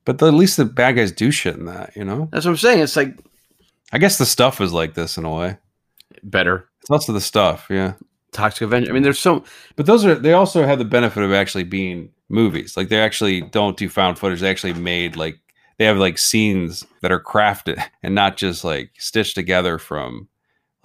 but 0.05 0.19
the, 0.19 0.27
at 0.29 0.35
least 0.35 0.57
the 0.57 0.65
bad 0.65 0.97
guys 0.97 1.13
do 1.13 1.31
shit 1.31 1.57
in 1.57 1.67
that. 1.67 1.97
You 1.97 2.05
know, 2.05 2.29
That's 2.33 2.45
what 2.45 2.53
I'm 2.53 2.57
saying. 2.57 2.81
It's 2.81 2.97
like 2.97 3.17
I 3.93 3.99
guess 3.99 4.19
the 4.19 4.27
stuff 4.27 4.61
is 4.61 4.73
like 4.73 4.95
this 4.95 5.19
in 5.19 5.25
a 5.25 5.35
way. 5.35 5.59
better 6.23 6.69
It's 6.89 7.09
of 7.09 7.15
the 7.15 7.21
stuff, 7.21 7.67
yeah. 7.71 7.95
Toxic 8.33 8.63
Avenger. 8.63 8.91
I 8.91 8.95
mean, 8.95 9.03
there's 9.03 9.19
so 9.19 9.45
But 9.77 9.87
those 9.87 10.05
are 10.07 10.15
they 10.15 10.33
also 10.33 10.65
have 10.65 10.79
the 10.79 10.87
benefit 10.87 11.23
of 11.23 11.33
actually 11.33 11.65
being 11.65 12.11
movies. 12.31 12.77
Like 12.77 12.89
they 12.89 13.01
actually 13.01 13.43
don't 13.43 13.77
do 13.77 13.89
found 13.89 14.19
footage. 14.19 14.41
They 14.41 14.51
actually 14.51 14.73
made 14.73 15.17
like 15.17 15.39
they 15.79 15.85
have 15.85 15.99
like 15.99 16.17
scenes 16.17 16.85
that 17.03 17.13
are 17.13 17.23
crafted 17.23 17.83
and 18.03 18.15
not 18.15 18.37
just 18.37 18.65
like 18.65 18.93
stitched 18.99 19.35
together 19.35 19.79
from 19.79 20.29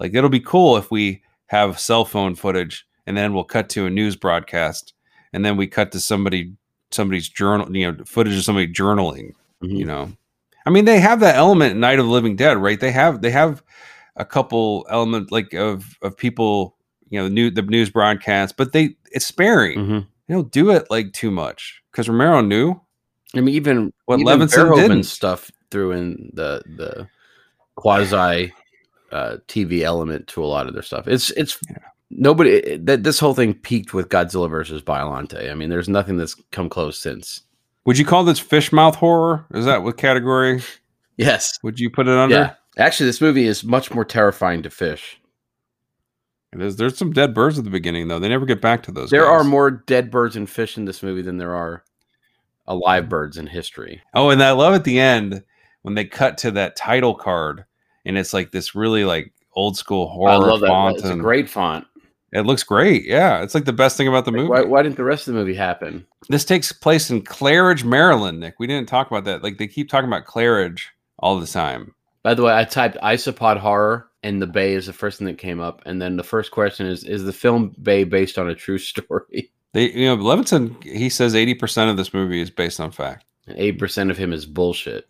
like 0.00 0.14
it'll 0.14 0.30
be 0.30 0.40
cool 0.40 0.76
if 0.76 0.90
we 0.90 1.22
have 1.46 1.78
cell 1.78 2.04
phone 2.04 2.34
footage 2.34 2.86
and 3.06 3.16
then 3.16 3.32
we'll 3.32 3.44
cut 3.44 3.68
to 3.70 3.86
a 3.86 3.90
news 3.90 4.16
broadcast 4.16 4.92
and 5.32 5.44
then 5.44 5.56
we 5.56 5.66
cut 5.66 5.92
to 5.92 6.00
somebody 6.00 6.52
somebody's 6.90 7.28
journal 7.28 7.74
you 7.76 7.90
know 7.92 8.04
footage 8.04 8.36
of 8.36 8.42
somebody 8.44 8.66
journaling 8.72 9.32
you 9.60 9.84
know? 9.84 10.10
I 10.66 10.70
mean 10.70 10.84
they 10.84 11.00
have 11.00 11.20
that 11.20 11.36
element 11.36 11.72
in 11.72 11.80
night 11.80 11.98
of 11.98 12.06
the 12.06 12.12
living 12.12 12.36
dead 12.36 12.58
right? 12.58 12.78
They 12.78 12.92
have 12.92 13.22
they 13.22 13.30
have 13.30 13.62
a 14.16 14.24
couple 14.24 14.86
element 14.90 15.30
like 15.32 15.52
of 15.54 15.96
of 16.02 16.16
people 16.16 16.76
you 17.08 17.18
know 17.18 17.24
the 17.24 17.30
new 17.34 17.50
the 17.50 17.62
news 17.62 17.90
broadcast 17.90 18.56
but 18.56 18.72
they 18.72 18.96
it's 19.12 19.26
sparing. 19.26 19.78
Mhm. 19.78 20.06
they 20.26 20.34
don't 20.34 20.50
do 20.52 20.70
it 20.70 20.86
like 20.90 21.12
too 21.12 21.30
much 21.30 21.82
because 21.90 22.08
romero 22.08 22.40
knew. 22.42 22.80
I 23.34 23.40
mean, 23.40 23.54
even 23.54 23.92
What 24.06 24.20
even 24.20 24.40
Levinson 24.40 24.74
didn't. 24.76 25.04
stuff 25.04 25.50
threw 25.70 25.92
in 25.92 26.30
the 26.34 26.62
the 26.76 27.06
quasi 27.76 28.52
uh, 29.12 29.36
TV 29.48 29.82
element 29.82 30.26
to 30.28 30.42
a 30.42 30.46
lot 30.46 30.66
of 30.66 30.74
their 30.74 30.82
stuff. 30.82 31.06
It's 31.08 31.30
it's 31.32 31.58
nobody 32.10 32.76
that 32.76 33.02
this 33.04 33.18
whole 33.18 33.34
thing 33.34 33.54
peaked 33.54 33.94
with 33.94 34.08
Godzilla 34.08 34.48
versus 34.48 34.82
Biolante. 34.82 35.50
I 35.50 35.54
mean, 35.54 35.68
there's 35.70 35.88
nothing 35.88 36.16
that's 36.16 36.34
come 36.52 36.68
close 36.68 36.98
since. 36.98 37.42
would 37.86 37.98
you 37.98 38.04
call 38.04 38.24
this 38.24 38.38
fish 38.38 38.72
mouth 38.72 38.94
horror 38.96 39.46
is 39.54 39.64
that 39.64 39.82
what 39.82 39.96
category 39.96 40.62
Yes. 41.16 41.58
would 41.62 41.80
you 41.80 41.90
put 41.90 42.06
it 42.08 42.14
under 42.16 42.34
Yeah. 42.34 42.54
Actually, 42.76 43.06
this 43.06 43.20
movie 43.20 43.46
is 43.46 43.64
much 43.64 43.92
more 43.92 44.04
terrifying 44.04 44.62
to 44.62 44.70
fish. 44.70 45.20
it 46.52 46.62
is 46.62 46.76
there's 46.76 46.96
some 46.96 47.12
dead 47.12 47.34
birds 47.34 47.58
at 47.58 47.64
the 47.64 47.70
beginning 47.70 48.08
though 48.08 48.18
they 48.18 48.28
never 48.28 48.46
get 48.46 48.60
back 48.60 48.82
to 48.84 48.92
those 48.92 49.10
There 49.10 49.22
guys. 49.24 49.30
are 49.40 49.44
more 49.44 49.70
dead 49.70 50.10
birds 50.10 50.36
and 50.36 50.48
fish 50.48 50.76
in 50.76 50.84
this 50.84 51.02
movie 51.02 51.22
than 51.22 51.36
there 51.38 51.54
are 51.54 51.82
alive 52.66 53.08
birds 53.08 53.36
in 53.38 53.46
history. 53.46 54.02
Oh, 54.14 54.28
and 54.30 54.42
I 54.42 54.52
love 54.52 54.74
at 54.74 54.84
the 54.84 55.00
end 55.00 55.42
when 55.82 55.94
they 55.94 56.04
cut 56.04 56.36
to 56.38 56.50
that 56.52 56.76
title 56.76 57.14
card, 57.14 57.64
and 58.04 58.18
it's 58.18 58.32
like 58.32 58.50
this 58.50 58.74
really 58.74 59.04
like 59.04 59.32
old 59.54 59.76
school 59.76 60.08
horror 60.08 60.30
I 60.32 60.36
love 60.36 60.60
that. 60.60 60.68
font. 60.68 60.96
It's 60.98 61.06
a 61.06 61.16
great 61.16 61.48
font. 61.48 61.86
It 62.32 62.42
looks 62.42 62.62
great. 62.62 63.04
Yeah, 63.04 63.42
it's 63.42 63.54
like 63.54 63.64
the 63.64 63.72
best 63.72 63.96
thing 63.96 64.06
about 64.06 64.26
the 64.26 64.32
movie. 64.32 64.48
Why, 64.48 64.62
why 64.62 64.82
didn't 64.82 64.96
the 64.96 65.04
rest 65.04 65.26
of 65.28 65.34
the 65.34 65.40
movie 65.40 65.54
happen? 65.54 66.06
This 66.28 66.44
takes 66.44 66.72
place 66.72 67.10
in 67.10 67.22
Claridge, 67.22 67.84
Maryland. 67.84 68.40
Nick, 68.40 68.56
we 68.58 68.66
didn't 68.66 68.88
talk 68.88 69.10
about 69.10 69.24
that. 69.24 69.42
Like 69.42 69.56
they 69.56 69.66
keep 69.66 69.88
talking 69.88 70.08
about 70.08 70.26
Claridge 70.26 70.82
all 71.18 71.40
the 71.40 71.46
time. 71.46 71.94
By 72.22 72.34
the 72.34 72.42
way, 72.42 72.54
I 72.54 72.64
typed 72.64 72.98
isopod 72.98 73.56
horror 73.56 74.10
and 74.22 74.42
the 74.42 74.46
Bay 74.46 74.74
is 74.74 74.86
the 74.86 74.92
first 74.92 75.18
thing 75.18 75.26
that 75.26 75.38
came 75.38 75.60
up. 75.60 75.80
And 75.86 76.02
then 76.02 76.16
the 76.16 76.22
first 76.22 76.50
question 76.50 76.86
is 76.86 77.04
Is 77.04 77.24
the 77.24 77.32
film 77.32 77.74
Bay 77.82 78.04
based 78.04 78.38
on 78.38 78.48
a 78.48 78.54
true 78.54 78.78
story? 78.78 79.50
They, 79.72 79.90
you 79.92 80.06
know, 80.06 80.16
Levinson. 80.16 80.82
He 80.84 81.08
says 81.08 81.34
eighty 81.34 81.54
percent 81.54 81.90
of 81.90 81.96
this 81.96 82.12
movie 82.12 82.40
is 82.40 82.50
based 82.50 82.80
on 82.80 82.90
fact. 82.90 83.24
8% 83.48 84.10
of 84.10 84.18
him 84.18 84.32
is 84.34 84.44
bullshit. 84.44 85.08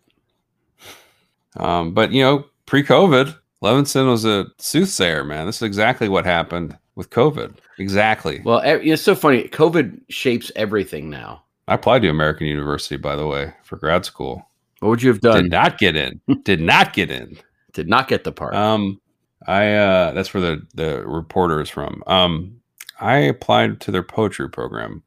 Um, 1.57 1.93
but 1.93 2.11
you 2.11 2.23
know, 2.23 2.45
pre-COVID, 2.69 3.35
Levinson 3.63 4.07
was 4.07 4.25
a 4.25 4.45
soothsayer. 4.59 5.23
Man, 5.23 5.47
this 5.47 5.57
is 5.57 5.63
exactly 5.63 6.07
what 6.07 6.23
happened 6.23 6.77
with 6.93 7.09
COVID. 7.09 7.55
Exactly. 7.79 8.41
Well, 8.45 8.61
it's 8.63 9.01
so 9.01 9.15
funny. 9.15 9.47
COVID 9.49 9.99
shapes 10.09 10.51
everything 10.55 11.09
now. 11.09 11.43
I 11.67 11.73
applied 11.73 12.03
to 12.03 12.09
American 12.09 12.45
University, 12.45 12.95
by 12.95 13.15
the 13.15 13.25
way, 13.25 13.53
for 13.63 13.77
grad 13.77 14.05
school. 14.05 14.47
What 14.79 14.89
would 14.89 15.01
you 15.01 15.09
have 15.09 15.19
done? 15.19 15.43
Did 15.43 15.51
not 15.51 15.79
get 15.79 15.95
in. 15.95 16.21
Did 16.43 16.61
not 16.61 16.93
get 16.93 17.09
in. 17.09 17.37
Did 17.73 17.89
not 17.89 18.07
get 18.07 18.23
the 18.23 18.31
part. 18.31 18.53
Um, 18.53 19.01
I 19.47 19.73
uh, 19.73 20.11
that's 20.11 20.33
where 20.33 20.41
the 20.41 20.67
the 20.75 21.03
reporter 21.07 21.59
is 21.61 21.69
from. 21.69 22.03
Um, 22.07 22.61
I 22.99 23.17
applied 23.17 23.81
to 23.81 23.91
their 23.91 24.03
poetry 24.03 24.49
program, 24.49 25.03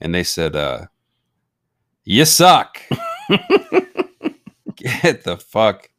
and 0.00 0.14
they 0.14 0.24
said, 0.24 0.54
uh, 0.54 0.86
"You 2.04 2.24
suck." 2.26 2.80
Get 4.76 5.24
the 5.24 5.38
fuck. 5.38 5.90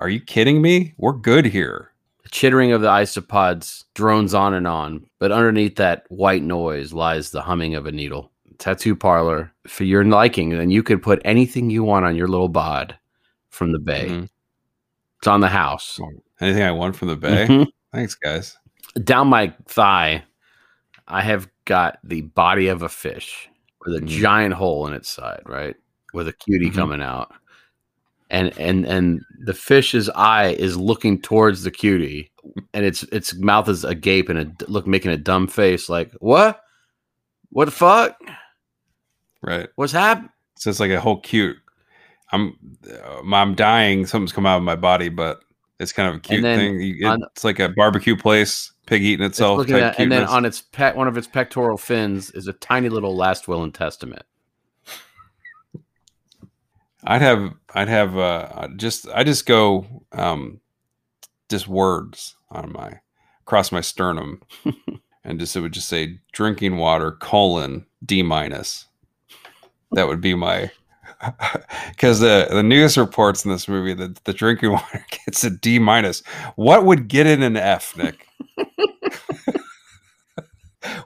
Are 0.00 0.08
you 0.08 0.20
kidding 0.20 0.60
me? 0.62 0.94
We're 0.98 1.12
good 1.12 1.46
here. 1.46 1.90
the 2.22 2.30
chittering 2.30 2.72
of 2.72 2.80
the 2.80 2.88
isopods 2.88 3.84
drones 3.94 4.34
on 4.34 4.52
and 4.52 4.66
on, 4.66 5.06
but 5.20 5.30
underneath 5.30 5.76
that 5.76 6.04
white 6.08 6.42
noise 6.42 6.92
lies 6.92 7.30
the 7.30 7.40
humming 7.40 7.76
of 7.76 7.86
a 7.86 7.92
needle. 7.92 8.32
Tattoo 8.58 8.96
parlor 8.96 9.52
for 9.68 9.84
your 9.84 10.04
liking, 10.04 10.52
and 10.52 10.72
you 10.72 10.82
could 10.82 11.02
put 11.02 11.22
anything 11.24 11.70
you 11.70 11.84
want 11.84 12.04
on 12.04 12.16
your 12.16 12.26
little 12.26 12.48
bod 12.48 12.98
from 13.50 13.70
the 13.70 13.78
bay. 13.78 14.08
Mhm. 14.08 14.28
It's 15.18 15.28
on 15.28 15.40
the 15.40 15.48
house. 15.48 16.00
Anything 16.40 16.64
I 16.64 16.72
want 16.72 16.96
from 16.96 17.08
the 17.08 17.16
bay? 17.16 17.46
Mhm. 17.48 17.68
Thanks, 17.92 18.16
guys. 18.16 18.58
Down 19.04 19.28
my 19.28 19.54
thigh, 19.66 20.24
I 21.06 21.20
have 21.22 21.48
got 21.64 22.00
the 22.02 22.22
body 22.22 22.66
of 22.66 22.82
a 22.82 22.88
fish 22.88 23.48
with 23.84 23.94
a 23.94 24.00
Mhm. 24.00 24.08
giant 24.08 24.54
hole 24.54 24.84
in 24.88 24.94
its 24.94 25.08
side, 25.08 25.42
right? 25.46 25.76
With 26.12 26.26
a 26.26 26.32
cutie 26.32 26.70
Mhm. 26.70 26.74
coming 26.74 27.02
out. 27.02 27.32
And 28.28 28.56
and 28.58 28.84
and 28.86 29.20
the 29.44 29.54
fish's 29.54 30.08
eye 30.10 30.56
is 30.58 30.76
looking 30.76 31.20
towards 31.22 31.62
the 31.62 31.70
cutie, 31.70 32.32
and 32.74 32.84
its 32.84 33.04
its 33.04 33.34
mouth 33.34 33.68
is 33.68 33.84
agape 33.84 34.28
and 34.28 34.38
a 34.38 34.52
look 34.70 34.86
making 34.86 35.12
a 35.12 35.16
dumb 35.16 35.46
face, 35.46 35.88
like 35.88 36.10
what? 36.18 36.60
What 37.50 37.66
the 37.66 37.70
fuck? 37.70 38.16
Right. 39.42 39.68
What's 39.76 39.92
happening? 39.92 40.30
So 40.56 40.70
it's 40.70 40.80
like 40.80 40.90
a 40.90 41.00
whole 41.00 41.20
cute. 41.20 41.56
I'm 42.32 42.56
uh, 42.92 43.22
I'm 43.32 43.54
dying. 43.54 44.06
Something's 44.06 44.32
come 44.32 44.46
out 44.46 44.56
of 44.56 44.64
my 44.64 44.74
body, 44.76 45.08
but 45.08 45.40
it's 45.78 45.92
kind 45.92 46.08
of 46.08 46.16
a 46.16 46.20
cute 46.20 46.42
thing. 46.42 46.80
You- 46.80 47.06
on- 47.06 47.22
it's 47.32 47.44
like 47.44 47.60
a 47.60 47.68
barbecue 47.68 48.16
place, 48.16 48.72
pig 48.86 49.02
eating 49.04 49.24
itself. 49.24 49.58
type 49.68 49.82
at, 49.82 50.00
and 50.00 50.10
then 50.10 50.24
on 50.24 50.44
its 50.44 50.62
pet, 50.62 50.96
one 50.96 51.06
of 51.06 51.16
its 51.16 51.28
pectoral 51.28 51.78
fins 51.78 52.30
is 52.32 52.48
a 52.48 52.52
tiny 52.54 52.88
little 52.88 53.14
last 53.14 53.46
will 53.46 53.62
and 53.62 53.72
testament. 53.72 54.22
I'd 57.06 57.22
have 57.22 57.54
I'd 57.74 57.88
have 57.88 58.16
uh 58.18 58.68
just 58.76 59.08
I 59.14 59.24
just 59.24 59.46
go 59.46 59.86
um 60.12 60.60
just 61.48 61.68
words 61.68 62.34
on 62.50 62.72
my 62.72 63.00
across 63.42 63.70
my 63.70 63.80
sternum 63.80 64.42
and 65.24 65.38
just 65.38 65.54
it 65.56 65.60
would 65.60 65.72
just 65.72 65.88
say 65.88 66.18
drinking 66.32 66.78
water 66.78 67.12
colon 67.12 67.86
D 68.04 68.22
minus. 68.22 68.86
That 69.92 70.08
would 70.08 70.20
be 70.20 70.34
my 70.34 70.70
because 71.90 72.20
the 72.20 72.48
the 72.50 72.62
news 72.62 72.98
reports 72.98 73.44
in 73.44 73.50
this 73.50 73.68
movie 73.68 73.94
that 73.94 74.24
the 74.24 74.32
drinking 74.32 74.72
water 74.72 75.06
gets 75.24 75.44
a 75.44 75.50
D 75.50 75.78
minus. 75.78 76.22
What 76.56 76.84
would 76.84 77.08
get 77.08 77.26
in 77.26 77.42
an 77.42 77.56
F, 77.56 77.96
Nick? 77.96 78.26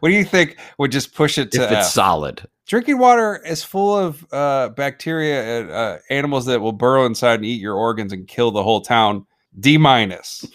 what 0.01 0.09
do 0.09 0.15
you 0.15 0.25
think 0.25 0.57
would 0.79 0.93
just 0.93 1.15
push 1.15 1.39
it 1.39 1.53
to 1.53 1.63
If 1.63 1.71
F? 1.71 1.79
it's 1.79 1.93
solid, 1.93 2.47
Drinking 2.71 2.99
water 2.99 3.43
is 3.45 3.65
full 3.65 3.99
of 3.99 4.25
uh, 4.33 4.69
bacteria 4.69 5.43
and 5.43 5.71
uh, 5.73 5.99
animals 6.09 6.47
that 6.47 6.61
will 6.61 6.71
burrow 6.71 7.05
inside 7.05 7.41
and 7.41 7.45
eat 7.45 7.61
your 7.61 7.75
organs 7.75 8.13
and 8.13 8.29
kill 8.29 8.53
the 8.53 8.63
whole 8.63 8.81
town. 8.81 9.27
D 9.59 9.77
minus. 9.77 10.47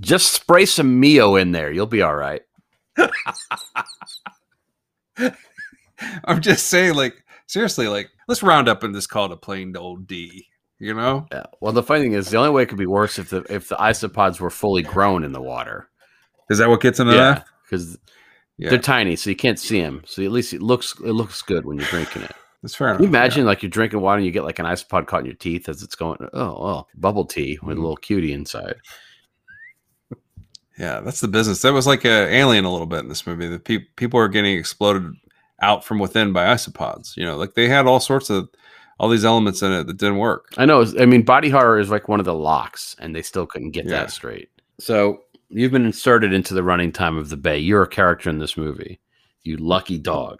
just 0.00 0.32
spray 0.32 0.64
some 0.64 0.98
Mio 0.98 1.36
in 1.36 1.52
there. 1.52 1.70
You'll 1.70 1.84
be 1.84 2.00
all 2.00 2.14
right. 2.14 2.40
I'm 6.24 6.40
just 6.40 6.68
saying, 6.68 6.94
like, 6.94 7.22
seriously, 7.46 7.86
like, 7.86 8.08
let's 8.28 8.42
round 8.42 8.70
up 8.70 8.82
and 8.82 8.94
just 8.94 9.10
call 9.10 9.26
it 9.26 9.32
a 9.32 9.36
plain 9.36 9.76
old 9.76 10.06
D. 10.06 10.46
You 10.78 10.94
know? 10.94 11.26
Yeah. 11.30 11.44
Well, 11.60 11.74
the 11.74 11.82
funny 11.82 12.00
thing 12.00 12.14
is, 12.14 12.30
the 12.30 12.38
only 12.38 12.48
way 12.48 12.62
it 12.62 12.70
could 12.70 12.78
be 12.78 12.86
worse 12.86 13.18
if 13.18 13.28
the 13.28 13.44
if 13.50 13.68
the 13.68 13.76
isopods 13.76 14.40
were 14.40 14.48
fully 14.48 14.84
grown 14.84 15.22
in 15.22 15.32
the 15.32 15.42
water. 15.42 15.90
Is 16.48 16.56
that 16.56 16.70
what 16.70 16.80
gets 16.80 16.98
in 16.98 17.08
yeah, 17.08 17.12
that? 17.12 17.46
because 17.64 17.98
Yeah, 18.58 18.70
they're 18.70 18.78
tiny, 18.78 19.16
so 19.16 19.30
you 19.30 19.36
can't 19.36 19.58
see 19.58 19.80
them. 19.80 20.02
So 20.06 20.22
at 20.22 20.32
least 20.32 20.54
it 20.54 20.62
looks 20.62 20.94
it 21.00 21.12
looks 21.12 21.42
good 21.42 21.66
when 21.66 21.78
you're 21.78 21.88
drinking 21.88 22.22
it. 22.22 22.32
that's 22.62 22.74
fair 22.74 22.88
enough. 22.88 22.98
Can 22.98 23.04
you 23.04 23.08
imagine 23.08 23.44
like 23.44 23.62
you're 23.62 23.70
drinking 23.70 24.00
water 24.00 24.18
and 24.18 24.26
you 24.26 24.32
get 24.32 24.44
like 24.44 24.58
an 24.58 24.66
isopod 24.66 25.06
caught 25.06 25.20
in 25.20 25.26
your 25.26 25.34
teeth 25.34 25.68
as 25.68 25.82
it's 25.82 25.94
going. 25.94 26.18
Oh, 26.32 26.40
oh, 26.40 26.86
bubble 26.94 27.26
tea 27.26 27.58
with 27.60 27.72
a 27.72 27.74
mm-hmm. 27.74 27.82
little 27.82 27.96
cutie 27.96 28.32
inside. 28.32 28.76
Yeah, 30.78 31.00
that's 31.00 31.20
the 31.20 31.28
business. 31.28 31.62
That 31.62 31.72
was 31.72 31.86
like 31.86 32.04
a 32.04 32.28
alien 32.34 32.64
a 32.64 32.72
little 32.72 32.86
bit 32.86 33.00
in 33.00 33.08
this 33.08 33.26
movie. 33.26 33.48
The 33.48 33.58
pe- 33.58 33.86
people 33.96 34.20
are 34.20 34.28
getting 34.28 34.56
exploded 34.58 35.14
out 35.60 35.84
from 35.84 35.98
within 35.98 36.32
by 36.32 36.46
isopods. 36.46 37.16
You 37.16 37.24
know, 37.24 37.36
like 37.36 37.54
they 37.54 37.68
had 37.68 37.86
all 37.86 38.00
sorts 38.00 38.28
of 38.30 38.48
all 38.98 39.08
these 39.08 39.24
elements 39.24 39.62
in 39.62 39.72
it 39.72 39.86
that 39.86 39.96
didn't 39.96 40.18
work. 40.18 40.48
I 40.56 40.66
know. 40.66 40.84
I 40.98 41.06
mean, 41.06 41.22
body 41.22 41.50
horror 41.50 41.78
is 41.78 41.90
like 41.90 42.08
one 42.08 42.20
of 42.20 42.26
the 42.26 42.34
locks, 42.34 42.96
and 42.98 43.14
they 43.14 43.22
still 43.22 43.46
couldn't 43.46 43.70
get 43.70 43.84
Yeah. 43.84 43.92
that 43.92 44.10
straight. 44.10 44.50
So 44.78 45.22
you've 45.48 45.72
been 45.72 45.86
inserted 45.86 46.32
into 46.32 46.54
the 46.54 46.62
running 46.62 46.92
time 46.92 47.16
of 47.16 47.28
the 47.28 47.36
Bay. 47.36 47.58
You're 47.58 47.82
a 47.82 47.88
character 47.88 48.30
in 48.30 48.38
this 48.38 48.56
movie. 48.56 49.00
You 49.42 49.56
lucky 49.56 49.98
dog. 49.98 50.38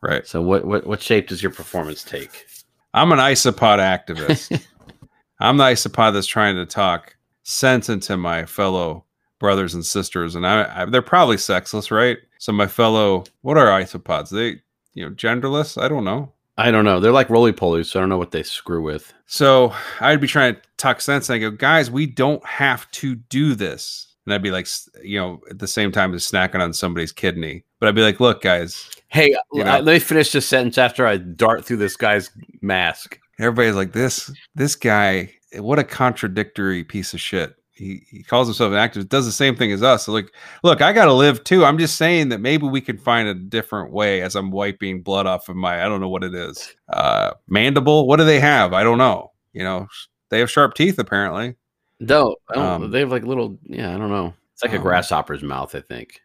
Right. 0.00 0.26
So 0.26 0.40
what 0.42 0.64
what 0.64 0.86
what 0.86 1.02
shape 1.02 1.28
does 1.28 1.42
your 1.42 1.52
performance 1.52 2.04
take? 2.04 2.46
I'm 2.94 3.12
an 3.12 3.18
isopod 3.18 3.78
activist. 3.78 4.64
I'm 5.40 5.56
the 5.56 5.64
isopod 5.64 6.12
that's 6.12 6.26
trying 6.26 6.56
to 6.56 6.66
talk 6.66 7.16
sense 7.42 7.88
into 7.88 8.16
my 8.16 8.44
fellow 8.44 9.04
brothers 9.38 9.74
and 9.74 9.84
sisters, 9.84 10.34
and 10.34 10.46
I, 10.46 10.82
I 10.82 10.84
they're 10.84 11.02
probably 11.02 11.38
sexless, 11.38 11.90
right? 11.90 12.18
So 12.38 12.52
my 12.52 12.66
fellow, 12.66 13.24
what 13.42 13.56
are 13.56 13.66
isopods? 13.66 14.30
They, 14.30 14.60
you 14.94 15.04
know, 15.04 15.10
genderless? 15.14 15.80
I 15.80 15.88
don't 15.88 16.04
know. 16.04 16.32
I 16.56 16.72
don't 16.72 16.84
know. 16.84 16.98
They're 16.98 17.12
like 17.12 17.30
roly 17.30 17.52
polies, 17.52 17.86
so 17.86 17.98
I 17.98 18.02
don't 18.02 18.08
know 18.08 18.18
what 18.18 18.32
they 18.32 18.42
screw 18.42 18.82
with. 18.82 19.12
So 19.26 19.72
I'd 20.00 20.20
be 20.20 20.26
trying 20.26 20.54
to 20.54 20.60
talk 20.76 21.00
sense, 21.00 21.28
and 21.28 21.36
I 21.36 21.38
go, 21.38 21.50
guys, 21.52 21.90
we 21.90 22.06
don't 22.06 22.44
have 22.44 22.90
to 22.92 23.14
do 23.14 23.54
this. 23.54 24.07
And 24.28 24.34
I'd 24.34 24.42
be 24.42 24.50
like, 24.50 24.68
you 25.02 25.18
know, 25.18 25.40
at 25.48 25.58
the 25.58 25.66
same 25.66 25.90
time 25.90 26.12
as 26.12 26.30
snacking 26.30 26.60
on 26.60 26.74
somebody's 26.74 27.12
kidney. 27.12 27.64
But 27.80 27.88
I'd 27.88 27.94
be 27.94 28.02
like, 28.02 28.20
look, 28.20 28.42
guys, 28.42 28.90
Hey, 29.08 29.34
You 29.54 29.62
uh, 29.62 29.64
know. 29.64 29.72
let 29.80 29.86
me 29.94 29.98
finish 30.00 30.32
this 30.32 30.46
sentence 30.46 30.76
after 30.76 31.06
I 31.06 31.16
dart 31.16 31.64
through 31.64 31.78
this 31.78 31.96
guy's 31.96 32.30
mask. 32.60 33.18
everybody's 33.40 33.74
like, 33.74 33.92
this, 33.92 34.30
this 34.54 34.76
guy, 34.76 35.32
what 35.56 35.78
a 35.78 35.84
contradictory 35.84 36.84
piece 36.84 37.14
of 37.14 37.22
shit. 37.22 37.54
He, 37.72 38.02
he 38.10 38.22
calls 38.22 38.48
himself 38.48 38.72
an 38.72 38.76
activist, 38.78 39.08
does 39.08 39.24
the 39.24 39.32
same 39.32 39.56
thing 39.56 39.72
as 39.72 39.82
us. 39.82 40.04
So 40.04 40.12
like, 40.12 40.30
look, 40.62 40.82
I 40.82 40.92
got 40.92 41.06
to 41.06 41.12
live 41.14 41.42
too. 41.44 41.64
I'm 41.64 41.78
just 41.78 41.96
saying 41.96 42.28
that 42.28 42.40
maybe 42.40 42.66
we 42.66 42.82
could 42.82 43.00
find 43.00 43.28
a 43.28 43.34
different 43.34 43.92
way 43.92 44.20
as 44.20 44.34
I'm 44.36 44.50
wiping 44.50 45.00
blood 45.00 45.26
off 45.26 45.48
of 45.48 45.56
my, 45.56 45.82
I 45.82 45.88
don't 45.88 46.02
know 46.02 46.08
what 46.10 46.24
it 46.24 46.34
is. 46.34 46.74
Uh, 46.92 47.30
mandible. 47.46 48.06
What 48.06 48.16
do 48.16 48.24
they 48.24 48.40
have? 48.40 48.74
I 48.74 48.82
don't 48.82 48.98
know. 48.98 49.32
You 49.54 49.62
know, 49.64 49.86
they 50.28 50.40
have 50.40 50.50
sharp 50.50 50.74
teeth 50.74 50.98
apparently. 50.98 51.54
No, 52.00 52.36
don't, 52.54 52.64
Um, 52.64 52.90
they 52.90 53.00
have 53.00 53.10
like 53.10 53.24
little. 53.24 53.58
Yeah, 53.64 53.94
I 53.94 53.98
don't 53.98 54.10
know. 54.10 54.34
It's 54.52 54.62
like 54.62 54.72
a 54.72 54.76
um, 54.76 54.82
grasshopper's 54.82 55.42
mouth, 55.42 55.74
I 55.74 55.80
think. 55.80 56.20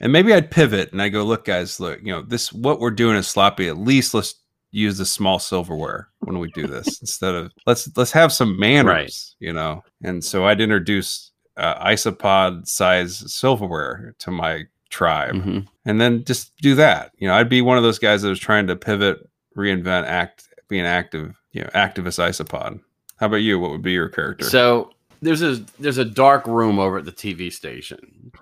And 0.00 0.12
maybe 0.12 0.32
I'd 0.32 0.50
pivot 0.50 0.92
and 0.92 1.02
I 1.02 1.08
go, 1.08 1.24
look, 1.24 1.44
guys, 1.44 1.80
look, 1.80 1.98
you 2.00 2.12
know, 2.12 2.22
this 2.22 2.52
what 2.52 2.78
we're 2.80 2.90
doing 2.92 3.16
is 3.16 3.26
sloppy. 3.26 3.68
At 3.68 3.78
least 3.78 4.14
let's 4.14 4.34
use 4.70 4.98
the 4.98 5.06
small 5.06 5.38
silverware 5.38 6.08
when 6.20 6.38
we 6.38 6.50
do 6.52 6.66
this 6.66 6.86
instead 7.00 7.34
of 7.34 7.50
let's 7.66 7.88
let's 7.96 8.12
have 8.12 8.32
some 8.32 8.58
manners, 8.58 8.86
Right. 8.86 9.24
you 9.40 9.52
know. 9.52 9.82
And 10.02 10.22
so 10.24 10.46
I'd 10.46 10.60
introduce 10.60 11.32
uh, 11.56 11.84
isopod 11.84 12.68
size 12.68 13.32
silverware 13.32 14.14
to 14.20 14.30
my 14.30 14.64
tribe, 14.90 15.34
Mhm. 15.34 15.66
and 15.84 16.00
then 16.00 16.22
just 16.24 16.56
do 16.58 16.74
that. 16.76 17.10
You 17.18 17.26
know, 17.28 17.34
I'd 17.34 17.48
be 17.48 17.60
one 17.62 17.76
of 17.76 17.82
those 17.82 17.98
guys 17.98 18.22
that 18.22 18.28
was 18.28 18.38
trying 18.38 18.68
to 18.68 18.76
pivot, 18.76 19.18
reinvent, 19.56 20.04
act, 20.06 20.48
be 20.68 20.78
an 20.78 20.86
active, 20.86 21.34
you 21.52 21.62
know, 21.62 21.68
activist 21.74 22.18
isopod. 22.24 22.78
How 23.16 23.26
about 23.26 23.36
you? 23.38 23.58
What 23.58 23.72
would 23.72 23.82
be 23.82 23.92
your 23.92 24.08
character? 24.08 24.44
So 24.44 24.92
there's 25.20 25.42
a 25.42 25.64
there's 25.78 25.98
a 25.98 26.04
dark 26.04 26.46
room 26.46 26.78
over 26.78 26.98
at 26.98 27.04
the 27.04 27.12
TV 27.12 27.52
station. 27.52 28.32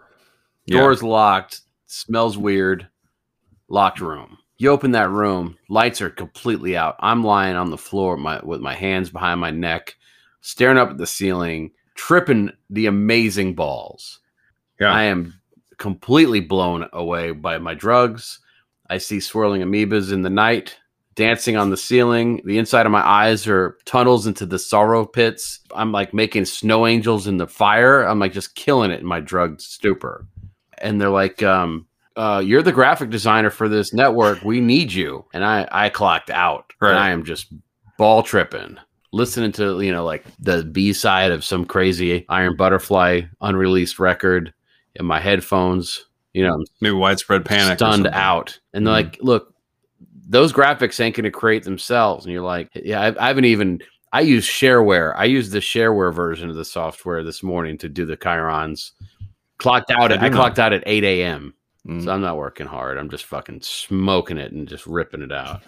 Yeah. 0.66 0.80
Doors 0.80 1.02
locked, 1.02 1.60
smells 1.86 2.36
weird, 2.36 2.88
locked 3.68 4.00
room. 4.00 4.38
You 4.58 4.70
open 4.70 4.92
that 4.92 5.10
room, 5.10 5.58
lights 5.68 6.00
are 6.00 6.10
completely 6.10 6.76
out. 6.76 6.96
I'm 7.00 7.22
lying 7.22 7.56
on 7.56 7.70
the 7.70 7.78
floor 7.78 8.16
my, 8.16 8.40
with 8.42 8.60
my 8.60 8.74
hands 8.74 9.10
behind 9.10 9.38
my 9.38 9.50
neck, 9.50 9.96
staring 10.40 10.78
up 10.78 10.90
at 10.90 10.98
the 10.98 11.06
ceiling, 11.06 11.72
tripping 11.94 12.50
the 12.70 12.86
amazing 12.86 13.54
balls. 13.54 14.20
Yeah. 14.80 14.92
I 14.92 15.04
am 15.04 15.34
completely 15.76 16.40
blown 16.40 16.88
away 16.94 17.32
by 17.32 17.58
my 17.58 17.74
drugs. 17.74 18.40
I 18.88 18.98
see 18.98 19.20
swirling 19.20 19.62
amoebas 19.62 20.12
in 20.12 20.22
the 20.22 20.30
night, 20.30 20.76
dancing 21.16 21.56
on 21.56 21.70
the 21.70 21.76
ceiling. 21.76 22.40
The 22.44 22.58
inside 22.58 22.86
of 22.86 22.92
my 22.92 23.04
eyes 23.06 23.46
are 23.48 23.76
tunnels 23.86 24.26
into 24.26 24.46
the 24.46 24.58
sorrow 24.58 25.04
pits. 25.04 25.60
I'm 25.74 25.90
like 25.90 26.14
making 26.14 26.44
snow 26.44 26.86
angels 26.86 27.26
in 27.26 27.38
the 27.38 27.48
fire. 27.48 28.02
I'm 28.02 28.18
like 28.20 28.32
just 28.32 28.54
killing 28.54 28.90
it 28.92 29.00
in 29.00 29.06
my 29.06 29.18
drugged 29.20 29.60
stupor. 29.60 30.26
And 30.78 31.00
they're 31.00 31.08
like, 31.10 31.42
um, 31.42 31.86
uh, 32.16 32.42
you're 32.44 32.62
the 32.62 32.72
graphic 32.72 33.10
designer 33.10 33.50
for 33.50 33.68
this 33.68 33.92
network. 33.92 34.42
We 34.42 34.60
need 34.60 34.92
you. 34.92 35.24
And 35.34 35.44
I, 35.44 35.66
I 35.72 35.88
clocked 35.88 36.30
out. 36.30 36.72
Right. 36.80 36.90
And 36.90 36.98
I 36.98 37.10
am 37.10 37.24
just 37.24 37.52
ball 37.98 38.22
tripping, 38.22 38.76
listening 39.12 39.52
to, 39.52 39.80
you 39.80 39.90
know, 39.92 40.04
like 40.04 40.24
the 40.38 40.64
B 40.64 40.92
side 40.92 41.32
of 41.32 41.44
some 41.44 41.64
crazy 41.64 42.26
Iron 42.28 42.56
Butterfly 42.56 43.22
unreleased 43.40 43.98
record 43.98 44.52
in 44.94 45.06
my 45.06 45.18
headphones. 45.20 46.04
You 46.34 46.46
know, 46.46 46.62
maybe 46.82 46.94
widespread 46.94 47.46
panic. 47.46 47.78
stunned 47.78 48.06
out. 48.08 48.60
And 48.74 48.86
they're 48.86 48.92
Mhm. 48.92 49.04
like, 49.04 49.18
look, 49.22 49.54
those 50.28 50.52
graphics 50.52 51.00
ain't 51.00 51.16
going 51.16 51.24
to 51.24 51.30
create 51.30 51.62
themselves. 51.62 52.24
And 52.24 52.32
you're 52.32 52.42
like, 52.42 52.70
yeah, 52.74 53.00
I, 53.00 53.24
I 53.24 53.28
haven't 53.28 53.44
even, 53.44 53.80
I 54.12 54.20
use 54.20 54.46
shareware. 54.46 55.14
I 55.16 55.24
used 55.24 55.52
the 55.52 55.60
shareware 55.60 56.12
version 56.12 56.50
of 56.50 56.56
the 56.56 56.64
software 56.64 57.22
this 57.22 57.42
morning 57.42 57.78
to 57.78 57.88
do 57.88 58.04
the 58.04 58.16
chyrons. 58.16 58.92
Clocked 59.58 59.90
out 59.90 60.10
I 60.10 60.16
at, 60.16 60.20
do 60.20 60.26
I 60.26 60.30
clocked 60.30 60.58
out 60.58 60.72
at 60.72 60.82
8 60.84 61.04
a.m. 61.04 61.54
Mm. 61.86 62.04
So 62.04 62.10
I'm 62.10 62.20
not 62.20 62.36
working 62.36 62.66
hard. 62.66 62.98
I'm 62.98 63.08
just 63.08 63.24
fucking 63.24 63.60
smoking 63.62 64.38
it 64.38 64.52
and 64.52 64.68
just 64.68 64.86
ripping 64.86 65.22
it 65.22 65.32
out. 65.32 65.62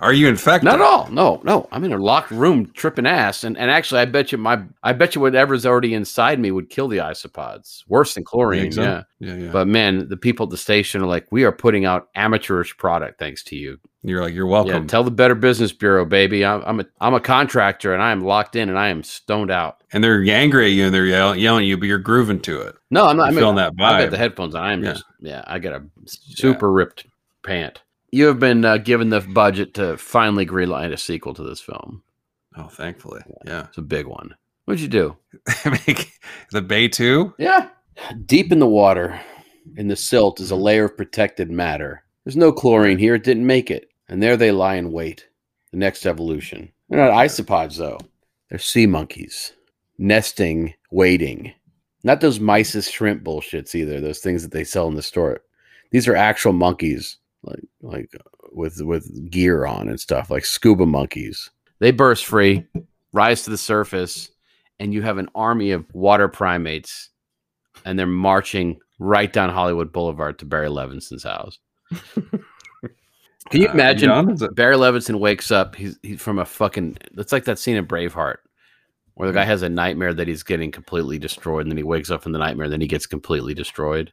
Are 0.00 0.12
you 0.12 0.28
infected? 0.28 0.64
Not 0.66 0.76
at 0.76 0.80
all. 0.80 1.08
No, 1.10 1.40
no. 1.44 1.68
I'm 1.72 1.84
in 1.84 1.92
a 1.92 1.98
locked 1.98 2.30
room 2.30 2.70
tripping 2.74 3.06
ass. 3.06 3.44
And 3.44 3.56
and 3.58 3.70
actually 3.70 4.00
I 4.00 4.04
bet 4.04 4.32
you 4.32 4.38
my 4.38 4.62
I 4.82 4.92
bet 4.92 5.14
you 5.14 5.20
whatever's 5.20 5.66
already 5.66 5.94
inside 5.94 6.38
me 6.38 6.50
would 6.50 6.70
kill 6.70 6.88
the 6.88 6.98
isopods. 6.98 7.84
Worse 7.88 8.14
than 8.14 8.24
chlorine. 8.24 8.72
so? 8.72 8.82
Yeah. 8.82 9.02
Yeah, 9.20 9.34
yeah. 9.36 9.50
But 9.52 9.68
man, 9.68 10.08
the 10.08 10.16
people 10.16 10.44
at 10.44 10.50
the 10.50 10.56
station 10.56 11.00
are 11.02 11.06
like, 11.06 11.26
we 11.30 11.44
are 11.44 11.52
putting 11.52 11.84
out 11.86 12.08
amateurish 12.14 12.76
product 12.76 13.18
thanks 13.18 13.42
to 13.44 13.56
you. 13.56 13.78
You're 14.02 14.20
like, 14.20 14.34
you're 14.34 14.46
Yeah, 14.46 14.52
welcome. 14.52 14.86
tell 14.86 15.02
the 15.02 15.10
Better 15.10 15.34
Business 15.34 15.72
Bureau, 15.72 16.04
baby. 16.04 16.44
I'm, 16.44 16.62
I'm 16.66 16.80
a 16.80 16.84
I'm 17.00 17.14
a 17.14 17.20
contractor 17.20 17.94
and 17.94 18.02
I 18.02 18.12
am 18.12 18.20
locked 18.22 18.54
in 18.54 18.68
and 18.68 18.78
I 18.78 18.88
am 18.88 19.02
stoned 19.02 19.50
out. 19.50 19.82
and 19.92 20.04
they're 20.04 20.22
angry 20.28 20.66
at 20.66 20.72
you 20.72 20.84
and 20.86 20.94
they're 20.94 21.06
yell- 21.06 21.34
yelling 21.36 21.62
at 21.64 21.68
you, 21.68 21.78
but 21.78 21.86
you're 21.86 21.98
grooving 21.98 22.40
to 22.40 22.60
it. 22.62 22.74
No, 22.90 23.06
I'm 23.06 23.16
not. 23.16 23.28
I'm 23.28 23.34
feeling 23.34 23.56
that 23.56 23.74
vibe. 23.74 23.82
I've 23.84 24.02
got 24.04 24.10
the 24.10 24.18
headphones 24.18 24.54
on. 24.54 24.62
I'm 24.64 24.84
Yeah. 24.84 24.92
just 24.92 25.04
yeah. 25.20 25.42
I 25.46 25.58
got 25.58 25.72
a 25.72 25.82
super 26.06 26.70
ripped 26.70 27.06
pant. 27.42 27.80
You 28.14 28.26
have 28.26 28.38
been 28.38 28.64
uh, 28.64 28.76
given 28.76 29.08
the 29.08 29.22
budget 29.22 29.74
to 29.74 29.96
finally 29.96 30.46
greenlight 30.46 30.92
a 30.92 30.96
sequel 30.96 31.34
to 31.34 31.42
this 31.42 31.60
film. 31.60 32.04
Oh, 32.56 32.68
thankfully. 32.68 33.22
Yeah. 33.44 33.66
It's 33.66 33.78
a 33.78 33.82
big 33.82 34.06
one. 34.06 34.36
What'd 34.66 34.80
you 34.80 34.86
do? 34.86 35.16
Make 35.64 36.12
the 36.52 36.62
Bay 36.62 36.86
2? 36.86 37.34
Yeah. 37.38 37.70
Deep 38.24 38.52
in 38.52 38.60
the 38.60 38.68
water, 38.68 39.20
in 39.76 39.88
the 39.88 39.96
silt, 39.96 40.38
is 40.38 40.52
a 40.52 40.56
layer 40.56 40.84
of 40.84 40.96
protected 40.96 41.50
matter. 41.50 42.04
There's 42.22 42.36
no 42.36 42.52
chlorine 42.52 42.98
here. 42.98 43.16
It 43.16 43.24
didn't 43.24 43.48
make 43.48 43.68
it. 43.68 43.88
And 44.08 44.22
there 44.22 44.36
they 44.36 44.52
lie 44.52 44.76
in 44.76 44.92
wait. 44.92 45.26
The 45.72 45.78
next 45.78 46.06
evolution. 46.06 46.70
They're 46.88 47.04
not 47.04 47.14
isopods, 47.14 47.78
though. 47.78 47.98
They're 48.48 48.60
sea 48.60 48.86
monkeys. 48.86 49.54
Nesting, 49.98 50.74
waiting. 50.92 51.52
Not 52.04 52.20
those 52.20 52.38
mice's 52.38 52.88
shrimp 52.88 53.24
bullshits 53.24 53.74
either. 53.74 54.00
Those 54.00 54.20
things 54.20 54.44
that 54.44 54.52
they 54.52 54.62
sell 54.62 54.86
in 54.86 54.94
the 54.94 55.02
store. 55.02 55.40
These 55.90 56.06
are 56.06 56.14
actual 56.14 56.52
monkeys, 56.52 57.18
like 57.44 57.64
like 57.82 58.10
uh, 58.14 58.48
with 58.52 58.80
with 58.82 59.30
gear 59.30 59.66
on 59.66 59.88
and 59.88 60.00
stuff, 60.00 60.30
like 60.30 60.44
scuba 60.44 60.86
monkeys. 60.86 61.50
They 61.80 61.90
burst 61.90 62.24
free, 62.26 62.64
rise 63.12 63.42
to 63.44 63.50
the 63.50 63.58
surface, 63.58 64.30
and 64.78 64.92
you 64.94 65.02
have 65.02 65.18
an 65.18 65.28
army 65.34 65.70
of 65.72 65.84
water 65.94 66.28
primates 66.28 67.10
and 67.84 67.98
they're 67.98 68.06
marching 68.06 68.78
right 69.00 69.32
down 69.32 69.50
Hollywood 69.50 69.92
Boulevard 69.92 70.38
to 70.38 70.44
Barry 70.46 70.68
Levinson's 70.68 71.24
house. 71.24 71.58
Can 73.50 73.60
you 73.60 73.68
Uh, 73.68 73.72
imagine? 73.72 74.08
John, 74.08 74.30
it- 74.30 74.54
Barry 74.54 74.76
Levinson 74.76 75.18
wakes 75.18 75.50
up. 75.50 75.74
He's 75.76 75.98
he's 76.02 76.20
from 76.22 76.38
a 76.38 76.44
fucking. 76.44 76.96
It's 77.18 77.32
like 77.32 77.44
that 77.44 77.58
scene 77.58 77.76
in 77.76 77.86
Braveheart, 77.86 78.36
where 79.14 79.28
the 79.28 79.34
guy 79.34 79.44
has 79.44 79.62
a 79.62 79.68
nightmare 79.68 80.14
that 80.14 80.28
he's 80.28 80.42
getting 80.42 80.70
completely 80.70 81.18
destroyed, 81.18 81.62
and 81.62 81.70
then 81.70 81.76
he 81.76 81.82
wakes 81.82 82.10
up 82.10 82.22
from 82.22 82.32
the 82.32 82.38
nightmare, 82.38 82.64
and 82.64 82.72
then 82.72 82.80
he 82.80 82.86
gets 82.86 83.06
completely 83.06 83.52
destroyed. 83.54 84.12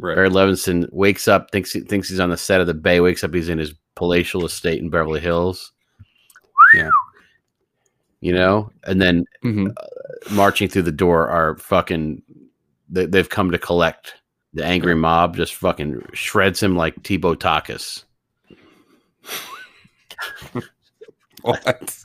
Right. 0.00 0.14
Barry 0.14 0.30
Levinson 0.30 0.88
wakes 0.92 1.28
up, 1.28 1.50
thinks 1.50 1.72
he 1.72 1.80
thinks 1.80 2.08
he's 2.08 2.20
on 2.20 2.30
the 2.30 2.36
set 2.36 2.60
of 2.60 2.66
the 2.66 2.74
Bay. 2.74 3.00
Wakes 3.00 3.22
up, 3.22 3.34
he's 3.34 3.48
in 3.50 3.58
his 3.58 3.74
palatial 3.96 4.44
estate 4.46 4.80
in 4.80 4.88
Beverly 4.90 5.20
Hills. 5.20 5.72
Yeah. 6.74 6.90
you 8.20 8.32
know, 8.34 8.70
and 8.84 9.00
then 9.00 9.24
Mhm. 9.42 9.72
marching 10.30 10.68
through 10.68 10.82
the 10.82 10.92
door 10.92 11.26
are 11.28 11.56
fucking 11.56 12.22
they, 12.90 13.06
they've 13.06 13.28
come 13.30 13.50
to 13.50 13.58
collect 13.58 14.14
the 14.52 14.64
angry 14.64 14.94
mob 14.94 15.36
just 15.36 15.54
fucking 15.54 16.02
shreds 16.12 16.62
him 16.62 16.76
like 16.76 16.94
Tibor 17.02 17.34
Takács. 17.36 18.04
What? 21.42 21.96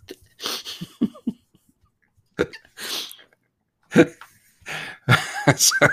so, 5.56 5.88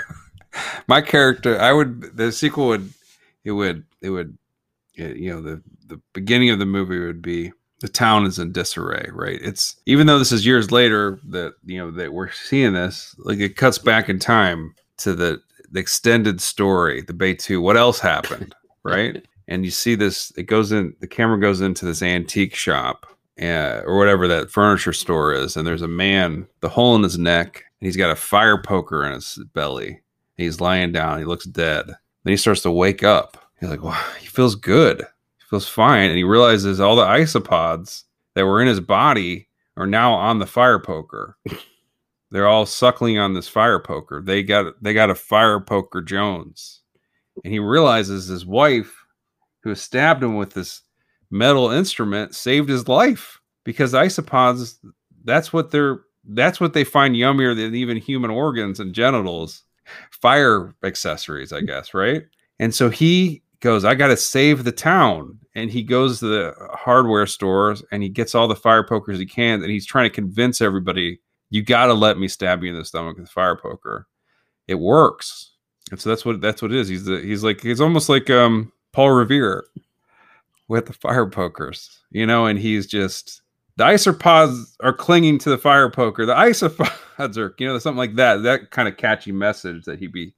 my 0.87 1.01
character, 1.01 1.59
I 1.59 1.73
would 1.73 2.17
the 2.17 2.31
sequel 2.31 2.67
would 2.67 2.93
it 3.43 3.51
would 3.51 3.85
it 4.01 4.09
would 4.09 4.37
uh, 4.99 5.05
you 5.05 5.29
know 5.31 5.41
the 5.41 5.61
the 5.87 6.01
beginning 6.13 6.49
of 6.49 6.59
the 6.59 6.65
movie 6.65 6.99
would 6.99 7.21
be 7.21 7.51
the 7.79 7.89
town 7.89 8.25
is 8.25 8.39
in 8.39 8.51
disarray, 8.51 9.09
right? 9.11 9.39
It's 9.41 9.75
even 9.85 10.07
though 10.07 10.19
this 10.19 10.31
is 10.31 10.45
years 10.45 10.71
later 10.71 11.19
that 11.29 11.53
you 11.65 11.77
know 11.77 11.91
that 11.91 12.13
we're 12.13 12.31
seeing 12.31 12.73
this, 12.73 13.15
like 13.19 13.39
it 13.39 13.57
cuts 13.57 13.77
back 13.77 14.09
in 14.09 14.19
time 14.19 14.73
to 14.97 15.13
the, 15.13 15.41
the 15.71 15.79
extended 15.79 16.39
story, 16.39 17.01
the 17.01 17.13
Bay 17.13 17.33
Two. 17.33 17.61
What 17.61 17.77
else 17.77 17.99
happened, 17.99 18.55
right? 18.83 19.25
and 19.47 19.65
you 19.65 19.71
see 19.71 19.95
this. 19.95 20.31
It 20.37 20.43
goes 20.43 20.71
in. 20.71 20.95
The 20.99 21.07
camera 21.07 21.39
goes 21.39 21.61
into 21.61 21.85
this 21.85 22.01
antique 22.01 22.55
shop, 22.55 23.05
uh, 23.41 23.81
or 23.85 23.97
whatever 23.97 24.27
that 24.27 24.51
furniture 24.51 24.93
store 24.93 25.33
is, 25.33 25.57
and 25.57 25.65
there's 25.67 25.81
a 25.81 25.87
man, 25.87 26.47
the 26.61 26.69
hole 26.69 26.95
in 26.95 27.03
his 27.03 27.17
neck, 27.17 27.63
and 27.79 27.85
he's 27.85 27.97
got 27.97 28.11
a 28.11 28.15
fire 28.15 28.61
poker 28.61 29.05
in 29.05 29.13
his 29.13 29.39
belly. 29.53 30.01
He's 30.37 30.61
lying 30.61 30.91
down. 30.91 31.19
He 31.19 31.25
looks 31.25 31.45
dead. 31.45 31.87
Then 31.87 32.31
he 32.31 32.37
starts 32.37 32.61
to 32.61 32.71
wake 32.71 33.03
up. 33.03 33.37
He's 33.59 33.69
like, 33.69 33.83
"Wow, 33.83 34.03
he 34.19 34.27
feels 34.27 34.55
good. 34.55 34.99
He 34.99 35.45
feels 35.49 35.67
fine." 35.67 36.09
And 36.09 36.17
he 36.17 36.23
realizes 36.23 36.79
all 36.79 36.95
the 36.95 37.05
isopods 37.05 38.03
that 38.35 38.45
were 38.45 38.61
in 38.61 38.67
his 38.67 38.79
body 38.79 39.47
are 39.77 39.87
now 39.87 40.13
on 40.13 40.39
the 40.39 40.45
fire 40.45 40.79
poker. 40.79 41.37
They're 42.31 42.47
all 42.47 42.65
suckling 42.65 43.19
on 43.19 43.33
this 43.35 43.47
fire 43.47 43.79
poker. 43.79 44.21
They 44.25 44.41
got 44.41 44.81
they 44.81 44.93
got 44.93 45.11
a 45.11 45.15
fire 45.15 45.59
poker 45.59 46.01
Jones, 46.01 46.81
and 47.43 47.53
he 47.53 47.59
realizes 47.59 48.27
his 48.27 48.45
wife, 48.45 49.05
who 49.61 49.69
has 49.69 49.81
stabbed 49.81 50.23
him 50.23 50.35
with 50.35 50.53
this 50.53 50.81
metal 51.29 51.69
instrument, 51.69 52.33
saved 52.33 52.69
his 52.69 52.87
life 52.87 53.39
because 53.63 53.93
isopods. 53.93 54.77
That's 55.23 55.53
what 55.53 55.69
they're. 55.69 56.01
That's 56.25 56.59
what 56.59 56.73
they 56.73 56.85
find 56.85 57.15
yummier 57.15 57.55
than 57.55 57.75
even 57.75 57.97
human 57.97 58.31
organs 58.31 58.79
and 58.79 58.93
genitals 58.93 59.63
fire 60.11 60.73
accessories, 60.83 61.51
I 61.53 61.61
guess, 61.61 61.93
right? 61.93 62.23
And 62.59 62.73
so 62.73 62.89
he 62.89 63.41
goes, 63.59 63.85
I 63.85 63.95
got 63.95 64.07
to 64.07 64.17
save 64.17 64.63
the 64.63 64.71
town. 64.71 65.39
And 65.55 65.69
he 65.69 65.83
goes 65.83 66.19
to 66.19 66.25
the 66.25 66.55
hardware 66.73 67.27
stores 67.27 67.83
and 67.91 68.01
he 68.01 68.09
gets 68.09 68.33
all 68.33 68.47
the 68.47 68.55
fire 68.55 68.83
pokers 68.83 69.19
he 69.19 69.25
can. 69.25 69.61
And 69.61 69.71
he's 69.71 69.85
trying 69.85 70.09
to 70.09 70.13
convince 70.13 70.61
everybody, 70.61 71.19
you 71.51 71.61
got 71.61 71.85
to 71.87 71.93
let 71.93 72.17
me 72.17 72.27
stab 72.27 72.63
you 72.63 72.71
in 72.71 72.77
the 72.77 72.83
stomach 72.83 73.17
with 73.17 73.27
a 73.27 73.31
fire 73.31 73.55
poker. 73.55 74.07
It 74.67 74.75
works. 74.75 75.51
And 75.91 76.01
so 76.01 76.09
that's 76.09 76.25
what 76.25 76.41
that's 76.41 76.61
what 76.61 76.71
it 76.71 76.79
is. 76.79 76.87
He's 76.87 77.05
the, 77.05 77.19
he's 77.19 77.43
like 77.43 77.61
he's 77.61 77.81
almost 77.81 78.09
like 78.09 78.29
um 78.31 78.71
Paul 78.93 79.11
Revere 79.11 79.65
with 80.67 80.87
the 80.87 80.93
fire 80.93 81.27
pokers, 81.27 81.99
you 82.09 82.25
know, 82.25 82.47
and 82.47 82.57
he's 82.57 82.87
just 82.87 83.42
the 83.77 83.83
isopods 83.85 84.75
are 84.81 84.93
clinging 84.93 85.39
to 85.39 85.49
the 85.49 85.57
fire 85.57 85.89
poker. 85.89 86.25
The 86.25 86.35
isopods 86.35 87.37
are, 87.37 87.55
you 87.57 87.67
know, 87.67 87.77
something 87.79 87.97
like 87.97 88.15
that. 88.15 88.43
That 88.43 88.71
kind 88.71 88.87
of 88.87 88.97
catchy 88.97 89.31
message 89.31 89.85
that 89.85 89.99
he'd 89.99 90.11
be, 90.11 90.33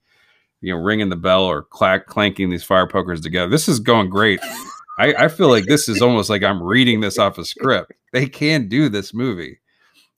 you 0.61 0.73
know, 0.73 0.81
ringing 0.81 1.09
the 1.09 1.15
bell 1.15 1.43
or 1.43 1.63
clack, 1.63 2.05
clanking 2.05 2.49
these 2.49 2.63
fire 2.63 2.87
pokers 2.87 3.21
together. 3.21 3.49
This 3.49 3.67
is 3.67 3.79
going 3.79 4.09
great. 4.09 4.39
I, 4.97 5.13
I 5.13 5.27
feel 5.27 5.49
like 5.49 5.65
this 5.65 5.89
is 5.89 6.01
almost 6.01 6.29
like 6.29 6.43
I'm 6.43 6.63
reading 6.63 7.01
this 7.01 7.19
off 7.19 7.37
a 7.37 7.45
script. 7.45 7.91
They 8.13 8.27
can 8.27 8.69
do 8.69 8.87
this 8.87 9.13
movie. 9.13 9.59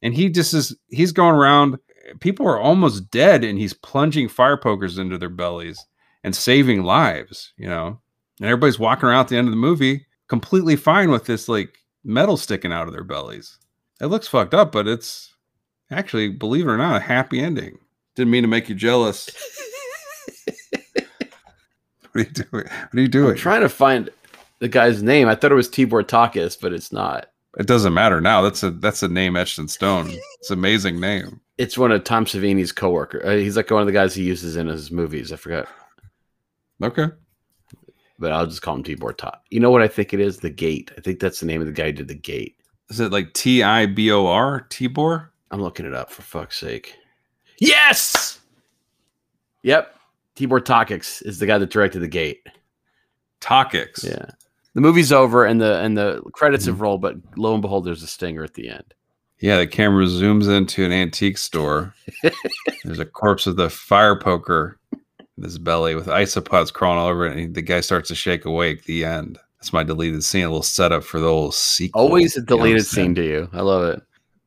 And 0.03 0.13
he 0.13 0.29
just 0.29 0.53
is, 0.53 0.75
he's 0.89 1.11
going 1.11 1.35
around. 1.35 1.79
People 2.19 2.47
are 2.47 2.59
almost 2.59 3.09
dead 3.09 3.43
and 3.43 3.57
he's 3.57 3.73
plunging 3.73 4.29
fire 4.29 4.57
pokers 4.57 4.99
into 4.99 5.17
their 5.17 5.29
bellies 5.29 5.83
and 6.23 6.35
saving 6.35 6.83
lives, 6.83 7.53
you 7.57 7.67
know. 7.67 7.99
And 8.39 8.47
everybody's 8.47 8.77
walking 8.77 9.09
around 9.09 9.21
at 9.21 9.27
the 9.29 9.37
end 9.37 9.47
of 9.47 9.51
the 9.51 9.57
movie 9.57 10.05
completely 10.27 10.75
fine 10.75 11.09
with 11.09 11.25
this 11.25 11.49
like 11.49 11.79
metal 12.07 12.37
sticking 12.37 12.71
out 12.71 12.87
of 12.87 12.93
their 12.93 13.03
bellies. 13.03 13.57
It 14.01 14.07
looks 14.07 14.27
fucked 14.27 14.53
up, 14.53 14.71
but 14.71 14.87
it's 14.87 15.33
actually, 15.91 16.29
believe 16.29 16.65
it 16.65 16.71
or 16.71 16.77
not, 16.77 16.95
a 16.95 16.99
happy 17.03 17.39
ending. 17.39 17.77
Didn't 18.15 18.31
mean 18.31 18.43
to 18.43 18.47
make 18.47 18.69
you 18.69 18.75
jealous. 18.75 19.29
what 20.93 22.15
are 22.15 22.19
you 22.21 22.25
doing? 22.25 22.45
What 22.51 22.93
are 22.93 23.01
you 23.01 23.07
doing? 23.07 23.31
I'm 23.31 23.37
trying 23.37 23.61
to 23.61 23.69
find 23.69 24.09
the 24.59 24.67
guy's 24.67 25.03
name. 25.03 25.27
I 25.27 25.35
thought 25.35 25.51
it 25.51 25.55
was 25.55 25.69
Tibor 25.69 26.03
Takis, 26.03 26.59
but 26.59 26.73
it's 26.73 26.91
not. 26.91 27.27
It 27.59 27.67
doesn't 27.67 27.93
matter 27.93 28.21
now. 28.21 28.41
That's 28.41 28.61
a 28.63 28.71
that's 28.71 29.01
a 29.01 29.07
name 29.07 29.35
etched 29.35 29.57
in 29.57 29.67
stone. 29.67 30.11
It's 30.39 30.51
an 30.51 30.59
amazing 30.59 30.99
name. 30.99 31.41
It's 31.57 31.77
one 31.77 31.91
of 31.91 32.03
Tom 32.03 32.25
Savini's 32.25 32.71
coworker. 32.71 33.25
Uh, 33.25 33.35
he's 33.35 33.57
like 33.57 33.71
one 33.71 33.81
of 33.81 33.87
the 33.87 33.93
guys 33.93 34.13
he 34.13 34.23
uses 34.23 34.55
in 34.55 34.67
his 34.67 34.91
movies. 34.91 35.33
I 35.33 35.37
forgot, 35.37 35.67
Okay. 36.83 37.07
But 38.19 38.31
I'll 38.31 38.47
just 38.47 38.61
call 38.61 38.75
him 38.75 38.83
Tibor 38.83 39.15
Tak. 39.15 39.39
You 39.49 39.59
know 39.59 39.71
what 39.71 39.81
I 39.81 39.87
think 39.87 40.13
it 40.13 40.19
is? 40.19 40.37
The 40.37 40.49
Gate. 40.49 40.91
I 40.97 41.01
think 41.01 41.19
that's 41.19 41.39
the 41.39 41.45
name 41.45 41.61
of 41.61 41.67
the 41.67 41.73
guy 41.73 41.87
who 41.87 41.93
did 41.93 42.07
the 42.07 42.15
Gate. 42.15 42.55
Is 42.89 42.99
it 42.99 43.11
like 43.11 43.33
T 43.33 43.63
I 43.63 43.85
B 43.85 44.11
O 44.11 44.27
R 44.27 44.65
Tibor? 44.69 45.29
I'm 45.51 45.61
looking 45.61 45.85
it 45.85 45.93
up 45.93 46.11
for 46.11 46.21
fuck's 46.21 46.57
sake. 46.57 46.95
Yes. 47.59 48.39
Yep. 49.63 49.95
Tibor 50.35 50.59
Takis 50.59 51.25
is 51.25 51.39
the 51.39 51.45
guy 51.45 51.57
that 51.57 51.69
directed 51.69 51.99
the 51.99 52.07
Gate. 52.07 52.45
Takix. 53.41 54.03
Yeah. 54.03 54.31
The 54.73 54.81
movie's 54.81 55.11
over 55.11 55.45
and 55.45 55.59
the 55.59 55.79
and 55.79 55.97
the 55.97 56.21
credits 56.33 56.65
have 56.65 56.75
mm-hmm. 56.75 56.83
rolled, 56.83 57.01
but 57.01 57.15
lo 57.35 57.53
and 57.53 57.61
behold, 57.61 57.85
there's 57.85 58.03
a 58.03 58.07
stinger 58.07 58.43
at 58.43 58.53
the 58.53 58.69
end. 58.69 58.93
Yeah, 59.39 59.57
the 59.57 59.67
camera 59.67 60.05
zooms 60.05 60.47
into 60.55 60.83
an 60.83 60.91
antique 60.91 61.37
store. 61.37 61.93
There's 62.83 62.97
a 62.97 63.05
corpse 63.05 63.45
of 63.45 63.55
the 63.55 63.69
fire 63.69 64.19
poker 64.19 64.79
his 65.43 65.57
belly 65.57 65.95
with 65.95 66.07
isopods 66.07 66.73
crawling 66.73 66.99
all 66.99 67.07
over 67.07 67.25
it, 67.27 67.37
and 67.37 67.55
the 67.55 67.61
guy 67.61 67.81
starts 67.81 68.09
to 68.09 68.15
shake 68.15 68.45
awake. 68.45 68.85
The 68.85 69.05
end. 69.05 69.37
That's 69.59 69.73
my 69.73 69.83
deleted 69.83 70.23
scene. 70.23 70.45
A 70.45 70.49
little 70.49 70.63
setup 70.63 71.03
for 71.03 71.19
the 71.19 71.27
whole 71.27 71.51
sequel. 71.51 72.01
Always 72.01 72.37
a 72.37 72.41
deleted 72.41 72.85
scene 72.85 73.15
to 73.15 73.23
you. 73.23 73.49
I 73.53 73.61
love 73.61 73.83
it. 73.85 74.01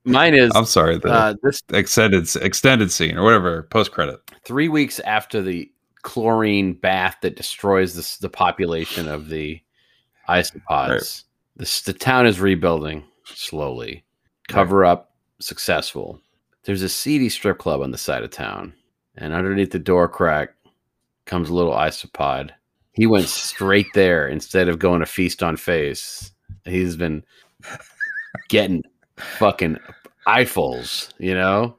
Mine 0.05 0.35
is 0.35 0.51
I'm 0.55 0.65
sorry. 0.65 0.99
The 0.99 1.13
uh, 1.13 1.35
this 1.43 1.63
extended 1.73 2.29
extended 2.37 2.91
scene 2.91 3.19
or 3.19 3.25
whatever 3.25 3.65
post 3.65 3.93
credit. 3.93 4.19
three 4.45 4.69
weeks 4.69 4.99
after 5.01 5.43
the 5.43 5.71
chlorine 6.03 6.73
bath 6.73 7.17
that 7.23 7.37
destroys 7.37 7.95
the, 7.95 8.19
the 8.23 8.31
population 8.31 9.09
of 9.09 9.29
the 9.29 9.61
isopods. 10.29 10.89
Right. 10.89 11.23
This, 11.57 11.83
the 11.83 11.93
town 11.93 12.27
is 12.27 12.41
rebuilding 12.41 13.05
slowly. 13.25 14.05
Cover 14.49 14.85
up 14.85 15.13
successful. 15.41 16.21
There's 16.65 16.83
a 16.83 16.89
seedy 16.89 17.29
strip 17.29 17.59
club 17.59 17.83
on 17.83 17.91
the 17.91 17.99
side 17.99 18.23
of 18.23 18.31
town, 18.31 18.73
and 19.17 19.35
underneath 19.35 19.71
the 19.71 19.79
door 19.79 20.09
crack 20.09 20.55
comes 21.31 21.49
a 21.49 21.55
little 21.55 21.73
isopod. 21.73 22.51
He 22.93 23.07
went 23.07 23.27
straight 23.29 23.87
there 23.95 24.27
instead 24.27 24.69
of 24.69 24.81
going 24.81 24.99
to 25.01 25.07
feast 25.07 25.43
on 25.43 25.57
face. 25.57 26.33
He's 26.65 26.97
been 26.97 27.23
getting 28.49 28.83
fucking 29.17 29.79
eyefuls, 30.27 31.15
you 31.19 31.33
know, 31.35 31.77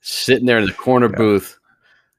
sitting 0.00 0.46
there 0.46 0.58
in 0.58 0.66
the 0.66 0.72
corner 0.72 1.08
Yeah. 1.08 1.16
booth 1.16 1.58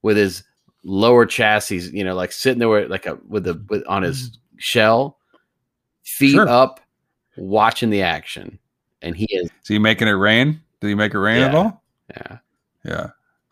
with 0.01 0.15
his 0.15 0.43
lower 0.83 1.25
chassis, 1.25 1.89
you 1.91 2.03
know, 2.05 2.15
like 2.15 2.31
sitting 2.31 2.59
there 2.59 2.69
with 2.69 2.89
like 2.89 3.05
a 3.05 3.19
with 3.27 3.43
the 3.43 3.61
with 3.69 3.83
on 3.85 4.03
his 4.03 4.29
mm-hmm. 4.29 4.57
shell, 4.57 5.17
feet 6.03 6.31
Sure. 6.31 6.47
up, 6.47 6.79
watching 7.35 7.89
the 7.89 8.01
action, 8.01 8.57
and 9.01 9.15
he 9.15 9.25
is 9.29 9.49
Is 9.61 9.67
he 9.67 9.77
making 9.77 10.07
it 10.07 10.11
rain? 10.11 10.61
Did 10.79 10.87
he 10.87 10.95
make 10.95 11.13
it 11.13 11.19
rain 11.19 11.43
at 11.43 11.53
all? 11.53 11.83
yeah. 12.09 12.37
Yeah. 12.85 13.07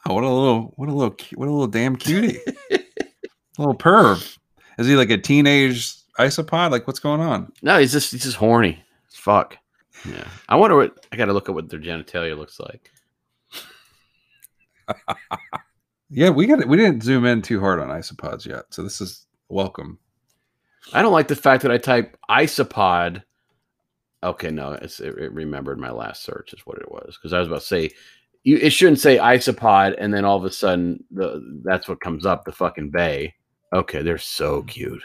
Oh, 0.08 0.14
what 0.14 0.24
a 0.24 0.30
little, 0.30 0.74
what 0.78 0.88
a 0.90 0.94
little, 0.94 1.16
what 1.36 1.48
a 1.48 1.52
little 1.52 1.68
damn 1.68 1.98
cutie. 1.98 2.40
little 3.60 3.77
perv. 3.77 4.38
Is 4.77 4.88
he 4.88 4.95
like 4.95 5.10
a 5.10 5.18
teenage 5.18 5.94
isopod? 6.18 6.72
Like, 6.72 6.88
what's 6.88 6.99
going 6.99 7.22
on? 7.22 7.52
No, 7.61 7.80
he's 7.80 7.91
just 7.91 8.11
he's 8.11 8.23
just 8.23 8.38
horny. 8.38 8.84
Fuck. 9.11 9.57
Yeah. 10.07 10.27
I 10.48 10.56
wonder 10.56 10.76
what 10.77 11.06
I 11.11 11.18
got 11.18 11.26
to 11.26 11.34
look 11.34 11.49
at 11.49 11.56
what 11.56 11.69
their 11.69 11.80
genitalia 11.80 12.38
looks 12.38 12.60
like. 12.60 12.91
Yeah, 16.10 16.31
we 16.31 16.48
got 16.48 16.68
we 16.68 16.77
didn't 16.77 17.03
zoom 17.03 17.26
in 17.26 17.41
too 17.41 17.60
hard 17.60 17.80
on 17.80 17.90
isopods 17.90 18.45
yet, 18.45 18.65
so 18.72 18.81
this 18.81 18.99
is 18.99 19.27
welcome. 19.48 19.99
I 20.91 21.03
don't 21.03 21.14
like 21.14 21.27
the 21.27 21.36
fact 21.36 21.61
that 21.61 21.72
I 21.72 21.77
type 21.77 22.18
isopod. 22.30 23.23
Okay, 24.23 24.49
no, 24.49 24.72
it's 24.73 24.99
it, 24.99 25.15
it 25.19 25.31
remembered 25.31 25.77
my 25.77 25.91
last 25.91 26.23
search 26.23 26.53
is 26.53 26.65
what 26.65 26.80
it 26.80 26.91
was 26.91 27.15
because 27.15 27.31
I 27.31 27.40
was 27.40 27.48
about 27.48 27.61
to 27.61 27.68
say 27.68 27.91
you 28.44 28.57
it 28.57 28.72
shouldn't 28.72 28.99
say 28.99 29.18
isopod 29.18 29.95
and 29.99 30.11
then 30.11 30.26
all 30.26 30.38
of 30.38 30.45
a 30.45 30.52
sudden 30.52 31.03
the 31.11 31.61
that's 31.64 31.88
what 31.88 32.02
comes 32.02 32.26
up 32.26 32.44
the 32.44 32.52
fucking 32.52 32.90
bay. 32.90 33.36
Okay, 33.74 34.02
they're 34.02 34.18
so 34.18 34.64
cute. 34.64 35.04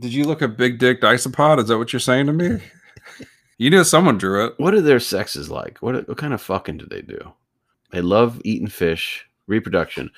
Did 0.00 0.12
you 0.12 0.24
look 0.24 0.42
at 0.42 0.56
big 0.56 0.78
dick 0.78 1.00
isopod? 1.02 1.58
Is 1.60 1.68
that 1.68 1.78
what 1.78 1.92
you're 1.92 2.00
saying 2.00 2.26
to 2.26 2.32
me? 2.32 2.58
you 3.58 3.70
knew 3.70 3.84
someone 3.84 4.18
drew 4.18 4.46
it. 4.46 4.54
What 4.58 4.74
are 4.74 4.80
their 4.80 5.00
sexes 5.00 5.50
like? 5.50 5.78
What 5.78 6.08
what 6.08 6.16
kind 6.18 6.32
of 6.34 6.40
fucking 6.40 6.78
do 6.78 6.86
they 6.86 7.02
do? 7.02 7.32
They 7.90 8.00
love 8.00 8.40
eating 8.44 8.68
fish, 8.68 9.26
reproduction. 9.46 10.10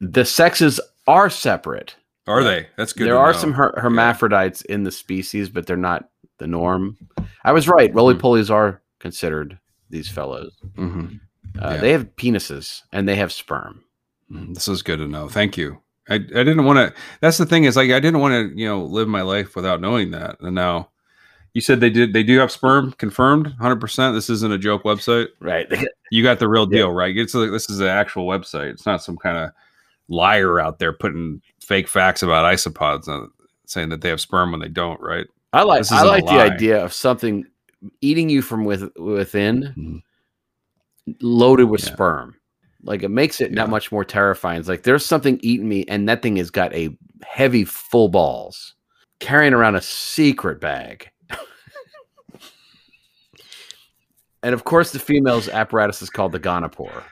The 0.00 0.24
sexes 0.24 0.80
are 1.06 1.30
separate. 1.30 1.94
Are 2.26 2.42
they? 2.44 2.66
That's 2.76 2.92
good. 2.92 3.06
there 3.06 3.14
to 3.14 3.20
are 3.20 3.32
know. 3.32 3.38
some 3.38 3.52
her- 3.52 3.74
hermaphrodites 3.76 4.62
in 4.62 4.82
the 4.84 4.90
species, 4.92 5.48
but 5.48 5.66
they're 5.66 5.76
not 5.76 6.08
the 6.38 6.46
norm. 6.46 6.96
I 7.44 7.52
was 7.52 7.68
right. 7.68 7.94
Roly 7.94 8.14
Mhm. 8.14 8.20
polies 8.20 8.50
are 8.50 8.82
considered 8.98 9.58
these 9.88 10.08
fellows. 10.08 10.56
Mhm. 10.76 11.20
Uh, 11.60 11.70
Yeah. 11.74 11.76
They 11.78 11.92
have 11.92 12.16
penises 12.16 12.82
and 12.92 13.08
they 13.08 13.16
have 13.16 13.32
sperm. 13.32 13.84
Mm, 14.30 14.54
This 14.54 14.68
is 14.68 14.82
good 14.82 14.98
to 14.98 15.08
know. 15.08 15.28
Thank 15.28 15.56
you. 15.56 15.80
I, 16.10 16.14
I 16.16 16.18
didn't 16.18 16.64
want 16.64 16.78
to. 16.78 17.00
That's 17.20 17.38
the 17.38 17.46
thing 17.46 17.64
is 17.64 17.76
like 17.76 17.90
I 17.90 18.00
didn't 18.00 18.20
want 18.20 18.32
to 18.32 18.58
you 18.58 18.66
know 18.68 18.82
live 18.84 19.08
my 19.08 19.22
life 19.22 19.54
without 19.56 19.80
knowing 19.80 20.10
that. 20.10 20.40
And 20.40 20.54
now 20.54 20.90
you 21.54 21.60
said 21.60 21.80
they 21.80 21.90
did. 21.90 22.12
They 22.12 22.22
do 22.22 22.38
have 22.38 22.50
sperm 22.52 22.92
confirmed, 22.92 23.54
hundred 23.60 23.80
percent. 23.80 24.14
This 24.14 24.28
isn't 24.30 24.52
a 24.52 24.58
joke 24.58 24.82
website. 24.82 25.28
Right. 25.40 25.66
You 26.10 26.22
got 26.24 26.40
the 26.40 26.48
real 26.48 26.66
Yeah. 26.70 26.78
deal, 26.78 26.90
right? 26.92 27.16
It's 27.16 27.34
like, 27.34 27.52
this 27.52 27.70
is 27.70 27.78
an 27.78 27.86
actual 27.86 28.26
website. 28.26 28.70
It's 28.70 28.84
not 28.86 29.02
some 29.02 29.16
kind 29.16 29.36
of 29.38 29.50
liar 30.08 30.58
out 30.58 30.80
there 30.80 30.92
putting 30.92 31.40
fake 31.60 31.86
facts 31.86 32.24
about 32.24 32.52
isopods, 32.52 33.08
uh, 33.08 33.28
saying 33.66 33.90
that 33.90 34.00
they 34.00 34.08
have 34.08 34.20
sperm 34.20 34.50
when 34.50 34.60
they 34.60 34.66
don't, 34.68 35.00
right? 35.00 35.26
I 35.52 35.62
like 35.62 35.90
I 35.92 36.02
like 36.02 36.26
the 36.26 36.32
idea 36.40 36.84
of 36.84 36.92
something 36.92 37.46
eating 38.00 38.28
you 38.28 38.42
from 38.42 38.64
with, 38.64 38.90
within, 38.96 39.72
Mhm. 39.78 40.02
loaded 41.20 41.64
with 41.64 41.84
Yeah. 41.86 41.92
sperm. 41.92 42.34
Like 42.82 43.02
it 43.02 43.10
makes 43.10 43.40
it 43.40 43.50
Yeah. 43.50 43.56
that 43.64 43.70
much 43.70 43.92
more 43.92 44.04
terrifying. 44.04 44.58
It's 44.60 44.68
like 44.68 44.82
there's 44.84 45.04
something 45.04 45.38
eating 45.42 45.68
me, 45.68 45.84
and 45.88 46.08
that 46.08 46.22
thing 46.22 46.36
has 46.36 46.50
got 46.50 46.72
a 46.74 46.96
heavy 47.22 47.64
full 47.64 48.08
balls, 48.08 48.74
carrying 49.18 49.52
around 49.52 49.74
a 49.76 49.82
secret 49.82 50.60
bag. 50.60 51.10
and 54.42 54.54
of 54.54 54.64
course, 54.64 54.92
the 54.92 54.98
female's 54.98 55.48
apparatus 55.48 56.02
is 56.02 56.10
called 56.10 56.32
the 56.32 56.40
gonopore. 56.40 57.02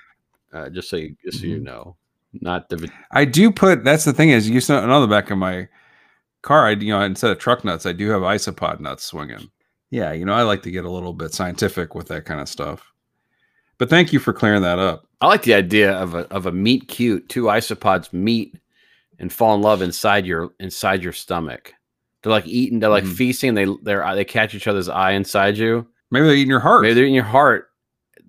Uh, 0.52 0.70
just 0.70 0.88
so 0.88 0.96
you, 0.96 1.14
just 1.24 1.40
so 1.40 1.46
you 1.46 1.58
Mhm. 1.58 1.64
know, 1.64 1.96
not 2.32 2.68
the 2.70 2.90
I 3.10 3.24
do 3.26 3.50
put. 3.52 3.84
That's 3.84 4.04
the 4.04 4.14
thing 4.14 4.30
is, 4.30 4.48
you 4.48 4.60
saw 4.60 4.80
on 4.80 5.00
the 5.02 5.06
back 5.06 5.30
of 5.30 5.36
my 5.38 5.68
car. 6.42 6.66
I 6.66 6.70
you 6.70 6.88
know 6.92 7.02
instead 7.02 7.30
of 7.30 7.38
truck 7.38 7.64
nuts, 7.64 7.84
I 7.84 7.92
do 7.92 8.08
have 8.10 8.22
isopod 8.22 8.80
nuts 8.80 9.04
swinging. 9.04 9.50
Yeah, 9.90 10.12
you 10.12 10.24
know 10.24 10.32
I 10.32 10.42
like 10.42 10.62
to 10.62 10.70
get 10.70 10.84
a 10.86 10.90
little 10.90 11.12
bit 11.12 11.34
scientific 11.34 11.94
with 11.94 12.08
that 12.08 12.24
kind 12.24 12.40
of 12.40 12.48
stuff. 12.48 12.92
But 13.78 13.88
thank 13.90 14.12
you 14.12 14.18
for 14.18 14.32
clearing 14.32 14.62
that 14.62 14.78
up. 14.78 15.06
I 15.20 15.26
like 15.26 15.42
the 15.42 15.54
idea 15.54 15.92
of 15.92 16.14
a 16.14 16.20
of 16.32 16.46
a 16.46 16.52
meet 16.52 16.88
cute, 16.88 17.28
two 17.28 17.44
isopods 17.44 18.12
meet 18.12 18.56
and 19.18 19.32
fall 19.32 19.54
in 19.54 19.62
love 19.62 19.82
inside 19.82 20.26
your 20.26 20.50
inside 20.60 21.02
your 21.02 21.12
stomach. 21.12 21.72
They're 22.22 22.32
like 22.32 22.46
eating, 22.46 22.80
they're 22.80 22.90
like 22.90 23.04
Mhm. 23.04 23.14
feasting. 23.16 23.54
They 23.54 23.66
they're 23.82 24.04
they 24.14 24.24
catch 24.24 24.54
each 24.54 24.66
other's 24.66 24.88
eye 24.88 25.12
inside 25.12 25.56
you. 25.58 25.86
Maybe 26.10 26.26
they're 26.26 26.36
eating 26.36 26.50
your 26.50 26.60
heart. 26.60 26.82
Maybe 26.82 26.94
they're 26.94 27.04
eating 27.04 27.14
your 27.14 27.24
heart. 27.24 27.70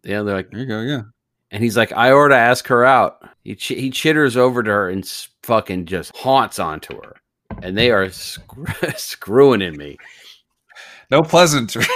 Yeah, 0.04 0.22
they're 0.24 0.36
like, 0.36 0.52
there 0.52 0.60
you 0.62 0.66
go. 0.66 0.82
Yeah. 0.82 1.02
and 1.52 1.64
he's 1.64 1.76
like, 1.78 1.92
I 1.94 2.12
ought 2.12 2.28
to 2.28 2.36
ask 2.36 2.68
her 2.68 2.86
out. 2.86 3.28
He 3.44 3.56
ch- 3.56 3.70
he 3.70 3.90
chitters 3.90 4.38
over 4.38 4.62
to 4.62 4.70
her 4.70 4.90
and 4.90 5.04
s- 5.04 5.30
fucking 5.44 5.86
just 5.88 6.16
haunts 6.16 6.60
onto 6.60 6.96
her, 7.02 7.16
and 7.64 7.76
they 7.78 7.90
are 7.92 8.10
screw- 8.12 8.66
screwing 8.98 9.62
in 9.62 9.76
me. 9.76 9.98
No 11.10 11.22
pleasantry. 11.24 11.86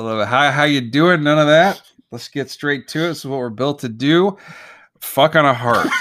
Love. 0.00 0.26
How 0.28 0.50
how 0.50 0.64
you 0.64 0.80
doing? 0.80 1.22
None 1.22 1.38
of 1.38 1.46
that. 1.46 1.82
Let's 2.10 2.28
get 2.28 2.50
straight 2.50 2.88
to 2.88 3.04
it. 3.04 3.08
This 3.08 3.18
is 3.18 3.26
what 3.26 3.38
we're 3.38 3.50
built 3.50 3.78
to 3.80 3.88
do. 3.88 4.36
Fuck 5.00 5.36
on 5.36 5.44
a 5.44 5.54
heart. 5.54 5.88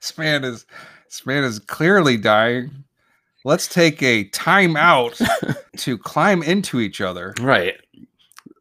this 0.00 0.16
man 0.18 0.44
is 0.44 0.66
this 1.06 1.24
man 1.26 1.44
is 1.44 1.58
clearly 1.58 2.16
dying. 2.16 2.70
Let's 3.44 3.68
take 3.68 4.02
a 4.02 4.24
time 4.30 4.76
out 4.76 5.20
to 5.78 5.98
climb 5.98 6.42
into 6.42 6.80
each 6.80 7.00
other. 7.00 7.34
Right. 7.40 7.74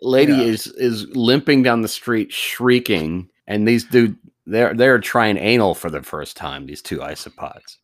Lady 0.02 0.34
Yeah. 0.34 0.42
is 0.44 0.68
is 0.68 1.08
limping 1.16 1.64
down 1.64 1.82
the 1.82 1.88
street 1.88 2.32
shrieking, 2.34 3.30
and 3.48 3.68
these 3.68 3.86
dude 3.86 4.18
they're 4.46 4.74
they're 4.74 5.00
trying 5.00 5.38
anal 5.38 5.74
for 5.76 5.90
the 5.90 6.04
first 6.04 6.36
time. 6.36 6.66
These 6.66 6.82
two 6.82 7.00
isopods. 7.00 7.78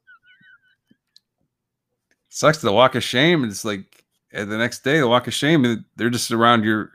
Sucks 2.40 2.60
to 2.60 2.66
the 2.68 2.72
walk 2.72 2.96
of 2.96 3.04
shame. 3.04 3.44
It's 3.44 3.66
like 3.66 4.06
the 4.32 4.46
next 4.46 4.82
day 4.86 5.00
the 5.00 5.10
walk 5.10 5.28
of 5.28 5.34
shame. 5.34 5.84
They're 5.98 6.10
just 6.10 6.32
around 6.32 6.64
your, 6.64 6.94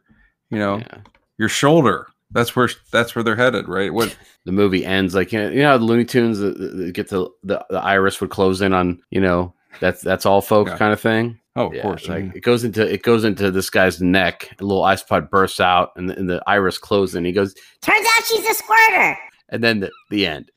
you 0.49 0.59
know, 0.59 0.79
Yeah. 0.79 0.99
your 1.37 1.51
shoulder. 1.51 2.07
That's 2.31 2.57
where 2.57 2.71
that's 2.91 3.15
where 3.15 3.23
they're 3.23 3.37
headed, 3.37 3.69
right? 3.69 3.93
What 3.93 4.17
The 4.47 4.53
movie 4.53 4.87
ends 4.87 5.15
like 5.15 5.33
you 5.33 5.41
know, 5.41 5.51
you 5.51 5.61
know 5.63 5.77
the 5.77 5.85
Looney 5.85 6.07
Tunes 6.07 6.39
the, 6.39 6.51
the, 6.53 6.69
the- 6.69 6.93
get 6.93 7.09
the, 7.11 7.29
the 7.43 7.63
the 7.69 7.79
iris 7.81 8.23
would 8.23 8.31
close 8.31 8.63
in 8.63 8.73
on 8.73 9.03
you 9.11 9.21
know 9.21 9.53
that's 9.81 10.01
that's 10.01 10.25
all 10.25 10.41
folks 10.41 10.71
Yeah. 10.71 10.79
kind 10.79 10.93
of 10.95 11.01
thing. 11.01 11.39
Oh, 11.57 11.67
of 11.67 11.75
Yeah, 11.75 11.83
course. 11.83 12.09
like 12.09 12.25
yeah. 12.25 12.33
it 12.37 12.41
goes 12.43 12.65
into 12.65 12.91
it 12.91 13.03
goes 13.03 13.25
into 13.25 13.51
this 13.51 13.69
guy's 13.69 14.01
neck. 14.01 14.49
A 14.59 14.65
little 14.65 14.83
isopod 14.83 15.29
bursts 15.29 15.61
out, 15.61 15.93
and 15.97 16.09
the, 16.09 16.19
and 16.19 16.29
the 16.31 16.43
iris 16.47 16.79
closes, 16.79 17.17
and 17.17 17.27
he 17.27 17.33
goes, 17.33 17.55
Turns 17.83 18.07
out 18.17 18.25
she's 18.25 18.49
a 18.49 18.55
squirter. 18.55 19.19
and 19.51 19.63
then 19.63 19.81
the, 19.81 19.91
the 20.11 20.27
end. 20.27 20.51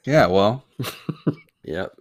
yeah. 0.05 0.27
Well, 0.27 0.65
Yep. 1.65 1.93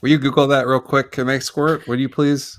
will 0.00 0.10
you 0.10 0.18
Google 0.18 0.46
that 0.48 0.66
real 0.66 0.80
quick? 0.80 1.12
Can 1.12 1.26
make 1.26 1.42
squirt? 1.42 1.86
Would 1.88 2.00
you 2.00 2.08
please? 2.08 2.58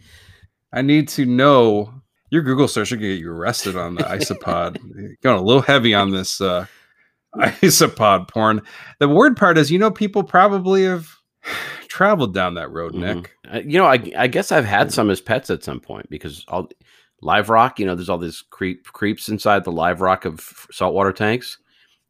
I 0.73 0.81
need 0.81 1.07
to 1.09 1.25
know. 1.25 1.93
Your 2.31 2.43
Google 2.43 2.67
search 2.67 2.89
should 2.89 2.99
get 2.99 3.19
you 3.19 3.31
arrested 3.31 3.75
on 3.75 3.95
the 3.95 4.03
isopod. 4.03 4.77
Going 5.23 5.39
a 5.39 5.43
little 5.43 5.63
heavy 5.63 5.93
on 5.95 6.11
this 6.11 6.39
uh, 6.41 6.65
isopod 7.35 8.27
porn. 8.29 8.61
The 8.99 9.07
weird 9.09 9.35
part 9.35 9.57
is, 9.57 9.71
you 9.71 9.79
know, 9.79 9.89
people 9.89 10.23
probably 10.23 10.83
have 10.83 11.09
traveled 11.87 12.33
down 12.35 12.53
that 12.55 12.69
road, 12.71 12.93
Mhm. 12.93 12.99
Nick. 13.15 13.31
Uh, 13.51 13.59
you 13.65 13.79
know, 13.79 13.85
I, 13.85 13.99
I 14.15 14.27
guess 14.27 14.51
I've 14.51 14.65
had 14.65 14.91
some 14.93 15.09
as 15.09 15.21
pets 15.21 15.49
at 15.49 15.63
some 15.63 15.79
point 15.79 16.07
because 16.11 16.45
all 16.49 16.69
live 17.23 17.49
rock, 17.49 17.79
you 17.79 17.85
know, 17.87 17.95
there's 17.95 18.09
all 18.09 18.19
these 18.19 18.43
creep 18.51 18.85
creeps 18.93 19.27
inside 19.29 19.63
the 19.63 19.71
live 19.71 19.99
rock 20.01 20.25
of 20.25 20.67
saltwater 20.71 21.11
tanks. 21.11 21.57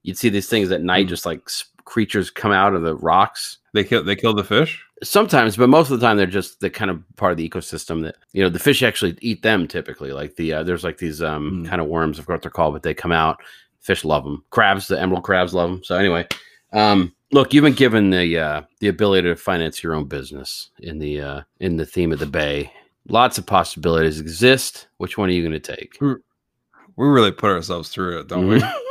You'd 0.03 0.17
see 0.17 0.29
these 0.29 0.49
things 0.49 0.71
at 0.71 0.81
night, 0.81 1.05
Mm. 1.07 1.09
just 1.09 1.25
like 1.25 1.49
creatures 1.85 2.29
come 2.29 2.51
out 2.51 2.75
of 2.75 2.83
the 2.83 2.95
rocks. 2.95 3.57
They 3.73 3.83
kill. 3.83 4.03
They 4.03 4.15
killed 4.15 4.37
the 4.37 4.43
fish. 4.43 4.83
Sometimes, 5.03 5.55
but 5.57 5.69
most 5.69 5.89
of 5.91 5.99
the 5.99 6.05
time, 6.05 6.17
they're 6.17 6.25
just 6.25 6.59
the 6.59 6.69
kind 6.69 6.91
of 6.91 7.01
part 7.15 7.31
of 7.31 7.37
the 7.37 7.47
ecosystem 7.47 8.03
that 8.03 8.15
you 8.33 8.41
know 8.43 8.49
the 8.49 8.59
fish 8.59 8.81
actually 8.83 9.17
eat 9.21 9.41
them. 9.43 9.67
Typically, 9.67 10.11
like 10.11 10.35
the 10.35 10.53
uh, 10.53 10.63
there's 10.63 10.83
like 10.83 10.97
these 10.97 11.21
um 11.21 11.63
Mm. 11.63 11.67
kind 11.69 11.81
of 11.81 11.87
worms, 11.87 12.19
I 12.19 12.23
forgot 12.23 12.33
what 12.35 12.41
they're 12.43 12.51
called, 12.51 12.73
but 12.73 12.83
they 12.83 12.93
come 12.93 13.11
out. 13.11 13.41
Fish 13.79 14.03
love 14.03 14.23
them. 14.25 14.43
Crabs, 14.49 14.87
the 14.87 14.99
emerald 14.99 15.23
crabs 15.23 15.53
love 15.53 15.69
them. 15.71 15.83
So 15.83 15.95
anyway, 15.95 16.27
um, 16.73 17.13
look, 17.31 17.53
you've 17.53 17.63
been 17.63 17.73
given 17.73 18.09
the 18.09 18.37
uh, 18.37 18.61
the 18.79 18.87
ability 18.89 19.27
to 19.29 19.35
finance 19.35 19.81
your 19.83 19.93
own 19.95 20.05
business 20.05 20.69
in 20.79 20.99
the 20.99 21.21
uh, 21.21 21.41
in 21.59 21.77
the 21.77 21.85
theme 21.85 22.11
of 22.11 22.19
the 22.19 22.25
bay. 22.25 22.71
Lots 23.07 23.37
of 23.37 23.45
possibilities 23.45 24.19
exist. 24.19 24.87
Which 24.97 25.17
one 25.17 25.29
are 25.29 25.33
you 25.33 25.41
going 25.47 25.59
to 25.59 25.75
take? 25.75 25.97
We 26.01 26.15
really 27.07 27.31
put 27.31 27.49
ourselves 27.51 27.89
through 27.89 28.19
it, 28.19 28.27
don't 28.27 28.47
we? 28.49 28.61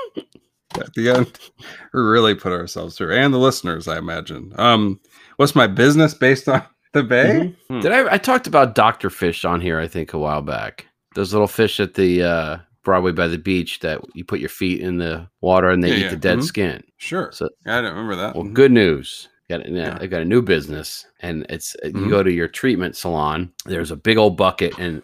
At 0.80 0.94
the 0.94 1.10
end. 1.10 1.38
We 1.94 2.00
really 2.02 2.34
put 2.34 2.52
ourselves 2.52 2.96
through, 2.98 3.14
and 3.14 3.32
the 3.32 3.38
listeners, 3.38 3.88
I 3.88 3.96
imagine. 3.98 4.52
Um, 4.56 5.00
what's 5.36 5.54
my 5.54 5.66
business 5.66 6.12
based 6.12 6.46
on 6.48 6.62
the 6.92 7.02
bay? 7.02 7.54
Hmm. 7.68 7.80
Did 7.80 7.92
I? 7.92 8.14
I 8.14 8.18
talked 8.18 8.46
about 8.46 8.74
Doctor 8.74 9.08
Fish 9.10 9.44
on 9.44 9.60
here. 9.60 9.80
I 9.80 9.88
think 9.88 10.12
a 10.12 10.18
while 10.18 10.42
back. 10.42 10.86
Those 11.14 11.32
little 11.32 11.48
fish 11.48 11.80
at 11.80 11.94
the 11.94 12.22
uh, 12.22 12.58
Broadway 12.84 13.12
by 13.12 13.26
the 13.26 13.38
beach 13.38 13.80
that 13.80 14.00
you 14.14 14.24
put 14.24 14.38
your 14.40 14.50
feet 14.50 14.80
in 14.82 14.98
the 14.98 15.28
water 15.40 15.70
and 15.70 15.82
they 15.82 15.88
Yeah, 15.88 15.94
eat 15.94 16.02
yeah. 16.02 16.10
the 16.10 16.16
dead 16.16 16.38
Mhm. 16.38 16.44
skin. 16.44 16.84
Sure. 16.98 17.30
So, 17.32 17.48
I 17.66 17.80
don't 17.80 17.90
remember 17.92 18.16
that. 18.16 18.34
well, 18.34 18.44
good 18.44 18.70
news. 18.72 19.28
Got 19.48 19.66
yeah, 19.68 19.92
Yeah. 19.92 19.98
they 19.98 20.08
got 20.08 20.20
a 20.22 20.26
new 20.26 20.42
business, 20.42 21.06
and 21.20 21.46
it's 21.48 21.74
uh, 21.82 21.88
you 21.88 21.92
Mhm. 21.94 22.10
go 22.10 22.22
to 22.22 22.30
your 22.30 22.48
treatment 22.48 22.96
salon. 22.96 23.50
There's 23.64 23.90
a 23.90 23.96
big 23.96 24.18
old 24.18 24.36
bucket 24.36 24.78
and 24.78 25.02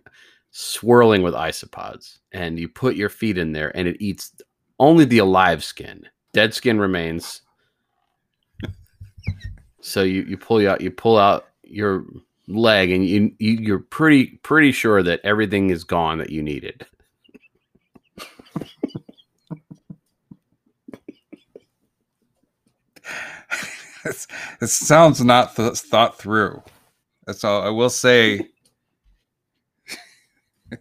swirling 0.50 1.22
with 1.22 1.34
isopods, 1.34 2.18
and 2.30 2.58
you 2.58 2.68
put 2.68 2.94
your 2.94 3.08
feet 3.08 3.38
in 3.38 3.52
there, 3.52 3.74
and 3.76 3.88
it 3.88 3.96
eats 4.00 4.32
only 4.78 5.04
the 5.04 5.18
alive 5.18 5.64
skin. 5.64 6.06
Dead 6.32 6.54
skin 6.54 6.78
remains. 6.78 7.42
so 9.80 10.02
you 10.02 10.22
you 10.22 10.36
pull 10.36 10.66
out 10.68 10.80
you 10.80 10.90
pull 10.90 11.18
out 11.18 11.46
your 11.62 12.04
leg, 12.48 12.90
and 12.90 13.06
you, 13.06 13.32
you 13.38 13.52
you're 13.52 13.78
pretty 13.78 14.38
pretty 14.42 14.72
sure 14.72 15.02
that 15.02 15.20
everything 15.24 15.70
is 15.70 15.84
gone 15.84 16.18
that 16.18 16.30
you 16.30 16.42
needed. 16.42 16.86
It 24.60 24.68
sounds 24.68 25.24
not 25.24 25.56
th- 25.56 25.78
thought 25.78 26.18
through. 26.18 26.62
That's 27.26 27.42
all 27.42 27.62
I 27.62 27.70
will 27.70 27.88
say. 27.88 28.48
Do 30.70 30.76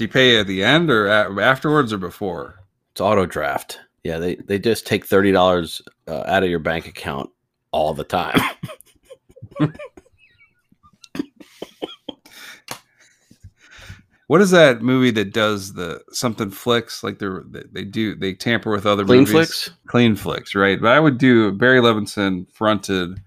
you 0.00 0.08
pay 0.08 0.38
at 0.40 0.48
the 0.48 0.64
end 0.64 0.90
or 0.90 1.08
afterwards 1.08 1.92
or 1.92 1.98
before? 1.98 2.63
It's 2.94 3.00
auto 3.00 3.26
draft. 3.26 3.80
Yeah, 4.04 4.18
they 4.18 4.36
they 4.36 4.60
just 4.60 4.86
take 4.86 5.04
thirty 5.04 5.32
dollars 5.32 5.82
uh, 6.06 6.22
out 6.28 6.44
of 6.44 6.48
your 6.48 6.60
bank 6.60 6.86
account 6.86 7.28
all 7.72 7.92
the 7.92 8.04
time. 8.04 8.38
What 14.26 14.40
is 14.40 14.50
that 14.52 14.80
movie 14.80 15.10
that 15.12 15.34
does 15.34 15.74
the 15.74 16.02
something 16.10 16.50
flicks 16.50 17.02
like 17.04 17.18
they're 17.18 17.42
they, 17.46 17.62
they 17.70 17.84
do 17.84 18.14
they 18.14 18.32
tamper 18.32 18.70
with 18.70 18.86
other 18.86 19.04
Clean 19.04 19.20
movies? 19.20 19.32
flicks. 19.32 19.70
Clean 19.86 20.16
flicks, 20.16 20.54
right? 20.54 20.80
But 20.80 20.92
I 20.92 21.00
would 21.00 21.18
do 21.18 21.52
Barry 21.52 21.78
Levinson 21.80 22.50
fronted 22.50 23.20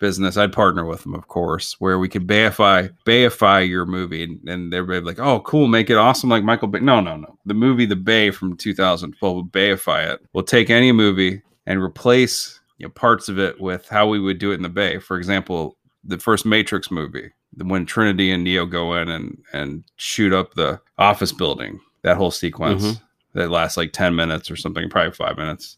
business. 0.00 0.36
I'd 0.36 0.52
partner 0.52 0.84
with 0.84 1.02
them, 1.04 1.14
of 1.14 1.28
course, 1.28 1.76
where 1.78 1.98
we 1.98 2.08
could 2.08 2.26
bayify 2.26 2.90
bayify 3.06 3.68
your 3.68 3.86
movie, 3.86 4.24
and, 4.24 4.48
and 4.48 4.74
everybody 4.74 5.00
be 5.00 5.06
like, 5.06 5.18
"Oh, 5.20 5.40
cool, 5.40 5.68
make 5.68 5.88
it 5.90 5.96
awesome 5.96 6.28
like 6.30 6.42
Michael 6.42 6.66
Bay." 6.68 6.80
No, 6.80 7.00
no, 7.00 7.16
no. 7.16 7.38
The 7.46 7.54
movie 7.54 7.86
The 7.86 7.94
Bay 7.96 8.30
from 8.32 8.56
2012 8.56 9.34
will 9.36 9.44
bayify 9.44 10.12
it. 10.12 10.20
We'll 10.32 10.42
take 10.44 10.70
any 10.70 10.90
movie 10.90 11.42
and 11.66 11.80
replace 11.80 12.58
you 12.78 12.86
know, 12.86 12.90
parts 12.90 13.28
of 13.28 13.38
it 13.38 13.60
with 13.60 13.88
how 13.88 14.08
we 14.08 14.18
would 14.18 14.38
do 14.38 14.50
it 14.50 14.54
in 14.56 14.62
the 14.62 14.68
Bay. 14.68 14.98
For 14.98 15.16
example, 15.18 15.76
the 16.02 16.18
first 16.18 16.44
Matrix 16.46 16.90
movie, 16.90 17.30
the- 17.54 17.64
when 17.66 17.84
Trinity 17.86 18.30
and 18.32 18.42
Neo 18.42 18.66
go 18.66 18.94
in 18.94 19.08
and 19.08 19.38
and 19.52 19.84
shoot 19.96 20.32
up 20.32 20.54
the 20.54 20.80
office 20.98 21.30
building, 21.32 21.78
that 22.02 22.16
whole 22.16 22.30
sequence 22.30 22.82
Mhm. 22.84 23.00
that 23.34 23.50
lasts 23.50 23.76
like 23.76 23.92
10 23.92 24.16
minutes 24.16 24.50
or 24.50 24.56
something, 24.56 24.88
probably 24.88 25.12
five 25.12 25.36
minutes. 25.36 25.76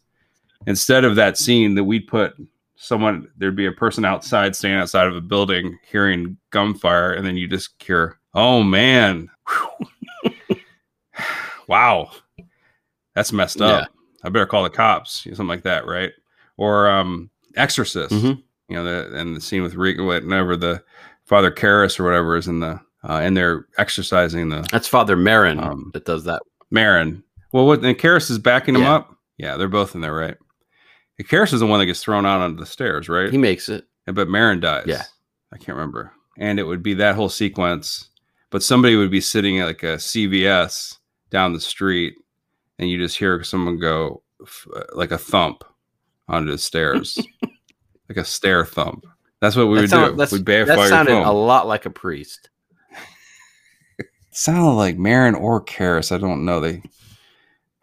Instead 0.65 1.03
of 1.03 1.17
that 1.17 1.37
scene 1.37 1.75
that 1.75 1.83
we'd 1.83 2.07
put 2.07 2.33
someone 2.83 3.27
there'd 3.37 3.55
be 3.55 3.65
a 3.65 3.71
person 3.71 4.03
outside 4.05 4.55
standing 4.55 4.79
outside 4.79 5.07
of 5.07 5.15
a 5.15 5.21
building 5.21 5.77
hearing 5.89 6.37
gunfire 6.51 7.13
and 7.13 7.25
then 7.25 7.37
you 7.37 7.47
just 7.47 7.69
hear 7.81 8.19
oh 8.33 8.61
man 8.61 9.29
wow 11.67 12.09
that's 13.15 13.31
messed 13.31 13.61
up 13.61 13.89
i 14.23 14.29
better 14.29 14.45
call 14.45 14.63
the 14.63 14.69
cops 14.69 15.21
something 15.23 15.47
like 15.47 15.63
that 15.63 15.85
right 15.87 16.11
or 16.57 16.89
um 16.89 17.29
exorcist 17.55 18.11
Mhm. 18.13 18.41
you 18.69 18.75
know 18.75 18.83
the 18.83 19.15
and 19.17 19.35
the 19.35 19.41
scene 19.41 19.63
with 19.63 19.75
Rick 19.75 19.97
whenever 19.99 20.57
the 20.57 20.83
father 21.25 21.51
Karras 21.51 21.99
or 21.99 22.03
whatever 22.03 22.35
is 22.35 22.47
in 22.47 22.59
the 22.59 22.79
uh 23.07 23.19
and 23.21 23.37
they're 23.37 23.65
exercising 23.77 24.49
the 24.49 24.67
That's 24.71 24.87
Father 24.87 25.15
Merrin 25.15 25.61
Um, 25.63 25.91
that 25.93 26.05
does 26.05 26.23
that. 26.25 26.41
Merrin. 26.73 27.21
Well, 27.51 27.67
what 27.67 27.83
and 27.83 27.97
Karras 27.97 28.31
is 28.31 28.39
backing 28.39 28.75
him 28.75 28.83
up. 28.83 29.15
Yeah, 29.37 29.57
they're 29.57 29.67
both 29.67 29.93
in 29.93 30.01
there, 30.01 30.13
right? 30.13 30.37
Karras 31.21 31.53
is 31.53 31.59
the 31.59 31.67
one 31.67 31.79
that 31.79 31.85
gets 31.85 32.01
thrown 32.03 32.25
out 32.25 32.41
onto 32.41 32.59
the 32.59 32.65
stairs, 32.65 33.07
right? 33.07 33.31
He 33.31 33.37
makes 33.37 33.69
it. 33.69 33.85
but 34.05 34.27
Merrin 34.27 34.59
dies. 34.61 34.85
Yeah. 34.87 35.03
I 35.53 35.57
can't 35.57 35.77
remember. 35.77 36.11
And 36.37 36.59
it 36.59 36.63
would 36.63 36.81
be 36.83 36.95
that 36.95 37.15
whole 37.15 37.29
sequence, 37.29 38.09
but 38.49 38.63
somebody 38.63 38.95
would 38.95 39.11
be 39.11 39.21
sitting 39.21 39.59
at 39.59 39.67
like 39.67 39.83
a 39.83 39.97
CVS 39.97 40.97
down 41.29 41.53
the 41.53 41.59
street, 41.61 42.15
and 42.79 42.89
you 42.89 42.97
just 42.97 43.17
hear 43.17 43.43
someone 43.43 43.77
go 43.79 44.23
f- 44.41 44.67
uh, 44.75 44.83
like 44.95 45.11
a 45.11 45.17
thump 45.17 45.63
onto 46.27 46.51
the 46.51 46.57
stairs, 46.57 47.17
like 48.09 48.17
a 48.17 48.25
stair 48.25 48.65
thump. 48.65 49.05
That's 49.41 49.55
what 49.55 49.67
we 49.67 49.75
That 49.75 49.81
would 49.81 49.89
sound- 49.91 50.17
do. 50.17 50.35
We'd 50.35 50.45
bail 50.45 50.65
That 50.65 50.75
fire 50.77 50.89
sounded 50.89 51.13
a 51.15 51.31
lot 51.31 51.67
like 51.67 51.85
a 51.85 51.89
priest. 51.91 52.49
sounded 54.31 54.71
like 54.71 54.97
Merrin 54.97 55.39
or 55.39 55.63
Karras. 55.63 56.11
I 56.11 56.17
don't 56.17 56.45
know. 56.45 56.59
They. 56.59 56.81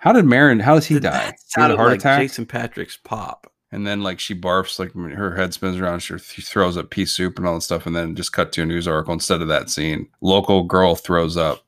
How 0.01 0.13
did 0.13 0.25
Merrin? 0.25 0.61
How 0.63 0.75
does 0.75 0.87
he 0.87 0.99
die? 0.99 1.11
That 1.11 1.37
He 1.55 1.61
had 1.61 1.71
a 1.71 1.77
heart 1.77 1.91
like 1.91 2.01
attack. 2.01 2.21
Jason 2.23 2.47
Patric's 2.47 2.97
pop. 2.97 3.47
and 3.71 3.87
then 3.87 4.03
like 4.03 4.19
she 4.19 4.35
barfs, 4.35 4.79
like 4.79 4.93
her 4.95 5.37
head 5.37 5.53
spins 5.55 5.79
around. 5.79 6.01
She 6.01 6.17
throws 6.19 6.77
up 6.77 6.91
pea 6.91 7.05
soup 7.07 7.39
and 7.39 7.47
all 7.47 7.55
that 7.55 7.61
stuff, 7.61 7.87
and 7.87 7.95
then 7.95 8.17
just 8.17 8.33
cut 8.33 8.51
to 8.53 8.63
a 8.63 8.67
news 8.67 8.89
article 8.89 9.13
instead 9.15 9.43
of 9.43 9.49
that 9.49 9.69
scene. 9.71 10.09
Local 10.21 10.65
girl 10.65 10.95
throws 10.95 11.37
up. 11.37 11.63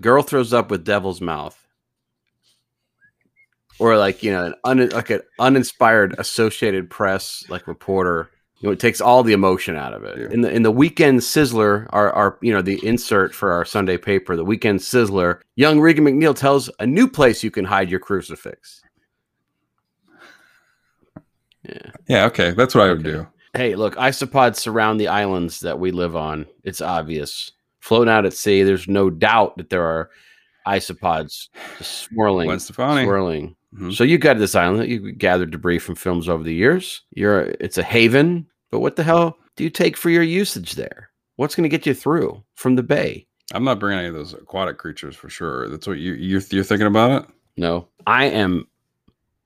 Girl 0.00 0.22
throws 0.22 0.52
up 0.52 0.70
with 0.70 0.84
devil's 0.84 1.20
mouth. 1.20 1.60
Or 3.78 3.98
like, 3.98 4.22
you 4.22 4.30
know, 4.30 4.46
an 4.46 4.54
un, 4.64 4.88
like 4.90 5.10
an 5.10 5.20
uninspired 5.38 6.14
Associated 6.18 6.88
Press 6.88 7.44
like 7.48 7.66
reporter. 7.66 8.30
You 8.58 8.68
know, 8.68 8.72
it 8.72 8.80
takes 8.80 9.02
all 9.02 9.22
the 9.22 9.34
emotion 9.34 9.76
out 9.76 9.92
of 9.92 10.02
it. 10.04 10.18
Yeah. 10.18 10.28
In 10.30 10.40
the 10.40 10.50
in 10.50 10.62
the 10.62 10.70
weekend 10.70 11.20
sizzler, 11.20 11.86
our, 11.90 12.10
our 12.12 12.38
you 12.40 12.52
know, 12.54 12.62
the 12.62 12.84
insert 12.86 13.34
for 13.34 13.52
our 13.52 13.64
Sunday 13.66 13.98
paper, 13.98 14.34
the 14.34 14.44
weekend 14.46 14.80
sizzler, 14.80 15.40
young 15.56 15.78
Regan 15.78 16.04
MacNeil 16.06 16.34
tells 16.34 16.70
a 16.80 16.86
new 16.86 17.06
place 17.06 17.44
you 17.44 17.50
can 17.50 17.66
hide 17.66 17.90
your 17.90 18.00
crucifix. 18.00 18.80
Yeah. 21.64 21.90
Yeah, 22.08 22.24
okay, 22.26 22.52
that's 22.52 22.74
what 22.74 22.84
I 22.86 22.88
would 22.92 23.06
Okay. 23.06 23.10
do. 23.18 23.26
Hey, 23.54 23.74
look, 23.74 23.96
isopods 23.96 24.56
surround 24.56 25.00
the 25.00 25.08
islands 25.08 25.60
that 25.60 25.78
we 25.78 25.90
live 25.90 26.14
on. 26.14 26.46
It's 26.64 26.80
obvious. 26.80 27.52
Floating 27.80 28.12
out 28.12 28.26
at 28.26 28.32
sea, 28.34 28.62
there's 28.62 28.88
no 28.88 29.10
doubt 29.10 29.56
that 29.56 29.70
there 29.70 29.84
are 29.84 30.10
isopods 30.66 31.48
just 31.78 31.92
swirling, 32.10 32.46
Gwen 32.46 32.60
Stefani. 32.60 33.04
swirling. 33.04 33.56
Mhm. 33.74 33.94
So 33.94 34.04
you 34.04 34.16
got 34.18 34.38
this 34.38 34.54
island. 34.54 34.88
You 34.90 35.12
gathered 35.12 35.50
debris 35.50 35.78
from 35.80 35.94
films 35.96 36.28
over 36.28 36.42
the 36.44 36.54
years. 36.54 37.02
You're 37.10 37.54
it's 37.60 37.78
a 37.78 37.82
haven, 37.82 38.46
but 38.70 38.80
what 38.80 38.96
the 38.96 39.02
hell 39.02 39.38
do 39.56 39.64
you 39.64 39.70
take 39.70 39.96
for 39.96 40.10
your 40.10 40.22
usage 40.22 40.72
there? 40.74 41.10
What's 41.36 41.54
going 41.54 41.68
to 41.68 41.68
get 41.76 41.84
you 41.86 41.92
through 41.94 42.42
from 42.54 42.76
the 42.76 42.82
bay? 42.82 43.26
I'm 43.52 43.64
not 43.64 43.78
bringing 43.78 43.98
any 44.00 44.08
of 44.08 44.14
those 44.14 44.32
aquatic 44.34 44.78
creatures 44.78 45.14
for 45.16 45.28
sure. 45.28 45.68
That's 45.68 45.86
what 45.86 45.98
you 45.98 46.14
you're, 46.14 46.40
you're 46.50 46.64
thinking 46.64 46.86
about 46.86 47.22
it. 47.22 47.28
No, 47.56 47.88
I 48.06 48.24
am 48.26 48.66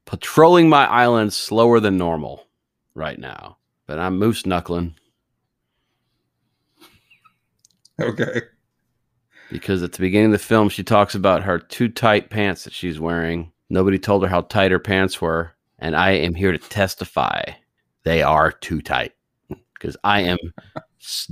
patrolling 0.04 0.68
my 0.68 0.86
island 0.86 1.32
slower 1.32 1.80
than 1.80 1.96
normal 1.98 2.46
right 2.94 3.18
now, 3.18 3.56
but 3.86 3.98
I'm 3.98 4.18
moose 4.18 4.44
knuckling. 4.46 4.94
Okay. 8.00 8.40
because 9.50 9.82
at 9.82 9.92
the 9.92 9.98
beginning 9.98 10.26
of 10.26 10.32
the 10.32 10.38
film 10.38 10.70
she 10.70 10.82
talks 10.82 11.14
about 11.14 11.42
her 11.42 11.58
too 11.58 11.86
tight 11.88 12.30
pants 12.30 12.64
that 12.64 12.72
she's 12.72 12.98
wearing. 12.98 13.52
Nobody 13.70 13.98
told 13.98 14.22
her 14.22 14.28
how 14.28 14.42
tight 14.42 14.72
her 14.72 14.78
pants 14.78 15.20
were, 15.20 15.52
and 15.78 15.96
I 15.96 16.10
am 16.10 16.34
here 16.34 16.52
to 16.52 16.58
testify 16.58 17.42
they 18.02 18.22
are 18.22 18.50
too 18.50 18.80
tight 18.80 19.12
because 19.74 19.96
I 20.04 20.22
am 20.22 20.38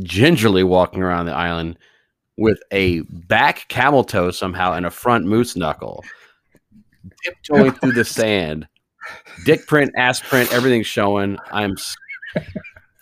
gingerly 0.03 0.65
walking 0.65 1.03
around 1.03 1.27
the 1.27 1.33
island 1.35 1.79
with 2.37 2.61
a 2.71 3.01
back 3.01 3.67
camel 3.69 4.05
toe 4.05 4.31
somehow 4.31 4.73
and 4.75 4.87
a 4.87 4.91
front 4.91 5.27
moose 5.27 5.57
knuckle, 5.57 6.05
tiptoeing 7.25 7.73
through 7.73 7.93
the 7.93 8.05
sand, 8.05 8.69
dick 9.45 9.67
print, 9.67 9.91
ass 9.97 10.21
print, 10.21 10.53
everything 10.53 10.83
showing. 10.83 11.39
I'm 11.51 11.73
s- 11.73 11.97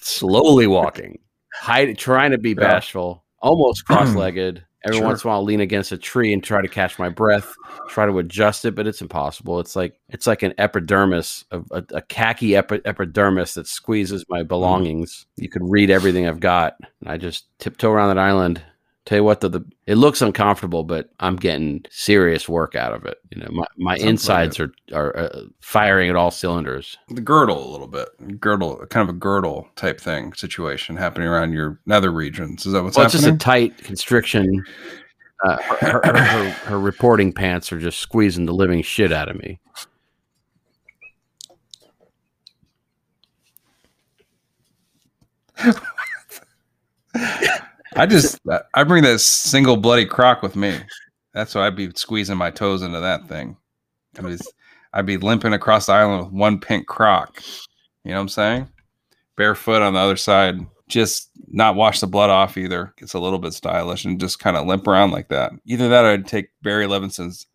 slowly 0.00 0.66
walking, 0.66 1.18
hide, 1.52 1.98
trying 1.98 2.30
to 2.30 2.38
be 2.38 2.54
bashful, 2.54 3.24
almost 3.40 3.84
cross-legged. 3.84 4.64
Every 4.86 4.98
Sure. 4.98 5.06
once 5.06 5.24
in 5.24 5.28
a 5.28 5.30
while, 5.30 5.38
I'll 5.38 5.44
lean 5.44 5.60
against 5.60 5.90
a 5.90 5.98
tree 5.98 6.32
and 6.32 6.42
try 6.42 6.62
to 6.62 6.68
catch 6.68 6.98
my 6.98 7.08
breath, 7.08 7.52
try 7.88 8.06
to 8.06 8.18
adjust 8.18 8.64
it, 8.64 8.76
but 8.76 8.86
it's 8.86 9.02
impossible. 9.02 9.58
It's 9.58 9.74
like 9.74 9.98
it's 10.08 10.26
like 10.26 10.42
an 10.44 10.54
epidermis, 10.58 11.44
a, 11.50 11.60
a, 11.72 11.84
a 11.94 12.02
khaki 12.02 12.54
epi- 12.54 12.82
epidermis 12.84 13.54
that 13.54 13.66
squeezes 13.66 14.24
my 14.28 14.42
mm. 14.42 14.48
belongings. 14.48 15.26
You 15.36 15.48
could 15.48 15.62
read 15.64 15.90
everything 15.90 16.28
I've 16.28 16.40
got, 16.40 16.76
and 17.00 17.10
I 17.10 17.16
just 17.16 17.46
tiptoe 17.58 17.90
around 17.90 18.14
that 18.14 18.22
island. 18.22 18.62
Tell 19.06 19.18
you 19.18 19.24
what, 19.24 19.40
the, 19.40 19.48
the 19.48 19.64
it 19.86 19.94
looks 19.94 20.20
uncomfortable, 20.20 20.82
but 20.82 21.10
I'm 21.20 21.36
getting 21.36 21.84
serious 21.90 22.48
work 22.48 22.74
out 22.74 22.92
of 22.92 23.04
it. 23.04 23.18
You 23.30 23.40
know, 23.40 23.48
my, 23.52 23.64
my 23.76 23.92
Sounds 23.92 24.02
like 24.02 24.10
insides 24.10 24.60
are 24.60 24.72
are 24.92 25.16
uh, 25.16 25.40
firing 25.60 26.10
at 26.10 26.16
all 26.16 26.32
cylinders. 26.32 26.98
The 27.08 27.20
girdle 27.20 27.64
a 27.64 27.70
little 27.70 27.86
bit. 27.86 28.08
Girdle, 28.40 28.84
kind 28.90 29.08
of 29.08 29.14
a 29.14 29.18
girdle 29.18 29.68
type 29.76 30.00
thing 30.00 30.32
situation 30.32 30.96
happening 30.96 31.28
around 31.28 31.52
your 31.52 31.78
nether 31.86 32.10
regions. 32.10 32.66
Is 32.66 32.72
that 32.72 32.82
what's 32.82 32.96
well, 32.96 33.06
it's 33.06 33.14
just 33.14 33.28
a 33.28 33.36
tight 33.36 33.78
constriction. 33.78 34.64
Uh, 35.44 35.56
her, 35.62 36.00
her, 36.02 36.16
her, 36.16 36.50
her 36.50 36.80
reporting 36.80 37.32
pants 37.32 37.70
are 37.70 37.78
just 37.78 38.00
squeezing 38.00 38.46
the 38.46 38.54
living 38.54 38.82
shit 38.82 39.12
out 39.12 39.28
of 39.28 39.36
me. 39.36 39.60
I 47.96 48.06
just 48.06 48.38
I 48.74 48.84
bring 48.84 49.02
that 49.04 49.20
single 49.20 49.76
bloody 49.76 50.06
crock 50.06 50.42
with 50.42 50.56
me. 50.56 50.78
That's 51.32 51.54
why 51.54 51.66
I'd 51.66 51.76
be 51.76 51.90
squeezing 51.94 52.36
my 52.36 52.50
toes 52.50 52.82
into 52.82 53.00
that 53.00 53.28
thing. 53.28 53.56
I 54.18 54.22
mean, 54.22 54.38
I'd 54.92 55.06
be 55.06 55.18
limping 55.18 55.52
across 55.52 55.86
the 55.86 55.92
island 55.92 56.24
with 56.24 56.32
one 56.32 56.58
pink 56.58 56.86
crock. 56.86 57.42
You 58.04 58.12
know 58.12 58.16
what 58.16 58.22
I'm 58.22 58.28
saying? 58.28 58.68
Barefoot 59.36 59.82
on 59.82 59.92
the 59.92 60.00
other 60.00 60.16
side, 60.16 60.58
just 60.88 61.30
not 61.48 61.74
wash 61.74 62.00
the 62.00 62.06
blood 62.06 62.30
off 62.30 62.56
either. 62.56 62.94
It's 62.98 63.14
a 63.14 63.18
little 63.18 63.38
bit 63.38 63.52
stylish 63.52 64.04
and 64.04 64.18
just 64.18 64.38
kind 64.38 64.56
of 64.56 64.66
limp 64.66 64.86
around 64.86 65.10
like 65.10 65.28
that. 65.28 65.52
Either 65.66 65.88
that 65.88 66.04
or 66.04 66.12
I'd 66.12 66.26
take 66.26 66.48
Barry 66.62 66.86
Levinson's 66.86 67.46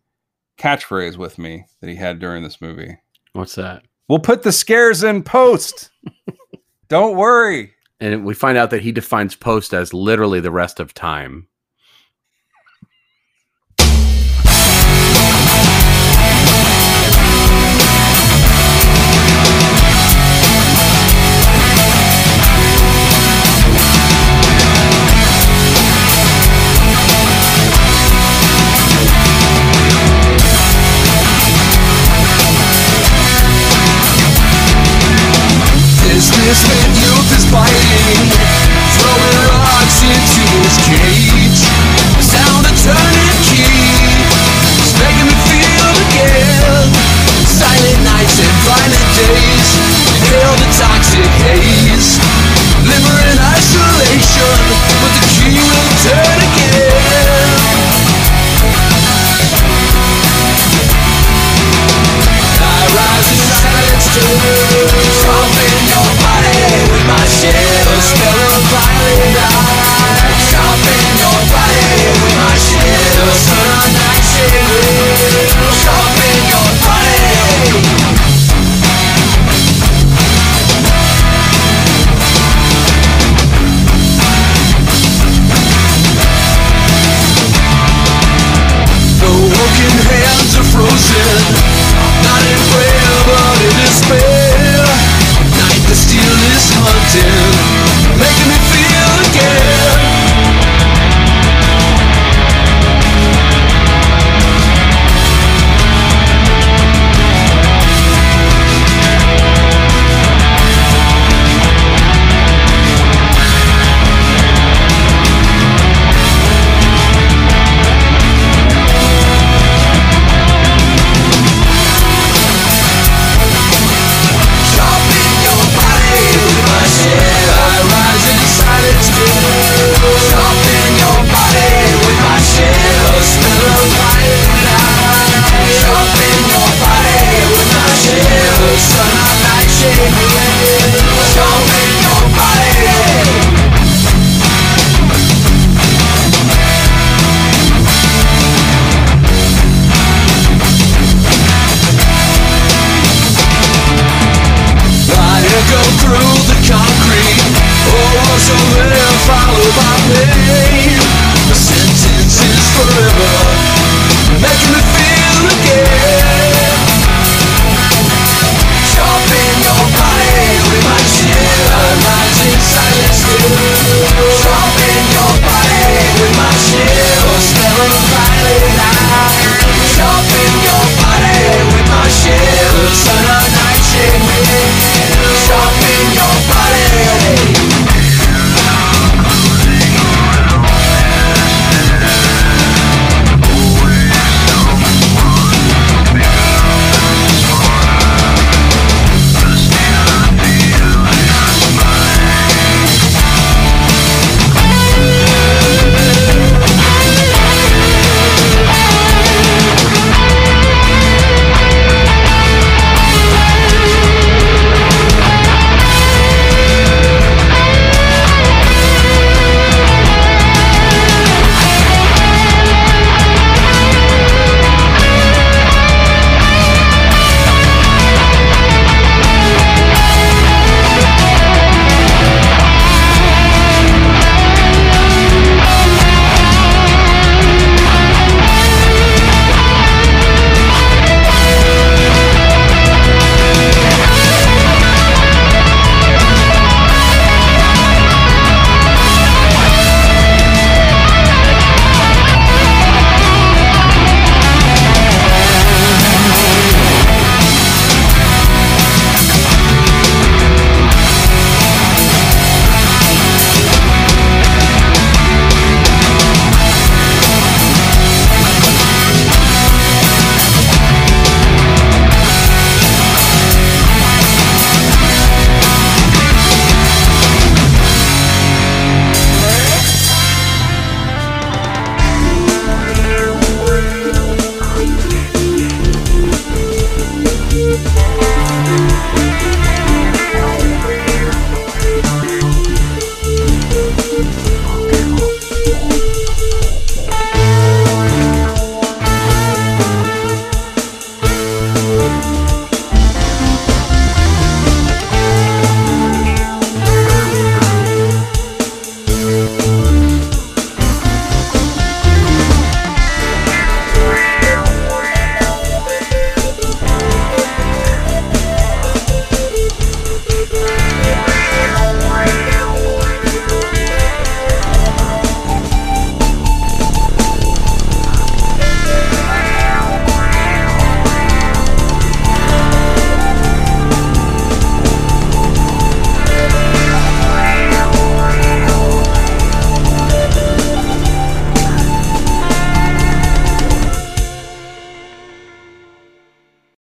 catchphrase 0.58 1.16
with 1.16 1.38
me 1.38 1.64
that 1.80 1.90
he 1.90 1.96
had 1.96 2.20
during 2.20 2.42
this 2.42 2.60
movie. 2.60 2.98
What's 3.32 3.56
that? 3.56 3.82
We'll 4.08 4.20
put 4.20 4.42
the 4.42 4.52
scares 4.52 5.02
in 5.02 5.22
post. 5.22 5.90
Don't 6.88 7.16
worry. 7.16 7.72
And 8.02 8.24
we 8.24 8.34
find 8.34 8.58
out 8.58 8.70
that 8.70 8.82
he 8.82 8.90
defines 8.90 9.36
post 9.36 9.72
as 9.72 9.94
literally 9.94 10.40
the 10.40 10.50
rest 10.50 10.80
of 10.80 10.92
time. 10.92 11.46